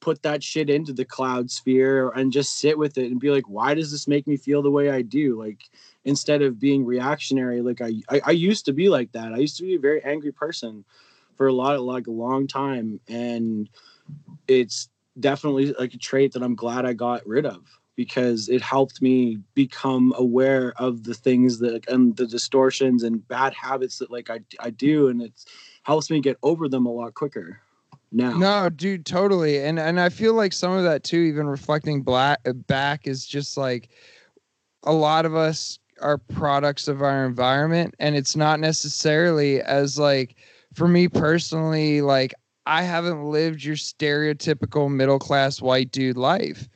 put 0.00 0.22
that 0.22 0.42
shit 0.42 0.70
into 0.70 0.92
the 0.92 1.04
cloud 1.04 1.50
sphere 1.50 2.08
and 2.10 2.32
just 2.32 2.58
sit 2.58 2.78
with 2.78 2.96
it 2.96 3.10
and 3.10 3.20
be 3.20 3.30
like, 3.30 3.48
why 3.48 3.74
does 3.74 3.90
this 3.90 4.08
make 4.08 4.26
me 4.26 4.36
feel 4.36 4.62
the 4.62 4.70
way 4.70 4.90
I 4.90 5.02
do? 5.02 5.38
Like, 5.38 5.60
instead 6.04 6.40
of 6.40 6.58
being 6.58 6.84
reactionary, 6.86 7.60
like 7.60 7.80
I, 7.80 7.94
I, 8.08 8.20
I 8.26 8.30
used 8.30 8.64
to 8.66 8.72
be 8.72 8.88
like 8.88 9.12
that. 9.12 9.32
I 9.32 9.38
used 9.38 9.58
to 9.58 9.64
be 9.64 9.74
a 9.74 9.80
very 9.80 10.02
angry 10.02 10.32
person 10.32 10.84
for 11.36 11.48
a 11.48 11.52
lot 11.52 11.80
like 11.80 12.06
a 12.06 12.12
long 12.12 12.46
time. 12.46 13.00
And 13.08 13.68
it's 14.48 14.88
definitely 15.18 15.74
like 15.74 15.94
a 15.94 15.98
trait 15.98 16.32
that 16.32 16.42
I'm 16.42 16.54
glad 16.54 16.86
I 16.86 16.92
got 16.92 17.26
rid 17.26 17.44
of 17.44 17.79
because 18.00 18.48
it 18.48 18.62
helped 18.62 19.02
me 19.02 19.36
become 19.52 20.14
aware 20.16 20.72
of 20.78 21.04
the 21.04 21.12
things 21.12 21.58
that 21.58 21.86
and 21.86 22.16
the 22.16 22.26
distortions 22.26 23.02
and 23.02 23.28
bad 23.28 23.52
habits 23.52 23.98
that 23.98 24.10
like 24.10 24.30
I, 24.30 24.40
I 24.58 24.70
do 24.70 25.08
and 25.08 25.20
it 25.20 25.44
helps 25.82 26.10
me 26.10 26.18
get 26.22 26.38
over 26.42 26.66
them 26.66 26.86
a 26.86 26.90
lot 26.90 27.12
quicker 27.12 27.60
now. 28.10 28.38
No, 28.38 28.70
dude, 28.70 29.04
totally. 29.04 29.62
And 29.62 29.78
and 29.78 30.00
I 30.00 30.08
feel 30.08 30.32
like 30.32 30.54
some 30.54 30.72
of 30.72 30.82
that 30.84 31.04
too, 31.04 31.18
even 31.18 31.46
reflecting 31.46 32.00
black 32.00 32.40
back, 32.66 33.06
is 33.06 33.26
just 33.26 33.58
like 33.58 33.90
a 34.84 34.94
lot 34.94 35.26
of 35.26 35.36
us 35.36 35.78
are 36.00 36.16
products 36.16 36.88
of 36.88 37.02
our 37.02 37.26
environment, 37.26 37.94
and 37.98 38.16
it's 38.16 38.34
not 38.34 38.60
necessarily 38.60 39.60
as 39.60 39.98
like 39.98 40.36
for 40.72 40.88
me 40.88 41.06
personally, 41.06 42.00
like 42.00 42.32
I 42.64 42.80
haven't 42.80 43.24
lived 43.24 43.62
your 43.62 43.76
stereotypical 43.76 44.90
middle 44.90 45.18
class 45.18 45.60
white 45.60 45.90
dude 45.90 46.16
life, 46.16 46.66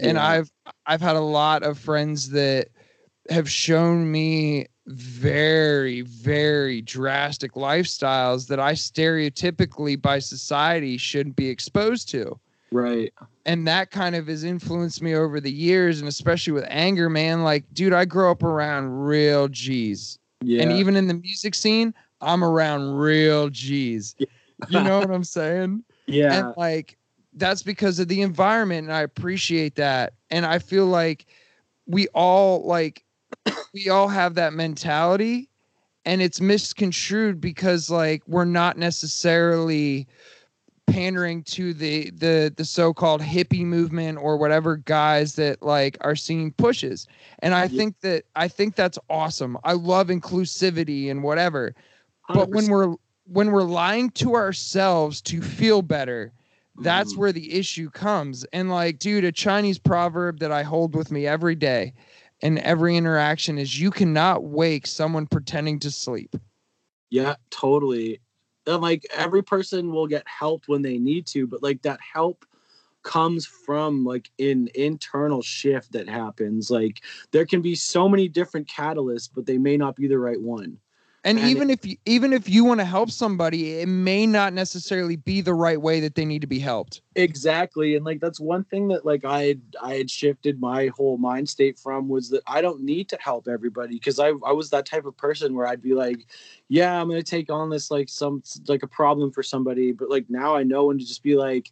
and 0.00 0.18
I've 0.18 0.50
I've 0.86 1.00
had 1.00 1.16
a 1.16 1.20
lot 1.20 1.62
of 1.62 1.78
friends 1.78 2.30
that 2.30 2.68
have 3.30 3.50
shown 3.50 4.10
me 4.10 4.66
very 4.86 6.02
very 6.02 6.82
drastic 6.82 7.52
lifestyles 7.54 8.48
that 8.48 8.60
I 8.60 8.72
stereotypically 8.74 10.00
by 10.00 10.18
society 10.18 10.98
shouldn't 10.98 11.36
be 11.36 11.48
exposed 11.48 12.10
to 12.10 12.38
Right. 12.70 13.14
and 13.46 13.66
that 13.66 13.90
kind 13.90 14.14
of 14.14 14.26
has 14.26 14.44
influenced 14.44 15.00
me 15.00 15.14
over 15.14 15.40
the 15.40 15.50
years 15.50 16.00
and 16.00 16.08
especially 16.08 16.52
with 16.52 16.66
anger 16.68 17.08
man 17.08 17.42
like 17.44 17.64
dude 17.72 17.94
I 17.94 18.04
grew 18.04 18.30
up 18.30 18.42
around 18.42 18.90
real 18.90 19.48
G's 19.48 20.18
Yeah. 20.42 20.62
and 20.62 20.72
even 20.72 20.96
in 20.96 21.06
the 21.08 21.14
music 21.14 21.54
scene 21.54 21.94
I'm 22.20 22.44
around 22.44 22.94
real 22.96 23.48
G's 23.48 24.16
you 24.18 24.82
know 24.82 24.98
what 24.98 25.10
I'm 25.14 25.24
saying 25.24 25.82
yeah. 26.06 26.34
and 26.48 26.54
like 26.58 26.98
that's 27.34 27.62
because 27.62 27.98
of 27.98 28.08
the 28.08 28.22
environment 28.22 28.86
and 28.86 28.96
i 28.96 29.02
appreciate 29.02 29.74
that. 29.76 30.14
And 30.30 30.46
i 30.46 30.58
feel 30.58 30.86
like 30.86 31.26
we 31.86 32.08
all 32.08 32.64
like 32.66 33.04
we 33.74 33.88
all 33.88 34.08
have 34.08 34.34
that 34.34 34.52
mentality 34.52 35.48
and 36.04 36.20
it's 36.20 36.40
misconstrued 36.40 37.40
because 37.40 37.90
like 37.90 38.22
we're 38.26 38.44
not 38.44 38.76
necessarily 38.76 40.06
pandering 40.86 41.42
to 41.42 41.72
the 41.72 42.10
the 42.10 42.52
the 42.56 42.64
so-called 42.64 43.22
hippie 43.22 43.64
movement 43.64 44.18
or 44.18 44.36
whatever 44.36 44.76
guys 44.76 45.34
that 45.34 45.62
like 45.62 45.96
are 46.02 46.14
seeing 46.16 46.52
pushes. 46.52 47.06
And 47.40 47.54
i 47.54 47.66
think 47.66 48.00
that 48.00 48.24
i 48.36 48.48
think 48.48 48.76
that's 48.76 48.98
awesome. 49.08 49.56
I 49.64 49.72
love 49.72 50.08
inclusivity 50.08 51.10
and 51.10 51.22
whatever. 51.22 51.74
But 52.28 52.50
when 52.50 52.64
100%. 52.64 52.68
we're 52.70 52.94
when 53.26 53.50
we're 53.50 53.62
lying 53.62 54.10
to 54.10 54.34
ourselves 54.34 55.22
to 55.22 55.40
feel 55.40 55.80
better 55.80 56.32
that's 56.76 57.16
Mhm. 57.16 57.18
where 57.18 57.32
the 57.32 57.54
issue 57.54 57.90
comes 57.90 58.44
and 58.52 58.70
like 58.70 58.98
dude 58.98 59.24
a 59.24 59.32
chinese 59.32 59.78
proverb 59.78 60.38
that 60.40 60.52
i 60.52 60.62
hold 60.62 60.94
with 60.94 61.10
me 61.10 61.26
every 61.26 61.54
day 61.54 61.92
in 62.40 62.58
every 62.58 62.96
interaction 62.96 63.58
is 63.58 63.80
you 63.80 63.90
cannot 63.90 64.44
wake 64.44 64.86
someone 64.86 65.26
pretending 65.26 65.78
to 65.78 65.90
sleep 65.90 66.36
Yeah, 67.10 67.36
totally. 67.50 68.20
And 68.66 68.80
like 68.82 69.04
every 69.12 69.42
person 69.42 69.92
will 69.92 70.06
get 70.06 70.26
help 70.26 70.64
when 70.66 70.82
they 70.82 70.98
need 70.98 71.26
to, 71.28 71.46
but 71.46 71.62
like 71.62 71.82
that 71.82 72.00
help 72.00 72.44
comes 73.02 73.46
from 73.46 74.04
like 74.04 74.30
an 74.38 74.68
internal 74.74 75.42
shift 75.42 75.92
that 75.92 76.08
happens. 76.08 76.70
Like 76.70 77.02
there 77.32 77.46
can 77.46 77.62
be 77.62 77.74
so 77.74 78.08
many 78.08 78.28
different 78.28 78.68
catalysts, 78.68 79.30
but 79.34 79.46
they 79.46 79.58
may 79.58 79.76
not 79.76 79.96
be 79.96 80.08
the 80.08 80.18
right 80.18 80.40
one. 80.40 80.78
And, 81.24 81.38
And 81.38 81.48
even 81.48 81.70
if 81.70 81.86
you, 81.86 81.96
even 82.04 82.34
if 82.34 82.50
you 82.50 82.64
want 82.64 82.80
to 82.80 82.84
help 82.84 83.10
somebody, 83.10 83.80
it 83.80 83.88
may 83.88 84.26
not 84.26 84.52
necessarily 84.52 85.16
be 85.16 85.40
the 85.40 85.54
right 85.54 85.80
way 85.80 86.00
that 86.00 86.16
they 86.16 86.26
need 86.26 86.42
to 86.42 86.46
be 86.46 86.58
helped. 86.58 87.00
Exactly. 87.16 87.96
And 87.96 88.04
like 88.04 88.20
that's 88.20 88.38
one 88.38 88.64
thing 88.64 88.88
that 88.88 89.06
like 89.06 89.24
I 89.24 89.44
had 89.44 89.62
I 89.82 89.94
had 89.94 90.10
shifted 90.10 90.60
my 90.60 90.88
whole 90.88 91.16
mind 91.16 91.48
state 91.48 91.78
from 91.78 92.08
was 92.08 92.28
that 92.28 92.42
I 92.46 92.60
don't 92.60 92.82
need 92.82 93.08
to 93.08 93.18
help 93.18 93.48
everybody 93.48 93.94
because 93.94 94.18
I 94.18 94.32
I 94.44 94.52
was 94.52 94.68
that 94.70 94.84
type 94.84 95.06
of 95.06 95.16
person 95.16 95.54
where 95.54 95.66
I'd 95.66 95.80
be 95.80 95.94
like, 95.94 96.26
yeah, 96.68 97.00
I'm 97.00 97.08
gonna 97.08 97.22
take 97.22 97.50
on 97.50 97.70
this 97.70 97.90
like 97.90 98.10
some 98.10 98.42
like 98.68 98.82
a 98.82 98.88
problem 98.88 99.32
for 99.32 99.42
somebody, 99.42 99.92
but 99.92 100.10
like 100.10 100.26
now 100.28 100.54
I 100.54 100.62
know 100.62 100.86
when 100.86 100.98
to 100.98 101.06
just 101.06 101.22
be 101.22 101.36
like, 101.36 101.70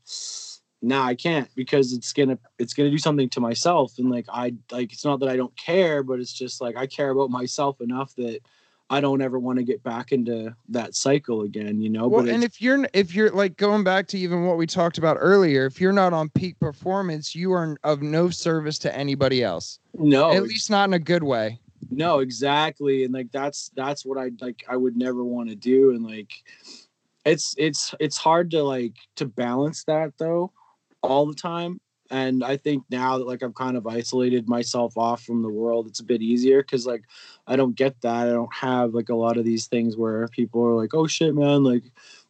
nah, 0.81 1.05
I 1.05 1.15
can't 1.15 1.49
because 1.55 1.93
it's 1.93 2.15
gonna 2.15 2.39
it's 2.59 2.73
gonna 2.73 2.91
do 2.91 2.99
something 2.99 3.29
to 3.31 3.41
myself. 3.41 3.99
And 3.99 4.11
like 4.11 4.27
I 4.31 4.55
like 4.71 4.95
it's 4.95 5.05
not 5.05 5.21
that 5.21 5.29
I 5.29 5.37
don't 5.37 5.57
care, 5.59 6.03
but 6.03 6.21
it's 6.21 6.33
just 6.33 6.63
like 6.63 6.77
I 6.77 6.87
care 6.87 7.11
about 7.11 7.31
myself 7.31 7.83
enough 7.83 8.15
that 8.17 8.41
I 8.93 9.01
don't 9.01 9.23
ever 9.23 9.39
want 9.39 9.59
to 9.59 9.65
get 9.65 9.83
back 9.83 10.13
into 10.13 10.55
that 10.69 10.95
cycle 10.95 11.43
again, 11.43 11.81
you 11.81 11.89
know. 11.89 12.07
Well, 12.09 12.25
but 12.25 12.31
and 12.33 12.45
if 12.45 12.61
you're 12.61 12.87
if 12.93 13.15
you're 13.15 13.31
like 13.31 13.57
going 13.57 13.85
back 13.85 14.07
to 14.09 14.19
even 14.19 14.45
what 14.45 14.59
we 14.59 14.67
talked 14.67 14.99
about 14.99 15.17
earlier, 15.19 15.65
if 15.65 15.81
you're 15.81 15.95
not 15.95 16.13
on 16.13 16.29
peak 16.29 16.61
performance, 16.61 17.35
you 17.35 17.53
are 17.53 17.77
of 17.85 18.03
no 18.03 18.29
service 18.29 18.79
to 18.81 18.95
anybody 18.95 19.43
else. 19.43 19.79
no, 19.99 20.31
At 20.33 20.43
least 20.43 20.69
not 20.71 20.91
in 20.91 20.93
a 20.93 20.99
good 20.99 21.23
way. 21.23 21.59
no 21.91 22.19
exactly 22.21 23.03
and 23.05 23.13
like 23.13 23.31
that's 23.33 23.71
that's 23.75 24.05
what 24.07 24.17
i 24.17 24.31
like 24.41 24.65
i 24.69 24.77
would 24.77 24.97
never 24.97 25.25
want 25.25 25.49
to 25.49 25.57
do 25.57 25.91
and 25.91 26.05
like 26.05 26.31
it's 27.27 27.55
it's 27.59 27.93
it's 27.99 28.17
hard 28.17 28.51
to 28.53 28.63
like 28.63 28.95
to 29.17 29.27
balance 29.27 29.83
that 29.85 30.13
though 30.17 30.53
all 31.03 31.27
the 31.27 31.35
time 31.35 31.81
and 32.13 32.45
i 32.45 32.57
think 32.57 32.85
now 32.91 33.19
that 33.19 33.27
like 33.27 33.43
i've 33.43 33.55
kind 33.55 33.77
of 33.77 33.87
isolated 33.87 34.49
myself 34.49 34.97
off 34.97 35.25
from 35.25 35.43
the 35.43 35.49
world 35.49 35.87
it's 35.87 35.99
a 35.99 36.05
bit 36.05 36.21
easier 36.21 36.63
because 36.63 36.87
like 36.87 37.03
i 37.47 37.57
don't 37.57 37.75
get 37.75 38.01
that. 38.03 38.29
I 38.29 38.31
don't 38.31 38.55
have 38.55 38.95
like 38.95 39.09
a 39.09 39.15
lot 39.15 39.39
of 39.39 39.45
these 39.45 39.67
things 39.67 39.97
where 39.97 40.29
people 40.29 40.63
are 40.65 40.75
like 40.75 40.95
oh 40.95 41.07
shit 41.07 41.35
man 41.35 41.65
like 41.65 41.83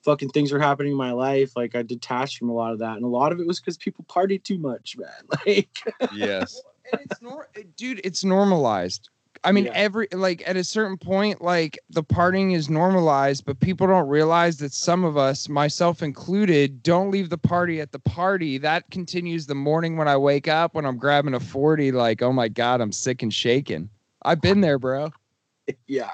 fucking 0.02 0.30
things 0.30 0.52
are 0.52 0.58
happening 0.58 0.92
in 0.92 0.98
my 0.98 1.12
life. 1.12 1.52
Like 1.56 1.74
i 1.74 1.82
detached 1.82 2.38
from 2.38 2.48
a 2.48 2.54
lot 2.54 2.72
of 2.72 2.78
that 2.78 2.96
and 2.96 3.04
a 3.04 3.08
lot 3.08 3.32
of 3.32 3.40
it 3.40 3.46
was 3.46 3.60
because 3.60 3.76
people 3.76 4.04
party 4.08 4.38
too 4.38 4.58
much 4.58 4.96
man 4.96 5.10
like 5.46 5.78
yes. 6.14 6.62
and 6.90 7.00
it's 7.02 7.20
nor 7.20 7.48
dude 7.76 8.00
it's 8.04 8.24
normalized 8.24 9.10
i 9.44 9.52
mean 9.52 9.64
Yeah. 9.66 9.72
every 9.74 10.08
like 10.12 10.42
at 10.46 10.56
a 10.56 10.64
certain 10.64 10.96
point 10.96 11.42
like 11.42 11.78
the 11.90 12.02
partying 12.04 12.54
is 12.54 12.70
normalized 12.70 13.44
but 13.44 13.58
people 13.60 13.86
don't 13.86 14.08
realize 14.08 14.58
that 14.58 14.72
some 14.72 15.04
of 15.04 15.16
us 15.16 15.48
myself 15.48 16.02
included 16.02 16.82
don't 16.82 17.10
leave 17.10 17.28
the 17.30 17.38
party 17.38 17.80
at 17.80 17.92
the 17.92 17.98
party. 17.98 18.58
That 18.58 18.90
continues 18.90 19.46
the 19.46 19.54
morning 19.54 19.96
when 19.96 20.08
i 20.08 20.16
wake 20.16 20.48
up 20.48 20.74
when 20.74 20.84
i'm 20.86 20.96
grabbing 20.96 21.34
a 21.34 21.40
40 21.40 21.92
like 21.92 22.22
oh 22.22 22.32
my 22.32 22.48
god 22.48 22.80
i'm 22.80 22.92
sick 22.92 23.22
and 23.22 23.32
shaken. 23.32 23.88
I've 24.22 24.40
been 24.40 24.60
there 24.60 24.78
bro. 24.78 25.10
Yeah. 25.86 26.10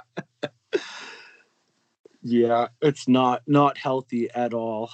Yeah 2.23 2.69
it's 2.83 3.09
not 3.09 3.43
not 3.47 3.79
healthy 3.79 4.31
at 4.35 4.53
all. 4.55 4.91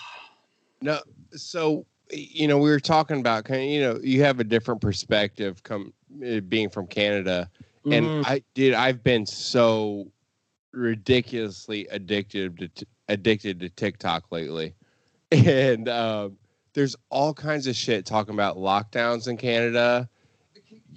No, 0.82 1.00
so 1.32 1.86
you 2.12 2.46
know 2.46 2.58
we 2.58 2.70
were 2.70 2.80
talking 2.80 3.18
about 3.18 3.44
kind 3.44 3.62
of 3.62 3.68
you 3.68 3.80
know 3.80 3.98
you 4.02 4.22
have 4.22 4.38
a 4.40 4.44
different 4.44 4.80
perspective 4.80 5.62
come 5.62 5.92
uh, 6.24 6.40
being 6.40 6.68
from 6.68 6.86
Canada, 6.86 7.50
and 7.90 8.06
Mhm. 8.06 8.24
I 8.26 8.42
did 8.54 8.74
I've 8.74 9.02
been 9.02 9.26
so 9.26 10.10
ridiculously 10.72 11.86
addicted 11.88 12.58
to 12.58 12.68
t- 12.68 12.86
addicted 13.08 13.60
to 13.60 13.68
TikTok 13.68 14.30
lately, 14.30 14.74
and 15.32 15.88
um, 15.88 16.38
there's 16.74 16.96
all 17.10 17.34
kinds 17.34 17.66
of 17.66 17.76
shit 17.76 18.04
talking 18.06 18.34
about 18.34 18.56
lockdowns 18.56 19.28
in 19.28 19.36
Canada 19.36 20.08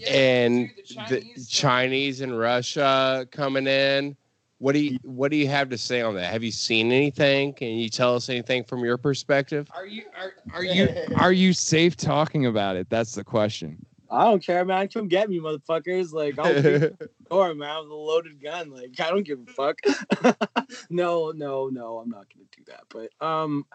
and 0.10 0.70
the 1.10 1.24
Chinese 1.48 2.22
and 2.22 2.38
Russia 2.38 3.28
coming 3.32 3.68
in. 3.68 4.16
What 4.60 4.74
do 4.74 4.80
you 4.80 4.98
what 5.04 5.30
do 5.30 5.38
you 5.38 5.48
have 5.48 5.70
to 5.70 5.78
say 5.78 6.02
on 6.02 6.16
that? 6.16 6.32
Have 6.32 6.44
you 6.44 6.52
seen 6.52 6.92
anything? 6.92 7.54
Can 7.54 7.68
you 7.70 7.90
tell 7.90 8.16
us 8.16 8.30
anything 8.30 8.64
from 8.64 8.84
your 8.84 8.98
perspective? 8.98 9.68
are 9.76 9.86
you 9.86 10.04
are, 10.18 10.34
are 10.54 10.64
you 10.76 10.90
are 11.16 11.34
you 11.34 11.54
safe 11.54 11.96
talking 11.96 12.46
about 12.48 12.76
it 12.76 12.90
that's 12.90 13.14
the 13.14 13.24
question 13.24 13.86
i 14.10 14.26
don't 14.26 14.43
care 14.43 14.66
man. 14.66 14.88
Come 14.88 15.08
get 15.08 15.30
me 15.30 15.39
motherfuckers. 15.39 16.14
Like 16.14 16.38
i'll 16.39 16.62
be 16.62 16.89
door 17.30 17.53
man. 17.53 17.84
With 17.84 17.91
a 17.91 17.95
loaded 17.95 18.41
gun. 18.41 18.72
Like 18.72 18.99
i 18.99 19.10
don't 19.10 19.24
give 19.24 19.39
a 19.47 19.51
fuck. 19.51 19.80
No 20.89 21.32
no 21.32 21.70
no. 21.70 21.97
I'm 21.99 22.10
not 22.10 22.26
gonna 22.34 22.45
do 22.55 22.64
that. 22.68 22.84
But 22.89 23.26
um 23.26 23.66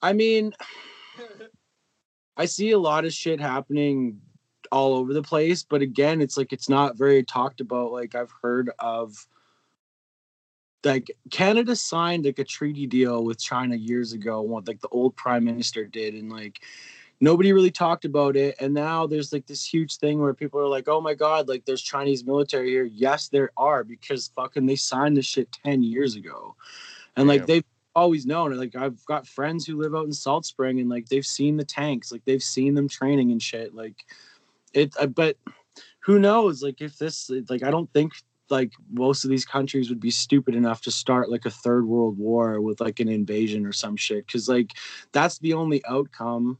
i 0.00 0.12
mean 0.12 0.52
i 2.36 2.44
see 2.44 2.72
a 2.72 2.78
lot 2.78 3.04
of 3.04 3.12
shit 3.12 3.40
happening 3.40 4.20
all 4.70 4.94
over 4.94 5.12
the 5.12 5.22
place. 5.22 5.62
But 5.62 5.82
again 5.82 6.20
it's 6.20 6.36
like 6.36 6.52
it's 6.52 6.68
not 6.68 6.96
very 6.96 7.22
talked 7.22 7.60
about. 7.60 7.92
Like 7.92 8.14
i've 8.14 8.32
heard 8.42 8.70
of 8.78 9.26
like 10.84 11.10
Canada 11.30 11.76
signed 11.76 12.24
like 12.24 12.38
a 12.38 12.44
treaty 12.44 12.86
deal 12.86 13.24
with 13.24 13.38
China 13.40 13.76
years 13.76 14.12
ago, 14.12 14.40
what 14.42 14.66
like 14.66 14.80
the 14.80 14.88
old 14.88 15.16
prime 15.16 15.44
minister 15.44 15.84
did, 15.84 16.14
and 16.14 16.30
like 16.30 16.60
nobody 17.22 17.52
really 17.52 17.70
talked 17.70 18.04
about 18.04 18.36
it. 18.36 18.56
And 18.60 18.74
now 18.74 19.06
there's 19.06 19.32
like 19.32 19.46
this 19.46 19.64
huge 19.64 19.96
thing 19.96 20.20
where 20.20 20.34
people 20.34 20.60
are 20.60 20.68
like, 20.68 20.88
"Oh 20.88 21.00
my 21.00 21.14
god, 21.14 21.48
like 21.48 21.64
there's 21.64 21.80
Chinese 21.80 22.26
military 22.26 22.68
here." 22.68 22.84
Yes, 22.84 23.28
there 23.28 23.50
are 23.56 23.84
because 23.84 24.30
fucking 24.34 24.66
they 24.66 24.76
signed 24.76 25.16
this 25.16 25.24
shit 25.24 25.50
ten 25.64 25.82
years 25.82 26.16
ago, 26.16 26.56
and 27.16 27.26
like 27.28 27.46
they've 27.46 27.64
always 27.94 28.26
known. 28.26 28.54
Like 28.58 28.76
I've 28.76 29.02
got 29.06 29.26
friends 29.26 29.64
who 29.64 29.80
live 29.80 29.94
out 29.94 30.04
in 30.04 30.12
Salt 30.12 30.44
Spring, 30.44 30.80
and 30.80 30.90
like 30.90 31.08
they've 31.08 31.24
seen 31.24 31.56
the 31.56 31.64
tanks, 31.64 32.12
like 32.12 32.24
they've 32.26 32.42
seen 32.42 32.74
them 32.74 32.88
training 32.88 33.30
and 33.30 33.40
shit. 33.40 33.74
Like 33.74 34.04
it, 34.74 34.92
uh, 34.98 35.06
but 35.06 35.36
who 36.00 36.18
knows? 36.18 36.62
Like 36.62 36.80
if 36.80 36.98
this, 36.98 37.30
like 37.48 37.62
I 37.62 37.70
don't 37.70 37.90
think 37.92 38.12
like 38.50 38.72
most 38.90 39.24
of 39.24 39.30
these 39.30 39.46
countries 39.46 39.88
would 39.88 40.00
be 40.00 40.10
stupid 40.10 40.56
enough 40.56 40.82
to 40.82 40.90
start 40.90 41.30
like 41.30 41.46
a 41.46 41.50
third 41.50 41.86
world 41.86 42.18
war 42.18 42.60
with 42.60 42.80
like 42.80 42.98
an 42.98 43.08
invasion 43.08 43.64
or 43.64 43.72
some 43.72 43.96
shit 43.96 44.26
because 44.26 44.48
like 44.48 44.72
that's 45.12 45.38
the 45.38 45.54
only 45.54 45.82
outcome 45.86 46.58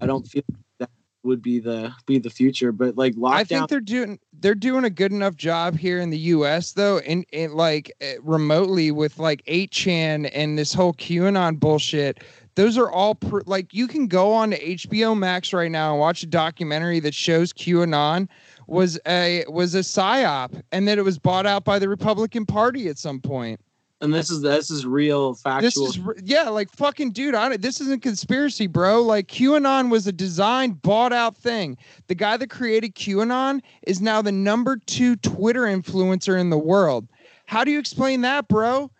i 0.00 0.06
don't 0.06 0.26
feel 0.26 0.42
that 0.78 0.90
would 1.24 1.42
be 1.42 1.58
the 1.58 1.92
be 2.06 2.18
the 2.18 2.30
future 2.30 2.70
but 2.70 2.96
like 2.96 3.14
lockdown 3.14 3.32
I 3.32 3.44
think 3.44 3.68
they're 3.68 3.80
doing 3.80 4.18
they're 4.40 4.54
doing 4.54 4.84
a 4.84 4.90
good 4.90 5.10
enough 5.10 5.36
job 5.36 5.76
here 5.76 6.00
in 6.00 6.10
the 6.10 6.18
U.S. 6.18 6.72
though, 6.72 6.98
and 6.98 7.24
in, 7.32 7.54
like 7.54 7.90
eh, 8.00 8.16
remotely 8.22 8.90
with 8.90 9.18
like 9.18 9.42
8chan 9.46 10.30
and 10.34 10.58
this 10.58 10.74
whole 10.74 10.92
QAnon 10.92 11.58
bullshit. 11.58 12.22
Those 12.56 12.76
are 12.76 12.90
all 12.90 13.14
pr- 13.14 13.40
like 13.46 13.72
you 13.72 13.88
can 13.88 14.06
go 14.06 14.32
on 14.32 14.50
to 14.50 14.62
HBO 14.62 15.16
Max 15.16 15.52
right 15.52 15.70
now 15.70 15.92
and 15.92 16.00
watch 16.00 16.22
a 16.22 16.26
documentary 16.26 17.00
that 17.00 17.14
shows 17.14 17.52
QAnon 17.52 18.28
was 18.66 18.98
a 19.06 19.44
was 19.48 19.74
a 19.74 19.80
psyop 19.80 20.62
and 20.72 20.86
that 20.86 20.98
it 20.98 21.02
was 21.02 21.18
bought 21.18 21.46
out 21.46 21.64
by 21.64 21.78
the 21.78 21.88
Republican 21.88 22.44
Party 22.46 22.88
at 22.88 22.98
some 22.98 23.20
point. 23.20 23.60
And 24.04 24.12
this 24.12 24.30
is 24.30 24.42
this 24.42 24.70
is 24.70 24.84
real 24.84 25.34
factual. 25.34 25.86
This 25.86 25.96
is 25.96 26.00
yeah, 26.22 26.50
like 26.50 26.70
fucking 26.76 27.12
dude. 27.12 27.34
I, 27.34 27.56
this 27.56 27.80
isn't 27.80 28.02
conspiracy, 28.02 28.66
bro. 28.66 29.02
Like 29.02 29.28
QAnon 29.28 29.90
was 29.90 30.06
a 30.06 30.12
designed, 30.12 30.82
bought 30.82 31.12
out 31.12 31.36
thing. 31.36 31.78
The 32.08 32.14
guy 32.14 32.36
that 32.36 32.50
created 32.50 32.94
QAnon 32.94 33.62
is 33.86 34.02
now 34.02 34.20
the 34.20 34.30
number 34.30 34.76
two 34.76 35.16
Twitter 35.16 35.62
influencer 35.62 36.38
in 36.38 36.50
the 36.50 36.58
world. 36.58 37.08
How 37.46 37.64
do 37.64 37.70
you 37.70 37.78
explain 37.78 38.20
that, 38.20 38.46
bro? 38.46 38.90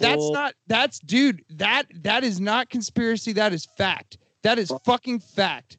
That's 0.00 0.30
not. 0.30 0.54
That's 0.66 0.98
dude. 0.98 1.44
That 1.50 1.84
that 2.02 2.24
is 2.24 2.40
not 2.40 2.70
conspiracy. 2.70 3.32
That 3.32 3.52
is 3.52 3.66
fact. 3.78 4.18
That 4.42 4.58
is 4.58 4.72
fucking 4.84 5.20
fact. 5.20 5.78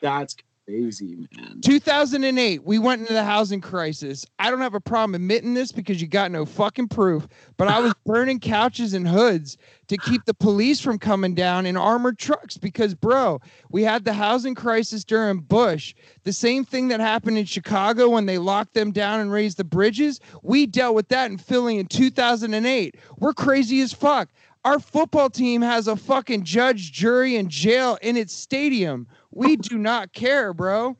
that's 0.00 0.36
crazy 0.66 1.16
man 1.36 1.60
2008, 1.60 2.64
we 2.64 2.78
went 2.78 3.02
into 3.02 3.12
the 3.12 3.24
housing 3.24 3.60
crisis. 3.60 4.26
I 4.38 4.50
don't 4.50 4.60
have 4.60 4.74
a 4.74 4.80
problem 4.80 5.14
admitting 5.14 5.54
this 5.54 5.72
because 5.72 6.00
you 6.00 6.08
got 6.08 6.30
no 6.30 6.44
fucking 6.44 6.88
proof, 6.88 7.26
but 7.56 7.68
I 7.68 7.80
was 7.80 7.94
burning 8.06 8.40
couches 8.40 8.94
and 8.94 9.06
hoods 9.06 9.56
to 9.88 9.96
keep 9.98 10.24
the 10.24 10.34
police 10.34 10.80
from 10.80 10.98
coming 10.98 11.34
down 11.34 11.66
in 11.66 11.76
armored 11.76 12.18
trucks 12.18 12.56
because, 12.56 12.94
bro, 12.94 13.40
we 13.70 13.82
had 13.82 14.04
the 14.04 14.12
housing 14.12 14.54
crisis 14.54 15.04
during 15.04 15.40
Bush. 15.40 15.94
The 16.24 16.32
same 16.32 16.64
thing 16.64 16.88
that 16.88 17.00
happened 17.00 17.38
in 17.38 17.44
Chicago 17.44 18.08
when 18.08 18.26
they 18.26 18.38
locked 18.38 18.74
them 18.74 18.92
down 18.92 19.20
and 19.20 19.30
raised 19.30 19.58
the 19.58 19.64
bridges. 19.64 20.20
We 20.42 20.66
dealt 20.66 20.94
with 20.94 21.08
that 21.08 21.30
in 21.30 21.38
Philly 21.38 21.78
in 21.78 21.86
2008. 21.86 22.96
We're 23.18 23.34
crazy 23.34 23.80
as 23.80 23.92
fuck. 23.92 24.28
Our 24.64 24.80
football 24.80 25.28
team 25.28 25.60
has 25.60 25.88
a 25.88 25.96
fucking 25.96 26.44
judge, 26.44 26.90
jury, 26.90 27.36
and 27.36 27.50
jail 27.50 27.98
in 28.00 28.16
its 28.16 28.32
stadium. 28.32 29.06
We 29.34 29.56
do 29.56 29.78
not 29.78 30.12
care, 30.12 30.54
bro. 30.54 30.96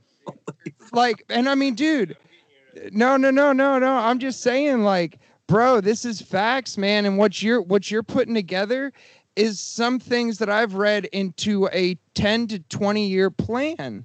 Like, 0.93 1.25
and 1.31 1.49
I 1.49 1.55
mean, 1.55 1.75
dude, 1.75 2.17
no, 2.91 3.17
no, 3.17 3.31
no, 3.31 3.53
no, 3.53 3.79
no. 3.79 3.93
I'm 3.97 4.19
just 4.19 4.41
saying, 4.43 4.83
like, 4.83 5.19
bro, 5.47 5.81
this 5.81 6.05
is 6.05 6.21
facts, 6.21 6.77
man. 6.77 7.07
And 7.07 7.17
what 7.17 7.43
you're 7.43 7.63
what 7.63 7.91
you're 7.91 8.03
putting 8.03 8.35
together 8.35 8.93
is 9.37 9.61
some 9.61 9.99
things 9.99 10.39
that 10.39 10.49
I've 10.51 10.75
read 10.75 11.07
into 11.07 11.69
a 11.73 11.97
10 12.15 12.49
to 12.49 12.59
20 12.59 13.07
year 13.07 13.31
plan. 13.31 14.05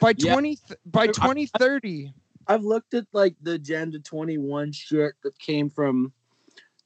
By 0.00 0.14
Yeah. 0.16 0.32
20 0.32 0.58
by 0.86 1.06
2030. 1.08 2.12
i've 2.46 2.64
looked 2.64 2.94
at 2.94 3.04
like 3.12 3.34
the 3.42 3.52
agenda 3.52 3.98
21 3.98 4.72
shit 4.72 5.12
that 5.22 5.38
came 5.38 5.68
from 5.68 6.10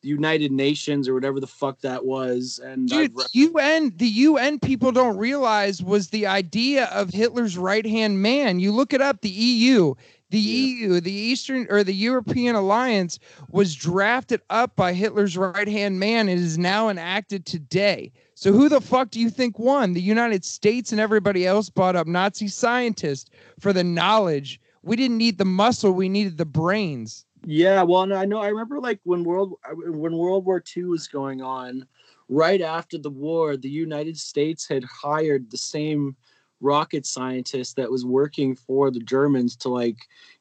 united 0.04 0.52
nations 0.52 1.08
or 1.08 1.14
whatever 1.14 1.40
the 1.40 1.46
fuck 1.46 1.80
that 1.80 2.04
was 2.04 2.60
and 2.62 2.88
Dude, 2.88 3.12
re- 3.14 3.24
UN, 3.32 3.92
the 3.96 4.06
UN 4.06 4.58
people 4.58 4.92
don't 4.92 5.16
realize 5.16 5.82
was 5.82 6.08
the 6.10 6.26
idea 6.26 6.84
of 6.86 7.10
Hitler's 7.10 7.56
right 7.56 7.86
hand 7.86 8.20
man. 8.22 8.60
You 8.60 8.72
look 8.72 8.92
it 8.92 9.00
up, 9.00 9.20
the 9.22 9.28
EU. 9.30 9.94
The 10.30 10.38
Yeah. 10.40 10.86
EU, 10.86 11.00
the 11.00 11.12
Eastern 11.12 11.66
or 11.70 11.84
the 11.84 11.94
European 11.94 12.56
alliance 12.56 13.18
was 13.50 13.74
drafted 13.74 14.40
up 14.50 14.74
by 14.76 14.92
Hitler's 14.92 15.36
right 15.36 15.68
hand 15.68 15.98
man 16.00 16.28
and 16.28 16.40
is 16.40 16.58
now 16.58 16.88
enacted 16.88 17.46
today. 17.46 18.12
So 18.34 18.52
who 18.52 18.68
the 18.68 18.80
fuck 18.80 19.10
do 19.10 19.20
you 19.20 19.30
think 19.30 19.58
won? 19.58 19.92
The 19.92 20.00
United 20.00 20.44
States 20.44 20.90
and 20.92 21.00
everybody 21.00 21.46
else 21.46 21.70
bought 21.70 21.94
up 21.96 22.06
Nazi 22.06 22.48
scientists 22.48 23.30
for 23.60 23.72
the 23.72 23.84
knowledge. 23.84 24.60
We 24.82 24.96
didn't 24.96 25.18
need 25.18 25.38
the 25.38 25.44
muscle, 25.44 25.92
we 25.92 26.08
needed 26.08 26.36
the 26.36 26.44
brains. 26.44 27.24
Yeah, 27.46 27.82
well, 27.82 28.12
I 28.12 28.24
know. 28.24 28.40
I 28.40 28.48
remember 28.48 28.80
like 28.80 29.00
when 29.04 29.24
World 29.24 29.54
uh, 29.68 29.74
when 29.74 30.16
World 30.16 30.44
War 30.44 30.62
II 30.76 30.84
was 30.84 31.08
going 31.08 31.42
on, 31.42 31.86
right 32.28 32.60
after 32.60 32.98
the 32.98 33.10
war, 33.10 33.56
the 33.56 33.68
United 33.68 34.18
States 34.18 34.66
had 34.66 34.84
hired 34.84 35.50
the 35.50 35.58
same 35.58 36.16
rocket 36.60 37.04
scientist 37.04 37.76
that 37.76 37.90
was 37.90 38.06
working 38.06 38.56
for 38.56 38.90
the 38.90 39.00
Germans 39.00 39.56
to 39.56 39.68
like 39.68 39.98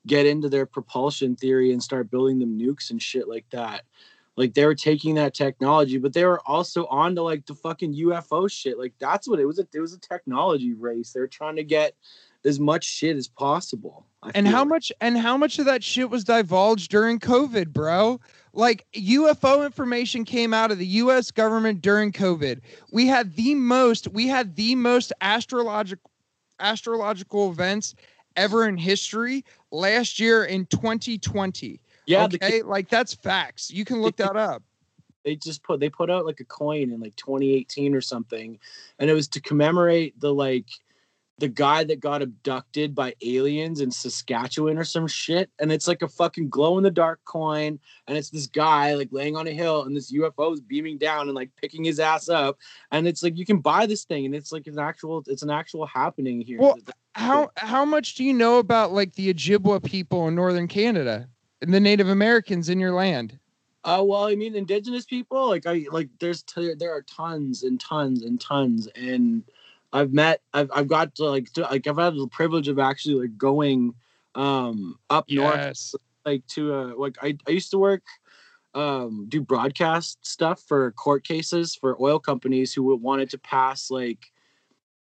get 0.07 0.25
into 0.25 0.47
their 0.47 0.65
propulsion 0.65 1.35
theory 1.35 1.73
and 1.73 1.83
start 1.83 2.09
building 2.09 2.39
them 2.39 2.57
nukes 2.57 2.91
and 2.91 3.01
shit 3.01 3.27
like 3.27 3.45
that. 3.49 3.83
Like 4.35 4.53
they 4.53 4.65
were 4.65 4.75
taking 4.75 5.15
that 5.15 5.33
technology, 5.33 5.97
but 5.97 6.13
they 6.13 6.25
were 6.25 6.41
also 6.47 6.85
on 6.85 7.15
to 7.15 7.21
like 7.21 7.45
the 7.45 7.53
fucking 7.53 7.93
UFO 7.95 8.49
shit. 8.49 8.79
Like 8.79 8.93
that's 8.99 9.27
what 9.27 9.39
it 9.39 9.45
was. 9.45 9.59
A, 9.59 9.67
it 9.73 9.79
was 9.79 9.93
a 9.93 9.99
technology 9.99 10.73
race. 10.73 11.11
They 11.11 11.19
were 11.19 11.27
trying 11.27 11.57
to 11.57 11.63
get 11.63 11.95
as 12.45 12.59
much 12.59 12.85
shit 12.85 13.17
as 13.17 13.27
possible. 13.27 14.05
I 14.23 14.31
And 14.35 14.47
how 14.47 14.59
like. 14.61 14.69
much 14.69 14.91
and 15.01 15.17
how 15.17 15.37
much 15.37 15.59
of 15.59 15.65
that 15.65 15.83
shit 15.83 16.09
was 16.09 16.23
divulged 16.23 16.89
during 16.91 17.19
COVID, 17.19 17.69
bro? 17.73 18.19
Like 18.53 18.85
UFO 18.95 19.65
information 19.65 20.25
came 20.25 20.53
out 20.53 20.71
of 20.71 20.77
the 20.77 20.85
US 20.87 21.31
government 21.31 21.81
during 21.81 22.11
COVID. 22.11 22.61
We 22.91 23.07
had 23.07 23.35
the 23.35 23.55
most 23.55 24.07
we 24.09 24.27
had 24.27 24.55
the 24.55 24.75
most 24.75 25.13
astrological 25.21 26.09
astrological 26.59 27.51
events 27.51 27.95
ever 28.35 28.67
in 28.67 28.77
history 28.77 29.43
last 29.71 30.19
year 30.19 30.45
in 30.45 30.65
2020. 30.67 31.81
Yeah, 32.05 32.27
the 32.27 32.35
okay, 32.37 32.61
like 32.61 32.89
that's 32.89 33.13
facts. 33.13 33.71
You 33.71 33.85
can 33.85 34.01
look 34.01 34.17
that 34.17 34.35
up. 34.35 34.63
they 35.23 35.35
just 35.35 35.63
put 35.63 35.79
they 35.79 35.89
put 35.89 36.09
out 36.09 36.25
like 36.25 36.39
a 36.39 36.45
coin 36.45 36.91
in 36.91 36.99
like 36.99 37.15
2018 37.15 37.95
or 37.95 38.01
something 38.01 38.59
and 38.99 39.09
it 39.09 39.13
was 39.13 39.27
to 39.29 39.41
commemorate 39.41 40.19
the 40.19 40.33
like 40.33 40.67
the 41.39 41.47
guy 41.47 41.83
that 41.83 41.99
got 41.99 42.21
abducted 42.21 42.93
by 42.93 43.15
aliens 43.21 43.81
in 43.81 43.91
Saskatchewan 43.91 44.77
or 44.77 44.83
some 44.83 45.07
shit 45.07 45.49
and 45.59 45.71
it's 45.71 45.87
like 45.87 46.01
a 46.01 46.07
fucking 46.07 46.49
glow 46.49 46.77
in 46.77 46.83
the 46.83 46.91
dark 46.91 47.19
coin 47.25 47.79
and 48.07 48.17
it's 48.17 48.29
this 48.29 48.47
guy 48.47 48.93
like 48.93 49.09
laying 49.11 49.35
on 49.35 49.47
a 49.47 49.51
hill 49.51 49.83
and 49.83 49.95
this 49.95 50.11
UFO 50.13 50.53
is 50.53 50.61
beaming 50.61 50.97
down 50.97 51.27
and 51.27 51.35
like 51.35 51.49
picking 51.55 51.83
his 51.83 51.99
ass 51.99 52.29
up 52.29 52.57
and 52.91 53.07
it's 53.07 53.23
like 53.23 53.37
you 53.37 53.45
can 53.45 53.59
buy 53.59 53.85
this 53.85 54.03
thing 54.05 54.25
and 54.25 54.35
it's 54.35 54.51
like 54.51 54.67
an 54.67 54.77
actual 54.77 55.23
it's 55.27 55.43
an 55.43 55.49
actual 55.49 55.85
happening 55.85 56.41
here. 56.41 56.59
Well, 56.59 56.77
How 57.15 57.49
how 57.57 57.85
much 57.85 58.15
do 58.15 58.23
you 58.23 58.33
know 58.33 58.59
about 58.59 58.91
like 58.91 59.15
the 59.15 59.33
Ojibwa 59.33 59.83
people 59.83 60.27
in 60.27 60.35
northern 60.35 60.67
Canada? 60.67 61.27
And 61.61 61.73
the 61.73 61.79
Native 61.79 62.09
Americans 62.09 62.67
in 62.67 62.77
your 62.77 62.91
land? 62.91 63.39
Uh, 63.85 64.03
well, 64.05 64.25
I 64.25 64.35
mean, 64.35 64.55
indigenous 64.55 65.05
people, 65.05 65.47
like 65.47 65.65
I 65.65 65.85
like, 65.91 66.09
there's 66.19 66.43
t- 66.43 66.73
there 66.77 66.91
are 66.91 67.01
tons 67.03 67.63
and 67.63 67.79
tons 67.79 68.23
and 68.23 68.39
tons, 68.39 68.87
and 68.95 69.43
I've 69.93 70.11
met, 70.11 70.41
I've 70.53 70.71
I've 70.73 70.87
got 70.87 71.15
to 71.15 71.25
like, 71.25 71.53
to, 71.53 71.61
like 71.61 71.87
I've 71.87 71.97
had 71.97 72.15
the 72.15 72.27
privilege 72.27 72.67
of 72.67 72.79
actually 72.79 73.15
like 73.15 73.37
going, 73.37 73.93
um, 74.35 74.97
up 75.09 75.29
north, 75.29 75.93
like 76.25 76.45
to 76.47 76.73
uh, 76.73 76.93
like 76.97 77.17
I 77.21 77.37
I 77.47 77.51
used 77.51 77.71
to 77.71 77.77
work, 77.77 78.03
um, 78.73 79.27
do 79.29 79.39
broadcast 79.39 80.25
stuff 80.25 80.61
for 80.61 80.91
court 80.93 81.23
cases 81.23 81.75
for 81.75 82.01
oil 82.01 82.19
companies 82.19 82.73
who 82.73 82.95
wanted 82.95 83.29
to 83.29 83.37
pass 83.37 83.91
like 83.91 84.31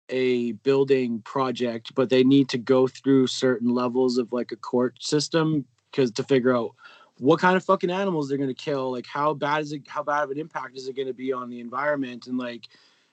a 0.10 0.54
building 0.54 1.22
project, 1.22 1.94
but 1.94 2.10
they 2.10 2.24
need 2.24 2.50
to 2.50 2.58
go 2.58 2.88
through 2.88 3.28
certain 3.28 3.70
levels 3.70 4.18
of 4.18 4.34
like 4.34 4.52
a 4.52 4.56
court 4.56 4.96
system 5.02 5.66
because 5.92 6.12
to 6.12 6.24
figure 6.24 6.56
out 6.56 6.72
what 7.20 7.40
kind 7.40 7.58
of 7.58 7.64
fucking 7.64 7.92
animals 7.92 8.30
they're 8.30 8.38
going 8.38 8.50
to 8.50 8.54
kill 8.54 8.92
like 8.92 9.06
how 9.06 9.34
bad 9.34 9.62
is 9.62 9.74
it 9.74 9.82
how 9.88 10.02
bad 10.02 10.24
of 10.24 10.32
an 10.32 10.40
impact 10.40 10.78
is 10.78 10.88
it 10.88 10.96
going 10.96 11.08
to 11.08 11.14
be 11.14 11.34
on 11.34 11.50
the 11.50 11.60
environment 11.60 12.28
and 12.28 12.38
like 12.38 12.70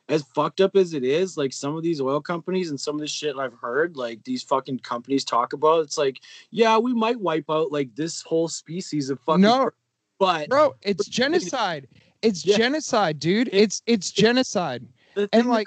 as 0.09 0.23
fucked 0.35 0.61
up 0.61 0.77
as 0.77 0.95
it 0.95 1.03
is 1.05 1.37
like 1.37 1.53
some 1.53 1.77
of 1.77 1.83
these 1.83 2.01
oil 2.01 2.20
companies 2.20 2.70
and 2.70 2.81
some 2.81 2.95
of 2.95 3.01
the 3.01 3.07
shit 3.07 3.37
i've 3.37 3.55
heard 3.55 3.97
like 3.97 4.23
these 4.24 4.43
fucking 4.43 4.78
companies 4.78 5.24
talk 5.24 5.53
about 5.53 5.81
it's 5.81 5.99
like 5.99 6.20
yeah 6.51 6.78
we 6.78 6.95
might 6.95 7.19
wipe 7.20 7.51
out 7.51 7.73
like 7.73 7.95
this 7.97 8.23
whole 8.23 8.49
species 8.49 9.11
of 9.11 9.19
fucking 9.20 9.41
No, 9.43 9.70
but 10.19 10.49
bro, 10.49 10.74
it's 10.83 11.07
genocide. 11.20 11.89
It's 12.23 12.45
Yeah. 12.47 12.57
genocide, 12.57 13.19
dude. 13.19 13.49
It- 13.49 13.55
It's 13.55 13.83
it's 13.87 14.11
genocide. 14.11 14.87
And 15.16 15.28
that 15.33 15.47
like 15.47 15.66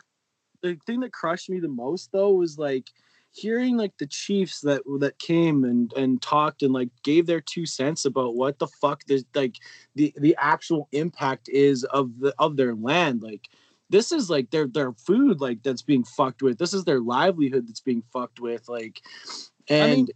the 0.62 0.78
thing 0.86 1.02
that 1.02 1.14
crushed 1.14 1.50
me 1.50 1.60
the 1.60 1.68
most 1.68 2.12
though 2.12 2.32
was 2.34 2.58
like 2.58 2.90
hearing 3.32 3.78
like 3.78 3.96
the 4.00 4.08
chiefs 4.08 4.62
that 4.62 4.82
that 5.00 5.20
came 5.20 5.64
and 5.64 5.94
and 5.94 6.22
talked 6.22 6.64
and 6.64 6.74
like 6.74 6.90
gave 7.04 7.28
their 7.28 7.40
two 7.42 7.66
cents 7.66 8.06
about 8.06 8.36
what 8.36 8.58
the 8.58 8.68
fuck 8.68 9.04
this 9.06 9.24
like 9.36 9.56
the 9.96 10.14
the 10.18 10.36
actual 10.40 10.88
impact 10.92 11.48
is 11.50 11.84
of 11.86 12.20
the 12.20 12.34
of 12.40 12.58
their 12.58 12.74
land 12.74 13.22
like 13.22 13.50
this 13.90 14.12
is 14.12 14.30
like 14.30 14.52
their 14.52 14.68
their 14.68 14.94
food 14.94 15.42
like 15.42 15.64
that's 15.64 15.82
being 15.82 16.04
fucked 16.04 16.42
with 16.42 16.58
this 16.58 16.74
is 16.74 16.84
their 16.86 17.00
livelihood 17.00 17.68
that's 17.68 17.82
being 17.82 18.04
fucked 18.14 18.40
with 18.40 18.68
like 18.70 19.02
and 19.70 19.84
I 19.92 19.96
mean, 19.96 20.08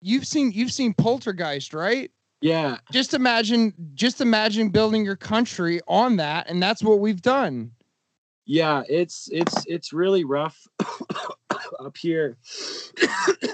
you've 0.00 0.26
seen 0.26 0.52
you've 0.52 0.72
seen 0.72 0.94
Poltergeist, 0.94 1.74
right? 1.74 2.10
yeah 2.42 2.76
Just 2.92 3.14
imagine 3.14 3.72
just 3.94 4.20
imagine 4.20 4.68
building 4.68 5.04
your 5.04 5.16
country 5.16 5.80
on 5.88 6.16
that, 6.16 6.48
and 6.50 6.62
that's 6.62 6.82
what 6.82 7.00
we've 7.00 7.22
done. 7.22 7.72
yeah 8.44 8.82
it's 8.88 9.28
it's 9.32 9.64
it's 9.66 9.92
really 9.92 10.24
rough 10.24 10.66
up 11.80 11.96
here 11.96 12.36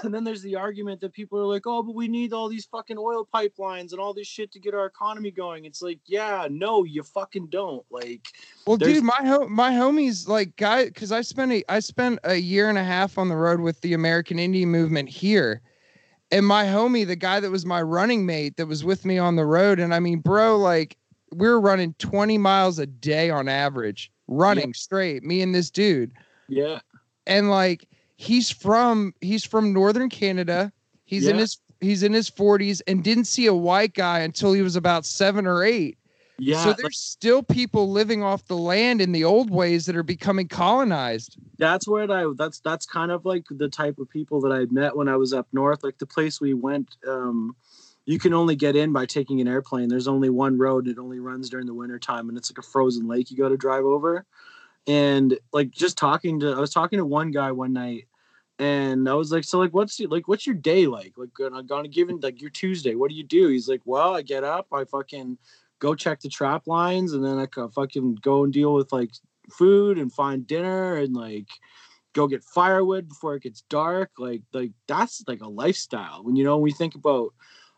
and 0.03 0.13
then 0.13 0.23
there's 0.23 0.41
the 0.41 0.55
argument 0.55 1.01
that 1.01 1.13
people 1.13 1.39
are 1.39 1.45
like 1.45 1.65
oh 1.65 1.83
but 1.83 1.95
we 1.95 2.07
need 2.07 2.33
all 2.33 2.47
these 2.49 2.65
fucking 2.65 2.97
oil 2.97 3.27
pipelines 3.33 3.91
and 3.91 3.99
all 3.99 4.13
this 4.13 4.27
shit 4.27 4.51
to 4.51 4.59
get 4.59 4.73
our 4.73 4.85
economy 4.85 5.31
going. 5.31 5.65
It's 5.65 5.81
like 5.81 5.99
yeah 6.05 6.47
no 6.49 6.83
you 6.83 7.03
fucking 7.03 7.47
don't. 7.47 7.85
Like 7.91 8.21
Well, 8.65 8.77
There's- 8.77 8.95
dude, 8.95 9.03
my 9.03 9.19
ho- 9.21 9.47
my 9.47 9.71
homies 9.71 10.27
like 10.27 10.55
guy 10.55 10.85
because 10.85 11.11
I 11.11 11.21
spent 11.21 11.51
a 11.51 11.63
I 11.69 11.79
spent 11.79 12.19
a 12.23 12.35
year 12.35 12.69
and 12.69 12.77
a 12.77 12.83
half 12.83 13.17
on 13.17 13.29
the 13.29 13.35
road 13.35 13.59
with 13.59 13.81
the 13.81 13.93
American 13.93 14.39
Indian 14.39 14.69
movement 14.69 15.09
here, 15.09 15.61
and 16.31 16.45
my 16.45 16.65
homie, 16.65 17.05
the 17.05 17.15
guy 17.15 17.39
that 17.39 17.51
was 17.51 17.65
my 17.65 17.81
running 17.81 18.25
mate, 18.25 18.57
that 18.57 18.67
was 18.67 18.83
with 18.83 19.05
me 19.05 19.17
on 19.17 19.35
the 19.35 19.45
road, 19.45 19.79
and 19.79 19.93
I 19.93 19.99
mean, 19.99 20.19
bro, 20.19 20.57
like 20.57 20.97
we're 21.31 21.59
running 21.59 21.93
twenty 21.99 22.37
miles 22.37 22.79
a 22.79 22.85
day 22.85 23.29
on 23.29 23.47
average, 23.49 24.11
running 24.27 24.73
straight, 24.73 25.23
me 25.23 25.41
and 25.41 25.53
this 25.53 25.69
dude, 25.69 26.11
yeah. 26.47 26.79
And 27.25 27.49
like 27.49 27.87
he's 28.17 28.49
from 28.49 29.13
he's 29.21 29.43
from 29.43 29.73
northern 29.73 30.09
Canada, 30.09 30.71
he's 31.05 31.27
in 31.27 31.37
his 31.37 31.57
he's 31.81 32.03
in 32.03 32.13
his 32.13 32.29
forties, 32.29 32.81
and 32.81 33.03
didn't 33.03 33.25
see 33.25 33.45
a 33.45 33.53
white 33.53 33.93
guy 33.93 34.19
until 34.19 34.53
he 34.53 34.61
was 34.61 34.75
about 34.75 35.05
seven 35.05 35.45
or 35.45 35.63
eight. 35.63 35.97
yeah 36.37 36.63
so 36.63 36.69
like, 36.69 36.77
there's 36.77 36.97
still 36.97 37.43
people 37.43 37.91
living 37.91 38.23
off 38.23 38.45
the 38.45 38.57
land 38.57 39.01
in 39.01 39.11
the 39.11 39.23
old 39.23 39.49
ways 39.51 39.85
that 39.85 39.95
are 39.95 40.03
becoming 40.03 40.47
colonized. 40.47 41.37
that's 41.57 41.87
where 41.87 42.09
i 42.11 42.25
that's 42.35 42.59
that's 42.59 42.85
kind 42.85 43.11
of 43.11 43.25
like 43.25 43.45
the 43.51 43.69
type 43.69 43.99
of 43.99 44.09
people 44.09 44.41
that 44.41 44.51
i 44.51 44.65
met 44.71 44.95
when 44.95 45.07
i 45.07 45.15
was 45.15 45.33
up 45.33 45.47
north. 45.53 45.83
Like 45.83 45.97
the 45.97 46.07
place 46.07 46.41
we 46.41 46.53
went 46.53 46.97
um 47.07 47.55
you 48.05 48.19
can 48.19 48.33
only 48.33 48.57
get 48.57 48.75
in 48.75 48.91
by 48.91 49.05
taking 49.05 49.39
an 49.39 49.47
airplane. 49.47 49.87
There's 49.87 50.09
only 50.09 50.29
one 50.29 50.57
road. 50.57 50.89
It 50.89 50.97
only 50.99 51.19
runs 51.21 51.49
during 51.49 51.67
the 51.67 51.73
winter 51.73 51.97
time 51.97 52.27
and 52.27 52.37
it's 52.37 52.51
like 52.51 52.57
a 52.57 52.67
frozen 52.67 53.07
lake 53.07 53.31
you 53.31 53.37
got 53.37 53.49
to 53.49 53.57
drive 53.57 53.85
over 53.85 54.25
and 54.87 55.37
like 55.51 55.71
just 55.71 55.97
talking 55.97 56.39
to 56.39 56.51
i 56.51 56.59
was 56.59 56.73
talking 56.73 56.99
to 56.99 57.05
one 57.05 57.31
guy 57.31 57.51
one 57.51 57.73
night 57.73 58.07
and 58.59 59.07
i 59.09 59.13
was 59.13 59.31
like 59.31 59.43
so 59.43 59.59
like 59.59 59.73
what's 59.73 59.99
your- 59.99 60.09
like 60.09 60.27
what's 60.27 60.45
your 60.45 60.55
day 60.55 60.87
like? 60.87 61.13
Like 61.17 61.29
on 61.39 61.71
on 61.71 61.85
a 61.85 61.87
given 61.87 62.19
like 62.21 62.41
your 62.41 62.51
tuesday. 62.51 62.95
What 62.95 63.09
do 63.09 63.15
you 63.15 63.23
do? 63.23 63.47
He's 63.47 63.67
like 63.67 63.81
well 63.85 64.15
i 64.15 64.21
get 64.21 64.43
up 64.43 64.67
i 64.71 64.85
fucking 64.85 65.37
go 65.79 65.95
check 65.95 66.19
the 66.19 66.29
trap 66.29 66.67
lines 66.67 67.13
and 67.13 67.25
then 67.25 67.37
i 67.39 67.47
fucking 67.73 68.15
go 68.21 68.43
and 68.43 68.53
deal 68.53 68.73
with 68.73 68.93
like 68.93 69.11
food 69.51 69.97
and 69.97 70.13
find 70.13 70.47
dinner 70.47 70.97
and 70.97 71.13
like 71.13 71.47
go 72.13 72.27
get 72.27 72.43
firewood 72.43 73.09
before 73.09 73.35
it 73.35 73.43
gets 73.43 73.61
dark. 73.69 74.11
Like 74.17 74.43
like 74.53 74.71
that's 74.87 75.23
like 75.27 75.41
a 75.41 75.49
lifestyle. 75.49 76.23
When 76.23 76.35
you 76.35 76.43
know 76.43 76.55
when 76.55 76.63
we 76.63 76.71
think 76.71 76.95
about 76.95 77.33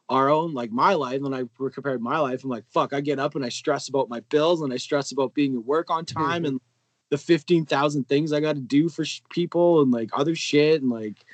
our 0.10 0.30
own 0.30 0.54
like 0.54 0.72
my 0.72 0.94
life 0.94 1.20
when 1.20 1.34
i 1.34 1.44
compared 1.74 2.00
my 2.00 2.20
life 2.20 2.44
i'm 2.44 2.50
like 2.52 2.64
fuck 2.72 2.94
i 2.94 3.02
get 3.02 3.18
up 3.18 3.34
and 3.34 3.44
i 3.44 3.50
stress 3.50 3.88
about 3.88 4.08
my 4.08 4.20
bills 4.30 4.62
and 4.62 4.72
i 4.72 4.78
stress 4.78 5.12
about 5.12 5.34
being 5.34 5.56
at 5.56 5.66
work 5.66 5.90
on 5.90 6.06
mm-hmm. 6.06 6.24
time 6.24 6.46
and 6.46 6.62
the 7.10 7.18
15,000 7.18 8.08
things 8.08 8.34
i 8.34 8.40
got 8.40 8.56
to 8.56 8.62
do 8.62 8.90
for 8.90 9.06
sh- 9.06 9.22
people 9.30 9.82
and 9.82 9.92
like 9.92 10.10
other 10.14 10.36
shit 10.36 10.82
and 10.82 10.92
like 10.92 11.26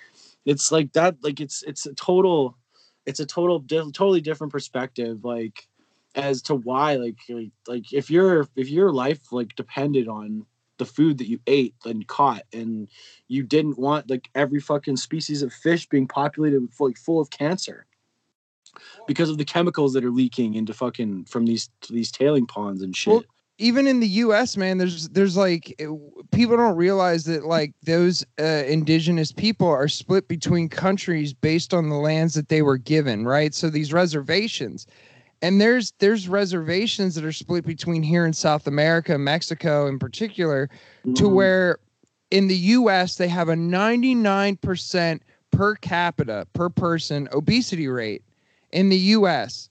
it's 0.46 0.72
like 0.72 0.92
that 0.94 1.16
like 1.24 1.40
it's 1.40 1.64
it's 1.64 1.86
a 1.86 1.94
total 1.94 2.58
it's 3.06 3.20
a 3.20 3.26
total 3.26 3.60
di- 3.60 3.78
totally 3.92 4.22
different 4.22 4.52
perspective 4.52 5.24
like 5.24 5.68
as 6.16 6.42
to 6.42 6.56
why 6.56 6.96
like 6.96 7.18
like, 7.30 7.52
like 7.68 7.94
if 7.94 8.10
your 8.10 8.48
if 8.56 8.70
your 8.70 8.92
life 8.92 9.32
like 9.32 9.56
depended 9.56 10.08
on 10.08 10.46
the 10.78 10.86
food 10.86 11.20
that 11.20 11.28
you 11.28 11.40
ate 11.46 11.76
and 11.86 12.08
caught 12.08 12.42
and 12.54 12.88
you 13.28 13.44
didn't 13.44 13.78
want 13.78 14.10
like 14.10 14.30
every 14.34 14.60
fucking 14.60 14.98
species 14.98 15.44
of 15.44 15.54
fish 15.54 15.88
being 15.88 16.08
populated 16.08 16.60
with 16.60 16.80
like 16.80 16.98
full 16.98 17.22
of 17.22 17.30
cancer 17.30 17.86
because 19.08 19.30
of 19.30 19.38
the 19.38 19.46
chemicals 19.46 19.94
that 19.94 20.04
are 20.04 20.12
leaking 20.12 20.56
into 20.56 20.74
fucking 20.74 21.26
from 21.26 21.46
these 21.46 21.70
these 21.90 22.12
tailing 22.12 22.48
ponds 22.48 22.82
and 22.82 22.96
shit. 22.96 23.14
Well, 23.14 23.24
even 23.58 23.88
in 23.88 24.00
the 24.00 24.08
U.S., 24.08 24.58
man, 24.58 24.78
there's 24.78 25.10
there's 25.10 25.38
like 25.38 25.70
it- 25.80 25.90
people 26.32 26.58
don't 26.58 26.76
realize 26.76 27.26
that 27.26 27.46
like 27.46 27.74
those 27.84 28.26
uh, 28.40 28.44
indigenous 28.68 29.32
people 29.32 29.68
are 29.68 29.88
split 29.88 30.28
between 30.28 30.70
countries 30.70 31.34
based 31.34 31.74
on 31.74 31.90
the 31.90 31.96
lands 31.96 32.34
that 32.34 32.50
they 32.50 32.62
were 32.62 32.78
given, 32.78 33.26
right? 33.26 33.54
So 33.54 33.70
these 33.70 33.94
reservations, 33.94 34.88
and 35.42 35.60
there's 35.62 35.94
there's 36.00 36.28
reservations 36.28 37.16
that 37.16 37.26
are 37.26 37.32
split 37.32 37.66
between 37.66 38.04
here 38.04 38.26
in 38.26 38.34
South 38.34 38.68
America, 38.68 39.18
Mexico 39.18 39.88
in 39.88 40.00
particular, 40.00 40.70
to 41.16 41.24
Mhm. 41.24 41.34
where 41.34 41.78
in 42.32 42.48
the 42.48 42.56
US 42.56 43.18
they 43.18 43.28
have 43.28 43.50
a 43.50 43.56
99% 43.56 45.22
per 45.52 45.76
capita 45.76 46.48
per 46.54 46.70
person 46.70 47.28
obesity 47.34 47.88
rate 47.90 48.24
in 48.72 48.88
the 48.90 48.98
US. 48.98 49.70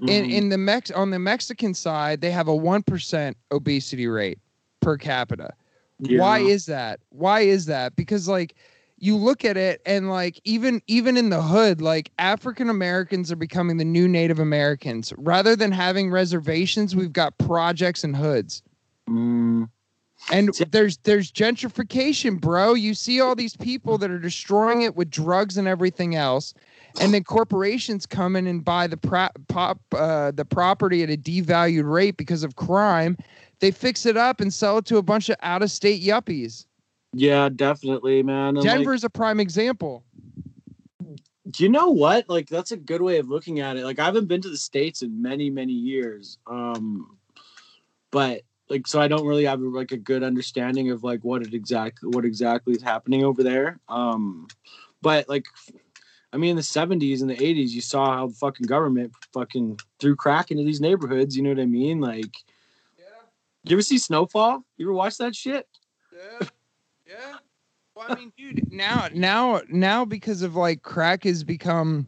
In 0.00 0.26
Mhm. 0.26 0.32
in 0.32 0.48
the 0.48 0.58
Mex 0.58 0.90
on 0.92 1.10
the 1.10 1.18
Mexican 1.18 1.74
side 1.74 2.20
they 2.20 2.30
have 2.30 2.46
a 2.46 2.54
1% 2.54 3.36
obesity 3.50 4.06
rate 4.06 4.38
per 4.80 4.96
capita. 4.96 5.52
Why 5.98 6.38
is 6.38 6.66
that? 6.66 7.00
Why 7.10 7.40
is 7.40 7.66
that? 7.66 7.96
Because 7.96 8.28
like 8.28 8.54
you 9.00 9.16
look 9.16 9.44
at 9.44 9.56
it 9.56 9.80
and 9.84 10.08
like 10.08 10.40
even 10.44 10.80
even 10.86 11.16
in 11.16 11.30
the 11.30 11.42
hood 11.42 11.80
like 11.80 12.12
African 12.18 12.70
Americans 12.70 13.32
are 13.32 13.36
becoming 13.36 13.76
the 13.76 13.84
new 13.84 14.06
Native 14.06 14.38
Americans. 14.38 15.12
Rather 15.16 15.56
than 15.56 15.72
having 15.72 16.10
reservations, 16.10 16.94
we've 16.94 17.12
got 17.12 17.36
projects 17.38 18.04
and 18.04 18.14
hoods. 18.16 18.62
Mm. 19.08 19.68
And 20.30 20.54
there's 20.70 20.98
there's 20.98 21.32
gentrification, 21.32 22.40
bro. 22.40 22.74
You 22.74 22.94
see 22.94 23.20
all 23.20 23.34
these 23.34 23.56
people 23.56 23.98
that 23.98 24.10
are 24.10 24.18
destroying 24.18 24.82
it 24.82 24.94
with 24.94 25.10
drugs 25.10 25.56
and 25.56 25.66
everything 25.66 26.14
else, 26.14 26.54
and 27.00 27.14
then 27.14 27.24
corporations 27.24 28.06
come 28.06 28.36
in 28.36 28.46
and 28.46 28.64
buy 28.64 28.86
the 28.86 28.96
pro- 28.96 29.28
pop 29.48 29.80
uh, 29.92 30.30
the 30.32 30.44
property 30.44 31.02
at 31.02 31.10
a 31.10 31.16
devalued 31.16 31.90
rate 31.90 32.16
because 32.16 32.42
of 32.42 32.56
crime. 32.56 33.16
They 33.60 33.70
fix 33.70 34.06
it 34.06 34.16
up 34.16 34.40
and 34.40 34.52
sell 34.52 34.78
it 34.78 34.84
to 34.86 34.98
a 34.98 35.02
bunch 35.02 35.28
of 35.28 35.36
out 35.42 35.62
of 35.62 35.70
state 35.70 36.02
yuppies. 36.02 36.66
Yeah, 37.12 37.48
definitely, 37.48 38.22
man. 38.22 38.48
And, 38.48 38.58
like, 38.58 38.66
Denver's 38.66 39.02
a 39.02 39.10
prime 39.10 39.40
example. 39.40 40.04
do 41.50 41.62
you 41.62 41.68
know 41.68 41.88
what? 41.88 42.28
Like 42.28 42.48
that's 42.48 42.72
a 42.72 42.76
good 42.76 43.02
way 43.02 43.18
of 43.18 43.28
looking 43.28 43.60
at 43.60 43.76
it. 43.76 43.84
Like 43.84 43.98
I 43.98 44.04
haven't 44.04 44.26
been 44.26 44.42
to 44.42 44.50
the 44.50 44.56
states 44.56 45.02
in 45.02 45.20
many, 45.20 45.50
many 45.50 45.72
years. 45.72 46.38
Um, 46.46 47.16
but 48.10 48.42
like 48.68 48.86
so 48.86 49.00
I 49.00 49.08
don't 49.08 49.26
really 49.26 49.44
have 49.44 49.60
like 49.60 49.92
a 49.92 49.96
good 49.96 50.22
understanding 50.22 50.90
of 50.90 51.02
like 51.02 51.20
what 51.22 51.42
it 51.42 51.54
exactly 51.54 52.10
what 52.12 52.24
exactly 52.24 52.74
is 52.74 52.82
happening 52.82 53.24
over 53.24 53.42
there. 53.42 53.80
Um, 53.88 54.48
but 55.00 55.28
like 55.28 55.46
I 56.32 56.36
mean 56.36 56.50
in 56.50 56.56
the 56.56 56.62
70s 56.62 57.20
and 57.20 57.30
the 57.30 57.36
80s 57.36 57.70
you 57.70 57.80
saw 57.80 58.16
how 58.16 58.26
the 58.28 58.34
fucking 58.34 58.66
government 58.66 59.12
fucking 59.32 59.80
threw 59.98 60.14
crack 60.14 60.50
into 60.50 60.64
these 60.64 60.80
neighborhoods, 60.80 61.36
you 61.36 61.42
know 61.42 61.50
what 61.50 61.60
I 61.60 61.66
mean? 61.66 62.00
Like 62.00 62.34
yeah. 62.98 63.04
you 63.64 63.76
ever 63.76 63.82
see 63.82 63.98
Snowfall? 63.98 64.64
You 64.76 64.86
ever 64.86 64.92
watch 64.92 65.16
that 65.18 65.34
shit? 65.34 65.66
Yeah, 66.12 66.48
yeah. 67.06 67.36
Well, 67.98 68.06
I 68.10 68.14
mean, 68.14 68.32
dude, 68.36 68.72
now, 68.72 69.08
now, 69.12 69.60
now, 69.68 70.04
because 70.04 70.42
of 70.42 70.54
like 70.54 70.82
crack 70.82 71.24
has 71.24 71.42
become. 71.42 72.06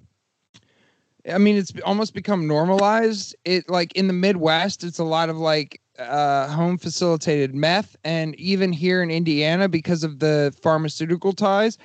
I 1.28 1.36
mean, 1.36 1.56
it's 1.56 1.72
almost 1.84 2.14
become 2.14 2.46
normalized. 2.46 3.34
It 3.44 3.68
like 3.68 3.92
in 3.94 4.06
the 4.06 4.12
Midwest, 4.12 4.84
it's 4.84 5.00
a 5.00 5.04
lot 5.04 5.30
of 5.30 5.36
like 5.36 5.80
uh, 5.98 6.46
home 6.46 6.78
facilitated 6.78 7.56
meth, 7.56 7.96
and 8.04 8.36
even 8.36 8.72
here 8.72 9.02
in 9.02 9.10
Indiana, 9.10 9.68
because 9.68 10.04
of 10.04 10.20
the 10.20 10.56
pharmaceutical 10.62 11.32
ties, 11.32 11.76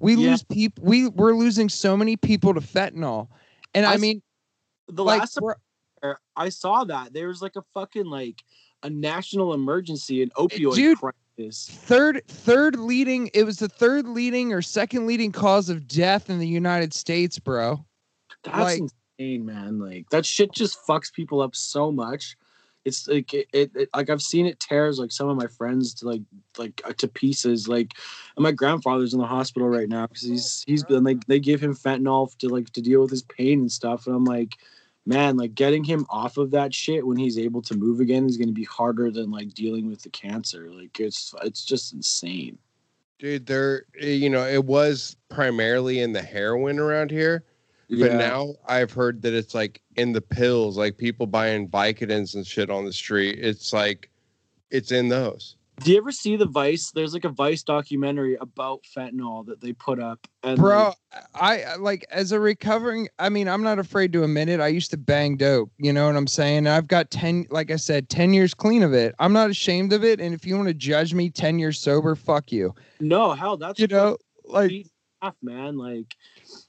we 0.00 0.14
Yeah. 0.14 0.30
lose 0.30 0.42
people. 0.42 0.84
We 0.84 1.08
we're 1.08 1.34
losing 1.34 1.68
so 1.68 1.96
many 1.96 2.16
people 2.16 2.54
to 2.54 2.60
fentanyl, 2.60 3.28
and 3.74 3.86
I 3.86 3.96
mean, 3.96 4.22
The 4.88 5.04
like, 5.04 5.20
last 5.20 5.38
I 6.36 6.48
saw 6.48 6.84
that 6.84 7.12
there 7.12 7.28
was 7.28 7.42
like 7.42 7.56
a 7.56 7.62
fucking 7.74 8.06
like 8.06 8.42
a 8.82 8.88
national 8.90 9.52
emergency, 9.52 10.22
an 10.22 10.30
eh, 10.38 10.40
opioid 10.42 10.74
dude, 10.74 10.98
crisis. 10.98 11.68
third 11.68 12.22
third 12.26 12.76
leading 12.78 13.30
it 13.34 13.44
was 13.44 13.58
the 13.58 13.68
third 13.68 14.08
leading 14.08 14.52
or 14.54 14.62
second 14.62 15.06
leading 15.06 15.30
cause 15.32 15.68
of 15.68 15.86
death 15.86 16.30
in 16.30 16.38
the 16.38 16.48
United 16.48 16.94
States, 16.94 17.38
bro. 17.38 17.84
That's 18.42 18.58
like- 18.58 18.80
insane, 19.18 19.44
man. 19.44 19.78
Like 19.78 20.08
that 20.10 20.24
shit 20.24 20.52
just 20.52 20.78
fucks 20.88 21.12
people 21.12 21.42
up 21.42 21.54
so 21.54 21.92
much. 21.92 22.36
It's 22.84 23.06
like 23.06 23.34
it, 23.34 23.48
it, 23.52 23.88
like 23.94 24.08
I've 24.08 24.22
seen 24.22 24.46
it 24.46 24.58
tears 24.58 24.98
like 24.98 25.12
some 25.12 25.28
of 25.28 25.36
my 25.36 25.46
friends 25.46 25.94
to 25.94 26.08
like 26.08 26.22
like 26.56 26.80
uh, 26.84 26.92
to 26.94 27.08
pieces. 27.08 27.68
Like 27.68 27.92
my 28.38 28.52
grandfather's 28.52 29.12
in 29.12 29.20
the 29.20 29.26
hospital 29.26 29.68
right 29.68 29.88
now 29.88 30.06
because 30.06 30.22
he's 30.22 30.64
he's 30.66 30.84
been 30.84 31.04
like 31.04 31.26
they 31.26 31.40
give 31.40 31.62
him 31.62 31.74
fentanyl 31.74 32.36
to 32.38 32.48
like 32.48 32.70
to 32.70 32.80
deal 32.80 33.02
with 33.02 33.10
his 33.10 33.22
pain 33.22 33.60
and 33.60 33.72
stuff. 33.72 34.06
And 34.06 34.16
I'm 34.16 34.24
like, 34.24 34.56
man, 35.04 35.36
like 35.36 35.54
getting 35.54 35.84
him 35.84 36.06
off 36.08 36.38
of 36.38 36.52
that 36.52 36.74
shit 36.74 37.06
when 37.06 37.18
he's 37.18 37.38
able 37.38 37.62
to 37.62 37.76
move 37.76 38.00
again 38.00 38.26
is 38.26 38.36
gonna 38.36 38.52
be 38.52 38.64
harder 38.64 39.10
than 39.10 39.30
like 39.30 39.52
dealing 39.52 39.88
with 39.88 40.02
the 40.02 40.10
cancer. 40.10 40.70
Like 40.70 40.98
it's 41.00 41.34
it's 41.42 41.64
just 41.64 41.92
insane. 41.92 42.58
Dude, 43.18 43.44
there, 43.44 43.84
eh, 44.00 44.12
you 44.12 44.30
know, 44.30 44.46
it 44.46 44.64
was 44.64 45.14
primarily 45.28 46.00
in 46.00 46.12
the 46.12 46.22
heroin 46.22 46.78
around 46.78 47.10
here, 47.10 47.44
but 47.98 48.12
now 48.14 48.54
I've 48.66 48.92
heard 48.92 49.22
that 49.22 49.34
it's 49.34 49.54
like 49.54 49.80
in 49.96 50.12
the 50.12 50.20
pills, 50.20 50.78
like 50.78 50.96
people 50.96 51.26
buying 51.26 51.68
Vicodins 51.68 52.34
and 52.34 52.46
shit 52.46 52.70
on 52.70 52.84
the 52.84 52.92
street. 52.92 53.38
It's 53.40 53.72
like, 53.72 54.10
it's 54.70 54.92
in 54.92 55.08
those. 55.08 55.56
Do 55.82 55.92
you 55.92 55.96
ever 55.96 56.12
see 56.12 56.36
the 56.36 56.46
Vice? 56.46 56.90
There's 56.90 57.14
like 57.14 57.24
a 57.24 57.30
Vice 57.30 57.62
documentary 57.62 58.36
about 58.40 58.82
fentanyl 58.96 59.46
that 59.46 59.62
they 59.62 59.72
put 59.72 59.98
up. 59.98 60.26
And 60.42 60.58
bro 60.58 60.88
like, 60.88 61.24
I 61.34 61.62
I- 61.62 61.76
like 61.76 62.06
as 62.10 62.32
a 62.32 62.40
recovering 62.40 63.08
i 63.18 63.28
mean 63.28 63.48
i'm 63.48 63.62
not 63.62 63.78
afraid 63.78 64.12
to 64.12 64.22
admit 64.22 64.48
it 64.48 64.60
i 64.60 64.68
used 64.68 64.90
to 64.92 64.96
bang 64.96 65.36
dope 65.36 65.70
you 65.78 65.92
know 65.92 66.06
what 66.06 66.16
i'm 66.16 66.26
saying 66.26 66.58
and 66.58 66.68
i've 66.68 66.86
got 66.86 67.10
10 67.10 67.46
like 67.50 67.70
i 67.70 67.76
said 67.76 68.08
10 68.08 68.32
years 68.32 68.54
clean 68.54 68.82
of 68.82 68.94
it 68.94 69.14
i'm 69.18 69.32
not 69.32 69.50
ashamed 69.50 69.92
of 69.92 70.02
it 70.04 70.20
and 70.20 70.32
if 70.34 70.46
you 70.46 70.56
want 70.56 70.68
to 70.68 70.74
judge 70.74 71.12
me 71.12 71.28
10 71.28 71.58
years 71.58 71.78
sober 71.78 72.14
fuck 72.14 72.52
you 72.52 72.74
no, 73.00 73.32
hell, 73.32 73.56
that's 73.56 73.80
you 73.80 73.86
know 73.86 74.16
like 74.44 74.70
fucking 74.70 74.90
tough, 75.22 75.36
man. 75.42 75.76
Like, 75.76 76.14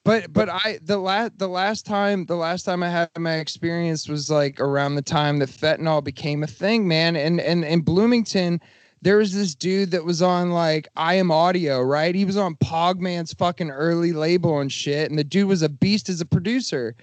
but 0.04 0.32
but 0.34 0.50
i 0.50 0.80
the 0.84 0.98
last 0.98 1.38
the 1.38 1.48
last 1.48 1.86
time 1.86 2.26
the 2.26 2.36
last 2.36 2.64
time 2.64 2.84
i 2.84 2.90
had 2.90 3.10
my 3.18 3.36
experience 3.36 4.08
was 4.08 4.30
like 4.30 4.60
around 4.60 4.96
the 4.96 5.02
time 5.02 5.40
that 5.40 5.50
fentanyl 5.50 6.04
became 6.04 6.44
a 6.44 6.48
thing 6.48 6.88
man 6.88 7.16
and 7.16 7.40
and 7.40 7.64
in 7.64 7.82
bloomington 7.82 8.60
there 9.02 9.18
was 9.18 9.34
this 9.34 9.56
dude 9.56 9.92
that 9.92 10.06
was 10.06 10.22
on 10.22 10.52
like 10.52 10.88
I 10.96 11.16
am 11.16 11.32
audio, 11.32 11.82
right? 11.82 12.14
He 12.14 12.26
was 12.26 12.38
on 12.38 12.56
Pogman's 12.56 13.34
fucking 13.34 13.72
early 13.72 14.14
label 14.14 14.60
and 14.60 14.72
shit, 14.72 15.10
and 15.10 15.18
the 15.18 15.24
dude 15.24 15.48
was 15.48 15.64
a 15.64 15.70
beast 15.70 16.08
as 16.08 16.22
a 16.22 16.26
producer. 16.26 16.96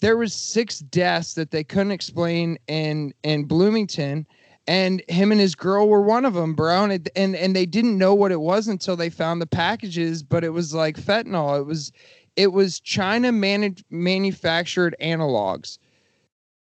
There 0.00 0.16
was 0.16 0.34
six 0.34 0.80
deaths 0.80 1.34
that 1.34 1.50
they 1.50 1.64
couldn't 1.64 1.92
explain 1.92 2.58
in 2.68 3.14
in 3.22 3.44
Bloomington, 3.44 4.26
and 4.66 5.02
him 5.08 5.32
and 5.32 5.40
his 5.40 5.54
girl 5.54 5.88
were 5.88 6.02
one 6.02 6.26
of 6.26 6.34
them, 6.34 6.54
bro. 6.54 6.84
And 6.84 6.92
it, 6.92 7.08
and 7.16 7.34
and 7.34 7.56
they 7.56 7.66
didn't 7.66 7.96
know 7.96 8.14
what 8.14 8.32
it 8.32 8.40
was 8.40 8.68
until 8.68 8.96
they 8.96 9.10
found 9.10 9.40
the 9.40 9.46
packages, 9.46 10.22
but 10.22 10.44
it 10.44 10.50
was 10.50 10.74
like 10.74 10.98
fentanyl. 10.98 11.58
It 11.58 11.64
was 11.64 11.90
it 12.36 12.52
was 12.52 12.80
China 12.80 13.32
manu- 13.32 13.74
manufactured 13.90 14.94
analogs. 15.00 15.78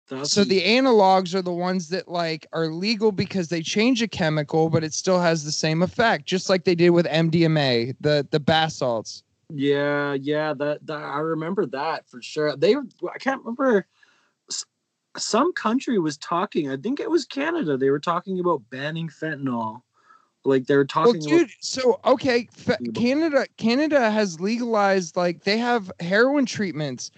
that's 0.08 0.32
So 0.32 0.44
the 0.44 0.62
analogs 0.62 1.34
are 1.34 1.42
the 1.42 1.52
ones 1.52 1.88
that 1.88 2.08
like 2.08 2.46
are 2.52 2.68
legal 2.68 3.12
because 3.12 3.48
they 3.48 3.62
change 3.62 4.02
a 4.02 4.08
chemical, 4.08 4.70
but 4.70 4.84
it 4.84 4.94
still 4.94 5.20
has 5.20 5.44
the 5.44 5.52
same 5.52 5.82
effect, 5.82 6.26
just 6.26 6.48
like 6.48 6.64
they 6.64 6.74
did 6.74 6.90
with 6.90 7.06
MDMA, 7.06 7.96
the 8.00 8.26
the 8.30 8.40
bath 8.40 8.72
salts. 8.72 9.22
yeah, 9.50 10.14
yeah, 10.14 10.54
that, 10.54 10.86
that 10.86 11.02
I 11.02 11.18
remember 11.20 11.66
that 11.66 12.08
for 12.08 12.20
sure. 12.20 12.56
They, 12.56 12.74
I 12.74 13.18
can't 13.18 13.44
remember. 13.44 13.86
Some 15.16 15.54
country 15.54 15.98
was 15.98 16.18
talking. 16.18 16.70
I 16.70 16.76
think 16.76 17.00
it 17.00 17.10
was 17.10 17.24
Canada. 17.24 17.76
They 17.76 17.90
were 17.90 18.00
talking 18.00 18.38
about 18.38 18.68
banning 18.70 19.08
fentanyl. 19.08 19.82
Like 20.46 20.66
they 20.66 20.76
were 20.76 20.86
Well, 20.94 21.12
talking. 21.12 21.20
dude, 21.20 21.50
so 21.60 22.00
okay, 22.04 22.48
Canada 22.94 23.46
Canada 23.56 24.10
has 24.10 24.40
legalized 24.40 25.16
like 25.16 25.44
they 25.44 25.58
have 25.58 25.90
heroin 26.00 26.46
treatments, 26.46 27.10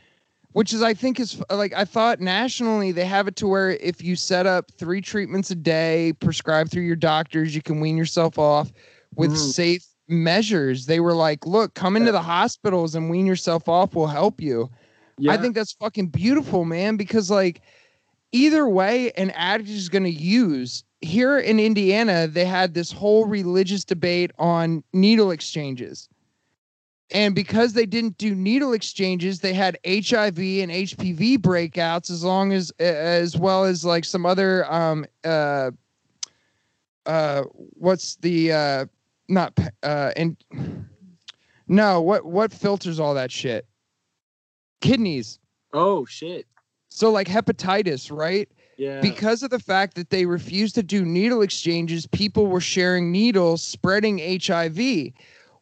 which 0.53 0.73
is 0.73 0.83
I 0.83 0.95
think 0.95 1.21
is 1.21 1.41
like 1.51 1.73
I 1.75 1.85
thought 1.85 2.21
nationally 2.21 2.91
they 2.93 3.05
have 3.05 3.29
it 3.29 3.37
to 3.37 3.47
where 3.47 3.71
if 3.71 4.03
you 4.03 4.17
set 4.17 4.47
up 4.47 4.71
three 4.73 5.01
treatments 5.01 5.51
a 5.51 5.55
day 5.55 6.15
prescribed 6.21 6.71
through 6.71 6.85
your 6.85 6.97
doctors, 6.97 7.55
you 7.55 7.63
can 7.63 7.81
wean 7.81 7.97
yourself 7.97 8.39
off 8.39 8.73
with 9.17 9.33
Mhm. 9.33 9.37
safe 9.37 9.85
measures. 10.09 10.87
They 10.87 11.01
were 11.01 11.15
like, 11.15 11.45
look, 11.47 11.75
come 11.75 11.97
into 11.97 12.13
the 12.13 12.23
hospitals 12.23 12.95
and 12.95 13.11
wean 13.11 13.27
yourself 13.27 13.69
off. 13.69 13.95
We'll 13.95 14.07
help 14.07 14.41
you. 14.41 14.71
yeah, 15.19 15.33
I 15.33 15.37
think 15.37 15.55
that's 15.55 15.73
fucking 15.73 16.09
beautiful, 16.09 16.65
man, 16.65 16.97
because 16.97 17.31
like 17.31 17.61
either 18.33 18.67
way, 18.69 19.11
an 19.13 19.31
addict 19.33 19.69
is 19.69 19.89
going 19.89 20.05
to 20.05 20.11
use. 20.11 20.85
Here 21.01 21.39
in 21.39 21.61
Indiana, 21.61 22.27
they 22.27 22.45
had 22.45 22.75
this 22.75 22.91
whole 22.91 23.27
religious 23.27 23.85
debate 23.85 24.33
on 24.39 24.83
needle 24.93 25.31
exchanges. 25.31 26.09
And 27.11 27.35
because 27.35 27.73
they 27.73 27.87
didn't 27.87 28.19
do 28.19 28.35
needle 28.35 28.73
exchanges, 28.73 29.41
they 29.41 29.55
had 29.55 29.79
HIV 29.87 30.39
and 30.39 30.71
HPV 30.71 31.39
breakouts 31.39 32.11
as 32.11 32.23
long 32.23 32.53
as 32.53 32.71
as 32.79 33.37
well 33.37 33.65
as 33.65 33.85
like 33.85 34.05
some 34.05 34.27
other 34.27 34.71
um 34.71 35.07
uh 35.25 35.71
uh 37.07 37.43
what's 37.55 38.17
the 38.17 38.53
uh 38.53 38.87
not 39.29 39.59
uh 39.83 40.13
and 40.17 40.37
no 41.67 42.01
what 42.03 42.27
what 42.27 42.53
filters 42.53 43.01
all 43.01 43.15
that 43.15 43.33
shit 43.33 43.67
kidneys 44.81 45.39
oh 45.73 46.05
shit. 46.05 46.47
so 46.91 47.11
like 47.11 47.27
hepatitis, 47.27 48.15
right? 48.15 48.49
Yeah. 48.79 49.01
because 49.01 49.43
of 49.43 49.51
the 49.51 49.59
fact 49.59 49.97
that 49.97 50.11
they 50.11 50.25
refused 50.25 50.77
to 50.77 50.85
do 50.85 51.05
needle 51.05 51.43
exchanges, 51.43 52.07
people 52.07 52.47
were 52.47 52.61
sharing 52.61 53.11
needles, 53.11 53.61
spreading 53.61 54.19
HIV. 54.19 55.13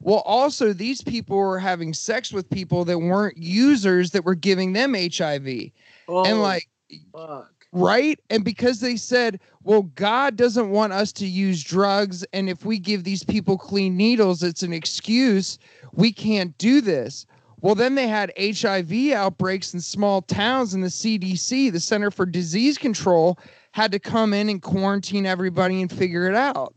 Well, 0.00 0.22
also, 0.26 0.74
these 0.74 1.00
people 1.00 1.38
were 1.38 1.58
having 1.58 1.94
sex 1.94 2.30
with 2.30 2.48
people 2.50 2.84
that 2.84 2.98
weren't 2.98 3.38
users 3.38 4.10
that 4.10 4.26
were 4.26 4.34
giving 4.34 4.74
them 4.74 4.92
HIV. 4.94 5.70
oh, 6.08 6.24
and 6.26 6.42
like, 6.42 6.68
fuck. 7.10 7.50
right? 7.72 8.20
And 8.28 8.44
because 8.44 8.80
they 8.80 8.96
said, 8.96 9.40
well, 9.64 9.82
God 9.94 10.36
doesn't 10.36 10.68
want 10.68 10.92
us 10.92 11.10
to 11.14 11.26
use 11.26 11.64
drugs. 11.64 12.22
And 12.34 12.50
if 12.50 12.66
we 12.66 12.78
give 12.78 13.04
these 13.04 13.24
people 13.24 13.56
clean 13.56 13.96
needles, 13.96 14.42
it's 14.42 14.62
an 14.62 14.74
excuse. 14.74 15.58
We 15.92 16.12
can't 16.12 16.56
do 16.58 16.82
this. 16.82 17.26
Well, 17.60 17.74
then 17.74 17.94
they 17.94 18.06
had 18.06 18.32
HIV 18.38 19.12
outbreaks 19.12 19.74
in 19.74 19.80
small 19.80 20.22
towns, 20.22 20.74
and 20.74 20.84
the 20.84 20.88
CDC, 20.88 21.72
the 21.72 21.80
Center 21.80 22.10
for 22.10 22.26
Disease 22.26 22.78
Control, 22.78 23.38
had 23.72 23.92
to 23.92 23.98
come 23.98 24.32
in 24.34 24.48
and 24.48 24.62
quarantine 24.62 25.26
everybody 25.26 25.80
and 25.80 25.90
figure 25.90 26.28
it 26.28 26.34
out. 26.34 26.74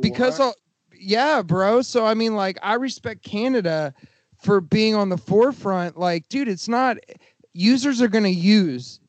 Because, 0.00 0.40
all, 0.40 0.54
yeah, 0.98 1.42
bro. 1.42 1.82
So, 1.82 2.06
I 2.06 2.14
mean, 2.14 2.34
like, 2.34 2.58
I 2.62 2.74
respect 2.74 3.22
Canada 3.22 3.94
for 4.42 4.60
being 4.60 4.94
on 4.94 5.08
the 5.08 5.16
forefront. 5.16 5.98
Like, 5.98 6.28
dude, 6.28 6.48
it's 6.48 6.68
not, 6.68 6.98
users 7.52 8.02
are 8.02 8.08
going 8.08 8.24
to 8.24 8.30
use. 8.30 9.00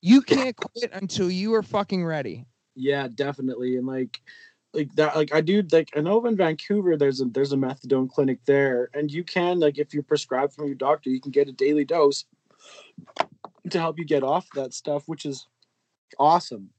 You 0.00 0.22
can't 0.22 0.56
quit 0.56 0.90
until 0.92 1.30
you 1.30 1.54
are 1.54 1.62
fucking 1.62 2.04
ready. 2.04 2.44
Yeah, 2.76 3.08
definitely. 3.12 3.76
And 3.76 3.86
like 3.86 4.20
like 4.72 4.94
that 4.96 5.16
like 5.16 5.34
I 5.34 5.40
do 5.40 5.62
like 5.72 5.90
I 5.96 6.00
know 6.00 6.24
in 6.26 6.36
Vancouver 6.36 6.96
there's 6.96 7.20
a 7.20 7.24
there's 7.26 7.52
a 7.52 7.56
methadone 7.56 8.10
clinic 8.10 8.38
there 8.44 8.90
and 8.94 9.10
you 9.10 9.24
can 9.24 9.58
like 9.58 9.78
if 9.78 9.94
you're 9.94 10.02
prescribed 10.02 10.52
from 10.52 10.66
your 10.66 10.74
doctor 10.74 11.10
you 11.10 11.20
can 11.20 11.30
get 11.32 11.48
a 11.48 11.52
daily 11.52 11.84
dose 11.84 12.24
to 13.70 13.78
help 13.78 13.98
you 13.98 14.04
get 14.04 14.22
off 14.22 14.46
that 14.54 14.74
stuff 14.74 15.04
which 15.06 15.24
is 15.24 15.46
awesome. 16.18 16.70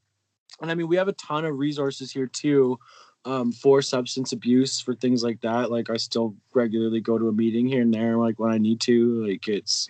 And 0.60 0.70
I 0.70 0.74
mean 0.74 0.88
we 0.88 0.96
have 0.96 1.08
a 1.08 1.12
ton 1.14 1.44
of 1.44 1.58
resources 1.58 2.12
here 2.12 2.26
too 2.26 2.78
um, 3.24 3.52
for 3.52 3.82
substance 3.82 4.32
abuse 4.32 4.80
for 4.80 4.94
things 4.94 5.22
like 5.22 5.40
that. 5.42 5.70
Like 5.70 5.90
I 5.90 5.96
still 5.96 6.34
regularly 6.54 7.00
go 7.00 7.18
to 7.18 7.28
a 7.28 7.32
meeting 7.32 7.66
here 7.66 7.82
and 7.82 7.92
there 7.92 8.16
like 8.16 8.38
when 8.38 8.52
I 8.52 8.58
need 8.58 8.80
to. 8.82 9.26
Like 9.26 9.48
it's 9.48 9.88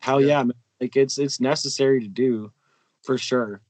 hell 0.00 0.20
Yeah. 0.20 0.26
yeah, 0.26 0.42
man. 0.44 0.52
like 0.80 0.96
it's 0.96 1.18
it's 1.18 1.40
necessary 1.40 2.00
to 2.00 2.08
do 2.08 2.52
for 3.02 3.18
sure. 3.18 3.60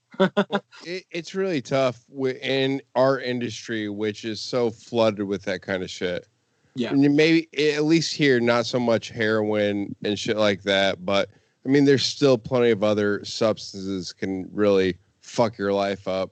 It, 0.84 1.04
it's 1.10 1.34
really 1.34 1.62
tough 1.62 2.04
in 2.42 2.82
our 2.94 3.20
industry, 3.20 3.88
which 3.88 4.24
is 4.24 4.40
so 4.40 4.70
flooded 4.70 5.26
with 5.26 5.42
that 5.42 5.62
kind 5.62 5.82
of 5.82 5.90
shit. 5.90 6.26
Yeah. 6.74 6.92
Maybe 6.92 7.48
at 7.74 7.84
least 7.84 8.14
here, 8.14 8.40
not 8.40 8.66
so 8.66 8.78
much 8.78 9.08
heroin 9.08 9.94
and 10.04 10.18
shit 10.18 10.36
like 10.36 10.62
that, 10.62 11.04
but 11.04 11.28
I 11.64 11.68
mean, 11.68 11.84
there's 11.84 12.04
still 12.04 12.38
plenty 12.38 12.70
of 12.70 12.82
other 12.82 13.24
substances 13.24 14.12
can 14.12 14.48
really 14.52 14.96
fuck 15.20 15.58
your 15.58 15.72
life 15.72 16.08
up. 16.08 16.30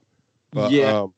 But 0.51 0.71
Yeah. 0.71 1.01
um, 1.01 1.13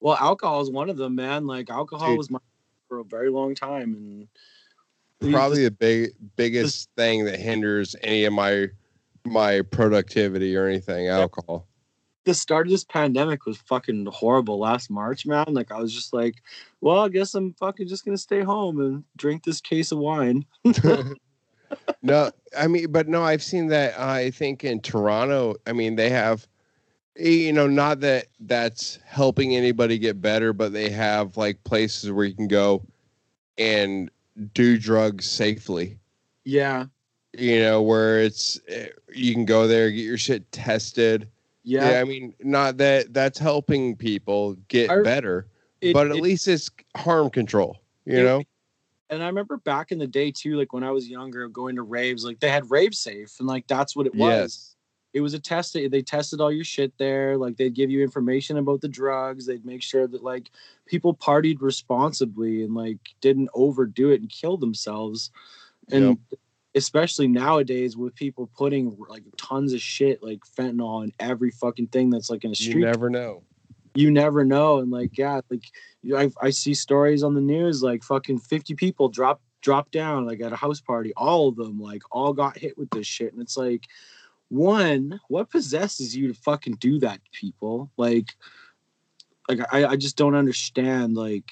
Well, 0.00 0.16
alcohol 0.16 0.60
is 0.60 0.70
one 0.70 0.90
of 0.90 0.96
them, 0.96 1.14
man. 1.14 1.46
Like 1.46 1.70
alcohol 1.70 2.08
Dude. 2.08 2.18
was 2.18 2.30
my 2.30 2.38
for 2.88 3.00
a 3.00 3.04
very 3.04 3.30
long 3.30 3.54
time, 3.54 3.94
and 3.94 5.32
probably 5.32 5.64
the 5.64 5.70
big 5.70 6.10
biggest 6.36 6.90
thing 6.96 7.24
that 7.24 7.40
hinders 7.40 7.96
any 8.02 8.24
of 8.24 8.32
my 8.32 8.68
my 9.24 9.62
productivity 9.62 10.54
or 10.54 10.66
anything, 10.66 11.08
alcohol. 11.08 11.66
The 12.24 12.34
start 12.34 12.66
of 12.66 12.70
this 12.70 12.84
pandemic 12.84 13.46
was 13.46 13.58
fucking 13.58 14.06
horrible 14.06 14.58
last 14.58 14.90
March, 14.90 15.26
man. 15.26 15.46
Like 15.48 15.70
I 15.70 15.78
was 15.78 15.94
just 15.94 16.12
like, 16.12 16.42
well, 16.80 17.00
I 17.00 17.08
guess 17.08 17.34
I'm 17.34 17.54
fucking 17.54 17.88
just 17.88 18.04
gonna 18.04 18.18
stay 18.18 18.42
home 18.42 18.80
and 18.80 19.04
drink 19.16 19.44
this 19.44 19.60
case 19.60 19.92
of 19.92 19.98
wine. 19.98 20.44
no, 22.02 22.30
I 22.58 22.66
mean, 22.66 22.90
but 22.90 23.08
no, 23.08 23.22
I've 23.22 23.42
seen 23.42 23.68
that. 23.68 23.98
I 23.98 24.30
think 24.30 24.64
in 24.64 24.80
Toronto, 24.80 25.56
I 25.66 25.72
mean, 25.72 25.96
they 25.96 26.10
have, 26.10 26.46
you 27.16 27.52
know, 27.52 27.66
not 27.66 28.00
that 28.00 28.26
that's 28.40 28.98
helping 29.04 29.56
anybody 29.56 29.98
get 29.98 30.20
better, 30.20 30.52
but 30.52 30.72
they 30.72 30.90
have 30.90 31.36
like 31.36 31.62
places 31.64 32.10
where 32.10 32.24
you 32.24 32.34
can 32.34 32.48
go 32.48 32.84
and 33.58 34.10
do 34.52 34.78
drugs 34.78 35.30
safely. 35.30 35.98
Yeah, 36.44 36.86
You 37.32 37.60
know, 37.60 37.82
where 37.82 38.20
it's 38.20 38.60
eh, 38.68 38.88
you 39.12 39.32
can 39.32 39.44
go 39.44 39.66
there, 39.66 39.90
get 39.90 40.04
your 40.04 40.18
shit 40.18 40.50
tested. 40.52 41.28
Yeah. 41.64 41.90
Yeah, 41.92 42.00
I 42.00 42.04
mean, 42.04 42.34
not 42.40 42.76
that 42.78 43.12
that's 43.12 43.38
helping 43.38 43.96
people 43.96 44.54
get 44.68 44.90
I- 44.90 45.02
better, 45.02 45.46
It- 45.80 45.92
but 45.94 46.10
at 46.10 46.16
it- 46.16 46.22
least 46.22 46.46
it's 46.46 46.70
harm 46.96 47.30
control. 47.30 47.78
You 48.04 48.18
it- 48.18 48.22
know, 48.24 48.42
and 49.10 49.22
I 49.22 49.26
remember 49.26 49.56
back 49.58 49.90
in 49.92 49.98
the 49.98 50.06
day 50.06 50.30
too, 50.30 50.56
like 50.56 50.72
when 50.72 50.84
I 50.84 50.90
was 50.90 51.08
younger, 51.08 51.48
going 51.48 51.76
to 51.76 51.82
raves, 51.82 52.24
like 52.24 52.40
they 52.40 52.50
had 52.50 52.70
rave 52.70 52.94
safe, 52.94 53.34
and 53.38 53.48
like 53.48 53.66
that's 53.66 53.96
what 53.96 54.06
it 54.06 54.14
was. 54.14 54.20
yes. 54.20 54.70
it 55.14 55.20
was 55.20 55.32
a 55.32 55.38
test 55.38 55.74
they 55.74 56.02
tested 56.02 56.40
all 56.40 56.50
your 56.50 56.64
shit 56.64 56.92
there 56.98 57.36
like 57.38 57.56
they'd 57.56 57.72
give 57.74 57.88
you 57.88 58.02
information 58.02 58.56
about 58.56 58.80
the 58.80 58.88
drugs 58.88 59.46
they'd 59.46 59.64
make 59.64 59.80
sure 59.80 60.08
that 60.08 60.24
like 60.24 60.50
people 60.86 61.14
partied 61.14 61.58
responsibly 61.60 62.64
and 62.64 62.74
like 62.74 62.98
didn't 63.20 63.48
overdo 63.54 64.10
it 64.10 64.20
and 64.20 64.28
kill 64.28 64.56
themselves 64.56 65.30
and 65.92 66.18
especially 66.74 67.28
nowadays 67.28 67.96
with 67.96 68.14
people 68.14 68.50
putting 68.56 68.96
like 69.08 69.22
tons 69.36 69.72
of 69.72 69.80
shit 69.80 70.22
like 70.22 70.40
fentanyl 70.58 71.04
in 71.04 71.12
every 71.20 71.50
fucking 71.50 71.86
thing 71.88 72.10
that's 72.10 72.30
like 72.30 72.44
in 72.44 72.50
a 72.50 72.54
street. 72.54 72.76
You 72.76 72.80
never 72.80 73.08
know. 73.10 73.42
you 73.94 74.10
never 74.10 74.44
know 74.44 74.78
and 74.80 74.90
like 74.90 75.16
yeah 75.16 75.40
like 75.50 75.62
I, 76.16 76.30
I 76.40 76.50
see 76.50 76.74
stories 76.74 77.22
on 77.22 77.34
the 77.34 77.40
news 77.40 77.82
like 77.82 78.02
fucking 78.02 78.40
50 78.40 78.74
people 78.74 79.08
drop 79.08 79.40
drop 79.62 79.90
down 79.92 80.26
like 80.26 80.40
at 80.42 80.52
a 80.52 80.56
house 80.56 80.80
party 80.80 81.12
all 81.16 81.48
of 81.48 81.56
them 81.56 81.78
like 81.80 82.02
all 82.10 82.32
got 82.32 82.58
hit 82.58 82.76
with 82.76 82.90
this 82.90 83.06
shit 83.06 83.32
and 83.32 83.40
it's 83.40 83.56
like 83.56 83.84
one 84.48 85.20
what 85.28 85.50
possesses 85.50 86.14
you 86.14 86.28
to 86.28 86.34
fucking 86.34 86.74
do 86.74 86.98
that 86.98 87.14
to 87.24 87.30
people 87.32 87.90
like 87.96 88.28
like 89.48 89.60
i 89.72 89.86
i 89.86 89.96
just 89.96 90.16
don't 90.16 90.34
understand 90.34 91.14
like 91.14 91.50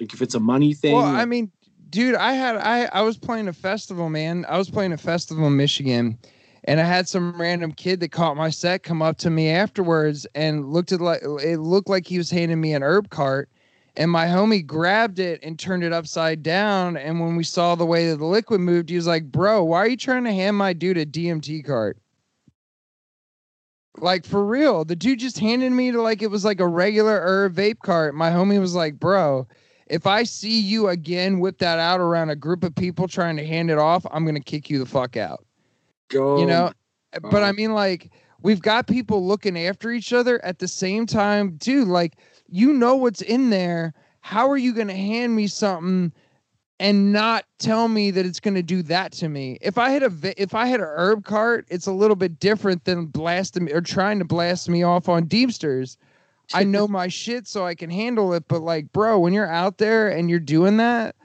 like 0.00 0.12
if 0.12 0.20
it's 0.20 0.34
a 0.34 0.40
money 0.40 0.74
thing 0.74 0.94
Well, 0.94 1.04
I 1.06 1.24
mean, 1.24 1.52
dude, 1.94 2.16
I 2.16 2.32
had 2.32 2.56
I 2.56 2.86
I 2.86 3.02
was 3.02 3.16
playing 3.16 3.48
a 3.48 3.52
festival, 3.52 4.10
man. 4.10 4.44
I 4.48 4.58
was 4.58 4.68
playing 4.68 4.92
a 4.92 4.98
festival 4.98 5.46
in 5.46 5.56
Michigan, 5.56 6.18
and 6.64 6.80
I 6.80 6.84
had 6.84 7.08
some 7.08 7.40
random 7.40 7.72
kid 7.72 8.00
that 8.00 8.10
caught 8.10 8.36
my 8.36 8.50
set 8.50 8.82
come 8.82 9.00
up 9.00 9.16
to 9.18 9.30
me 9.30 9.48
afterwards 9.48 10.26
and 10.34 10.72
looked 10.72 10.90
at 10.90 11.00
like 11.00 11.22
it 11.22 11.58
looked 11.58 11.88
like 11.88 12.06
he 12.06 12.18
was 12.18 12.30
handing 12.30 12.60
me 12.60 12.74
an 12.74 12.82
herb 12.82 13.08
cart. 13.10 13.48
And 13.96 14.10
my 14.10 14.26
homie 14.26 14.66
grabbed 14.66 15.20
it 15.20 15.38
and 15.44 15.56
turned 15.56 15.84
it 15.84 15.92
upside 15.92 16.42
down. 16.42 16.96
And 16.96 17.20
when 17.20 17.36
we 17.36 17.44
saw 17.44 17.76
the 17.76 17.86
way 17.86 18.10
that 18.10 18.16
the 18.16 18.24
liquid 18.24 18.60
moved, 18.60 18.90
he 18.90 18.96
was 18.96 19.06
like, 19.06 19.30
Bro, 19.30 19.64
why 19.64 19.78
are 19.78 19.88
you 19.88 19.96
trying 19.96 20.24
to 20.24 20.32
hand 20.32 20.56
my 20.56 20.72
dude 20.72 20.98
a 20.98 21.06
DMT 21.06 21.64
cart? 21.64 21.96
Like 23.98 24.26
for 24.26 24.44
real. 24.44 24.84
The 24.84 24.96
dude 24.96 25.20
just 25.20 25.38
handed 25.38 25.70
me 25.70 25.92
to 25.92 26.02
like 26.02 26.22
it 26.22 26.30
was 26.30 26.44
like 26.44 26.58
a 26.58 26.66
regular 26.66 27.20
herb 27.22 27.54
vape 27.54 27.78
cart. 27.78 28.16
My 28.16 28.30
homie 28.30 28.58
was 28.58 28.74
like, 28.74 28.98
Bro, 28.98 29.46
if 29.86 30.06
I 30.06 30.22
see 30.22 30.60
you 30.60 30.88
again 30.88 31.40
whip 31.40 31.58
that 31.58 31.78
out 31.78 32.00
around 32.00 32.30
a 32.30 32.36
group 32.36 32.64
of 32.64 32.74
people 32.74 33.06
trying 33.08 33.36
to 33.36 33.46
hand 33.46 33.70
it 33.70 33.78
off, 33.78 34.06
I'm 34.10 34.24
gonna 34.24 34.40
kick 34.40 34.70
you 34.70 34.78
the 34.78 34.86
fuck 34.86 35.16
out. 35.16 35.44
go 36.08 36.38
You 36.38 36.46
know? 36.46 36.72
But 37.30 37.42
I 37.42 37.52
mean, 37.52 37.74
like, 37.74 38.10
we've 38.42 38.62
got 38.62 38.86
people 38.86 39.26
looking 39.26 39.58
after 39.58 39.90
each 39.90 40.12
other 40.12 40.44
at 40.44 40.58
the 40.58 40.68
same 40.68 41.06
time, 41.06 41.56
dude. 41.56 41.88
Like, 41.88 42.16
you 42.48 42.72
know 42.72 42.96
what's 42.96 43.22
in 43.22 43.50
there. 43.50 43.94
How 44.20 44.50
are 44.50 44.56
you 44.56 44.72
gonna 44.72 44.94
hand 44.94 45.36
me 45.36 45.46
something 45.46 46.12
and 46.80 47.12
not 47.12 47.44
tell 47.58 47.88
me 47.88 48.10
that 48.10 48.26
it's 48.26 48.40
gonna 48.40 48.62
do 48.62 48.82
that 48.82 49.12
to 49.12 49.28
me? 49.28 49.58
If 49.60 49.78
I 49.78 49.90
had 49.90 50.02
a 50.02 50.42
if 50.42 50.54
I 50.54 50.66
had 50.66 50.80
a 50.80 50.86
herb 50.86 51.24
cart, 51.24 51.66
it's 51.68 51.86
a 51.86 51.92
little 51.92 52.16
bit 52.16 52.40
different 52.40 52.84
than 52.84 53.06
blasting 53.06 53.70
or 53.70 53.80
trying 53.80 54.18
to 54.18 54.24
blast 54.24 54.68
me 54.68 54.82
off 54.82 55.08
on 55.08 55.26
Deepsters. 55.26 55.96
I 56.52 56.64
know 56.64 56.86
my 56.86 57.08
shit 57.08 57.46
so 57.46 57.64
I 57.64 57.74
can 57.74 57.90
handle 57.90 58.34
it. 58.34 58.46
But 58.48 58.62
like, 58.62 58.92
bro, 58.92 59.18
when 59.18 59.32
you're 59.32 59.50
out 59.50 59.78
there 59.78 60.08
and 60.08 60.28
you're 60.28 60.40
doing 60.40 60.76
that, 60.78 61.16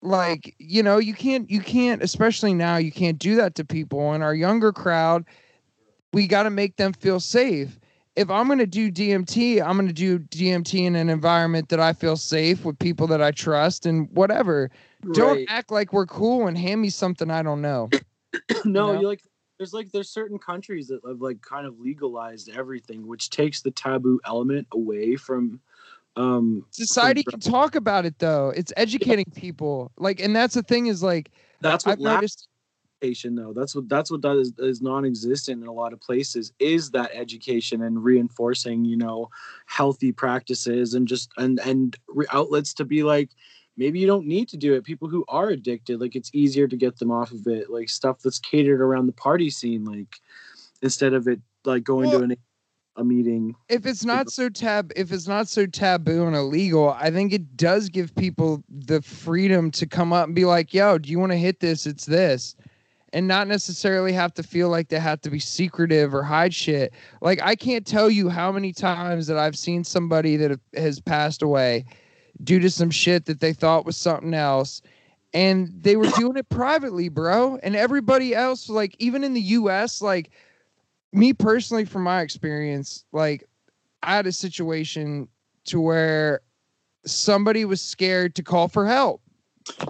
like, 0.00 0.54
you 0.58 0.82
know, 0.82 0.98
you 0.98 1.14
can't, 1.14 1.50
you 1.50 1.60
can't, 1.60 2.02
especially 2.02 2.54
now, 2.54 2.76
you 2.76 2.92
can't 2.92 3.18
do 3.18 3.36
that 3.36 3.54
to 3.56 3.64
people. 3.64 4.12
And 4.12 4.22
our 4.22 4.34
younger 4.34 4.72
crowd, 4.72 5.24
we 6.12 6.26
got 6.26 6.44
to 6.44 6.50
make 6.50 6.76
them 6.76 6.92
feel 6.92 7.20
safe. 7.20 7.78
If 8.14 8.30
I'm 8.30 8.46
going 8.46 8.58
to 8.58 8.66
do 8.66 8.90
DMT, 8.90 9.62
I'm 9.62 9.76
going 9.76 9.86
to 9.86 9.92
do 9.92 10.18
DMT 10.18 10.84
in 10.84 10.96
an 10.96 11.08
environment 11.08 11.70
that 11.70 11.80
I 11.80 11.94
feel 11.94 12.16
safe 12.16 12.64
with 12.64 12.78
people 12.78 13.06
that 13.06 13.22
I 13.22 13.30
trust 13.30 13.86
and 13.86 14.10
whatever. 14.10 14.70
Don't 15.12 15.46
act 15.48 15.70
like 15.70 15.92
we're 15.92 16.06
cool 16.06 16.46
and 16.46 16.58
hand 16.58 16.82
me 16.82 16.90
something 16.90 17.30
I 17.30 17.42
don't 17.42 17.62
know. 17.62 17.88
no, 18.64 18.92
know? 18.92 19.00
you 19.00 19.06
like 19.06 19.22
there's 19.62 19.72
like 19.72 19.92
there's 19.92 20.10
certain 20.10 20.40
countries 20.40 20.88
that 20.88 20.98
have 21.06 21.20
like 21.20 21.40
kind 21.40 21.68
of 21.68 21.78
legalized 21.78 22.50
everything, 22.50 23.06
which 23.06 23.30
takes 23.30 23.62
the 23.62 23.70
taboo 23.70 24.20
element 24.24 24.66
away 24.72 25.14
from 25.14 25.60
um 26.16 26.66
Society 26.72 27.22
from- 27.22 27.40
can 27.40 27.52
talk 27.52 27.76
about 27.76 28.04
it 28.04 28.18
though. 28.18 28.52
It's 28.56 28.72
educating 28.76 29.26
people. 29.36 29.92
Like, 29.96 30.18
and 30.18 30.34
that's 30.34 30.54
the 30.54 30.64
thing 30.64 30.86
is 30.88 31.00
like, 31.00 31.30
that's 31.60 31.86
what 31.86 31.92
I've 31.92 32.00
noticed. 32.00 32.48
education 33.00 33.36
though. 33.36 33.52
That's 33.52 33.76
what 33.76 33.88
that's 33.88 34.10
what 34.10 34.22
that 34.22 34.36
is, 34.36 34.52
is 34.58 34.82
non-existent 34.82 35.62
in 35.62 35.68
a 35.68 35.72
lot 35.72 35.92
of 35.92 36.00
places 36.00 36.52
is 36.58 36.90
that 36.90 37.12
education 37.14 37.82
and 37.82 38.02
reinforcing, 38.02 38.84
you 38.84 38.96
know, 38.96 39.30
healthy 39.66 40.10
practices 40.10 40.94
and 40.94 41.06
just 41.06 41.30
and 41.36 41.60
and 41.60 41.96
re- 42.08 42.26
outlets 42.32 42.74
to 42.74 42.84
be 42.84 43.04
like 43.04 43.30
maybe 43.76 43.98
you 43.98 44.06
don't 44.06 44.26
need 44.26 44.48
to 44.50 44.56
do 44.56 44.74
it. 44.74 44.84
People 44.84 45.08
who 45.08 45.24
are 45.28 45.48
addicted, 45.48 46.00
like 46.00 46.16
it's 46.16 46.30
easier 46.34 46.68
to 46.68 46.76
get 46.76 46.98
them 46.98 47.10
off 47.10 47.32
of 47.32 47.46
it. 47.46 47.70
Like 47.70 47.88
stuff 47.88 48.20
that's 48.22 48.38
catered 48.38 48.80
around 48.80 49.06
the 49.06 49.12
party 49.12 49.50
scene, 49.50 49.84
like 49.84 50.16
instead 50.82 51.14
of 51.14 51.28
it 51.28 51.40
like 51.64 51.84
going 51.84 52.10
Well- 52.10 52.18
to 52.20 52.24
an, 52.24 52.36
a 52.96 53.04
meeting. 53.04 53.54
if 53.70 53.86
it's 53.86 54.04
not 54.04 54.30
so 54.30 54.50
tab 54.50 54.92
if 54.96 55.12
it's 55.12 55.26
not 55.26 55.48
so 55.48 55.64
taboo 55.64 56.26
and 56.26 56.36
illegal 56.36 56.90
i 56.90 57.10
think 57.10 57.32
it 57.32 57.56
does 57.56 57.88
give 57.88 58.14
people 58.16 58.62
the 58.68 59.00
freedom 59.00 59.70
to 59.70 59.86
come 59.86 60.12
up 60.12 60.26
and 60.26 60.34
be 60.34 60.44
like 60.44 60.74
yo 60.74 60.98
do 60.98 61.10
you 61.10 61.18
want 61.18 61.32
to 61.32 61.38
hit 61.38 61.58
this 61.60 61.86
it's 61.86 62.04
this 62.04 62.54
and 63.14 63.26
not 63.26 63.48
necessarily 63.48 64.12
have 64.12 64.34
to 64.34 64.42
feel 64.42 64.68
like 64.68 64.88
they 64.88 64.98
have 65.00 65.22
to 65.22 65.30
be 65.30 65.38
secretive 65.38 66.14
or 66.14 66.22
hide 66.22 66.52
shit 66.52 66.92
like 67.22 67.40
i 67.42 67.54
can't 67.54 67.86
tell 67.86 68.10
you 68.10 68.28
how 68.28 68.52
many 68.52 68.74
times 68.74 69.26
that 69.26 69.38
i've 69.38 69.56
seen 69.56 69.82
somebody 69.82 70.36
that 70.36 70.60
has 70.74 71.00
passed 71.00 71.40
away 71.40 71.86
due 72.44 72.58
to 72.60 72.70
some 72.70 72.90
shit 72.90 73.26
that 73.26 73.40
they 73.40 73.52
thought 73.52 73.84
was 73.84 73.96
something 73.96 74.34
else. 74.34 74.82
And 75.34 75.72
they 75.80 75.96
were 75.96 76.08
doing 76.08 76.36
it 76.36 76.48
privately 76.48 77.08
bro. 77.08 77.58
And 77.62 77.74
everybody 77.74 78.34
else 78.34 78.68
like 78.68 78.94
even 78.98 79.24
in 79.24 79.32
the 79.34 79.40
us 79.40 80.02
like 80.02 80.30
me 81.12 81.32
personally 81.32 81.84
from 81.84 82.02
my 82.02 82.22
experience 82.22 83.04
like 83.12 83.44
i 84.02 84.16
had 84.16 84.26
a 84.26 84.32
situation 84.32 85.28
to 85.64 85.78
where 85.80 86.40
somebody 87.04 87.64
was 87.64 87.80
scared 87.80 88.34
to 88.36 88.42
call 88.42 88.68
for 88.68 88.86
help. 88.86 89.20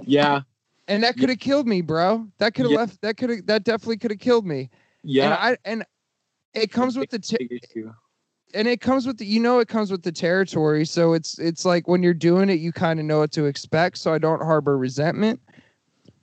Yeah, 0.02 0.42
and 0.88 1.02
that 1.02 1.16
could 1.16 1.28
have 1.28 1.38
killed 1.38 1.66
me 1.66 1.80
bro. 1.80 2.26
That 2.38 2.54
could 2.54 2.64
have 2.66 2.72
Yeah. 2.72 2.78
left 2.78 3.00
that 3.02 3.16
could 3.16 3.30
have 3.30 3.46
that 3.46 3.64
definitely 3.64 3.96
could 3.98 4.10
have 4.10 4.20
killed 4.20 4.46
me. 4.46 4.60
And 4.60 4.70
yeah. 5.04 5.36
i 5.40 5.56
and 5.64 5.84
it 6.54 6.70
comes 6.70 6.96
with 6.96 7.10
the 7.10 7.18
t-. 7.18 7.48
and 8.54 8.68
it 8.68 8.80
comes 8.80 9.06
with 9.06 9.18
the, 9.18 9.26
you 9.26 9.40
know 9.40 9.58
it 9.58 9.68
comes 9.68 9.90
with 9.90 10.02
the 10.02 10.12
territory 10.12 10.84
so 10.84 11.12
it's 11.12 11.38
it's 11.38 11.64
like 11.64 11.88
when 11.88 12.02
you're 12.02 12.14
doing 12.14 12.48
it 12.48 12.60
you 12.60 12.72
kind 12.72 12.98
of 13.00 13.06
know 13.06 13.18
what 13.18 13.32
to 13.32 13.46
expect 13.46 13.98
so 13.98 14.12
i 14.12 14.18
don't 14.18 14.42
harbor 14.42 14.76
resentment 14.78 15.40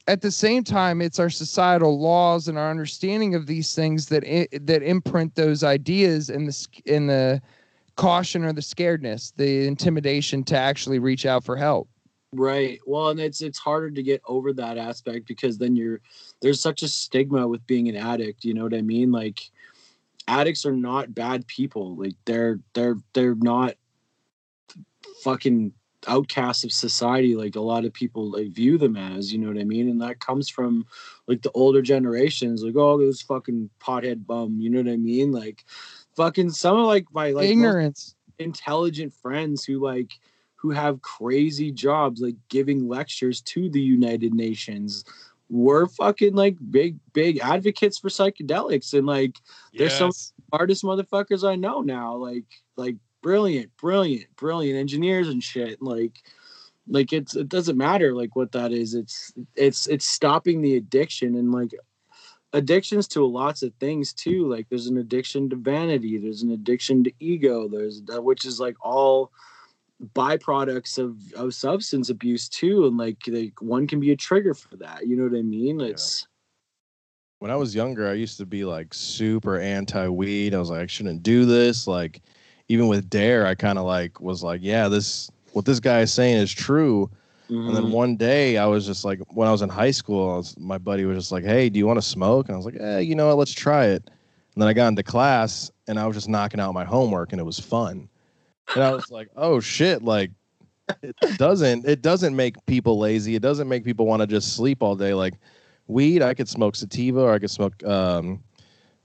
at 0.08 0.22
the 0.22 0.32
same 0.32 0.64
time 0.64 1.02
it's 1.02 1.20
our 1.20 1.30
societal 1.30 2.00
laws 2.00 2.48
and 2.48 2.58
our 2.58 2.70
understanding 2.70 3.36
of 3.36 3.46
these 3.46 3.76
things 3.76 4.08
that 4.08 4.24
that 4.62 4.84
imprint 4.84 5.36
those 5.36 5.64
ideas 5.64 6.30
and 6.30 6.48
the 6.48 6.68
in 6.86 7.08
the 7.08 7.42
caution 7.96 8.44
or 8.46 8.54
the 8.54 8.62
scaredness 8.62 9.34
the 9.36 9.68
intimidation 9.68 10.44
to 10.44 10.56
actually 10.56 11.00
reach 11.00 11.26
out 11.26 11.44
for 11.44 11.56
help 11.56 11.88
Right. 12.32 12.80
Well, 12.86 13.10
and 13.10 13.20
it's 13.20 13.42
it's 13.42 13.58
harder 13.58 13.90
to 13.90 14.04
get 14.04 14.22
over 14.28 14.54
that 14.54 14.78
aspect 14.78 15.28
because 15.28 15.58
then 15.58 15.76
you're 15.76 16.00
there's 16.42 16.62
such 16.62 16.84
a 16.84 16.88
stigma 16.88 17.48
with 17.48 17.66
being 17.66 17.90
an 17.90 17.96
addict. 17.96 18.46
You 18.46 18.54
know 18.54 18.64
what 18.64 18.76
I 18.76 18.84
mean? 18.84 19.12
Like 19.12 19.40
addicts 20.30 20.66
are 20.66 20.72
not 20.72 21.16
bad 21.16 21.48
people. 21.48 21.96
Like 21.96 22.16
they're 22.26 22.60
they're 22.74 22.98
they're 23.14 23.36
not 23.36 23.76
fucking 25.24 25.74
outcasts 26.08 26.64
of 26.64 26.72
society 26.72 27.36
like 27.36 27.58
a 27.58 27.62
lot 27.62 27.84
of 27.84 27.92
people 27.92 28.32
like 28.32 28.48
view 28.52 28.78
them 28.78 28.96
as 28.96 29.34
you 29.34 29.40
know 29.40 29.50
what 29.50 29.60
i 29.60 29.66
mean? 29.66 29.90
And 29.90 30.02
that 30.02 30.22
comes 30.22 30.48
from 30.48 30.86
like 31.28 31.42
the 31.42 31.52
older 31.52 31.82
generations 31.82 32.64
like 32.64 32.76
oh 32.78 32.98
this 32.98 33.22
fucking 33.22 33.70
pothead 33.82 34.26
bum 34.26 34.60
you 34.62 34.70
know 34.70 34.82
what 34.82 34.94
i 34.94 34.98
mean? 34.98 35.32
Like 35.32 35.66
fucking 36.16 36.52
some 36.52 36.78
of 36.78 36.86
like 36.86 37.06
my 37.12 37.32
like 37.32 37.50
ignorance. 37.50 38.16
intelligent 38.38 39.14
friends 39.14 39.66
who 39.66 39.84
like 39.84 40.14
who 40.56 40.72
have 40.72 41.02
crazy 41.02 41.72
jobs 41.72 42.22
like 42.22 42.36
giving 42.50 42.88
lectures 42.88 43.42
to 43.42 43.70
the 43.70 43.82
United 43.82 44.34
Nations 44.34 45.06
were 45.50 45.88
fucking 45.88 46.36
like 46.36 46.56
big 46.70 46.98
big 47.14 47.40
advocates 47.40 47.98
for 47.98 48.10
psychedelics 48.10 48.94
and 48.94 49.08
like 49.08 49.36
There's 49.74 49.94
some- 49.94 50.12
smartest 50.12 50.84
motherfuckers 50.84 51.48
I 51.48 51.56
know 51.56 51.82
now 51.82 52.16
like 52.16 52.46
like 52.78 52.96
brilliant 53.22 53.72
brilliant 53.78 54.28
brilliant 54.36 54.78
engineers 54.80 55.28
and 55.28 55.44
shit 55.44 55.82
like 55.82 56.14
like 56.88 57.12
it's 57.14 57.36
it 57.36 57.50
doesn't 57.50 57.78
matter 57.78 58.16
like 58.16 58.36
what 58.36 58.52
that 58.54 58.72
is 58.72 58.94
it's 58.94 59.34
it's 59.56 59.88
it's 59.88 60.06
stopping 60.06 60.62
the 60.62 60.78
addiction 60.78 61.36
and 61.36 61.52
like 61.52 61.72
addictions 62.54 63.08
to 63.08 63.26
lots 63.26 63.62
of 63.62 63.74
things 63.80 64.14
too 64.14 64.48
like 64.50 64.68
there's 64.70 64.88
an 64.88 64.98
addiction 64.98 65.50
to 65.50 65.56
vanity 65.56 66.18
there's 66.18 66.42
an 66.42 66.52
addiction 66.52 67.04
to 67.04 67.12
ego 67.20 67.68
there's 67.68 68.02
that 68.04 68.24
which 68.24 68.44
is 68.46 68.60
like 68.60 68.76
all 68.82 69.32
byproducts 70.14 70.98
of 70.98 71.18
of 71.34 71.54
substance 71.54 72.10
abuse 72.10 72.48
too 72.48 72.88
and 72.88 72.98
like 72.98 73.18
like 73.28 73.62
one 73.62 73.86
can 73.86 74.00
be 74.00 74.12
a 74.12 74.16
trigger 74.16 74.54
for 74.54 74.78
that 74.78 75.06
you 75.06 75.16
know 75.18 75.24
what 75.24 75.38
i 75.38 75.42
mean 75.42 75.82
it's 75.82 76.26
when 77.40 77.52
I 77.52 77.56
was 77.56 77.74
younger, 77.74 78.08
I 78.10 78.14
used 78.14 78.38
to 78.38 78.46
be 78.46 78.66
like 78.66 78.94
super 78.94 79.60
anti 79.60 80.08
weed. 80.08 80.54
I 80.54 80.60
was 80.60 80.70
like, 80.70 80.82
I 80.82 80.86
shouldn't 80.88 81.24
do 81.24 81.46
this. 81.46 81.88
Like, 81.88 82.22
even 82.68 82.88
with 82.88 83.10
Dare, 83.10 83.46
I 83.46 83.56
kind 83.56 83.80
of 83.80 83.86
like 83.86 84.20
was 84.22 84.44
like, 84.44 84.60
yeah, 84.62 84.88
this 84.88 85.32
what 85.54 85.66
this 85.66 85.80
guy 85.80 86.02
is 86.02 86.14
saying 86.14 86.38
is 86.38 86.52
true. 86.52 87.10
And 87.66 87.76
then 87.76 87.86
Mhm. 87.86 87.92
one 87.92 88.16
day, 88.16 88.58
I 88.58 88.66
was 88.66 88.86
just 88.86 89.04
like, 89.04 89.20
when 89.30 89.48
I 89.48 89.52
was 89.52 89.62
in 89.62 89.70
high 89.70 89.92
school, 89.92 90.34
I 90.34 90.38
was, 90.38 90.58
my 90.58 90.78
buddy 90.78 91.06
was 91.06 91.18
just 91.18 91.32
like, 91.32 91.44
hey, 91.44 91.70
do 91.70 91.80
you 91.80 91.88
want 91.88 91.98
to 91.98 92.06
smoke? 92.08 92.48
And 92.48 92.56
I 92.56 92.58
was 92.58 92.66
like, 92.66 92.78
eh, 92.80 93.00
you 93.00 93.16
know 93.16 93.28
what? 93.28 93.38
Let's 93.38 93.52
try 93.52 93.86
it. 93.88 94.10
And 94.54 94.62
then 94.62 94.68
I 94.68 94.74
got 94.74 94.88
into 94.88 95.04
class, 95.04 95.72
and 95.88 96.00
I 96.00 96.08
was 96.08 96.16
just 96.16 96.30
knocking 96.30 96.60
out 96.60 96.74
my 96.74 96.86
homework, 96.86 97.32
and 97.32 97.40
it 97.40 97.44
was 97.44 97.60
fun. 97.60 98.10
And 98.76 98.84
I 98.84 98.92
was 98.92 99.10
like, 99.10 99.30
oh 99.36 99.60
shit, 99.60 100.04
like. 100.04 100.32
It 101.04 101.38
doesn't. 101.38 101.88
It 101.88 102.02
doesn't 102.02 102.36
make 102.36 102.66
people 102.66 102.98
lazy. 102.98 103.36
It 103.36 103.44
doesn't 103.44 103.68
make 103.68 103.86
people 103.86 104.08
want 104.08 104.22
to 104.22 104.28
just 104.28 104.56
sleep 104.56 104.82
all 104.82 104.96
day. 104.96 105.14
Like, 105.14 105.36
weed, 105.86 106.24
I 106.24 106.34
could 106.34 106.50
smoke 106.50 106.76
sativa 106.76 107.20
or 107.20 107.32
I 107.32 107.38
could 107.38 107.52
smoke 107.52 107.84
um 107.84 108.44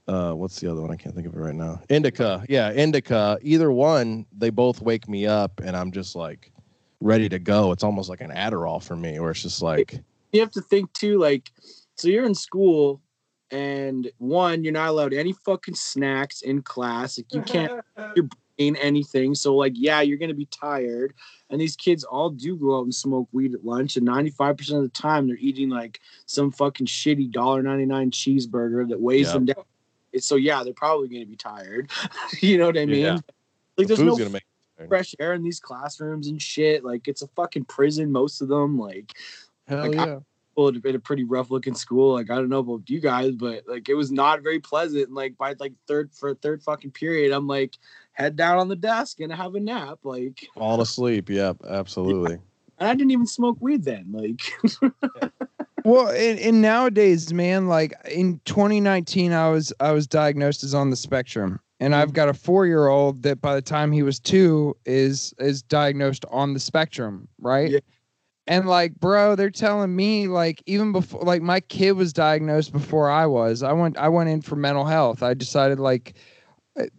uh 0.07 0.31
what's 0.31 0.59
the 0.59 0.71
other 0.71 0.81
one? 0.81 0.89
I 0.89 0.95
can't 0.95 1.13
think 1.13 1.27
of 1.27 1.35
it 1.35 1.39
right 1.39 1.53
now. 1.53 1.79
Indica. 1.89 2.43
Yeah, 2.49 2.71
indica. 2.71 3.37
Either 3.41 3.71
one, 3.71 4.25
they 4.35 4.49
both 4.49 4.81
wake 4.81 5.07
me 5.07 5.27
up 5.27 5.59
and 5.63 5.77
I'm 5.77 5.91
just 5.91 6.15
like 6.15 6.51
ready 7.01 7.29
to 7.29 7.37
go. 7.37 7.71
It's 7.71 7.83
almost 7.83 8.09
like 8.09 8.21
an 8.21 8.31
Adderall 8.31 8.81
for 8.83 8.95
me 8.95 9.19
where 9.19 9.29
it's 9.29 9.43
just 9.43 9.61
like 9.61 9.99
you 10.31 10.41
have 10.41 10.51
to 10.51 10.61
think 10.61 10.91
too 10.93 11.17
like 11.17 11.51
so 11.95 12.07
you're 12.07 12.25
in 12.25 12.35
school 12.35 13.01
and 13.51 14.09
one 14.17 14.63
you're 14.63 14.73
not 14.73 14.89
allowed 14.89 15.13
any 15.13 15.33
fucking 15.45 15.75
snacks 15.75 16.41
in 16.41 16.61
class 16.61 17.17
like 17.17 17.31
you 17.31 17.41
can't 17.41 17.81
eat 18.57 18.75
anything 18.81 19.35
so 19.35 19.55
like 19.55 19.73
yeah 19.75 20.01
you're 20.01 20.17
gonna 20.17 20.33
be 20.33 20.45
tired 20.47 21.13
and 21.49 21.59
these 21.59 21.75
kids 21.75 22.03
all 22.03 22.29
do 22.29 22.55
go 22.57 22.77
out 22.79 22.83
and 22.83 22.95
smoke 22.95 23.27
weed 23.31 23.53
at 23.53 23.63
lunch 23.65 23.97
and 23.97 24.07
95% 24.07 24.77
of 24.77 24.81
the 24.83 24.89
time 24.89 25.27
they're 25.27 25.35
eating 25.37 25.69
like 25.69 25.99
some 26.25 26.51
fucking 26.51 26.85
shitty 26.87 27.31
$1.99 27.31 28.11
cheeseburger 28.11 28.87
that 28.89 28.99
weighs 28.99 29.27
Yeah. 29.27 29.33
them 29.33 29.45
down 29.45 29.63
It's- 30.13 30.25
so 30.25 30.35
yeah 30.35 30.63
they're 30.63 30.73
probably 30.73 31.07
gonna 31.09 31.25
be 31.25 31.35
tired 31.35 31.89
you 32.41 32.57
know 32.57 32.67
what 32.67 32.77
i 32.77 32.85
mean 32.85 33.01
Yeah. 33.05 33.13
like 33.77 33.87
the 33.87 33.95
there's 33.95 33.99
no 34.01 34.15
gonna 34.17 34.29
make 34.29 34.43
fresh 34.87 35.15
air 35.19 35.33
in 35.33 35.43
these 35.43 35.59
classrooms 35.59 36.27
and 36.27 36.41
shit 36.41 36.83
like 36.83 37.07
it's 37.07 37.21
a 37.21 37.27
fucking 37.27 37.65
prison 37.65 38.11
most 38.11 38.41
of 38.41 38.47
them 38.47 38.77
like 38.79 39.13
hell 39.67 39.89
Like, 39.89 39.97
I- 39.97 40.05
yeah. 40.07 40.19
school 40.51 40.67
at 40.69 40.95
a 40.95 40.99
pretty 40.99 41.25
rough 41.25 41.51
looking 41.51 41.75
school. 41.75 42.13
Like 42.13 42.31
I 42.31 42.35
don't 42.35 42.47
know 42.47 42.59
about 42.59 42.89
you 42.89 43.01
guys, 43.01 43.31
but 43.35 43.63
like 43.67 43.89
it 43.89 43.93
was 43.93 44.09
not 44.09 44.41
very 44.41 44.59
pleasant. 44.61 45.07
And 45.07 45.13
like 45.15 45.37
by 45.37 45.53
like 45.59 45.73
third 45.85 46.11
for 46.13 46.33
third 46.35 46.63
fucking 46.63 46.91
period, 46.91 47.33
I'm 47.33 47.45
like 47.45 47.75
head 48.15 48.35
down 48.35 48.57
on 48.57 48.67
the 48.67 48.75
desk 48.75 49.19
and 49.19 49.31
have 49.31 49.55
a 49.55 49.59
nap. 49.59 49.99
Like 50.03 50.47
fall 50.55 50.81
asleep. 50.81 51.29
Yep, 51.29 51.57
absolutely. 51.69 52.39
and 52.79 52.89
I 52.89 52.95
didn't 52.95 53.11
even 53.11 53.27
smoke 53.27 53.57
weed 53.61 53.83
then. 53.83 54.07
Like 54.11 54.41
Well, 55.85 56.07
and, 56.07 56.39
and 56.39 56.63
nowadays, 56.63 57.31
man, 57.31 57.67
like 57.67 57.93
in 58.11 58.41
2019, 58.45 59.31
I 59.31 59.49
was 59.49 59.71
I 59.79 59.91
was 59.91 60.07
diagnosed 60.07 60.63
as 60.63 60.73
on 60.73 60.89
the 60.89 60.95
spectrum, 60.95 61.59
and 61.79 61.93
I've 61.93 62.09
mm. 62.09 62.15
got 62.15 62.27
a 62.27 62.33
four 62.33 62.65
year 62.65 62.87
old 62.87 63.21
that 63.21 63.39
by 63.39 63.53
the 63.53 63.61
time 63.61 63.91
he 63.91 64.01
was 64.01 64.19
two 64.19 64.75
is 64.85 65.31
is 65.37 65.61
diagnosed 65.61 66.25
on 66.31 66.55
the 66.55 66.59
spectrum, 66.59 67.27
right? 67.39 67.69
Yeah. 67.69 67.79
And 68.47 68.67
like, 68.67 68.95
bro, 68.95 69.35
they're 69.35 69.51
telling 69.51 69.95
me 69.95 70.27
like 70.27 70.63
even 70.65 70.91
before, 70.91 71.21
like 71.21 71.43
my 71.43 71.59
kid 71.59 71.91
was 71.91 72.11
diagnosed 72.11 72.71
before 72.71 73.11
I 73.11 73.27
was. 73.27 73.61
I 73.61 73.71
went 73.71 73.95
I 73.97 74.09
went 74.09 74.29
in 74.29 74.41
for 74.41 74.55
mental 74.55 74.85
health. 74.85 75.21
I 75.21 75.35
decided 75.35 75.79
like, 75.79 76.15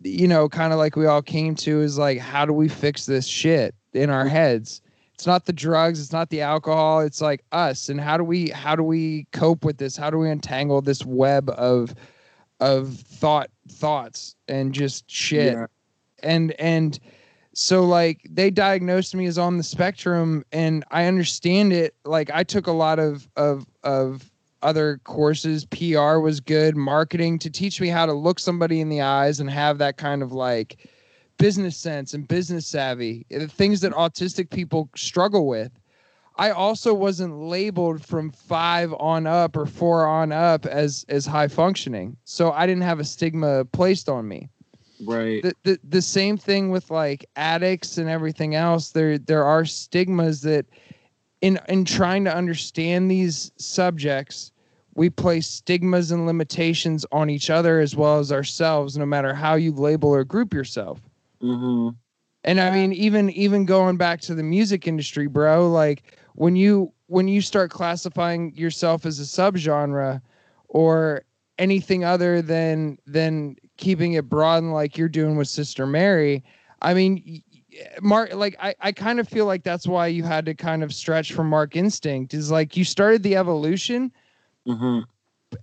you 0.02 0.26
know, 0.28 0.48
kind 0.48 0.72
of 0.72 0.78
like 0.78 0.96
we 0.96 1.06
all 1.06 1.22
came 1.22 1.54
to 1.56 1.80
is 1.82 1.98
like, 1.98 2.18
how 2.18 2.44
do 2.46 2.52
we 2.52 2.68
fix 2.68 3.06
this 3.06 3.26
shit 3.26 3.74
in 3.92 4.10
our 4.10 4.26
heads? 4.28 4.80
it's 5.14 5.26
not 5.26 5.46
the 5.46 5.52
drugs 5.54 5.98
it's 5.98 6.12
not 6.12 6.28
the 6.28 6.42
alcohol 6.42 7.00
it's 7.00 7.22
like 7.22 7.42
us 7.50 7.88
and 7.88 7.98
how 7.98 8.18
do 8.18 8.22
we 8.22 8.50
how 8.50 8.76
do 8.76 8.82
we 8.82 9.26
cope 9.32 9.64
with 9.64 9.78
this 9.78 9.96
how 9.96 10.10
do 10.10 10.18
we 10.18 10.28
untangle 10.28 10.82
this 10.82 11.06
web 11.06 11.48
of 11.56 11.94
of 12.60 12.98
thought 12.98 13.48
thoughts 13.66 14.36
and 14.46 14.74
just 14.74 15.10
shit 15.10 15.54
Yeah. 15.54 15.66
and 16.22 16.52
and 16.60 16.98
so 17.54 17.82
like 17.86 18.26
they 18.28 18.50
diagnosed 18.50 19.14
me 19.14 19.24
as 19.24 19.38
on 19.38 19.56
the 19.56 19.62
spectrum 19.62 20.44
and 20.52 20.84
i 20.90 21.06
understand 21.06 21.72
it 21.72 21.94
like 22.04 22.30
i 22.34 22.44
took 22.44 22.66
a 22.66 22.72
lot 22.72 22.98
of 22.98 23.26
of 23.36 23.66
of 23.84 24.30
other 24.62 25.00
courses. 25.04 25.64
Pr 25.64 26.18
was 26.18 26.40
good. 26.40 26.76
Marketing 26.76 27.38
to 27.40 27.50
teach 27.50 27.80
me 27.80 27.88
how 27.88 28.06
to 28.06 28.12
look 28.12 28.38
somebody 28.38 28.80
in 28.80 28.88
the 28.88 29.00
eyes 29.00 29.40
and 29.40 29.50
have 29.50 29.78
that 29.78 29.96
kind 29.96 30.22
of 30.22 30.32
like 30.32 30.88
business 31.38 31.76
sense 31.76 32.14
and 32.14 32.26
business 32.26 32.66
savvy 32.66 33.26
eh, 33.30 33.38
the 33.38 33.48
things 33.48 33.80
that 33.80 33.92
autistic 33.92 34.50
people 34.50 34.88
struggle 34.96 35.46
with. 35.46 35.72
I 36.38 36.50
also 36.50 36.92
wasn't 36.92 37.38
labeled 37.38 38.04
from 38.04 38.30
five 38.30 38.92
on 38.94 39.26
up 39.26 39.56
or 39.56 39.66
four 39.66 40.06
on 40.06 40.32
up 40.32 40.66
as 40.66 41.04
as 41.08 41.24
high 41.24 41.48
functioning 41.48 42.14
so 42.24 42.52
i 42.52 42.66
didn't 42.66 42.82
have 42.82 43.00
a 43.00 43.04
stigma 43.04 43.64
placed 43.66 44.08
on 44.08 44.28
me. 44.28 44.48
Right. 45.04 45.42
the, 45.42 45.54
the 45.64 45.78
the 45.84 46.02
same 46.02 46.38
thing 46.38 46.70
with 46.70 46.90
like 46.90 47.28
addicts 47.36 47.98
and 47.98 48.08
everything 48.08 48.54
else. 48.54 48.90
There 48.90 49.18
there 49.18 49.44
are 49.44 49.64
stigmas 49.64 50.40
that 50.42 50.66
in 51.46 51.60
in 51.68 51.84
trying 51.84 52.24
to 52.24 52.34
understand 52.34 53.10
these 53.10 53.52
subjects 53.56 54.52
we 54.96 55.10
place 55.10 55.46
stigmas 55.46 56.10
and 56.10 56.26
limitations 56.26 57.04
on 57.12 57.28
each 57.28 57.50
other 57.50 57.80
as 57.80 57.94
well 57.94 58.18
as 58.18 58.32
ourselves, 58.32 58.96
no 58.96 59.04
matter 59.04 59.34
how 59.34 59.54
you 59.54 59.70
label 59.70 60.08
or 60.08 60.24
group 60.24 60.54
yourself. 60.54 61.00
hmm 61.40 61.90
And 62.42 62.60
I 62.60 62.70
mean, 62.70 62.92
even 62.94 63.30
even 63.30 63.66
going 63.66 63.98
back 63.98 64.20
to 64.22 64.34
the 64.34 64.42
music 64.42 64.88
industry, 64.88 65.26
bro, 65.26 65.70
like 65.70 66.18
when 66.34 66.56
you 66.56 66.92
when 67.08 67.28
you 67.28 67.42
start 67.42 67.70
classifying 67.70 68.54
yourself 68.56 69.04
as 69.04 69.20
a 69.20 69.24
subgenre 69.24 70.22
or 70.68 71.22
anything 71.58 72.04
other 72.04 72.40
than 72.40 72.98
than 73.06 73.56
keeping 73.76 74.14
it 74.14 74.28
broad 74.30 74.62
and 74.62 74.72
like 74.72 74.96
you're 74.96 75.08
doing 75.08 75.36
with 75.36 75.48
Sister 75.48 75.86
Mary, 75.86 76.42
I 76.80 76.94
mean, 76.94 77.42
Mark, 78.00 78.34
like 78.34 78.56
I, 78.60 78.74
I 78.80 78.92
kind 78.92 79.20
of 79.20 79.28
feel 79.28 79.46
like 79.46 79.62
that's 79.62 79.86
why 79.86 80.06
you 80.08 80.22
had 80.22 80.46
to 80.46 80.54
kind 80.54 80.82
of 80.82 80.92
stretch 80.92 81.32
from 81.32 81.48
Mark 81.48 81.76
Instinct 81.76 82.34
is 82.34 82.50
like 82.50 82.76
you 82.76 82.84
started 82.84 83.22
the 83.22 83.36
evolution. 83.36 84.12
hmm 84.66 85.00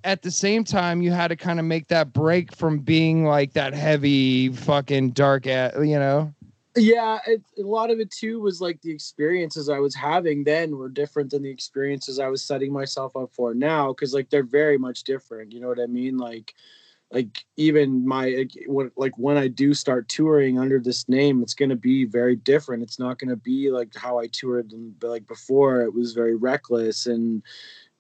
At 0.04 0.22
the 0.22 0.32
same 0.32 0.64
time, 0.64 1.02
you 1.02 1.12
had 1.12 1.28
to 1.30 1.36
kind 1.36 1.60
of 1.60 1.66
make 1.66 1.88
that 1.88 2.14
break 2.14 2.56
from 2.56 2.80
being 2.80 3.26
like 3.26 3.54
that 3.54 3.74
heavy 3.74 4.50
fucking 4.50 5.12
dark, 5.12 5.48
at 5.48 5.76
you 5.86 6.00
know. 6.00 6.34
Yeah, 6.76 7.20
it, 7.28 7.44
a 7.60 7.62
lot 7.62 7.92
of 7.92 8.00
it 8.00 8.10
too 8.10 8.40
was 8.42 8.60
like 8.60 8.82
the 8.82 8.92
experiences 8.92 9.70
I 9.70 9.78
was 9.78 9.94
having 9.94 10.44
then 10.44 10.76
were 10.76 10.90
different 10.90 11.30
than 11.30 11.44
the 11.44 11.52
experiences 11.52 12.18
I 12.18 12.30
was 12.30 12.44
setting 12.44 12.74
myself 12.74 13.16
up 13.16 13.32
for 13.32 13.54
now 13.54 13.90
because 13.90 14.14
like 14.14 14.30
they're 14.32 14.42
very 14.42 14.80
much 14.80 15.04
different. 15.04 15.52
You 15.52 15.60
know 15.60 15.68
what 15.68 15.80
I 15.80 15.86
mean? 15.86 16.18
Like, 16.18 16.56
like 17.14 17.46
even 17.58 18.08
my 18.08 18.48
like, 18.98 19.18
when 19.18 19.38
I 19.38 19.48
do 19.48 19.74
start 19.76 20.10
touring 20.10 20.60
under 20.60 20.80
this 20.80 21.08
name, 21.08 21.44
it's 21.44 21.54
gonna 21.54 21.76
be 21.76 22.06
very 22.06 22.36
different. 22.36 22.84
It's 22.84 23.00
not 23.00 23.20
gonna 23.20 23.38
be 23.38 23.72
like 23.72 23.96
how 23.96 24.20
I 24.20 24.28
toured 24.28 24.74
like 25.02 25.28
before. 25.28 25.84
It 25.84 25.94
was 25.94 26.14
very 26.14 26.36
reckless 26.36 27.06
and 27.06 27.44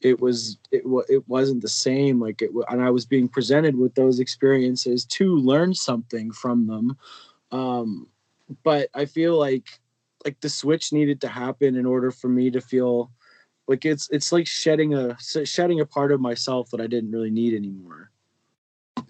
it 0.01 0.19
was 0.19 0.57
it, 0.71 0.83
it 1.09 1.27
wasn't 1.27 1.61
the 1.61 1.69
same 1.69 2.19
like 2.19 2.41
it 2.41 2.51
and 2.69 2.83
i 2.83 2.89
was 2.89 3.05
being 3.05 3.27
presented 3.27 3.75
with 3.75 3.95
those 3.95 4.19
experiences 4.19 5.05
to 5.05 5.37
learn 5.37 5.73
something 5.73 6.31
from 6.31 6.67
them 6.67 6.97
um 7.51 8.07
but 8.63 8.89
i 8.93 9.05
feel 9.05 9.39
like 9.39 9.79
like 10.25 10.39
the 10.41 10.49
switch 10.49 10.93
needed 10.93 11.21
to 11.21 11.27
happen 11.27 11.75
in 11.75 11.85
order 11.85 12.11
for 12.11 12.29
me 12.29 12.51
to 12.51 12.61
feel 12.61 13.11
like 13.67 13.85
it's 13.85 14.09
it's 14.11 14.31
like 14.31 14.47
shedding 14.47 14.93
a 14.93 15.17
shedding 15.45 15.79
a 15.79 15.85
part 15.85 16.11
of 16.11 16.21
myself 16.21 16.69
that 16.69 16.81
i 16.81 16.87
didn't 16.87 17.11
really 17.11 17.31
need 17.31 17.53
anymore 17.53 17.93
Or 17.93 18.12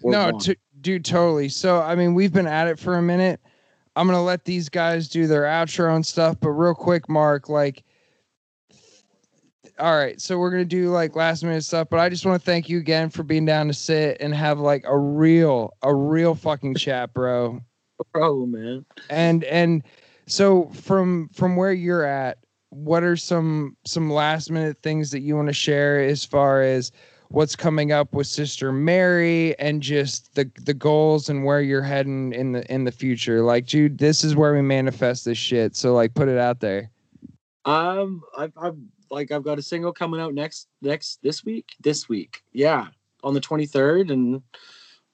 no, 0.02 0.38
t- 0.38 0.56
dude, 0.80 1.04
totally. 1.04 1.48
So, 1.48 1.80
I 1.80 1.94
mean, 1.94 2.14
we've 2.14 2.32
been 2.32 2.46
at 2.46 2.68
it 2.68 2.78
for 2.78 2.96
a 2.96 3.02
minute. 3.02 3.40
I'm 3.96 4.06
gonna 4.06 4.22
let 4.22 4.44
these 4.44 4.68
guys 4.68 5.08
do 5.08 5.26
their 5.26 5.42
outro 5.42 5.94
and 5.94 6.04
stuff, 6.04 6.36
but 6.40 6.50
real 6.50 6.74
quick, 6.74 7.08
Mark, 7.08 7.48
like, 7.48 7.84
all 9.78 9.96
right, 9.96 10.20
so 10.20 10.38
we're 10.38 10.50
gonna 10.50 10.64
do 10.64 10.88
like 10.88 11.16
last 11.16 11.44
minute 11.44 11.64
stuff, 11.64 11.88
but 11.90 12.00
I 12.00 12.08
just 12.08 12.26
want 12.26 12.40
to 12.40 12.44
thank 12.44 12.68
you 12.68 12.78
again 12.78 13.08
for 13.10 13.22
being 13.22 13.44
down 13.44 13.68
to 13.68 13.74
sit 13.74 14.16
and 14.20 14.34
have 14.34 14.58
like 14.58 14.84
a 14.86 14.96
real, 14.96 15.74
a 15.82 15.94
real 15.94 16.34
fucking 16.34 16.74
chat, 16.74 17.14
bro. 17.14 17.52
no 17.98 18.04
problem 18.12 18.50
man 18.50 18.84
And 19.10 19.44
and 19.44 19.82
so 20.26 20.66
from 20.70 21.28
from 21.32 21.56
where 21.56 21.72
you're 21.72 22.04
at, 22.04 22.38
what 22.70 23.04
are 23.04 23.16
some 23.16 23.76
some 23.86 24.10
last 24.10 24.50
minute 24.50 24.78
things 24.78 25.10
that 25.12 25.20
you 25.20 25.36
want 25.36 25.48
to 25.48 25.54
share 25.54 26.00
as 26.00 26.24
far 26.24 26.62
as 26.62 26.90
what's 27.34 27.56
coming 27.56 27.90
up 27.90 28.14
with 28.14 28.28
Sister 28.28 28.72
Mary 28.72 29.58
and 29.58 29.82
just 29.82 30.34
the 30.34 30.50
the 30.62 30.74
goals 30.74 31.28
and 31.28 31.44
where 31.44 31.60
you're 31.60 31.82
heading 31.82 32.32
in 32.32 32.52
the 32.52 32.72
in 32.72 32.84
the 32.84 32.92
future? 32.92 33.42
Like, 33.42 33.66
dude, 33.66 33.98
this 33.98 34.24
is 34.24 34.36
where 34.36 34.54
we 34.54 34.62
manifest 34.62 35.24
this 35.24 35.38
shit. 35.38 35.76
So 35.76 35.92
like 35.94 36.14
put 36.14 36.28
it 36.28 36.38
out 36.38 36.60
there. 36.60 36.90
Um, 37.64 38.22
I've, 38.36 38.52
I've 38.56 38.76
like 39.10 39.32
I've 39.32 39.42
got 39.42 39.58
a 39.58 39.62
single 39.62 39.92
coming 39.92 40.20
out 40.20 40.34
next 40.34 40.68
next 40.80 41.20
this 41.22 41.44
week. 41.44 41.74
This 41.80 42.08
week, 42.08 42.42
yeah, 42.52 42.86
on 43.22 43.34
the 43.34 43.40
twenty 43.40 43.66
third, 43.66 44.10
and 44.10 44.42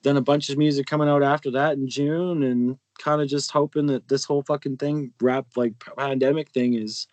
then 0.03 0.17
a 0.17 0.21
bunch 0.21 0.49
of 0.49 0.57
music 0.57 0.85
coming 0.85 1.09
out 1.09 1.23
after 1.23 1.51
that 1.51 1.73
in 1.73 1.89
June, 1.89 2.43
and 2.43 2.77
kind 2.99 3.21
of 3.21 3.27
just 3.27 3.51
hoping 3.51 3.87
that 3.87 4.07
this 4.07 4.25
whole 4.25 4.43
fucking 4.43 4.77
thing, 4.77 5.11
rap 5.21 5.47
like 5.55 5.73
pandemic 5.97 6.49
thing, 6.51 6.75
is 6.75 7.07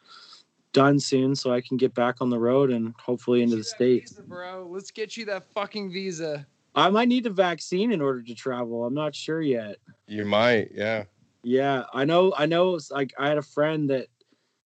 done 0.78 1.00
soon, 1.00 1.34
so 1.34 1.52
I 1.52 1.60
can 1.60 1.76
get 1.76 1.92
back 1.92 2.20
on 2.20 2.30
the 2.30 2.38
road 2.38 2.70
and 2.70 2.94
hopefully 3.00 3.42
into 3.42 3.56
the 3.56 3.64
states. 3.64 4.12
Visa, 4.12 4.22
bro. 4.22 4.68
Let's 4.70 4.92
get 4.92 5.16
you 5.16 5.24
that 5.24 5.44
fucking 5.52 5.90
visa. 5.92 6.46
I 6.76 6.88
might 6.88 7.08
need 7.08 7.26
a 7.26 7.30
vaccine 7.30 7.90
in 7.90 8.00
order 8.00 8.22
to 8.22 8.34
travel. 8.34 8.84
I'm 8.84 8.94
not 8.94 9.12
sure 9.12 9.42
yet. 9.42 9.78
You 10.06 10.24
might, 10.24 10.70
yeah. 10.72 11.04
Yeah, 11.42 11.82
I 11.92 12.04
know. 12.04 12.32
I 12.36 12.46
know. 12.46 12.78
Like 12.92 13.12
I 13.18 13.26
had 13.26 13.38
a 13.38 13.42
friend 13.42 13.90
that 13.90 14.06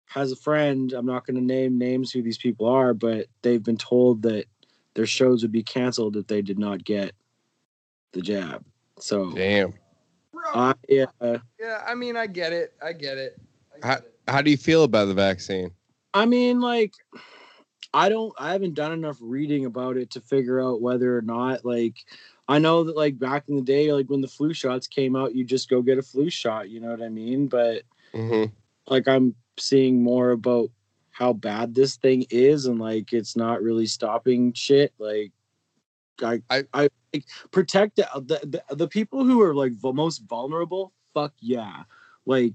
has 0.07 0.33
a 0.33 0.37
friend. 0.37 0.95
I'm 0.95 1.05
not 1.05 1.27
going 1.27 1.37
to 1.37 1.45
name 1.45 1.77
names 1.77 2.11
who 2.11 2.23
these 2.23 2.39
people 2.39 2.67
are, 2.67 2.95
but 2.95 3.27
they've 3.43 3.63
been 3.63 3.77
told 3.77 4.23
that 4.23 4.47
their 4.95 5.05
shows 5.05 5.43
would 5.43 5.53
be 5.53 5.63
canceled 5.63 6.17
if 6.17 6.27
they 6.27 6.41
did 6.41 6.59
not 6.59 6.85
get 6.85 7.13
the 8.13 8.23
jab. 8.23 8.65
So, 8.99 9.31
Damn. 9.33 9.75
Bro, 10.33 10.43
I 10.55 10.75
yeah, 10.89 11.07
yeah, 11.61 11.83
I 11.87 11.95
mean, 11.95 12.17
I 12.17 12.27
get 12.29 12.55
it. 12.55 12.73
I 12.83 12.95
get 12.95 13.19
it. 13.19 13.39
I 13.83 13.87
How, 13.87 13.95
get 13.97 14.05
it. 14.05 14.15
how 14.27 14.41
do 14.41 14.51
you 14.51 14.57
feel 14.57 14.85
about 14.85 15.07
the 15.07 15.15
vaccine? 15.15 15.71
I 16.15 16.27
mean, 16.27 16.61
like, 16.61 16.95
I 17.95 18.09
don't. 18.09 18.33
I 18.39 18.53
haven't 18.53 18.75
done 18.75 18.93
enough 18.93 19.19
reading 19.21 19.65
about 19.65 19.97
it 19.97 20.11
to 20.13 20.21
figure 20.21 20.61
out 20.61 20.81
whether 20.83 21.17
or 21.17 21.23
not 21.23 21.65
like. 21.65 21.97
I 22.51 22.59
know 22.59 22.83
that 22.85 22.97
like 22.97 23.19
back 23.19 23.45
in 23.49 23.57
the 23.57 23.63
day, 23.63 23.93
like 23.93 24.09
when 24.09 24.23
the 24.23 24.29
flu 24.29 24.55
shots 24.55 24.87
came 24.87 25.15
out, 25.15 25.35
you 25.35 25.45
just 25.45 25.69
go 25.69 25.83
get 25.83 25.99
a 25.99 26.03
flu 26.03 26.31
shot. 26.31 26.71
You 26.71 26.81
know 26.81 26.91
what 26.91 27.03
I 27.03 27.11
mean? 27.11 27.47
But 27.47 27.83
hmm 28.15 28.45
like 28.89 29.07
I'm 29.07 29.35
seeing 29.59 30.03
more 30.03 30.31
about 30.31 30.71
how 31.11 31.33
bad 31.33 31.75
this 31.75 31.97
thing 31.97 32.25
is 32.31 32.67
and 32.67 32.79
like 32.79 33.13
it's 33.13 33.37
not 33.37 33.63
really 33.63 33.87
stopping 33.87 34.53
shit. 34.55 34.93
Like 34.99 35.33
I 36.23 36.43
I, 36.51 36.65
I- 36.75 36.89
like, 37.15 37.25
protect 37.53 37.97
the, 37.97 38.07
the 38.17 38.63
the 38.69 38.77
the 38.77 38.89
people 38.89 39.25
who 39.25 39.41
are 39.43 39.55
like 39.55 39.81
the 39.81 39.93
most 39.93 40.19
vulnerable. 40.29 40.93
Fuck 41.15 41.33
yeah, 41.41 41.85
like 42.27 42.55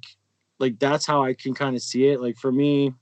like 0.59 0.79
that's 0.79 1.05
how 1.05 1.23
I 1.23 1.33
can 1.33 1.53
kind 1.53 1.75
of 1.75 1.81
see 1.81 2.07
it. 2.07 2.21
Like 2.21 2.37
for 2.37 2.51
me, 2.51 2.93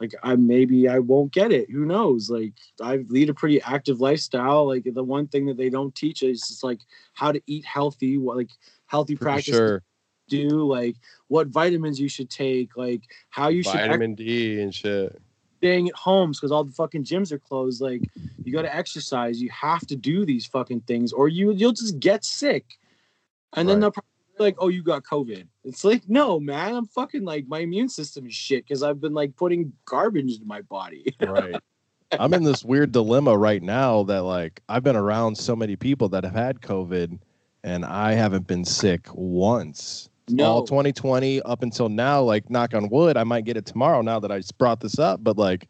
like 0.00 0.14
I 0.22 0.36
maybe 0.36 0.88
I 0.88 0.98
won't 0.98 1.32
get 1.32 1.52
it. 1.52 1.70
Who 1.70 1.84
knows? 1.84 2.30
Like 2.30 2.54
I 2.80 2.96
lead 3.08 3.30
a 3.30 3.34
pretty 3.34 3.60
active 3.62 4.00
lifestyle. 4.00 4.66
Like 4.66 4.84
the 4.92 5.04
one 5.04 5.26
thing 5.28 5.46
that 5.46 5.56
they 5.56 5.70
don't 5.70 5.94
teach 5.94 6.22
is 6.22 6.40
just 6.46 6.62
like 6.64 6.80
how 7.14 7.32
to 7.32 7.40
eat 7.46 7.64
healthy, 7.64 8.18
what 8.18 8.36
like 8.36 8.50
healthy 8.86 9.16
For 9.16 9.24
practice 9.24 9.56
sure. 9.56 9.82
do, 10.28 10.62
like 10.66 10.96
what 11.28 11.48
vitamins 11.48 11.98
you 12.00 12.08
should 12.08 12.30
take, 12.30 12.76
like 12.76 13.02
how 13.30 13.48
you 13.48 13.62
should 13.62 13.74
act 13.76 13.88
Vitamin 13.88 14.14
D 14.14 14.60
and 14.60 14.74
shit. 14.74 15.20
staying 15.58 15.88
at 15.88 15.94
homes 15.94 16.38
because 16.38 16.52
all 16.52 16.64
the 16.64 16.72
fucking 16.72 17.04
gyms 17.04 17.32
are 17.32 17.38
closed. 17.38 17.80
Like 17.80 18.02
you 18.44 18.52
got 18.52 18.62
to 18.62 18.74
exercise. 18.74 19.40
You 19.42 19.50
have 19.50 19.86
to 19.88 19.96
do 19.96 20.24
these 20.24 20.46
fucking 20.46 20.82
things, 20.82 21.12
or 21.12 21.28
you 21.28 21.52
you'll 21.52 21.72
just 21.72 21.98
get 21.98 22.24
sick. 22.24 22.78
And 23.54 23.68
then 23.68 23.76
Right. 23.76 23.80
they'll 23.80 23.90
probably 23.92 24.08
be 24.17 24.17
like, 24.40 24.56
"Oh, 24.58 24.68
you 24.68 24.82
got 24.82 25.04
COVID." 25.04 25.46
It's 25.64 25.84
like, 25.84 26.08
no, 26.08 26.40
man, 26.40 26.74
I'm 26.74 26.86
fucking 26.86 27.24
like 27.24 27.46
my 27.48 27.60
immune 27.60 27.88
system 27.88 28.26
is 28.26 28.34
shit 28.34 28.64
because 28.64 28.82
I've 28.82 29.00
been 29.00 29.14
like 29.14 29.36
putting 29.36 29.72
garbage 29.84 30.32
into 30.32 30.46
my 30.46 30.62
body. 30.62 31.14
right 31.26 31.56
i'm 32.12 32.32
in 32.34 32.42
this 32.42 32.64
weird 32.64 32.92
dilemma 32.92 33.36
right 33.36 33.62
now 33.62 34.02
that 34.02 34.22
like 34.22 34.62
i've 34.68 34.82
been 34.82 34.96
around 34.96 35.36
so 35.36 35.54
many 35.54 35.76
people 35.76 36.08
that 36.08 36.24
have 36.24 36.34
had 36.34 36.60
covid 36.60 37.18
and 37.64 37.84
i 37.84 38.12
haven't 38.12 38.46
been 38.46 38.64
sick 38.64 39.06
once 39.14 40.08
No. 40.28 40.44
all 40.44 40.64
2020 40.64 41.42
up 41.42 41.62
until 41.62 41.88
now 41.88 42.22
like 42.22 42.48
knock 42.50 42.74
on 42.74 42.88
wood 42.88 43.16
i 43.16 43.24
might 43.24 43.44
get 43.44 43.56
it 43.56 43.66
tomorrow 43.66 44.00
now 44.00 44.18
that 44.20 44.32
i 44.32 44.38
just 44.38 44.56
brought 44.58 44.80
this 44.80 44.98
up 44.98 45.22
but 45.22 45.36
like 45.36 45.68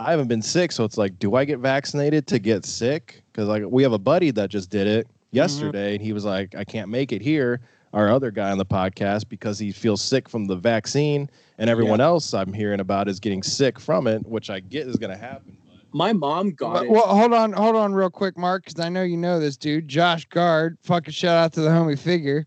i 0.00 0.10
haven't 0.10 0.28
been 0.28 0.42
sick 0.42 0.72
so 0.72 0.84
it's 0.84 0.98
like 0.98 1.18
do 1.18 1.34
i 1.34 1.44
get 1.44 1.60
vaccinated 1.60 2.26
to 2.26 2.38
get 2.38 2.66
sick 2.66 3.22
because 3.32 3.48
like 3.48 3.62
we 3.66 3.82
have 3.82 3.92
a 3.92 3.98
buddy 3.98 4.30
that 4.30 4.50
just 4.50 4.70
did 4.70 4.86
it 4.86 5.06
mm-hmm. 5.06 5.36
yesterday 5.36 5.94
and 5.94 6.02
he 6.02 6.12
was 6.12 6.24
like 6.24 6.54
i 6.54 6.64
can't 6.64 6.88
make 6.88 7.12
it 7.12 7.22
here 7.22 7.60
our 7.94 8.10
other 8.10 8.30
guy 8.30 8.50
on 8.50 8.58
the 8.58 8.66
podcast 8.66 9.28
because 9.28 9.58
he 9.58 9.72
feels 9.72 10.02
sick 10.02 10.28
from 10.28 10.44
the 10.44 10.56
vaccine 10.56 11.30
and 11.58 11.70
everyone 11.70 12.00
else 12.00 12.34
i'm 12.34 12.52
hearing 12.52 12.80
about 12.80 13.08
is 13.08 13.18
getting 13.20 13.42
sick 13.42 13.80
from 13.80 14.06
it 14.06 14.24
which 14.26 14.50
i 14.50 14.60
get 14.60 14.86
is 14.86 14.96
going 14.96 15.10
to 15.12 15.16
happen 15.16 15.56
My 15.92 16.12
mom 16.12 16.50
got 16.50 16.72
Well, 16.72 16.82
it. 16.82 16.90
well, 16.90 17.06
hold 17.16 17.32
on, 17.32 17.52
hold 17.52 17.76
on, 17.76 17.94
real 17.94 18.10
quick, 18.10 18.36
Mark, 18.36 18.64
because 18.64 18.84
I 18.84 18.88
know 18.88 19.02
you 19.04 19.16
know 19.16 19.38
this 19.38 19.56
dude, 19.56 19.86
Josh 19.86 20.24
Guard. 20.26 20.76
Fucking 20.82 21.12
shout 21.12 21.36
out 21.36 21.52
to 21.52 21.60
the 21.60 21.68
homie 21.70 21.96
figure. 21.96 22.46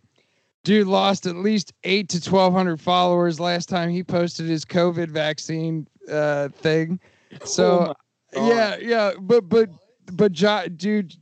Dude 0.65 0.85
lost 0.85 1.25
at 1.27 1.37
least 1.37 1.71
eight 1.85 2.09
to 2.09 2.19
twelve 2.19 2.51
hundred 2.51 2.81
followers 2.81 3.39
last 3.39 3.69
time 3.69 3.89
he 3.89 4.03
posted 4.03 4.47
his 4.47 4.65
COVID 4.65 5.07
vaccine 5.11 5.87
uh, 6.11 6.49
thing. 6.49 6.99
So 7.45 7.93
Oh 8.35 8.49
yeah, 8.49 8.75
yeah, 8.81 9.11
but 9.21 9.47
but 9.47 9.69
but 10.11 10.33
jo- 10.33 10.67
dude, 10.75 11.13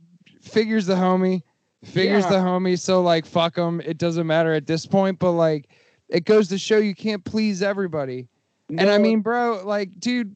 figures 0.42 0.86
the 0.86 0.94
homie, 0.96 1.42
figures 1.84 2.24
Yeah. 2.24 2.30
the 2.30 2.36
homie. 2.38 2.78
So 2.78 3.02
like, 3.02 3.26
fuck 3.26 3.56
him. 3.56 3.80
It 3.80 3.98
doesn't 3.98 4.26
matter 4.26 4.54
at 4.54 4.66
this 4.66 4.86
point. 4.86 5.18
But 5.18 5.32
like, 5.32 5.68
it 6.08 6.24
goes 6.24 6.48
to 6.48 6.58
show 6.58 6.78
you 6.78 6.94
can't 6.94 7.24
please 7.24 7.62
everybody. 7.62 8.28
And 8.68 8.90
I 8.90 8.98
mean, 8.98 9.20
bro, 9.20 9.62
like, 9.64 9.98
dude, 10.00 10.34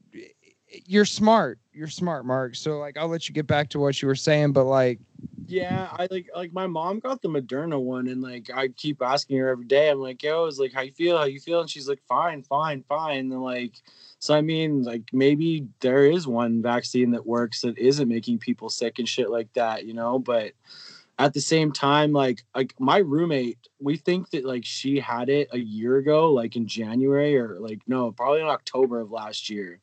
you're 0.85 1.05
smart. 1.05 1.59
you're 1.73 1.87
smart, 1.87 2.25
Mark. 2.25 2.55
So 2.55 2.77
like 2.79 2.97
I'll 2.97 3.07
let 3.07 3.27
you 3.27 3.35
get 3.35 3.47
back 3.47 3.69
to 3.69 3.79
what 3.79 4.01
you 4.01 4.07
were 4.07 4.15
saying, 4.15 4.53
but 4.53 4.65
like 4.65 4.99
Yeah, 5.47 5.89
I 5.91 6.07
like 6.09 6.29
like 6.35 6.53
my 6.53 6.67
mom 6.67 6.99
got 6.99 7.21
the 7.21 7.27
Moderna 7.29 7.81
one, 7.81 8.07
and 8.07 8.21
like 8.21 8.49
I 8.53 8.69
keep 8.69 9.01
asking 9.01 9.37
her 9.37 9.49
every 9.49 9.65
day. 9.65 9.89
I'm 9.89 9.99
like, 9.99 10.21
yo, 10.23 10.45
is 10.45 10.59
like 10.59 10.73
how 10.73 10.81
you 10.81 10.93
feel? 10.93 11.17
How 11.17 11.25
you 11.25 11.39
feel? 11.39 11.61
And 11.61 11.69
she's 11.69 11.89
like, 11.89 12.01
fine, 12.07 12.43
fine, 12.43 12.83
fine. 12.87 13.31
And 13.31 13.43
like, 13.43 13.81
so 14.19 14.33
I 14.33 14.41
mean, 14.41 14.83
like 14.83 15.03
maybe 15.11 15.67
there 15.81 16.05
is 16.05 16.27
one 16.27 16.61
vaccine 16.61 17.11
that 17.11 17.25
works 17.25 17.61
that 17.61 17.77
isn't 17.77 18.07
making 18.07 18.39
people 18.39 18.69
sick 18.69 18.99
and 18.99 19.09
shit 19.09 19.29
like 19.29 19.51
that, 19.53 19.85
you 19.85 19.93
know. 19.93 20.19
But 20.19 20.53
at 21.21 21.35
the 21.35 21.41
same 21.41 21.71
time, 21.71 22.13
like 22.13 22.43
like 22.55 22.73
my 22.79 22.97
roommate, 22.97 23.59
we 23.79 23.95
think 23.95 24.31
that 24.31 24.43
like 24.43 24.65
she 24.65 24.99
had 24.99 25.29
it 25.29 25.49
a 25.51 25.59
year 25.59 25.97
ago, 25.97 26.31
like 26.33 26.55
in 26.55 26.65
January 26.65 27.37
or 27.37 27.59
like 27.59 27.81
no, 27.85 28.11
probably 28.11 28.41
in 28.41 28.47
October 28.47 29.01
of 29.01 29.11
last 29.11 29.47
year, 29.47 29.79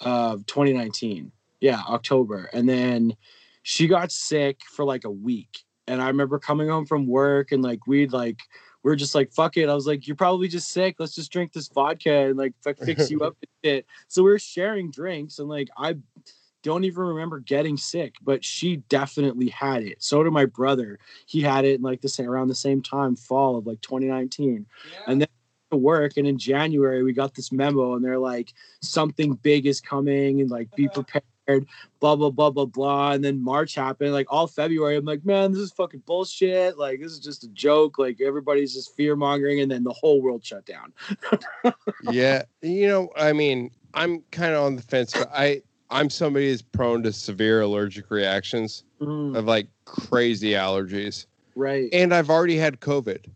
of 0.00 0.44
2019. 0.46 1.30
Yeah, 1.60 1.80
October, 1.88 2.50
and 2.52 2.68
then 2.68 3.16
she 3.62 3.86
got 3.86 4.10
sick 4.10 4.58
for 4.68 4.84
like 4.84 5.04
a 5.04 5.10
week. 5.10 5.58
And 5.86 6.02
I 6.02 6.08
remember 6.08 6.40
coming 6.40 6.68
home 6.68 6.84
from 6.84 7.06
work 7.06 7.52
and 7.52 7.62
like 7.62 7.86
we'd 7.86 8.12
like 8.12 8.40
we 8.82 8.90
are 8.90 8.96
just 8.96 9.14
like 9.14 9.32
fuck 9.32 9.56
it. 9.56 9.68
I 9.68 9.74
was 9.74 9.86
like, 9.86 10.08
you're 10.08 10.16
probably 10.16 10.48
just 10.48 10.70
sick. 10.70 10.96
Let's 10.98 11.14
just 11.14 11.30
drink 11.30 11.52
this 11.52 11.68
vodka 11.68 12.26
and 12.26 12.36
like 12.36 12.54
fix 12.60 13.08
you 13.08 13.20
up 13.20 13.36
and 13.40 13.50
shit. 13.64 13.86
So 14.08 14.24
we 14.24 14.32
are 14.32 14.38
sharing 14.40 14.90
drinks 14.90 15.38
and 15.38 15.48
like 15.48 15.68
I 15.78 15.94
don't 16.66 16.82
even 16.82 17.04
remember 17.04 17.38
getting 17.38 17.76
sick, 17.76 18.16
but 18.24 18.44
she 18.44 18.78
definitely 18.88 19.48
had 19.50 19.84
it. 19.84 20.02
So 20.02 20.24
did 20.24 20.32
my 20.32 20.46
brother. 20.46 20.98
He 21.26 21.40
had 21.40 21.64
it 21.64 21.76
in 21.76 21.82
like 21.82 22.00
the 22.00 22.08
same 22.08 22.28
around 22.28 22.48
the 22.48 22.56
same 22.56 22.82
time, 22.82 23.14
fall 23.14 23.56
of 23.56 23.68
like 23.68 23.80
2019. 23.82 24.66
And 25.06 25.20
then 25.20 25.28
to 25.70 25.76
work 25.76 26.16
and 26.16 26.26
in 26.26 26.38
January 26.38 27.04
we 27.04 27.12
got 27.12 27.34
this 27.34 27.52
memo 27.52 27.94
and 27.94 28.04
they're 28.04 28.18
like 28.18 28.52
something 28.82 29.34
big 29.34 29.66
is 29.66 29.80
coming 29.80 30.40
and 30.40 30.50
like 30.50 30.74
be 30.74 30.86
uh-huh. 30.86 31.02
prepared 31.02 31.68
blah 32.00 32.16
blah 32.16 32.30
blah 32.30 32.50
blah 32.50 32.64
blah. 32.64 33.12
And 33.12 33.22
then 33.22 33.40
march 33.40 33.76
happened 33.76 34.12
like 34.12 34.26
all 34.28 34.48
february 34.48 34.96
i'm 34.96 35.04
like 35.04 35.24
man 35.24 35.52
this 35.52 35.60
is 35.60 35.72
fucking 35.72 36.02
bullshit. 36.04 36.78
Like 36.78 37.00
this 37.00 37.12
is 37.12 37.20
just 37.20 37.44
a 37.44 37.48
joke. 37.48 37.98
Like 37.98 38.20
everybody's 38.20 38.74
just 38.74 38.96
fear 38.96 39.14
mongering 39.14 39.60
and 39.60 39.70
then 39.70 39.84
the 39.84 39.92
whole 39.92 40.20
world 40.20 40.44
shut 40.44 40.66
down. 40.66 40.92
Yeah, 42.10 42.42
you 42.62 42.86
know, 42.86 43.10
I 43.16 43.32
mean, 43.32 43.70
I'm 43.94 44.22
kind 44.30 44.54
of 44.54 44.64
on 44.64 44.76
the 44.76 44.82
fence, 44.82 45.12
but 45.12 45.30
I 45.32 45.62
I'm 45.90 46.10
somebody 46.10 46.48
who's 46.50 46.62
prone 46.62 47.02
to 47.04 47.12
severe 47.12 47.60
allergic 47.62 48.10
reactions 48.10 48.84
Mm, 49.00 49.36
of 49.36 49.44
like 49.44 49.68
crazy 49.84 50.52
allergies, 50.52 51.26
right 51.54 51.88
and 51.92 52.14
I've 52.14 52.30
already 52.30 52.56
had 52.56 52.80
COVID, 52.80 53.26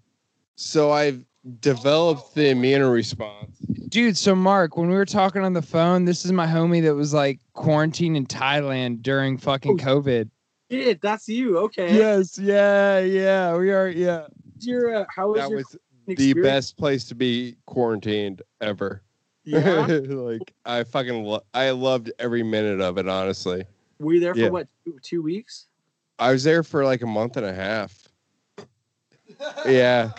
so 0.57 0.91
I've 0.91 1.23
developed 1.61 2.35
the 2.35 2.49
immune 2.49 2.83
response. 2.85 3.57
dude, 3.89 4.17
so 4.17 4.35
Mark, 4.35 4.77
when 4.79 4.89
we 4.89 4.95
were 4.97 5.05
talking 5.05 5.43
on 5.43 5.53
the 5.53 5.61
phone, 5.63 6.07
this 6.07 6.25
is 6.25 6.33
my 6.33 6.47
homie 6.47 6.83
that 6.83 6.95
was 6.95 7.13
like 7.13 7.41
quarantined 7.53 8.17
in 8.17 8.25
Thailand 8.27 9.03
during 9.03 9.37
fucking 9.37 9.73
Oh, 9.73 9.85
COVID. 9.85 10.31
Shit, 10.71 11.03
that's 11.03 11.29
you 11.29 11.59
okay 11.59 11.97
Yes, 11.97 12.39
yeah, 12.39 13.01
yeah. 13.01 13.55
We 13.57 13.71
are 13.73 13.89
yeah. 13.89 14.27
your 14.61 14.95
uh, 14.95 15.05
how 15.15 15.29
was 15.33 15.41
That 15.43 15.49
your 15.51 15.59
was 15.59 15.77
the 16.07 16.13
experience? 16.13 16.43
best 16.47 16.77
place 16.79 17.05
to 17.07 17.15
be 17.15 17.57
quarantined 17.67 18.41
ever. 18.63 19.03
Yeah 19.45 19.87
like 19.87 20.53
I 20.65 20.85
fucking 20.85 21.25
lo- 21.25 21.43
I 21.55 21.71
loved 21.71 22.13
every 22.19 22.43
minute 22.43 22.81
of 22.81 22.99
it. 22.99 23.09
Honestly, 23.09 23.65
were 23.99 24.15
you 24.15 24.21
there 24.21 24.35
for 24.35 24.41
Yeah. 24.41 24.49
what 24.51 24.69
two, 24.85 24.99
two 25.03 25.23
weeks 25.23 25.67
I 26.19 26.33
was 26.33 26.45
there 26.45 26.63
for 26.63 26.85
like 26.85 27.03
a 27.03 27.07
month 27.07 27.37
and 27.37 27.47
a 27.47 27.55
half. 27.55 28.09
Yeah, 29.67 30.11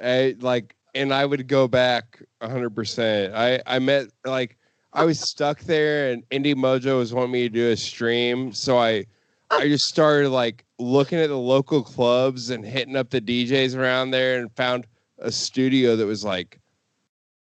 I 0.00 0.36
like, 0.40 0.76
and 0.94 1.12
I 1.12 1.24
would 1.26 1.48
go 1.48 1.66
back 1.66 2.22
hundred 2.40 2.70
percent. 2.74 3.34
I 3.34 3.60
I 3.66 3.78
met 3.80 4.06
like 4.24 4.56
I 4.92 5.04
was 5.04 5.18
stuck 5.20 5.60
there, 5.60 6.12
and 6.12 6.28
Indie 6.30 6.54
Mojo 6.54 6.98
was 6.98 7.12
wanting 7.12 7.32
me 7.32 7.42
to 7.42 7.48
do 7.48 7.70
a 7.70 7.76
stream, 7.76 8.52
so 8.52 8.78
I 8.78 9.04
I 9.50 9.66
just 9.68 9.86
started 9.86 10.28
like 10.30 10.64
looking 10.78 11.18
at 11.18 11.28
the 11.28 11.36
local 11.38 11.82
clubs 11.82 12.50
and 12.50 12.64
hitting 12.64 12.94
up 12.94 13.10
the 13.10 13.20
DJs 13.20 13.76
around 13.76 14.12
there, 14.12 14.38
and 14.38 14.52
found 14.54 14.86
a 15.18 15.32
studio 15.32 15.96
that 15.96 16.06
was 16.06 16.24
like 16.24 16.60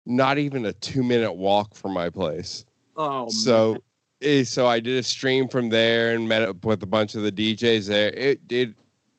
not 0.06 0.38
even 0.38 0.66
a 0.66 0.72
two 0.74 1.02
minute 1.02 1.32
walk 1.32 1.74
from 1.74 1.92
my 1.92 2.10
place. 2.10 2.64
oh 2.96 3.28
so 3.28 3.72
man. 3.72 3.80
eh, 4.22 4.44
so 4.44 4.66
I 4.66 4.80
did 4.80 4.98
a 4.98 5.02
stream 5.02 5.48
from 5.48 5.68
there 5.68 6.14
and 6.14 6.28
met 6.28 6.42
up 6.42 6.64
with 6.64 6.82
a 6.82 6.86
bunch 6.86 7.14
of 7.14 7.22
the 7.22 7.32
DJs 7.32 7.88
there. 7.88 8.10
It 8.10 8.46
did 8.48 8.74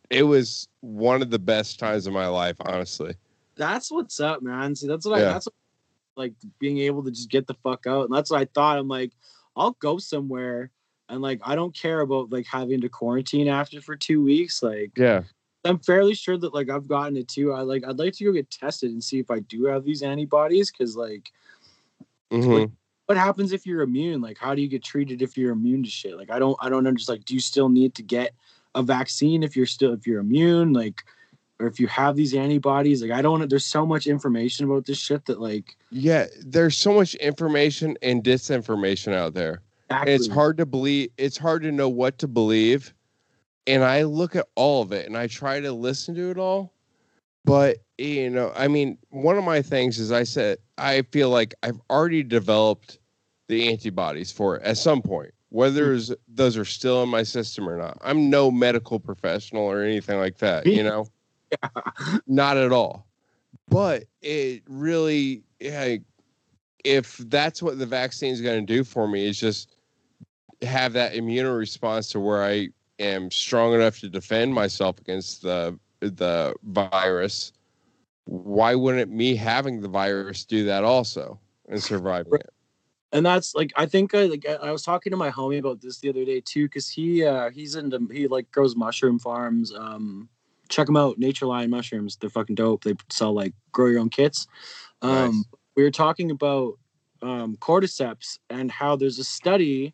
it 0.09 0.23
was 0.23 0.67
one 0.81 1.21
of 1.21 1.29
the 1.31 1.39
best 1.39 1.79
times 1.79 2.05
of 2.05 2.13
my 2.13 2.27
life, 2.27 2.57
honestly. 2.59 3.15
that's 3.55 3.91
what's 3.91 4.19
up 4.19 4.41
man 4.41 4.75
see 4.75 4.87
that's 4.87 5.05
what 5.05 5.19
i 5.19 5.21
that's 5.21 5.45
what, 5.45 5.53
like 6.15 6.33
being 6.59 6.79
able 6.79 7.03
to 7.03 7.11
just 7.11 7.29
get 7.29 7.45
the 7.47 7.53
fuck 7.63 7.85
out 7.87 8.05
and 8.05 8.13
that's 8.15 8.31
what 8.31 8.41
i 8.41 8.45
thought 8.53 8.77
i'm 8.79 8.87
like 8.87 9.11
i'll 9.55 9.77
go 9.79 9.97
somewhere 9.99 10.71
and 11.09 11.21
like 11.21 11.39
i 11.43 11.55
don't 11.55 11.75
care 11.75 12.01
about 12.01 12.31
like 12.31 12.45
having 12.47 12.81
to 12.81 12.89
quarantine 12.89 13.47
after 13.47 13.79
for 13.79 13.95
two 13.95 14.23
weeks 14.23 14.61
like 14.63 14.91
Yeah. 14.97 15.21
I'm 15.65 15.79
fairly 15.79 16.13
sure 16.13 16.37
that 16.37 16.53
like 16.53 16.69
I've 16.69 16.87
gotten 16.87 17.17
it 17.17 17.27
too. 17.27 17.53
I 17.53 17.61
like 17.61 17.83
I'd 17.87 17.99
like 17.99 18.13
to 18.13 18.25
go 18.25 18.31
get 18.31 18.49
tested 18.51 18.91
and 18.91 19.03
see 19.03 19.19
if 19.19 19.31
I 19.31 19.39
do 19.39 19.65
have 19.65 19.83
these 19.83 20.01
antibodies 20.03 20.71
because 20.71 20.95
like 20.95 21.31
Mhm. 22.31 22.71
what 23.05 23.17
happens 23.17 23.53
if 23.53 23.65
you're 23.65 23.81
immune? 23.81 24.21
Like 24.21 24.37
how 24.37 24.55
do 24.55 24.61
you 24.61 24.67
get 24.67 24.83
treated 24.83 25.21
if 25.21 25.37
you're 25.37 25.51
immune 25.51 25.83
to 25.83 25.89
shit? 25.89 26.17
Like 26.17 26.31
I 26.31 26.39
don't 26.39 26.57
I 26.59 26.69
don't 26.69 26.87
understand. 26.87 27.19
Like 27.19 27.25
do 27.25 27.33
you 27.33 27.39
still 27.39 27.69
need 27.69 27.95
to 27.95 28.03
get 28.03 28.33
a 28.75 28.83
vaccine 28.83 29.43
if 29.43 29.55
you're 29.55 29.65
still 29.65 29.93
if 29.93 30.05
you're 30.05 30.19
immune? 30.19 30.73
Like 30.73 31.03
or 31.59 31.67
if 31.67 31.79
you 31.79 31.87
have 31.87 32.15
these 32.15 32.33
antibodies? 32.33 33.01
Like 33.01 33.11
I 33.11 33.21
don't. 33.21 33.47
There's 33.49 33.65
so 33.65 33.85
much 33.85 34.07
information 34.07 34.65
about 34.65 34.85
this 34.85 34.97
shit 34.97 35.25
that 35.25 35.39
like 35.39 35.77
Yeah, 35.91 36.27
there's 36.45 36.75
so 36.75 36.93
much 36.93 37.15
information 37.15 37.97
and 38.01 38.23
disinformation 38.23 39.13
out 39.13 39.33
there. 39.33 39.61
And 39.89 40.09
it's 40.09 40.27
hard 40.27 40.57
to 40.57 40.65
believe 40.65 41.11
it's 41.17 41.37
hard 41.37 41.61
to 41.61 41.71
know 41.71 41.87
what 41.87 42.17
to 42.17 42.27
believe 42.27 42.93
and 43.67 43.83
i 43.83 44.03
look 44.03 44.35
at 44.35 44.47
all 44.55 44.81
of 44.81 44.91
it 44.91 45.05
and 45.05 45.17
i 45.17 45.27
try 45.27 45.59
to 45.59 45.71
listen 45.71 46.15
to 46.15 46.29
it 46.29 46.37
all 46.37 46.73
but 47.45 47.77
you 47.97 48.29
know 48.29 48.51
i 48.55 48.67
mean 48.67 48.97
one 49.09 49.37
of 49.37 49.43
my 49.43 49.61
things 49.61 49.99
is 49.99 50.11
i 50.11 50.23
said 50.23 50.57
i 50.77 51.01
feel 51.11 51.29
like 51.29 51.53
i've 51.63 51.79
already 51.89 52.23
developed 52.23 52.99
the 53.47 53.69
antibodies 53.69 54.31
for 54.31 54.55
it 54.55 54.63
at 54.63 54.77
some 54.77 55.01
point 55.01 55.33
whether 55.53 55.93
mm. 55.93 56.01
it's- 56.01 56.17
those 56.27 56.57
are 56.57 56.65
still 56.65 57.03
in 57.03 57.09
my 57.09 57.21
system 57.21 57.69
or 57.69 57.77
not. 57.77 57.95
I'm 58.01 58.27
no 58.27 58.49
medical 58.49 58.99
professional 58.99 59.61
or 59.61 59.83
anything 59.83 60.17
like 60.17 60.39
that 60.39 60.65
you 60.65 60.81
know? 60.83 61.05
Not 62.27 62.57
at 62.57 62.71
all. 62.71 63.05
But 63.69 64.05
it 64.23 64.63
really 64.67 65.43
yeah, 65.59 65.97
if 66.83 67.17
that's 67.17 67.61
what 67.61 67.77
the 67.77 67.85
vaccine 67.85 68.33
is 68.33 68.41
going 68.41 68.65
to 68.65 68.73
do 68.73 68.83
for 68.83 69.07
me 69.07 69.27
is 69.27 69.39
just 69.39 69.75
have 70.63 70.93
that 70.93 71.15
immune 71.15 71.47
response 71.47 72.09
to 72.09 72.19
where 72.19 72.43
I 72.43 72.69
am 73.03 73.31
strong 73.31 73.73
enough 73.73 73.99
to 73.99 74.09
defend 74.09 74.53
myself 74.53 74.99
against 74.99 75.41
the 75.41 75.77
the 75.99 76.53
virus, 76.63 77.53
why 78.25 78.75
wouldn't 78.75 79.11
me 79.11 79.35
having 79.35 79.81
the 79.81 79.87
virus 79.87 80.43
do 80.43 80.65
that 80.65 80.83
also 80.83 81.39
and 81.69 81.81
surviving 81.81 82.33
it? 82.33 82.53
and 83.13 83.25
that's 83.25 83.53
like 83.55 83.71
I 83.75 83.85
think 83.85 84.13
I 84.15 84.25
like 84.25 84.45
I 84.45 84.71
was 84.71 84.81
talking 84.81 85.11
to 85.11 85.17
my 85.17 85.29
homie 85.29 85.59
about 85.59 85.79
this 85.79 85.99
the 85.99 86.09
other 86.09 86.25
day 86.25 86.41
too 86.41 86.65
because 86.65 86.89
he 86.89 87.23
uh 87.23 87.51
he's 87.51 87.75
into 87.75 88.07
he 88.11 88.27
like 88.27 88.51
grows 88.51 88.75
mushroom 88.75 89.19
farms. 89.19 89.73
Um, 89.73 90.27
check 90.67 90.87
them 90.87 90.97
out, 90.97 91.19
Nature 91.19 91.45
Line 91.45 91.69
mushrooms. 91.69 92.17
They're 92.17 92.31
fucking 92.31 92.55
dope. 92.55 92.83
They 92.83 92.95
sell 93.11 93.31
like 93.31 93.53
grow 93.71 93.87
your 93.87 93.99
own 93.99 94.09
kits. 94.09 94.47
Um, 95.03 95.11
Nice. 95.11 95.45
we 95.77 95.83
were 95.83 95.91
talking 95.91 96.31
about 96.31 96.79
um, 97.21 97.55
cordyceps 97.57 98.39
and 98.49 98.71
how 98.71 98.95
there's 98.95 99.19
a 99.19 99.23
study 99.23 99.93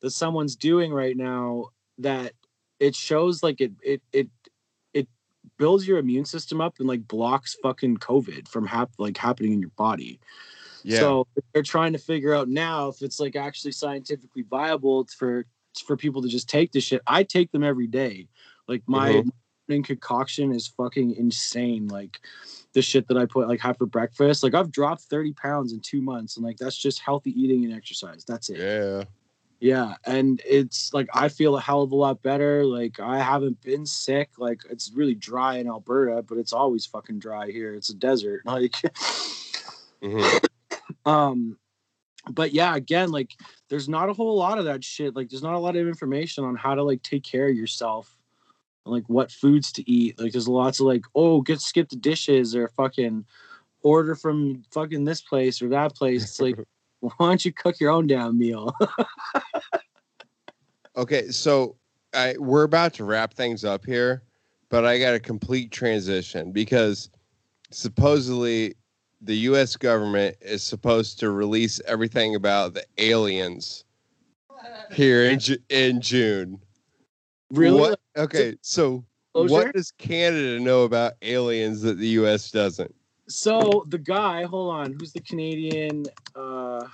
that 0.00 0.10
someone's 0.10 0.54
doing 0.54 0.92
right 0.92 1.16
now 1.16 1.70
that 1.96 2.32
it 2.80 2.94
shows 2.94 3.42
like 3.42 3.60
it 3.60 3.72
it 3.82 4.02
it 4.12 4.28
it 4.94 5.08
builds 5.58 5.86
your 5.86 5.98
immune 5.98 6.24
system 6.24 6.60
up 6.60 6.78
and 6.78 6.88
like 6.88 7.06
blocks 7.08 7.56
fucking 7.62 7.96
COVID 7.98 8.48
from 8.48 8.66
hap- 8.66 8.92
like 8.98 9.16
happening 9.16 9.52
in 9.52 9.60
your 9.60 9.70
body. 9.76 10.20
Yeah. 10.84 11.00
So 11.00 11.26
they're 11.52 11.62
trying 11.62 11.92
to 11.92 11.98
figure 11.98 12.34
out 12.34 12.48
now 12.48 12.88
if 12.88 13.02
it's 13.02 13.18
like 13.20 13.36
actually 13.36 13.72
scientifically 13.72 14.42
viable 14.48 15.06
for 15.16 15.44
for 15.84 15.96
people 15.96 16.22
to 16.22 16.28
just 16.28 16.48
take 16.48 16.72
this 16.72 16.84
shit. 16.84 17.02
I 17.06 17.22
take 17.22 17.52
them 17.52 17.62
every 17.64 17.86
day. 17.86 18.28
Like 18.66 18.82
my 18.86 19.10
Mhm. 19.12 19.30
morning 19.68 19.82
concoction 19.82 20.52
is 20.52 20.66
fucking 20.66 21.14
insane. 21.16 21.88
Like 21.88 22.20
the 22.72 22.82
shit 22.82 23.06
that 23.08 23.16
I 23.16 23.26
put 23.26 23.48
like 23.48 23.60
have 23.60 23.76
for 23.76 23.86
breakfast. 23.86 24.42
Like 24.42 24.54
I've 24.54 24.70
dropped 24.72 25.02
30 25.02 25.32
pounds 25.34 25.72
in 25.72 25.80
two 25.80 26.00
months, 26.00 26.36
and 26.36 26.44
like 26.46 26.56
that's 26.56 26.76
just 26.76 27.00
healthy 27.00 27.30
eating 27.40 27.64
and 27.64 27.74
exercise. 27.74 28.24
That's 28.24 28.50
it. 28.50 28.58
yeah. 28.58 29.04
Yeah, 29.60 29.94
and 30.06 30.40
it's 30.44 30.94
like 30.94 31.08
I 31.12 31.28
feel 31.28 31.56
a 31.56 31.60
hell 31.60 31.82
of 31.82 31.90
a 31.90 31.96
lot 31.96 32.22
better. 32.22 32.64
Like 32.64 33.00
I 33.00 33.18
haven't 33.18 33.60
been 33.60 33.86
sick. 33.86 34.30
Like 34.38 34.60
it's 34.70 34.92
really 34.94 35.14
dry 35.16 35.56
in 35.56 35.66
Alberta, 35.66 36.22
but 36.22 36.38
it's 36.38 36.52
always 36.52 36.86
fucking 36.86 37.18
dry 37.18 37.50
here. 37.50 37.74
It's 37.74 37.90
a 37.90 37.94
desert. 37.94 38.42
Like 38.46 38.72
Mhm. 40.00 40.40
um 41.04 41.58
but 42.30 42.52
yeah, 42.52 42.76
again, 42.76 43.10
like 43.10 43.32
there's 43.68 43.88
not 43.88 44.10
a 44.10 44.12
whole 44.12 44.36
lot 44.36 44.58
of 44.58 44.66
that 44.66 44.84
shit. 44.84 45.16
Like 45.16 45.28
there's 45.28 45.42
not 45.42 45.54
a 45.54 45.58
lot 45.58 45.76
of 45.76 45.88
information 45.88 46.44
on 46.44 46.56
how 46.56 46.74
to 46.74 46.82
like 46.82 47.02
take 47.02 47.24
care 47.24 47.48
of 47.48 47.56
yourself 47.56 48.16
and 48.84 48.94
like 48.94 49.08
what 49.08 49.32
foods 49.32 49.72
to 49.72 49.90
eat. 49.90 50.20
Like 50.20 50.32
there's 50.32 50.48
lots 50.48 50.78
of 50.78 50.86
like, 50.86 51.04
oh, 51.14 51.40
get 51.40 51.60
skip 51.60 51.88
the 51.88 51.96
dishes 51.96 52.54
or 52.54 52.68
fucking 52.68 53.24
order 53.82 54.14
from 54.14 54.62
fucking 54.72 55.04
this 55.04 55.20
place 55.20 55.62
or 55.62 55.68
that 55.70 55.94
place. 55.96 56.22
It's 56.22 56.40
like 56.40 56.58
why 57.00 57.12
don't 57.18 57.44
you 57.44 57.52
cook 57.52 57.80
your 57.80 57.90
own 57.90 58.06
damn 58.06 58.38
meal? 58.38 58.74
Okay, 60.98 61.28
so 61.28 61.76
I 62.12 62.34
we're 62.38 62.64
about 62.64 62.92
to 62.94 63.04
wrap 63.04 63.32
things 63.32 63.64
up 63.64 63.84
here, 63.86 64.24
but 64.68 64.84
I 64.84 64.98
got 64.98 65.14
a 65.14 65.20
complete 65.20 65.70
transition 65.70 66.50
because 66.50 67.08
supposedly 67.70 68.74
the 69.20 69.36
U.S. 69.36 69.76
government 69.76 70.36
is 70.40 70.64
supposed 70.64 71.20
to 71.20 71.30
release 71.30 71.80
everything 71.86 72.34
about 72.34 72.74
the 72.74 72.84
aliens 72.98 73.84
here 74.90 75.24
in 75.24 75.38
in 75.68 76.00
June. 76.00 76.58
Really? 77.52 77.80
What, 77.80 78.00
okay, 78.16 78.56
so 78.60 79.04
what 79.32 79.72
does 79.72 79.92
Canada 79.92 80.58
know 80.58 80.82
about 80.82 81.12
aliens 81.22 81.80
that 81.82 81.98
the 81.98 82.08
U.S. 82.08 82.50
doesn't? 82.50 82.92
So 83.28 83.84
the 83.88 83.98
guy, 83.98 84.44
hold 84.44 84.74
on, 84.74 84.92
who's 84.92 85.12
the 85.12 85.20
Canadian 85.20 86.04
uh 86.34 86.86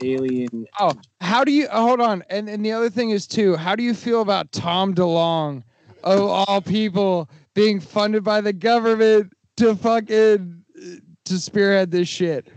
alien? 0.00 0.66
Oh, 0.78 0.94
how 1.20 1.44
do 1.44 1.52
you 1.52 1.66
uh, 1.68 1.80
hold 1.80 2.00
on? 2.00 2.22
And 2.30 2.48
and 2.48 2.64
the 2.64 2.72
other 2.72 2.90
thing 2.90 3.10
is 3.10 3.26
too, 3.26 3.56
how 3.56 3.76
do 3.76 3.82
you 3.82 3.94
feel 3.94 4.20
about 4.20 4.50
Tom 4.52 4.94
DeLonge, 4.94 5.62
of 6.02 6.20
all 6.20 6.60
people, 6.60 7.30
being 7.54 7.80
funded 7.80 8.24
by 8.24 8.40
the 8.40 8.52
government 8.52 9.32
to 9.56 9.74
fucking 9.76 10.62
uh, 10.76 10.96
to 11.24 11.38
spearhead 11.38 11.90
this 11.90 12.08
shit? 12.08 12.48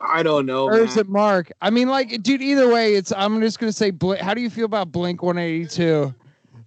I 0.00 0.22
don't 0.22 0.46
know. 0.46 0.64
or 0.64 0.78
is 0.78 0.96
man. 0.96 1.06
it 1.06 1.08
Mark? 1.08 1.52
I 1.60 1.70
mean, 1.70 1.88
like, 1.88 2.22
dude, 2.22 2.42
either 2.42 2.72
way, 2.72 2.94
it's. 2.94 3.12
I'm 3.12 3.40
just 3.40 3.58
gonna 3.58 3.72
say, 3.72 3.90
Bl- 3.90 4.14
how 4.20 4.34
do 4.34 4.40
you 4.40 4.50
feel 4.50 4.64
about 4.64 4.92
Blink 4.92 5.22
182? 5.22 6.14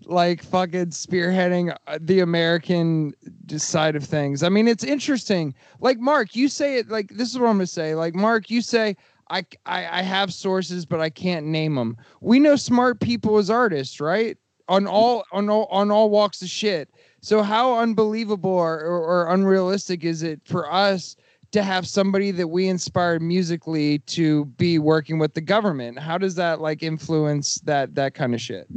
Like 0.05 0.43
fucking 0.43 0.87
spearheading 0.87 1.75
uh, 1.87 1.97
the 2.01 2.19
American 2.19 3.13
side 3.57 3.95
of 3.95 4.03
things. 4.03 4.43
I 4.43 4.49
mean, 4.49 4.67
it's 4.67 4.83
interesting. 4.83 5.53
Like 5.79 5.99
Mark, 5.99 6.35
you 6.35 6.47
say 6.47 6.77
it. 6.77 6.89
Like 6.89 7.09
this 7.09 7.31
is 7.31 7.39
what 7.39 7.47
I'm 7.47 7.55
gonna 7.55 7.67
say. 7.67 7.95
Like 7.95 8.15
Mark, 8.15 8.49
you 8.49 8.61
say 8.61 8.95
I 9.29 9.45
I, 9.65 9.99
I 9.99 10.01
have 10.01 10.33
sources, 10.33 10.85
but 10.85 10.99
I 10.99 11.09
can't 11.09 11.47
name 11.47 11.75
them. 11.75 11.97
We 12.21 12.39
know 12.39 12.55
smart 12.55 12.99
people 12.99 13.37
as 13.37 13.49
artists, 13.49 13.99
right? 13.99 14.37
On 14.67 14.87
all 14.87 15.25
on 15.31 15.49
all 15.49 15.65
on 15.71 15.91
all 15.91 16.09
walks 16.09 16.41
of 16.41 16.49
shit. 16.49 16.89
So 17.21 17.41
how 17.41 17.79
unbelievable 17.79 18.51
or, 18.51 18.79
or, 18.79 18.99
or 18.99 19.33
unrealistic 19.33 20.03
is 20.03 20.21
it 20.21 20.41
for 20.45 20.71
us 20.71 21.15
to 21.51 21.63
have 21.63 21.87
somebody 21.87 22.31
that 22.31 22.49
we 22.49 22.67
inspired 22.67 23.21
musically 23.21 23.99
to 23.99 24.45
be 24.45 24.77
working 24.77 25.17
with 25.17 25.33
the 25.33 25.41
government? 25.41 25.97
How 25.97 26.17
does 26.17 26.35
that 26.35 26.61
like 26.61 26.83
influence 26.83 27.55
that 27.61 27.95
that 27.95 28.13
kind 28.13 28.35
of 28.35 28.41
shit? 28.41 28.67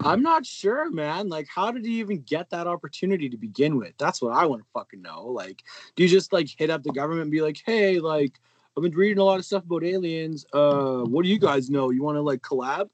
I'm 0.00 0.22
not 0.22 0.46
sure, 0.46 0.90
man. 0.90 1.28
Like, 1.28 1.48
how 1.52 1.70
did 1.70 1.84
he 1.84 1.98
even 1.98 2.22
get 2.22 2.50
that 2.50 2.66
opportunity 2.66 3.28
to 3.28 3.36
begin 3.36 3.76
with? 3.76 3.94
That's 3.98 4.22
what 4.22 4.32
I 4.32 4.46
want 4.46 4.62
to 4.62 4.68
fucking 4.72 5.02
know. 5.02 5.26
Like, 5.26 5.62
do 5.96 6.02
you 6.02 6.08
just 6.08 6.32
like 6.32 6.48
hit 6.48 6.70
up 6.70 6.82
the 6.82 6.92
government 6.92 7.22
and 7.22 7.30
be 7.30 7.42
like, 7.42 7.60
hey, 7.64 7.98
like, 7.98 8.38
I've 8.76 8.82
been 8.82 8.92
reading 8.92 9.18
a 9.18 9.24
lot 9.24 9.40
of 9.40 9.44
stuff 9.44 9.64
about 9.64 9.82
aliens. 9.82 10.46
Uh, 10.52 11.00
what 11.00 11.24
do 11.24 11.28
you 11.28 11.38
guys 11.40 11.68
know? 11.68 11.90
You 11.90 12.02
want 12.02 12.16
to 12.16 12.22
like 12.22 12.42
collab? 12.42 12.88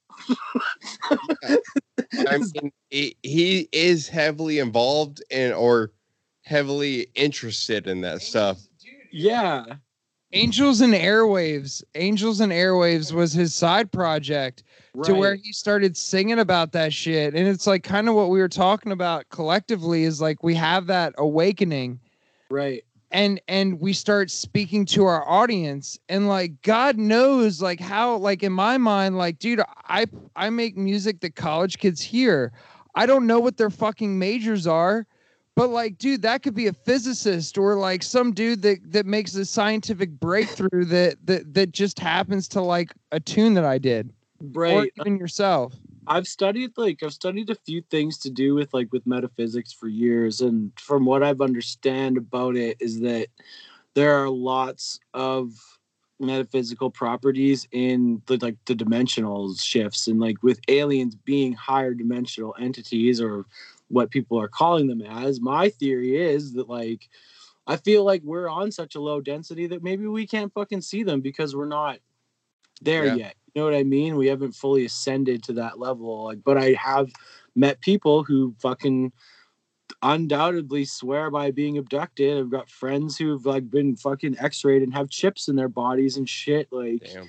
I 2.27 2.39
mean, 2.39 2.73
he, 2.89 3.17
he 3.23 3.69
is 3.71 4.09
heavily 4.09 4.61
involved 4.61 5.23
in 5.31 5.53
or 5.53 5.93
heavily 6.45 7.09
interested 7.15 7.87
in 7.87 8.01
that 8.01 8.23
stuff. 8.23 8.61
yeah. 9.13 9.65
Angels 10.33 10.81
and 10.81 10.95
Airwaves. 10.95 11.83
Angels 11.95 12.41
and 12.41 12.51
Airwaves 12.51 13.13
was 13.13 13.35
his 13.35 13.55
side 13.55 13.93
project 13.93 14.65
to 15.03 15.15
where 15.15 15.35
he 15.35 15.53
started 15.53 15.97
singing 15.97 16.39
about 16.39 16.73
that 16.73 16.93
shit. 16.93 17.35
And 17.35 17.49
it's 17.49 17.67
like 17.67 17.83
kind 17.83 18.09
of 18.09 18.15
what 18.15 18.31
we 18.31 18.39
were 18.39 18.49
talking 18.49 18.93
about 18.93 19.29
collectively 19.29 20.05
is 20.05 20.21
like 20.21 20.43
we 20.43 20.55
have 20.55 20.87
that 20.87 21.15
awakening. 21.19 21.99
Right. 22.51 22.85
and 23.11 23.41
and 23.49 23.81
we 23.81 23.93
start 23.93 24.31
speaking 24.31 24.85
to 24.87 25.05
our 25.07 25.29
audience. 25.29 25.99
And 26.09 26.29
like 26.29 26.63
god 26.63 26.97
knows 26.97 27.61
like 27.61 27.81
how 27.81 28.17
like 28.17 28.43
in 28.43 28.53
my 28.53 28.79
mind 28.79 29.19
like 29.19 29.39
dude 29.39 29.63
i 29.89 30.07
i 30.37 30.51
make 30.51 30.77
music 30.77 31.21
that 31.21 31.35
college 31.35 31.79
kids 31.79 32.01
hear. 32.01 32.53
I 32.95 33.07
don't 33.07 33.27
know 33.27 33.41
what 33.41 33.57
their 33.57 33.71
fucking 33.71 34.17
majors 34.17 34.67
are 34.69 35.07
but 35.57 35.71
like 35.71 35.99
dude 35.99 36.23
that 36.23 36.43
could 36.43 36.55
be 36.55 36.67
a 36.67 36.73
physicist 36.73 37.59
or 37.59 37.77
like 37.77 38.03
some 38.03 38.33
dude 38.33 38.63
that 38.63 38.79
that 38.85 39.07
makes 39.07 39.35
a 39.35 39.45
scientific 39.45 40.11
breakthrough 40.11 40.85
that 40.85 41.17
that 41.25 41.55
that 41.55 41.73
just 41.73 41.99
happens 41.99 42.49
to 42.49 42.61
like 42.61 42.93
a 43.13 43.21
tune 43.21 43.55
that 43.55 43.65
i 43.65 43.79
did 43.79 44.13
or 44.41 44.61
Right. 44.61 44.93
even 44.97 45.19
yourself 45.19 45.75
I've 46.07 46.27
studied 46.27 46.73
like 46.77 47.03
I've 47.03 47.13
studied 47.15 47.51
a 47.51 47.55
few 47.55 47.83
things 47.83 48.19
to 48.19 48.31
do 48.31 48.55
with 48.55 48.75
like 48.75 48.93
with 48.93 49.07
metaphysics 49.07 49.73
for 49.73 49.89
years, 49.89 50.41
and 50.41 50.73
from 50.79 51.05
what 51.07 51.23
I've 51.23 51.41
understand 51.41 52.19
about 52.19 52.57
it 52.57 52.77
is 52.81 53.01
that 53.01 53.29
there 53.95 54.15
are 54.23 54.29
lots 54.29 55.01
of 55.15 55.53
metaphysical 56.21 56.91
properties 56.91 57.67
in 57.73 58.23
the 58.27 58.39
like 58.41 58.57
the 58.67 58.75
dimensional 58.75 59.55
shifts 59.55 60.07
and 60.07 60.21
like 60.21 60.43
with 60.43 60.61
aliens 60.69 61.17
being 61.17 61.53
higher 61.53 61.93
dimensional 61.93 62.55
entities 62.59 63.21
or 63.21 63.47
what 63.89 64.11
people 64.11 64.41
are 64.41 64.49
calling 64.49 64.87
them 64.87 65.03
as 65.03 65.41
my 65.41 65.69
theory 65.69 66.17
is 66.17 66.53
that 66.53 66.69
like 66.69 67.09
i 67.67 67.77
feel 67.77 68.05
like 68.05 68.23
we're 68.23 68.49
on 68.49 68.71
such 68.71 68.95
a 68.95 69.01
low 69.01 69.21
density 69.21 69.67
that 69.67 69.83
maybe 69.83 70.07
we 70.07 70.25
can't 70.25 70.55
fucking 70.55 70.81
see 70.81 71.03
them 71.03 71.21
because 71.21 71.57
we're 71.57 71.67
not 71.67 71.99
there 72.81 73.07
Yeah. 73.07 73.15
yet 73.17 73.35
you 73.55 73.63
know 73.63 73.67
what 73.67 73.75
i 73.77 73.83
mean 73.85 74.17
we 74.17 74.27
haven't 74.27 74.53
fully 74.53 74.85
ascended 74.85 75.43
to 75.43 75.53
that 75.53 75.79
level 75.79 76.25
like 76.25 76.43
but 76.45 76.59
i 76.59 76.73
have 76.73 77.11
met 77.55 77.81
people 77.81 78.25
who 78.25 78.55
fucking 78.61 79.13
undoubtedly 80.03 80.85
swear 80.85 81.31
by 81.31 81.51
being 81.51 81.79
abducted 81.79 82.39
i've 82.39 82.51
got 82.51 82.69
friends 82.69 83.17
who've 83.17 83.47
like 83.47 83.71
been 83.71 83.97
fucking 83.97 84.37
x-rayed 84.39 84.83
and 84.83 84.95
have 84.95 85.09
chips 85.09 85.49
in 85.49 85.57
their 85.57 85.69
bodies 85.69 86.17
and 86.17 86.29
shit 86.29 86.69
like 86.73 87.05
Damn. 87.13 87.29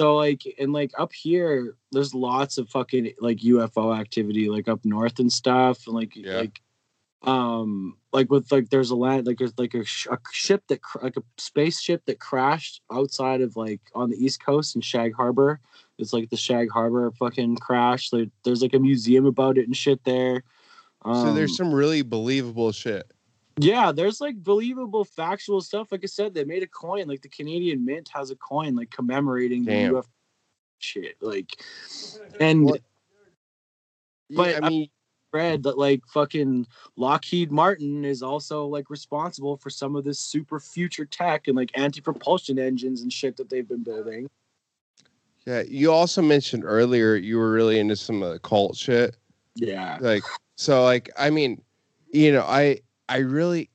so 0.00 0.16
like 0.16 0.42
and 0.58 0.72
like 0.72 0.92
up 0.98 1.12
here 1.12 1.76
there's 1.92 2.14
lots 2.14 2.56
of 2.58 2.68
fucking 2.70 3.12
like 3.20 3.38
ufo 3.38 3.98
activity 3.98 4.48
like 4.48 4.68
up 4.68 4.84
north 4.84 5.18
and 5.18 5.32
stuff 5.32 5.86
and 5.86 5.94
like 5.94 6.16
Yeah. 6.16 6.38
like 6.38 6.60
um 7.22 7.96
like 8.12 8.30
with 8.30 8.50
like 8.52 8.70
there's 8.70 8.90
a 8.90 8.96
land 8.96 9.26
like 9.26 9.38
there's 9.38 9.58
like 9.58 9.74
a, 9.74 9.84
sh- 9.84 10.06
a 10.10 10.18
ship 10.30 10.62
that 10.68 10.80
cr- 10.82 11.02
like 11.02 11.16
a 11.16 11.22
spaceship 11.36 12.04
that 12.06 12.20
crashed 12.20 12.80
outside 12.92 13.40
of 13.40 13.56
like 13.56 13.80
on 13.94 14.08
the 14.08 14.16
east 14.24 14.40
coast 14.44 14.76
in 14.76 14.80
shag 14.80 15.12
harbor 15.14 15.58
it's 15.98 16.12
like 16.12 16.30
the 16.30 16.36
shag 16.36 16.70
harbor 16.70 17.10
fucking 17.18 17.56
crash 17.56 18.12
like 18.12 18.30
there's 18.44 18.62
like 18.62 18.72
a 18.74 18.78
museum 18.78 19.26
about 19.26 19.58
it 19.58 19.66
and 19.66 19.76
shit 19.76 20.02
there 20.04 20.44
so 21.04 21.32
there's 21.32 21.50
Um, 21.52 21.56
some 21.56 21.72
really 21.74 22.02
believable 22.02 22.72
shit. 22.72 23.10
yeah, 23.60 23.92
there's 23.92 24.20
like 24.20 24.42
believable 24.42 25.04
factual 25.04 25.60
stuff. 25.60 25.92
Like 25.92 26.00
I 26.02 26.06
said, 26.06 26.34
they 26.34 26.42
made 26.44 26.64
a 26.64 26.66
coin. 26.66 27.06
Like 27.06 27.22
the 27.22 27.28
Canadian 27.28 27.84
Mint 27.84 28.10
has 28.12 28.32
a 28.32 28.36
coin 28.36 28.74
like 28.74 28.90
commemorating 28.90 29.64
Damn. 29.64 29.92
the 29.92 30.00
UFO 30.00 30.06
shit. 30.80 31.14
Like, 31.20 31.62
and 32.40 32.66
But 34.30 34.62
I- 34.64 34.68
mean, 34.68 34.88
read 35.32 35.62
that 35.64 35.78
like 35.78 36.02
fucking 36.06 36.66
Lockheed 36.96 37.50
Martin 37.52 38.04
is 38.04 38.22
also 38.22 38.66
like 38.66 38.90
responsible 38.90 39.56
for 39.56 39.70
some 39.70 39.96
of 39.96 40.04
this 40.04 40.20
super 40.20 40.58
future 40.60 41.04
tech 41.04 41.48
and 41.48 41.56
like 41.56 41.70
anti-propulsion 41.74 42.58
engines 42.58 43.02
and 43.02 43.12
shit 43.12 43.36
that 43.36 43.50
they've 43.50 43.68
been 43.68 43.82
building. 43.82 44.28
yeah. 45.46 45.62
You 45.68 45.92
also 45.92 46.22
mentioned 46.22 46.64
earlier 46.64 47.14
you 47.14 47.38
were 47.38 47.50
really 47.50 47.78
into 47.78 47.96
some 47.96 48.22
of 48.22 48.32
the 48.32 48.38
cult 48.38 48.76
shit. 48.76 49.16
Yeah. 49.56 49.98
like 50.00 50.22
so 50.54 50.84
like 50.84 51.10
i 51.16 51.30
mean 51.30 51.60
you 52.12 52.32
know 52.32 52.42
i 52.42 52.78
i 53.08 53.16
really 53.18 53.70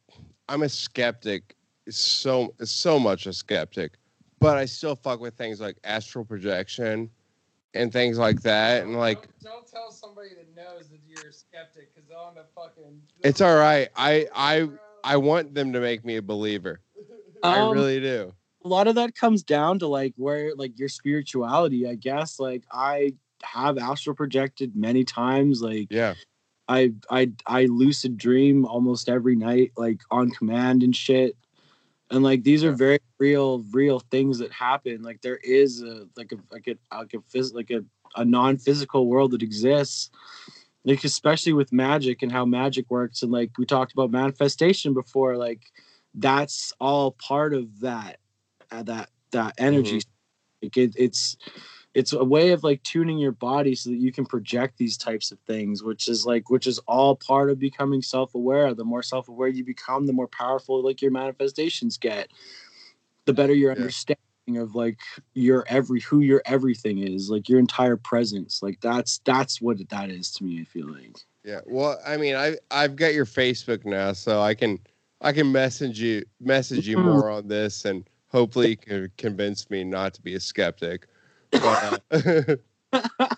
i'm 0.47 0.63
a 0.63 0.69
skeptic 0.69 1.55
so 1.89 2.53
so 2.63 2.97
much 2.97 3.25
a 3.25 3.33
skeptic 3.33 3.93
but 4.39 4.57
i 4.57 4.63
still 4.65 4.95
fuck 4.95 5.19
with 5.19 5.35
things 5.35 5.59
like 5.59 5.77
astral 5.83 6.23
projection 6.23 7.09
and 7.73 7.91
things 7.91 8.17
like 8.17 8.41
that 8.41 8.83
and 8.83 8.95
like 8.97 9.27
don't 9.41 9.67
tell 9.69 9.91
somebody 9.91 10.29
that 10.35 10.55
knows 10.55 10.89
that 10.89 10.99
you're 11.07 11.29
a 11.29 11.33
skeptic 11.33 11.93
because 11.93 12.07
they'll 12.07 12.27
end 12.29 12.37
up 12.37 12.49
fucking 12.55 13.01
it's 13.23 13.41
all 13.41 13.55
right. 13.55 13.89
I 13.95 14.27
i 14.33 14.67
i 15.03 15.17
want 15.17 15.53
them 15.53 15.73
to 15.73 15.79
make 15.79 16.05
me 16.05 16.17
a 16.17 16.21
believer. 16.21 16.79
I 17.43 17.59
Um, 17.59 17.71
really 17.73 17.99
do. 17.99 18.33
a 18.63 18.67
lot 18.67 18.87
of 18.87 18.95
that 18.95 19.15
comes 19.15 19.43
down 19.43 19.79
to 19.79 19.87
like 19.87 20.13
where 20.17 20.53
like 20.55 20.77
your 20.77 20.89
spirituality 20.89 21.87
i 21.87 21.95
guess. 21.95 22.39
Like 22.39 22.63
i 22.71 23.13
have 23.43 23.77
astral 23.77 24.15
projected 24.15 24.75
many 24.75 25.03
times 25.03 25.61
like 25.61 25.87
yeah. 25.89 26.13
I 26.69 26.93
i 27.09 27.29
i 27.45 27.65
lucid 27.65 28.17
dream 28.17 28.65
almost 28.65 29.09
every 29.09 29.35
night 29.35 29.71
like 29.75 29.99
on 30.11 30.29
command 30.31 30.81
and 30.83 30.95
shit 30.95 31.35
and 32.13 32.23
like 32.23 32.43
these 32.43 32.63
are 32.63 32.71
very 32.71 32.99
real 33.17 33.65
real 33.71 33.99
things 33.99 34.37
that 34.37 34.51
happen. 34.51 35.01
Like 35.01 35.21
there 35.21 35.39
is 35.43 35.81
a 35.81 36.07
like 36.15 36.31
a 36.31 36.35
like 36.51 36.67
a 36.67 36.77
like 36.95 37.13
a 37.13 37.17
phys- 37.17 37.53
like 37.53 37.71
a, 37.71 37.83
a 38.15 38.23
non-physical 38.23 39.07
world 39.07 39.31
that 39.31 39.41
exists. 39.41 40.11
Like 40.85 41.03
especially 41.03 41.53
with 41.53 41.73
magic 41.73 42.21
and 42.21 42.31
how 42.31 42.45
magic 42.45 42.85
works. 42.91 43.23
And 43.23 43.31
like 43.31 43.57
we 43.57 43.65
talked 43.65 43.93
about 43.93 44.11
manifestation 44.11 44.93
before. 44.93 45.37
Like 45.37 45.61
that's 46.13 46.71
all 46.79 47.11
part 47.13 47.53
of 47.55 47.79
that 47.79 48.19
uh, 48.71 48.83
that 48.83 49.09
that 49.31 49.55
energy. 49.57 50.01
Like 50.61 50.77
it, 50.77 50.93
it's 50.95 51.35
it's 51.93 52.13
a 52.13 52.23
way 52.23 52.49
of 52.51 52.63
like 52.63 52.81
tuning 52.83 53.17
your 53.19 53.31
body 53.31 53.75
so 53.75 53.89
that 53.89 53.97
you 53.97 54.11
can 54.11 54.25
project 54.25 54.77
these 54.77 54.97
types 54.97 55.31
of 55.31 55.39
things 55.41 55.83
which 55.83 56.07
is 56.07 56.25
like 56.25 56.49
which 56.49 56.67
is 56.67 56.79
all 56.79 57.15
part 57.15 57.49
of 57.49 57.59
becoming 57.59 58.01
self-aware 58.01 58.73
the 58.73 58.83
more 58.83 59.03
self-aware 59.03 59.47
you 59.47 59.63
become 59.63 60.05
the 60.07 60.13
more 60.13 60.27
powerful 60.27 60.83
like 60.83 61.01
your 61.01 61.11
manifestations 61.11 61.97
get 61.97 62.29
the 63.25 63.33
better 63.33 63.53
your 63.53 63.71
Yeah. 63.71 63.77
understanding 63.77 64.17
of 64.57 64.75
like 64.75 64.99
your 65.33 65.63
every 65.67 66.01
who 66.01 66.19
your 66.19 66.41
everything 66.45 66.99
is, 66.99 67.29
like 67.29 67.47
your 67.47 67.59
entire 67.59 67.95
presence. 67.95 68.61
Like 68.61 68.79
that's 68.81 69.19
that's 69.19 69.61
what 69.61 69.77
that 69.89 70.09
is 70.09 70.31
to 70.33 70.43
me. 70.43 70.61
I 70.61 70.65
feel 70.65 70.91
like. 70.91 71.17
Yeah. 71.43 71.61
Well, 71.65 71.99
I 72.05 72.17
mean, 72.17 72.35
I 72.35 72.57
I've 72.71 72.95
got 72.95 73.13
your 73.13 73.25
Facebook 73.25 73.85
now, 73.85 74.13
so 74.13 74.41
I 74.41 74.53
can 74.53 74.79
I 75.21 75.31
can 75.31 75.51
message 75.51 75.99
you 75.99 76.23
message 76.41 76.87
you 76.87 76.97
mm-hmm. 76.97 77.09
more 77.09 77.29
on 77.29 77.47
this, 77.47 77.85
and 77.85 78.07
hopefully 78.27 78.71
you 78.71 78.77
can 78.77 79.11
convince 79.17 79.69
me 79.69 79.83
not 79.83 80.13
to 80.15 80.21
be 80.21 80.33
a 80.35 80.39
skeptic. 80.39 81.07
But, 81.61 82.03
uh, 82.11 82.55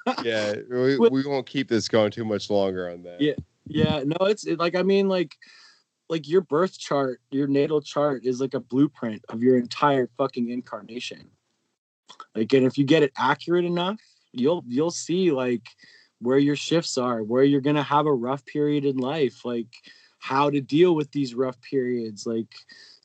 yeah, 0.23 0.55
we, 0.69 0.97
we 0.97 1.25
won't 1.25 1.45
keep 1.45 1.67
this 1.67 1.87
going 1.87 2.11
too 2.11 2.25
much 2.25 2.49
longer 2.49 2.89
on 2.89 3.03
that. 3.03 3.21
Yeah. 3.21 3.33
Yeah, 3.67 4.03
no, 4.05 4.27
it's 4.27 4.45
it, 4.45 4.59
like 4.59 4.75
I 4.75 4.83
mean, 4.83 5.07
like 5.07 5.35
like 6.09 6.27
your 6.27 6.41
birth 6.41 6.77
chart, 6.77 7.21
your 7.31 7.47
natal 7.47 7.81
chart 7.81 8.25
is 8.25 8.39
like 8.39 8.53
a 8.53 8.59
blueprint 8.59 9.25
of 9.29 9.41
your 9.41 9.57
entire 9.57 10.07
fucking 10.17 10.49
incarnation. 10.49 11.29
Like, 12.35 12.53
and 12.53 12.65
if 12.65 12.77
you 12.77 12.83
get 12.85 13.03
it 13.03 13.11
accurate 13.17 13.65
enough, 13.65 13.99
you'll 14.31 14.63
you'll 14.67 14.91
see 14.91 15.31
like 15.31 15.67
where 16.19 16.37
your 16.37 16.55
shifts 16.55 16.97
are, 16.97 17.23
where 17.23 17.43
you're 17.43 17.61
gonna 17.61 17.83
have 17.83 18.05
a 18.05 18.13
rough 18.13 18.45
period 18.45 18.85
in 18.85 18.97
life, 18.97 19.43
like 19.45 19.73
how 20.19 20.49
to 20.49 20.61
deal 20.61 20.95
with 20.95 21.11
these 21.11 21.33
rough 21.33 21.59
periods, 21.61 22.25
like 22.25 22.53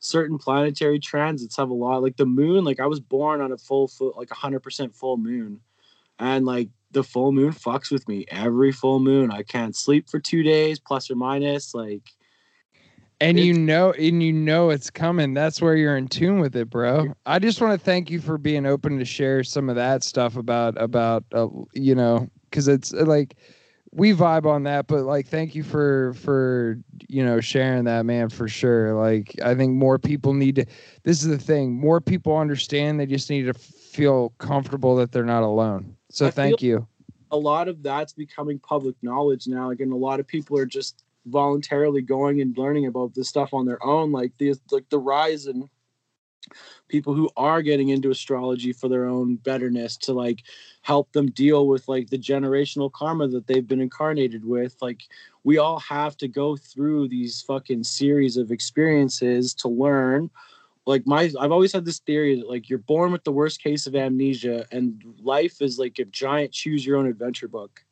certain 0.01 0.37
planetary 0.37 0.99
transits 0.99 1.55
have 1.55 1.69
a 1.69 1.73
lot 1.73 2.01
like 2.01 2.17
the 2.17 2.25
moon 2.25 2.63
like 2.63 2.79
i 2.79 2.87
was 2.87 2.99
born 2.99 3.39
on 3.39 3.51
a 3.51 3.57
full 3.57 3.87
full 3.87 4.13
like 4.17 4.29
100% 4.29 4.95
full 4.95 5.17
moon. 5.17 5.59
And 6.19 6.45
like 6.45 6.69
the 6.91 7.03
full 7.03 7.31
moon 7.31 7.51
fucks 7.51 7.91
with 7.91 8.07
me 8.07 8.25
every 8.29 8.71
full 8.71 8.99
moon. 8.99 9.31
I 9.31 9.43
can't 9.43 9.75
sleep 9.75 10.09
for 10.09 10.19
two 10.19 10.43
days 10.43 10.79
plus 10.79 11.09
or 11.09 11.15
minus 11.15 11.73
like 11.73 12.03
and 13.19 13.39
you 13.39 13.53
know 13.53 13.91
and 13.93 14.21
you 14.21 14.33
know 14.33 14.69
it's 14.69 14.89
coming. 14.89 15.33
That's 15.33 15.61
where 15.61 15.75
you're 15.75 15.97
in 15.97 16.07
tune 16.07 16.39
with 16.39 16.55
it 16.55 16.69
bro. 16.69 17.13
I 17.25 17.39
just 17.39 17.61
want 17.61 17.79
to 17.79 17.83
thank 17.83 18.09
you 18.09 18.19
for 18.19 18.37
being 18.37 18.65
open 18.65 18.99
to 18.99 19.05
share 19.05 19.43
some 19.43 19.69
of 19.69 19.75
that 19.75 20.03
stuff 20.03 20.35
about 20.35 20.79
about 20.81 21.23
uh, 21.33 21.47
you 21.73 21.95
know 21.95 22.27
because 22.49 22.67
it's 22.67 22.93
uh, 22.93 23.05
like 23.05 23.35
we 23.93 24.13
vibe 24.13 24.45
on 24.45 24.63
that 24.63 24.87
but 24.87 25.03
like 25.03 25.27
thank 25.27 25.53
you 25.53 25.63
for 25.63 26.13
for 26.13 26.79
you 27.07 27.25
know 27.25 27.41
sharing 27.41 27.83
that 27.83 28.05
man 28.05 28.29
for 28.29 28.47
sure 28.47 28.93
like 28.93 29.35
i 29.43 29.53
think 29.53 29.73
more 29.73 29.99
people 29.99 30.33
need 30.33 30.55
to 30.55 30.65
this 31.03 31.21
is 31.21 31.27
the 31.27 31.37
thing 31.37 31.73
more 31.73 31.99
people 31.99 32.37
understand 32.37 32.99
they 32.99 33.05
just 33.05 33.29
need 33.29 33.43
to 33.43 33.53
feel 33.53 34.29
comfortable 34.37 34.95
that 34.95 35.11
they're 35.11 35.25
not 35.25 35.43
alone 35.43 35.95
so 36.09 36.27
I 36.27 36.31
thank 36.31 36.61
you 36.61 36.87
a 37.31 37.37
lot 37.37 37.67
of 37.67 37.81
that's 37.81 38.13
becoming 38.13 38.59
public 38.59 38.95
knowledge 39.01 39.47
now. 39.47 39.69
Like, 39.69 39.79
and 39.79 39.91
a 39.91 39.97
lot 39.97 40.19
of 40.19 40.27
people 40.27 40.57
are 40.57 40.65
just 40.65 41.03
voluntarily 41.25 42.01
going 42.01 42.41
and 42.41 42.57
learning 42.57 42.87
about 42.87 43.13
this 43.15 43.29
stuff 43.29 43.53
on 43.53 43.65
their 43.65 43.83
own. 43.85 44.11
Like 44.11 44.33
the 44.37 44.53
like 44.71 44.89
the 44.89 44.99
rise 44.99 45.47
in 45.47 45.69
people 46.87 47.13
who 47.13 47.29
are 47.37 47.61
getting 47.61 47.89
into 47.89 48.11
astrology 48.11 48.73
for 48.73 48.87
their 48.87 49.05
own 49.05 49.35
betterness 49.35 49.95
to 49.97 50.13
like 50.13 50.43
help 50.81 51.11
them 51.13 51.31
deal 51.31 51.67
with 51.67 51.87
like 51.87 52.09
the 52.09 52.17
generational 52.17 52.91
karma 52.91 53.27
that 53.27 53.47
they've 53.47 53.67
been 53.67 53.81
incarnated 53.81 54.43
with. 54.43 54.75
Like 54.81 55.03
we 55.43 55.57
all 55.57 55.79
have 55.79 56.17
to 56.17 56.27
go 56.27 56.55
through 56.57 57.07
these 57.07 57.41
fucking 57.41 57.83
series 57.83 58.37
of 58.37 58.51
experiences 58.51 59.53
to 59.55 59.67
learn 59.67 60.29
like 60.85 61.05
my 61.05 61.31
I've 61.39 61.51
always 61.51 61.71
had 61.71 61.85
this 61.85 61.99
theory 61.99 62.35
that 62.39 62.49
like 62.49 62.69
you're 62.69 62.79
born 62.79 63.11
with 63.11 63.23
the 63.23 63.31
worst 63.31 63.61
case 63.61 63.85
of 63.85 63.95
amnesia 63.95 64.65
and 64.71 65.03
life 65.21 65.61
is 65.61 65.77
like 65.77 65.99
a 65.99 66.05
giant 66.05 66.51
choose 66.51 66.85
your 66.85 66.97
own 66.97 67.07
adventure 67.07 67.47
book. 67.47 67.83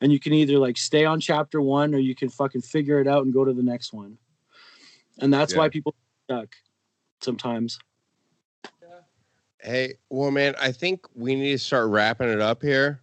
And 0.00 0.12
you 0.12 0.20
can 0.20 0.32
either 0.32 0.58
like 0.58 0.78
stay 0.78 1.04
on 1.04 1.20
chapter 1.20 1.60
1 1.60 1.94
or 1.94 1.98
you 1.98 2.14
can 2.14 2.30
fucking 2.30 2.62
figure 2.62 3.00
it 3.00 3.06
out 3.06 3.24
and 3.24 3.34
go 3.34 3.44
to 3.44 3.52
the 3.52 3.62
next 3.62 3.92
one. 3.92 4.16
And 5.18 5.34
that's 5.34 5.54
why 5.54 5.68
people 5.68 5.94
stuck 6.24 6.54
sometimes. 7.20 7.78
Hey, 9.62 9.94
well, 10.08 10.30
man, 10.30 10.54
I 10.58 10.72
think 10.72 11.06
we 11.14 11.34
need 11.34 11.52
to 11.52 11.58
start 11.58 11.88
wrapping 11.90 12.30
it 12.30 12.40
up 12.40 12.62
here. 12.62 13.02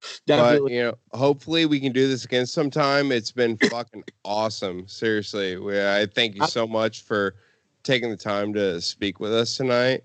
But 0.00 0.36
Definitely. 0.36 0.76
you 0.76 0.82
know, 0.84 0.98
hopefully 1.12 1.66
we 1.66 1.80
can 1.80 1.92
do 1.92 2.08
this 2.08 2.24
again 2.24 2.46
sometime. 2.46 3.12
It's 3.12 3.32
been 3.32 3.58
fucking 3.58 4.04
awesome. 4.24 4.86
Seriously, 4.88 5.58
we, 5.58 5.78
I 5.78 6.06
thank 6.06 6.36
you 6.36 6.46
so 6.46 6.66
much 6.66 7.02
for 7.02 7.34
taking 7.82 8.08
the 8.08 8.16
time 8.16 8.54
to 8.54 8.80
speak 8.80 9.20
with 9.20 9.34
us 9.34 9.56
tonight. 9.56 10.04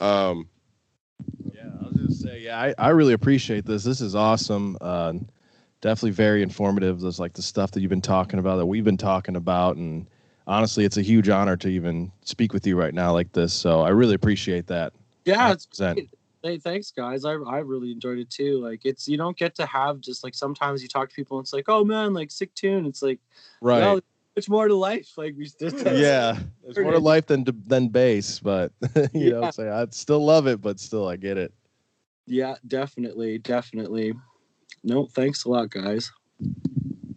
Um, 0.00 0.48
Yeah, 1.52 1.68
I 1.80 1.84
was 1.84 1.92
gonna 1.94 2.10
say, 2.10 2.40
yeah, 2.40 2.60
I, 2.60 2.74
I 2.78 2.88
really 2.88 3.12
appreciate 3.12 3.66
this. 3.66 3.84
This 3.84 4.00
is 4.00 4.14
awesome. 4.14 4.76
Uh, 4.80 5.14
definitely 5.80 6.10
very 6.12 6.42
informative. 6.42 7.00
There's 7.00 7.20
like 7.20 7.34
the 7.34 7.42
stuff 7.42 7.70
that 7.72 7.80
you've 7.80 7.90
been 7.90 8.00
talking 8.00 8.38
about 8.38 8.56
that 8.56 8.66
we've 8.66 8.84
been 8.84 8.96
talking 8.96 9.36
about, 9.36 9.76
and 9.76 10.06
honestly, 10.46 10.84
it's 10.84 10.96
a 10.96 11.02
huge 11.02 11.28
honor 11.28 11.56
to 11.56 11.68
even 11.68 12.12
speak 12.24 12.52
with 12.52 12.66
you 12.66 12.78
right 12.78 12.94
now 12.94 13.12
like 13.12 13.32
this. 13.32 13.52
So 13.52 13.80
I 13.80 13.90
really 13.90 14.14
appreciate 14.14 14.66
that. 14.68 14.92
yeah, 15.24 15.54
100%. 15.54 15.94
great. 15.94 16.10
Hey, 16.42 16.58
thanks 16.58 16.92
guys. 16.92 17.24
I 17.24 17.32
I 17.32 17.58
really 17.58 17.90
enjoyed 17.90 18.18
it 18.18 18.30
too. 18.30 18.60
Like 18.60 18.82
it's 18.84 19.08
you 19.08 19.16
don't 19.16 19.36
get 19.36 19.56
to 19.56 19.66
have 19.66 20.00
just 20.00 20.22
like 20.22 20.34
sometimes 20.34 20.80
you 20.80 20.88
talk 20.88 21.08
to 21.08 21.14
people 21.14 21.38
and 21.38 21.44
it's 21.44 21.52
like, 21.52 21.64
"Oh 21.66 21.84
man, 21.84 22.14
like 22.14 22.30
sick 22.30 22.54
tune." 22.54 22.86
It's 22.86 23.02
like, 23.02 23.18
right. 23.60 23.80
well, 23.80 24.00
it's 24.36 24.48
more 24.48 24.68
to 24.68 24.74
life. 24.74 25.14
Like 25.16 25.34
we 25.36 25.44
just 25.44 25.60
yeah, 25.86 26.38
it's 26.64 26.78
more 26.78 26.92
to 26.92 27.00
life 27.00 27.26
than 27.26 27.44
than 27.66 27.88
bass, 27.88 28.38
but 28.38 28.70
you 29.12 29.32
know, 29.32 29.40
what 29.40 29.58
I'm 29.58 29.72
I 29.72 29.86
still 29.90 30.24
love 30.24 30.46
it, 30.46 30.60
but 30.60 30.78
still 30.78 31.08
I 31.08 31.16
get 31.16 31.36
it. 31.36 31.52
Yeah, 32.26 32.54
definitely, 32.68 33.38
definitely. 33.38 34.12
No, 34.84 35.06
thanks 35.06 35.44
a 35.44 35.48
lot, 35.48 35.70
guys. 35.70 36.12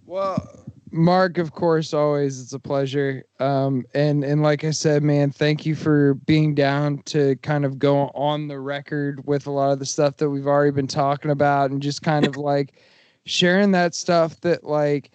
Well, 0.08 0.69
Mark, 0.92 1.38
of 1.38 1.52
course, 1.52 1.94
always 1.94 2.42
it's 2.42 2.54
a 2.54 2.60
pleasure. 2.60 3.24
Um, 3.40 3.86
and 3.94 4.24
and 4.24 4.42
like 4.42 4.64
I 4.64 4.72
said, 4.72 5.04
man, 5.04 5.32
thank 5.32 5.66
you 5.66 5.76
for 5.76 6.16
being 6.16 6.56
down 6.56 7.04
to 7.04 7.36
kind 7.38 7.66
of 7.66 7.78
go 7.78 8.10
on 8.10 8.48
the 8.48 8.60
record 8.60 9.26
with 9.28 9.46
a 9.46 9.52
lot 9.52 9.72
of 9.72 9.80
the 9.80 9.86
stuff 9.86 10.18
that 10.18 10.30
we've 10.30 10.48
already 10.48 10.72
been 10.72 10.88
talking 10.88 11.32
about, 11.32 11.70
and 11.70 11.82
just 11.82 12.02
kind 12.02 12.26
of 12.26 12.38
like 12.38 12.74
sharing 13.26 13.72
that 13.72 13.94
stuff 13.94 14.40
that 14.42 14.64
like 14.64 15.12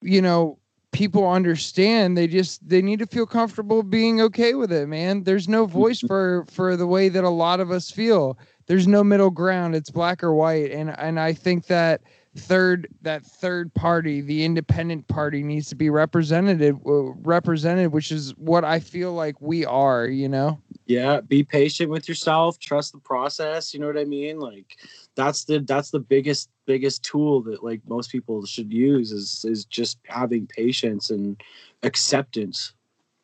you 0.00 0.22
know 0.22 0.58
people 0.92 1.28
understand. 1.28 2.16
They 2.16 2.26
just 2.26 2.66
they 2.66 2.80
need 2.80 3.00
to 3.00 3.06
feel 3.06 3.26
comfortable 3.26 3.82
being 3.82 4.20
okay 4.22 4.54
with 4.54 4.72
it 4.72 4.88
man. 4.88 5.24
There's 5.24 5.48
no 5.48 5.66
voice 5.66 6.00
for 6.00 6.46
for 6.50 6.76
the 6.76 6.86
way 6.86 7.08
that 7.10 7.24
a 7.24 7.28
lot 7.28 7.60
of 7.60 7.70
us 7.70 7.90
feel. 7.90 8.38
There's 8.66 8.86
no 8.86 9.04
middle 9.04 9.30
ground. 9.30 9.74
It's 9.74 9.90
black 9.90 10.22
or 10.22 10.32
white. 10.32 10.70
And 10.70 10.98
and 10.98 11.20
i 11.20 11.32
think 11.32 11.66
that 11.66 12.00
third 12.36 12.88
that 13.02 13.24
third 13.24 13.72
party 13.74 14.20
the 14.20 14.44
independent 14.44 15.06
party 15.08 15.42
needs 15.42 15.68
to 15.68 15.74
be 15.74 15.90
represented 15.90 16.62
uh, 16.62 16.92
represented 17.22 17.92
which 17.92 18.10
is 18.10 18.34
what 18.36 18.64
i 18.64 18.80
feel 18.80 19.12
like 19.12 19.40
we 19.40 19.64
are 19.66 20.06
you 20.06 20.28
know 20.28 20.58
Yeah, 20.86 21.20
be 21.20 21.44
patient 21.44 21.90
with 21.90 22.08
yourself, 22.08 22.58
trust 22.58 22.92
the 22.92 22.98
process, 22.98 23.72
you 23.72 23.80
know 23.80 23.86
what 23.86 23.98
I 23.98 24.04
mean? 24.04 24.40
Like 24.40 24.76
that's 25.14 25.44
the 25.44 25.60
that's 25.60 25.90
the 25.90 26.00
biggest 26.00 26.50
biggest 26.66 27.02
tool 27.04 27.42
that 27.42 27.62
like 27.62 27.80
most 27.86 28.10
people 28.10 28.44
should 28.46 28.72
use 28.72 29.12
is 29.12 29.44
is 29.48 29.64
just 29.64 29.98
having 30.06 30.46
patience 30.46 31.10
and 31.10 31.40
acceptance 31.82 32.74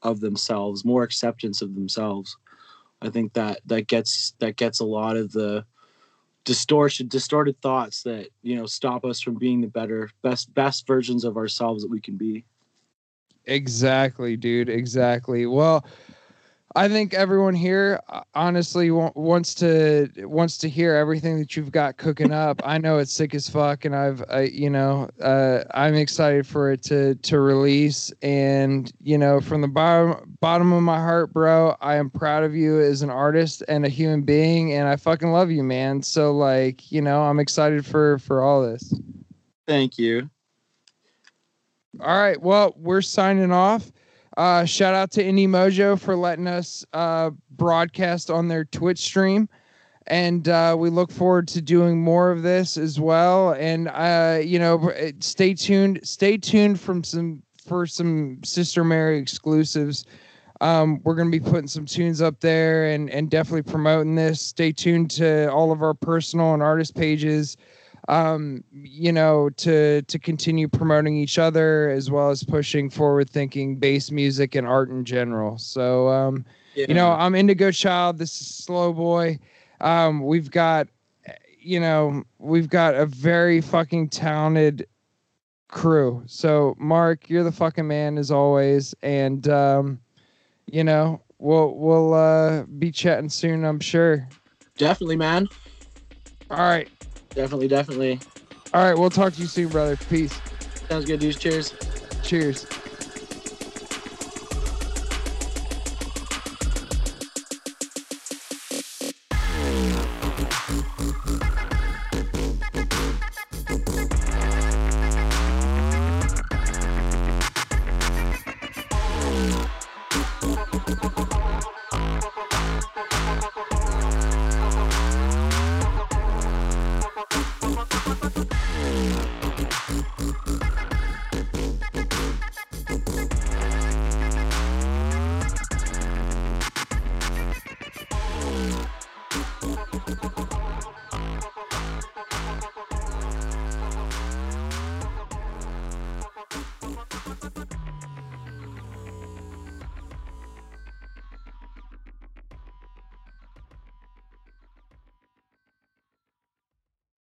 of 0.03 0.21
themselves, 0.21 0.85
more 0.85 1.03
acceptance 1.03 1.61
of 1.61 1.75
themselves. 1.75 2.37
I 3.03 3.11
think 3.11 3.33
that 3.35 3.61
that 3.67 3.87
gets 3.89 4.35
that 4.39 4.57
gets 4.57 4.81
a 4.81 4.85
lot 4.85 5.17
of 5.17 5.33
the 5.33 5.65
distortion 6.49 7.07
distorted 7.09 7.61
thoughts 7.61 8.03
that 8.03 8.27
you 8.41 8.57
know 8.57 8.65
stop 8.65 9.05
us 9.05 9.21
from 9.21 9.35
being 9.35 9.61
the 9.61 9.67
better 9.67 10.09
best 10.23 10.53
best 10.55 10.87
versions 10.87 11.23
of 11.23 11.37
ourselves 11.37 11.83
that 11.83 11.91
we 11.91 12.01
can 12.01 12.17
be 12.17 12.43
Exactly, 13.45 14.37
dude. 14.37 14.69
Exactly. 14.69 15.45
Well, 15.47 15.85
I 16.77 16.89
think 16.89 17.15
everyone 17.15 17.55
here 17.55 17.99
uh, 18.09 18.21
honestly 18.35 18.91
wa- 18.91 19.13
wants 19.15 19.55
to 19.57 20.09
wants 20.19 20.59
to 20.59 20.69
hear 20.69 20.95
everything 20.95 21.39
that 21.39 21.57
you've 21.57 21.73
got 21.73 21.97
cooking 21.97 22.31
up. 22.31 22.61
I 22.63 22.77
know 22.77 22.99
it's 22.99 23.13
sick 23.13 23.35
as 23.35 23.49
fuck, 23.49 23.87
and 23.87 23.97
I've 23.97 24.23
I, 24.29 24.43
you 24.43 24.69
know 24.69 25.09
uh, 25.21 25.65
I'm 25.73 25.95
excited 25.95 26.47
for 26.47 26.71
it 26.71 26.83
to 26.85 27.15
to 27.15 27.41
release. 27.41 28.13
And 28.23 28.93
you 29.01 29.17
know, 29.17 29.41
from 29.41 29.63
the 29.63 29.69
bottom 29.69 30.37
bottom 30.41 30.73
of 30.73 30.83
my 30.83 30.99
heart, 30.99 31.33
bro, 31.33 31.75
I 31.81 31.97
am 31.97 32.11
proud 32.11 32.45
of 32.45 32.55
you 32.55 32.81
as 32.81 33.01
an 33.01 33.11
artist 33.11 33.63
and 33.67 33.87
a 33.87 33.89
human 33.89 34.23
being, 34.23 34.75
and 34.75 34.89
I 34.89 34.97
fucking 34.97 35.33
love 35.33 35.51
you, 35.51 35.63
man. 35.63 36.03
So 36.03 36.33
like, 36.33 36.93
you 36.93 37.01
know, 37.01 37.23
I'm 37.23 37.41
excited 37.41 37.87
for 37.87 38.19
for 38.19 38.43
all 38.43 38.63
this. 38.63 38.95
thank 39.67 39.99
you 39.99 40.29
All 42.01 42.17
right. 42.17 42.41
Well, 42.41 42.75
we're 42.77 43.01
signing 43.03 43.53
off. 43.53 43.91
Uh, 44.39 44.65
shout 44.65 44.95
out 44.95 45.11
to 45.11 45.21
Indie 45.21 45.49
Mojo 45.49 46.01
for 46.01 46.15
letting 46.15 46.47
us 46.47 46.85
uh, 46.93 47.31
broadcast 47.51 48.31
on 48.31 48.47
their 48.47 48.65
Twitch 48.65 49.01
stream. 49.01 49.49
And 50.07 50.49
uh, 50.49 50.77
we 50.79 50.91
look 50.91 51.11
forward 51.11 51.49
to 51.49 51.61
doing 51.61 52.01
more 52.01 52.31
of 52.31 52.43
this 52.43 52.77
as 52.77 53.01
well. 53.01 53.55
And 53.55 53.89
uh, 53.89 54.39
you 54.41 54.61
know, 54.61 54.93
stay 55.19 55.55
tuned. 55.55 55.99
Stay 56.05 56.39
tuned 56.39 56.81
from 56.81 57.03
some 57.03 57.43
for 57.67 57.85
some 57.85 58.39
Sister 58.45 58.85
Mary 58.85 59.19
exclusives. 59.19 60.05
Um, 60.61 61.01
we're 61.03 61.17
gonna 61.17 61.31
be 61.31 61.41
putting 61.41 61.67
some 61.67 61.85
tunes 61.85 62.23
up 62.23 62.39
there 62.39 62.93
and 62.93 63.11
and 63.11 63.29
definitely 63.29 63.65
promoting 63.71 64.15
this. 64.15 64.41
Stay 64.41 64.71
tuned 64.71 65.11
to 65.13 65.51
all 65.51 65.73
of 65.73 65.83
our 65.83 65.95
personal 65.95 66.55
and 66.55 66.63
artist 66.63 66.95
pages. 66.95 67.57
Um, 68.09 68.65
you 68.73 69.13
know, 69.13 69.51
to 69.51 70.03
to 70.03 70.19
continue 70.19 70.67
promoting 70.67 71.17
each 71.17 71.39
other 71.39 71.91
as 71.91 72.11
well 72.11 72.31
as 72.31 72.43
pushing 72.43 72.91
forward 72.91 73.31
thinking 73.31 73.77
bass 73.77 74.11
music 74.11 74.55
and 74.55 74.67
art 74.67 74.89
in 74.89 75.05
general. 75.05 75.59
So 75.59 76.09
um, 76.09 76.45
you 76.75 76.95
know, 76.95 77.11
I'm 77.11 77.35
Indigo 77.35 77.71
Child. 77.71 78.19
This 78.19 78.41
is 78.41 78.47
Slow 78.47 78.93
Boy. 78.93 79.39
Um, 79.81 80.25
we've 80.25 80.51
got, 80.51 80.89
you 81.61 81.81
know, 81.81 82.23
we've 82.39 82.69
got 82.69 82.95
a 82.95 83.07
very 83.07 83.61
fucking 83.61 84.11
talented 84.11 84.87
crew. 85.69 86.23
So, 86.27 86.77
Mark, 86.79 87.29
you're 87.29 87.45
the 87.45 87.53
fucking 87.53 87.87
man 87.87 88.17
as 88.17 88.31
always, 88.31 88.95
and 89.03 89.49
um, 89.49 90.01
you 90.67 90.85
know, 90.85 91.21
we'll 91.39 91.75
we'll 91.75 92.15
uh, 92.15 92.63
be 92.79 92.91
chatting 92.91 93.29
soon. 93.29 93.65
I'm 93.65 93.81
sure. 93.81 94.29
definitely, 94.77 95.17
man. 95.17 95.49
All 96.51 96.59
right, 96.59 96.89
Definitely, 97.35 97.69
definitely. 97.69 98.21
all 98.75 98.85
right. 98.85 98.99
We'll 98.99 99.11
talk 99.11 99.35
to 99.35 99.41
you 99.41 99.47
soon, 99.47 99.69
brother. 99.69 99.97
Peace. 100.09 100.39
Sounds 100.89 101.05
good, 101.05 101.21
dudes. 101.21 101.39
Cheers. 101.39 101.75
Cheers. 102.23 102.67